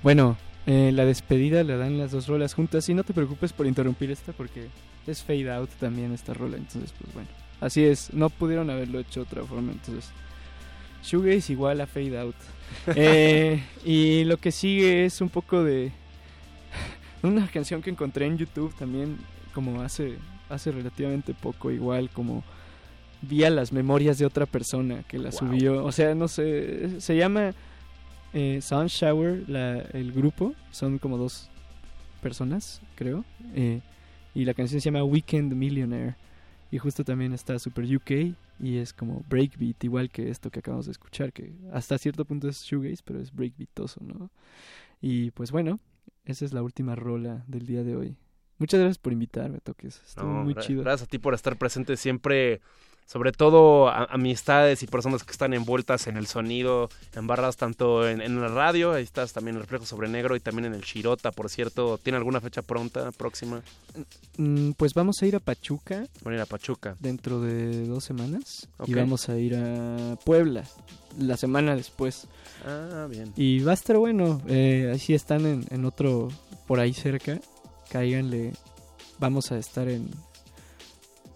Bueno, 0.02 0.38
eh, 0.64 0.92
la 0.94 1.04
despedida 1.04 1.62
la 1.62 1.76
dan 1.76 1.98
las 1.98 2.10
dos 2.10 2.26
rolas 2.26 2.54
juntas 2.54 2.88
y 2.88 2.94
no 2.94 3.04
te 3.04 3.12
preocupes 3.12 3.52
por 3.52 3.66
interrumpir 3.66 4.10
esta 4.10 4.32
porque 4.32 4.70
es 5.06 5.22
fade 5.22 5.50
out 5.52 5.70
también 5.80 6.12
esta 6.12 6.34
rola, 6.34 6.56
entonces 6.56 6.92
pues 6.98 7.12
bueno. 7.14 7.28
Así 7.60 7.84
es, 7.84 8.12
no 8.12 8.30
pudieron 8.30 8.68
haberlo 8.70 8.98
hecho 9.00 9.20
de 9.20 9.26
otra 9.26 9.44
forma, 9.44 9.72
entonces 9.72 10.10
shoegaze 11.02 11.52
igual 11.52 11.80
a 11.80 11.86
fade 11.86 12.18
out. 12.18 12.36
Eh, 12.96 13.62
y 13.84 14.24
lo 14.24 14.36
que 14.38 14.50
sigue 14.50 15.04
es 15.04 15.20
un 15.20 15.28
poco 15.28 15.62
de 15.62 15.92
una 17.22 17.46
canción 17.48 17.82
que 17.82 17.90
encontré 17.90 18.26
en 18.26 18.36
YouTube 18.38 18.74
también 18.76 19.16
como 19.54 19.80
hace 19.82 20.16
hace 20.48 20.72
relativamente 20.72 21.34
poco 21.34 21.70
igual 21.70 22.10
como 22.10 22.42
vía 23.22 23.48
las 23.50 23.72
memorias 23.72 24.18
de 24.18 24.26
otra 24.26 24.46
persona 24.46 25.02
que 25.08 25.18
la 25.18 25.30
Wow. 25.30 25.38
subió, 25.38 25.84
o 25.84 25.92
sea, 25.92 26.14
no 26.14 26.26
sé, 26.28 27.00
se 27.00 27.16
llama 27.16 27.54
eh, 28.34 28.60
Shower, 28.60 29.48
la, 29.48 29.78
el 29.92 30.12
grupo, 30.12 30.54
son 30.70 30.98
como 30.98 31.16
dos 31.16 31.48
personas, 32.20 32.82
creo. 32.96 33.24
eh, 33.54 33.80
y 34.34 34.44
la 34.44 34.54
canción 34.54 34.80
se 34.80 34.86
llama 34.86 35.04
Weekend 35.04 35.52
Millionaire. 35.54 36.16
Y 36.70 36.78
justo 36.78 37.04
también 37.04 37.32
está 37.32 37.58
Super 37.58 37.84
UK 37.84 38.34
y 38.58 38.78
es 38.78 38.92
como 38.92 39.24
breakbeat, 39.28 39.84
igual 39.84 40.10
que 40.10 40.28
esto 40.30 40.50
que 40.50 40.58
acabamos 40.58 40.86
de 40.86 40.92
escuchar, 40.92 41.32
que 41.32 41.54
hasta 41.72 41.96
cierto 41.98 42.24
punto 42.24 42.48
es 42.48 42.62
shoegaze, 42.62 43.02
pero 43.04 43.20
es 43.20 43.32
breakbeatoso, 43.32 44.00
¿no? 44.02 44.30
Y 45.00 45.30
pues 45.32 45.52
bueno, 45.52 45.78
esa 46.24 46.44
es 46.44 46.52
la 46.52 46.62
última 46.62 46.96
rola 46.96 47.44
del 47.46 47.66
día 47.66 47.84
de 47.84 47.94
hoy. 47.94 48.16
Muchas 48.58 48.80
gracias 48.80 48.98
por 48.98 49.12
invitarme, 49.12 49.60
Toques. 49.60 50.02
Estuvo 50.06 50.26
No, 50.26 50.44
muy 50.44 50.54
chido. 50.56 50.82
Gracias 50.82 51.06
a 51.06 51.10
ti 51.10 51.18
por 51.18 51.34
estar 51.34 51.56
presente 51.56 51.96
siempre, 51.96 52.60
sobre 53.06 53.32
todo 53.32 53.88
a- 53.88 54.04
amistades 54.04 54.82
y 54.82 54.86
personas 54.86 55.22
que 55.24 55.32
están 55.32 55.52
envueltas 55.54 56.06
en 56.06 56.16
el 56.16 56.26
sonido, 56.26 56.88
embarradas 57.14 57.56
tanto 57.56 58.08
en, 58.08 58.20
en 58.20 58.40
la 58.40 58.48
radio, 58.48 58.92
ahí 58.92 59.02
estás 59.04 59.32
también 59.32 59.56
en 59.56 59.62
Reflejo 59.62 59.86
sobre 59.86 60.08
Negro 60.08 60.34
y 60.36 60.40
también 60.40 60.66
en 60.66 60.74
el 60.74 60.82
Chirota, 60.84 61.30
por 61.30 61.48
cierto. 61.50 61.98
¿Tiene 61.98 62.16
alguna 62.16 62.40
fecha 62.40 62.62
pronta, 62.62 63.12
próxima? 63.12 63.62
Mm, 64.36 64.72
pues 64.72 64.94
vamos 64.94 65.22
a 65.22 65.26
ir 65.26 65.36
a 65.36 65.40
Pachuca. 65.40 66.06
Van 66.22 66.34
a 66.34 66.36
ir 66.38 66.42
a 66.42 66.46
Pachuca. 66.46 66.96
Dentro 67.00 67.40
de 67.40 67.86
dos 67.86 68.04
semanas. 68.04 68.68
Y 68.86 68.94
vamos 68.94 69.28
a 69.28 69.36
ir 69.38 69.54
a 69.56 70.16
Puebla 70.24 70.64
la 71.18 71.36
semana 71.36 71.76
después. 71.76 72.26
Ah, 72.66 73.06
bien. 73.08 73.32
Y 73.36 73.60
va 73.60 73.70
a 73.72 73.74
estar 73.74 73.96
bueno. 73.96 74.40
Eh, 74.48 74.90
ahí 74.92 74.98
sí 74.98 75.14
están 75.14 75.46
en, 75.46 75.64
en 75.70 75.84
otro, 75.84 76.28
por 76.66 76.80
ahí 76.80 76.92
cerca. 76.92 77.38
Cáiganle. 77.90 78.52
Vamos 79.20 79.52
a 79.52 79.58
estar 79.58 79.88
en... 79.88 80.10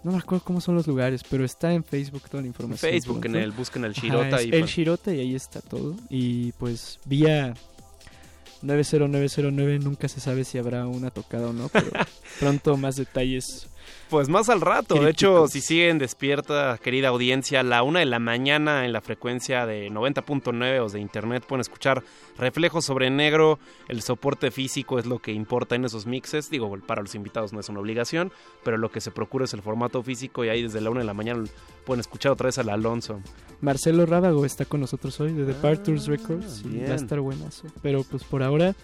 No 0.04 0.12
me 0.12 0.18
acuerdo 0.18 0.44
cómo 0.44 0.60
son 0.60 0.76
los 0.76 0.86
lugares, 0.86 1.22
pero 1.28 1.44
está 1.44 1.72
en 1.72 1.82
Facebook 1.82 2.22
toda 2.30 2.40
la 2.42 2.46
información. 2.48 2.90
Facebook, 2.90 3.24
en 3.26 3.34
el- 3.36 3.50
busquen 3.52 3.84
el 3.84 3.92
Shirota 3.92 4.42
y 4.42 4.50
el 4.50 4.60
pon- 4.60 4.68
Shirota 4.68 5.14
y 5.14 5.20
ahí 5.20 5.34
está 5.34 5.60
todo. 5.60 5.96
Y 6.08 6.52
pues 6.52 6.98
vía 7.04 7.54
90909 8.62 9.78
nunca 9.80 10.08
se 10.08 10.20
sabe 10.20 10.44
si 10.44 10.58
habrá 10.58 10.86
una 10.86 11.10
tocada 11.10 11.48
o 11.48 11.52
no, 11.52 11.68
pero 11.68 11.90
pronto 12.40 12.76
más 12.76 12.96
detalles. 12.96 13.68
Pues 14.10 14.30
más 14.30 14.48
al 14.48 14.62
rato. 14.62 14.94
De 14.94 15.10
hecho, 15.10 15.48
si 15.48 15.60
siguen 15.60 15.98
despierta, 15.98 16.78
querida 16.82 17.08
audiencia, 17.08 17.60
a 17.60 17.62
la 17.62 17.82
una 17.82 18.00
de 18.00 18.06
la 18.06 18.18
mañana 18.18 18.86
en 18.86 18.92
la 18.94 19.02
frecuencia 19.02 19.66
de 19.66 19.90
90.9 19.90 20.80
o 20.80 20.88
de 20.88 21.00
internet 21.00 21.44
pueden 21.46 21.60
escuchar 21.60 22.02
reflejos 22.38 22.86
sobre 22.86 23.10
negro. 23.10 23.58
El 23.86 24.00
soporte 24.00 24.50
físico 24.50 24.98
es 24.98 25.04
lo 25.04 25.18
que 25.18 25.32
importa 25.32 25.74
en 25.74 25.84
esos 25.84 26.06
mixes. 26.06 26.48
Digo, 26.48 26.74
para 26.86 27.02
los 27.02 27.14
invitados 27.14 27.52
no 27.52 27.60
es 27.60 27.68
una 27.68 27.80
obligación, 27.80 28.32
pero 28.64 28.78
lo 28.78 28.90
que 28.90 29.02
se 29.02 29.10
procura 29.10 29.44
es 29.44 29.52
el 29.52 29.60
formato 29.60 30.02
físico 30.02 30.42
y 30.42 30.48
ahí 30.48 30.62
desde 30.62 30.80
la 30.80 30.88
una 30.88 31.00
de 31.00 31.06
la 31.06 31.14
mañana 31.14 31.44
pueden 31.84 32.00
escuchar 32.00 32.32
otra 32.32 32.46
vez 32.46 32.56
al 32.58 32.70
Alonso. 32.70 33.20
Marcelo 33.60 34.06
Rábago 34.06 34.46
está 34.46 34.64
con 34.64 34.80
nosotros 34.80 35.20
hoy 35.20 35.32
de 35.32 35.44
Departures 35.44 36.06
Records 36.06 36.64
y 36.64 36.78
va 36.78 36.92
a 36.92 36.94
estar 36.94 37.20
buenazo. 37.20 37.66
Pero 37.82 38.04
pues 38.04 38.24
por 38.24 38.42
ahora 38.42 38.74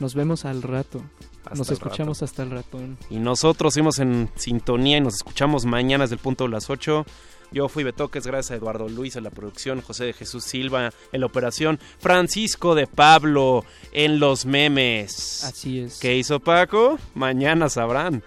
nos 0.00 0.14
vemos 0.14 0.44
al 0.44 0.62
rato. 0.62 1.02
Hasta 1.44 1.54
nos 1.56 1.70
escuchamos 1.70 2.22
hasta 2.22 2.42
el 2.42 2.50
ratón. 2.50 2.98
Y 3.10 3.18
nosotros 3.18 3.74
seguimos 3.74 3.98
en 3.98 4.30
sintonía 4.36 4.98
y 4.98 5.00
nos 5.00 5.14
escuchamos 5.14 5.64
mañana 5.64 6.04
desde 6.04 6.14
el 6.14 6.20
punto 6.20 6.44
de 6.44 6.50
las 6.50 6.70
8. 6.70 7.04
Yo 7.52 7.68
fui 7.68 7.84
Betoques, 7.84 8.26
gracias 8.26 8.52
a 8.52 8.54
Eduardo 8.54 8.88
Luis 8.88 9.16
en 9.16 9.24
la 9.24 9.30
producción, 9.30 9.82
José 9.82 10.06
de 10.06 10.12
Jesús 10.14 10.44
Silva 10.44 10.90
en 11.12 11.20
la 11.20 11.26
operación, 11.26 11.78
Francisco 11.98 12.74
de 12.74 12.86
Pablo 12.86 13.64
en 13.92 14.20
los 14.20 14.46
memes. 14.46 15.44
Así 15.44 15.80
es. 15.80 15.98
¿Qué 16.00 16.16
hizo 16.16 16.40
Paco? 16.40 16.98
Mañana 17.14 17.68
sabrán. 17.68 18.22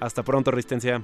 Hasta 0.00 0.22
pronto, 0.22 0.50
Resistencia. 0.50 1.02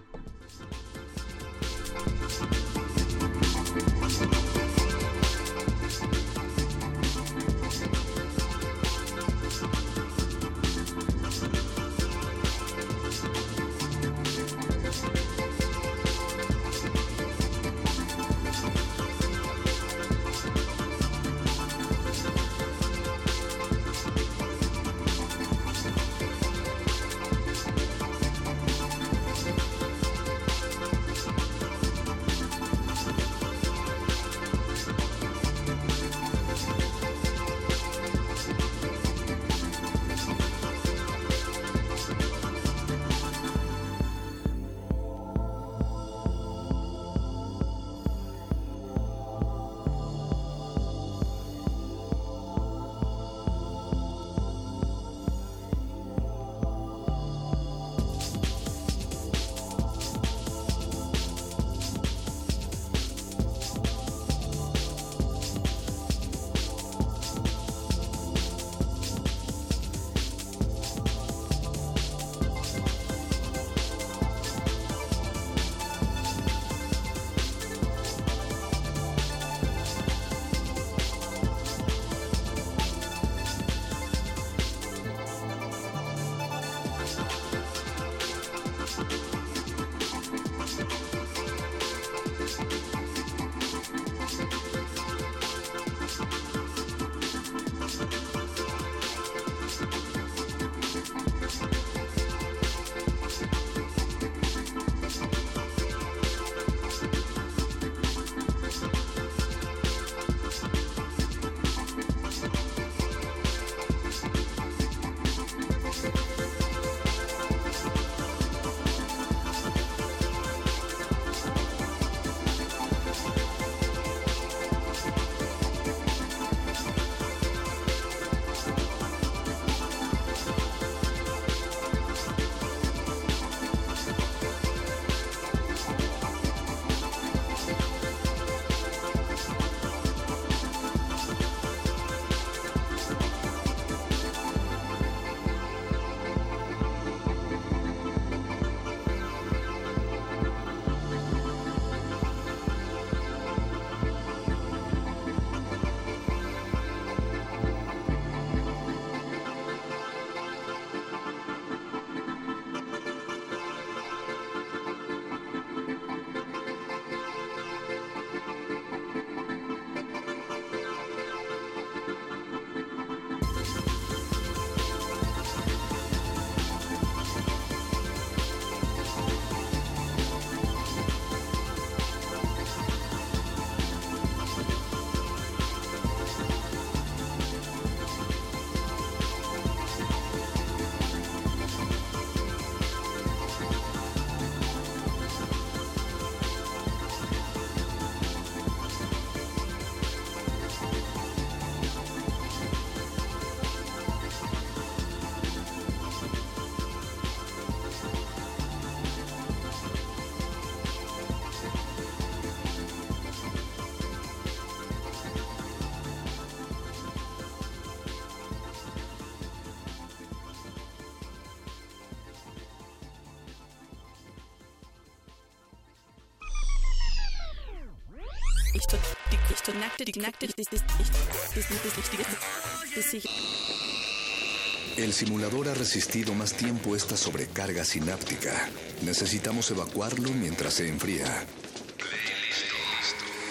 Simulador 235.15 235.69
ha 235.69 235.75
resistido 235.75 236.35
más 236.35 236.55
tiempo 236.55 236.97
esta 236.97 237.17
sobrecarga 237.17 237.85
sináptica. 237.85 238.69
Necesitamos 239.03 239.71
evacuarlo 239.71 240.31
mientras 240.31 240.75
se 240.75 240.89
enfría. 240.89 241.47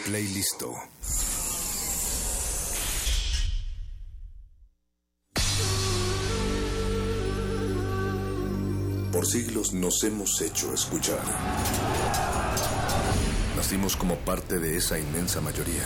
Playlisto. 0.05 0.73
Por 9.13 9.25
siglos 9.25 9.71
nos 9.71 10.03
hemos 10.03 10.41
hecho 10.41 10.73
escuchar. 10.73 11.23
Nacimos 13.55 13.95
como 13.95 14.17
parte 14.17 14.59
de 14.59 14.75
esa 14.75 14.99
inmensa 14.99 15.39
mayoría. 15.39 15.85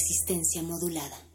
Resistencia 0.00 0.62
modulada. 0.62 1.29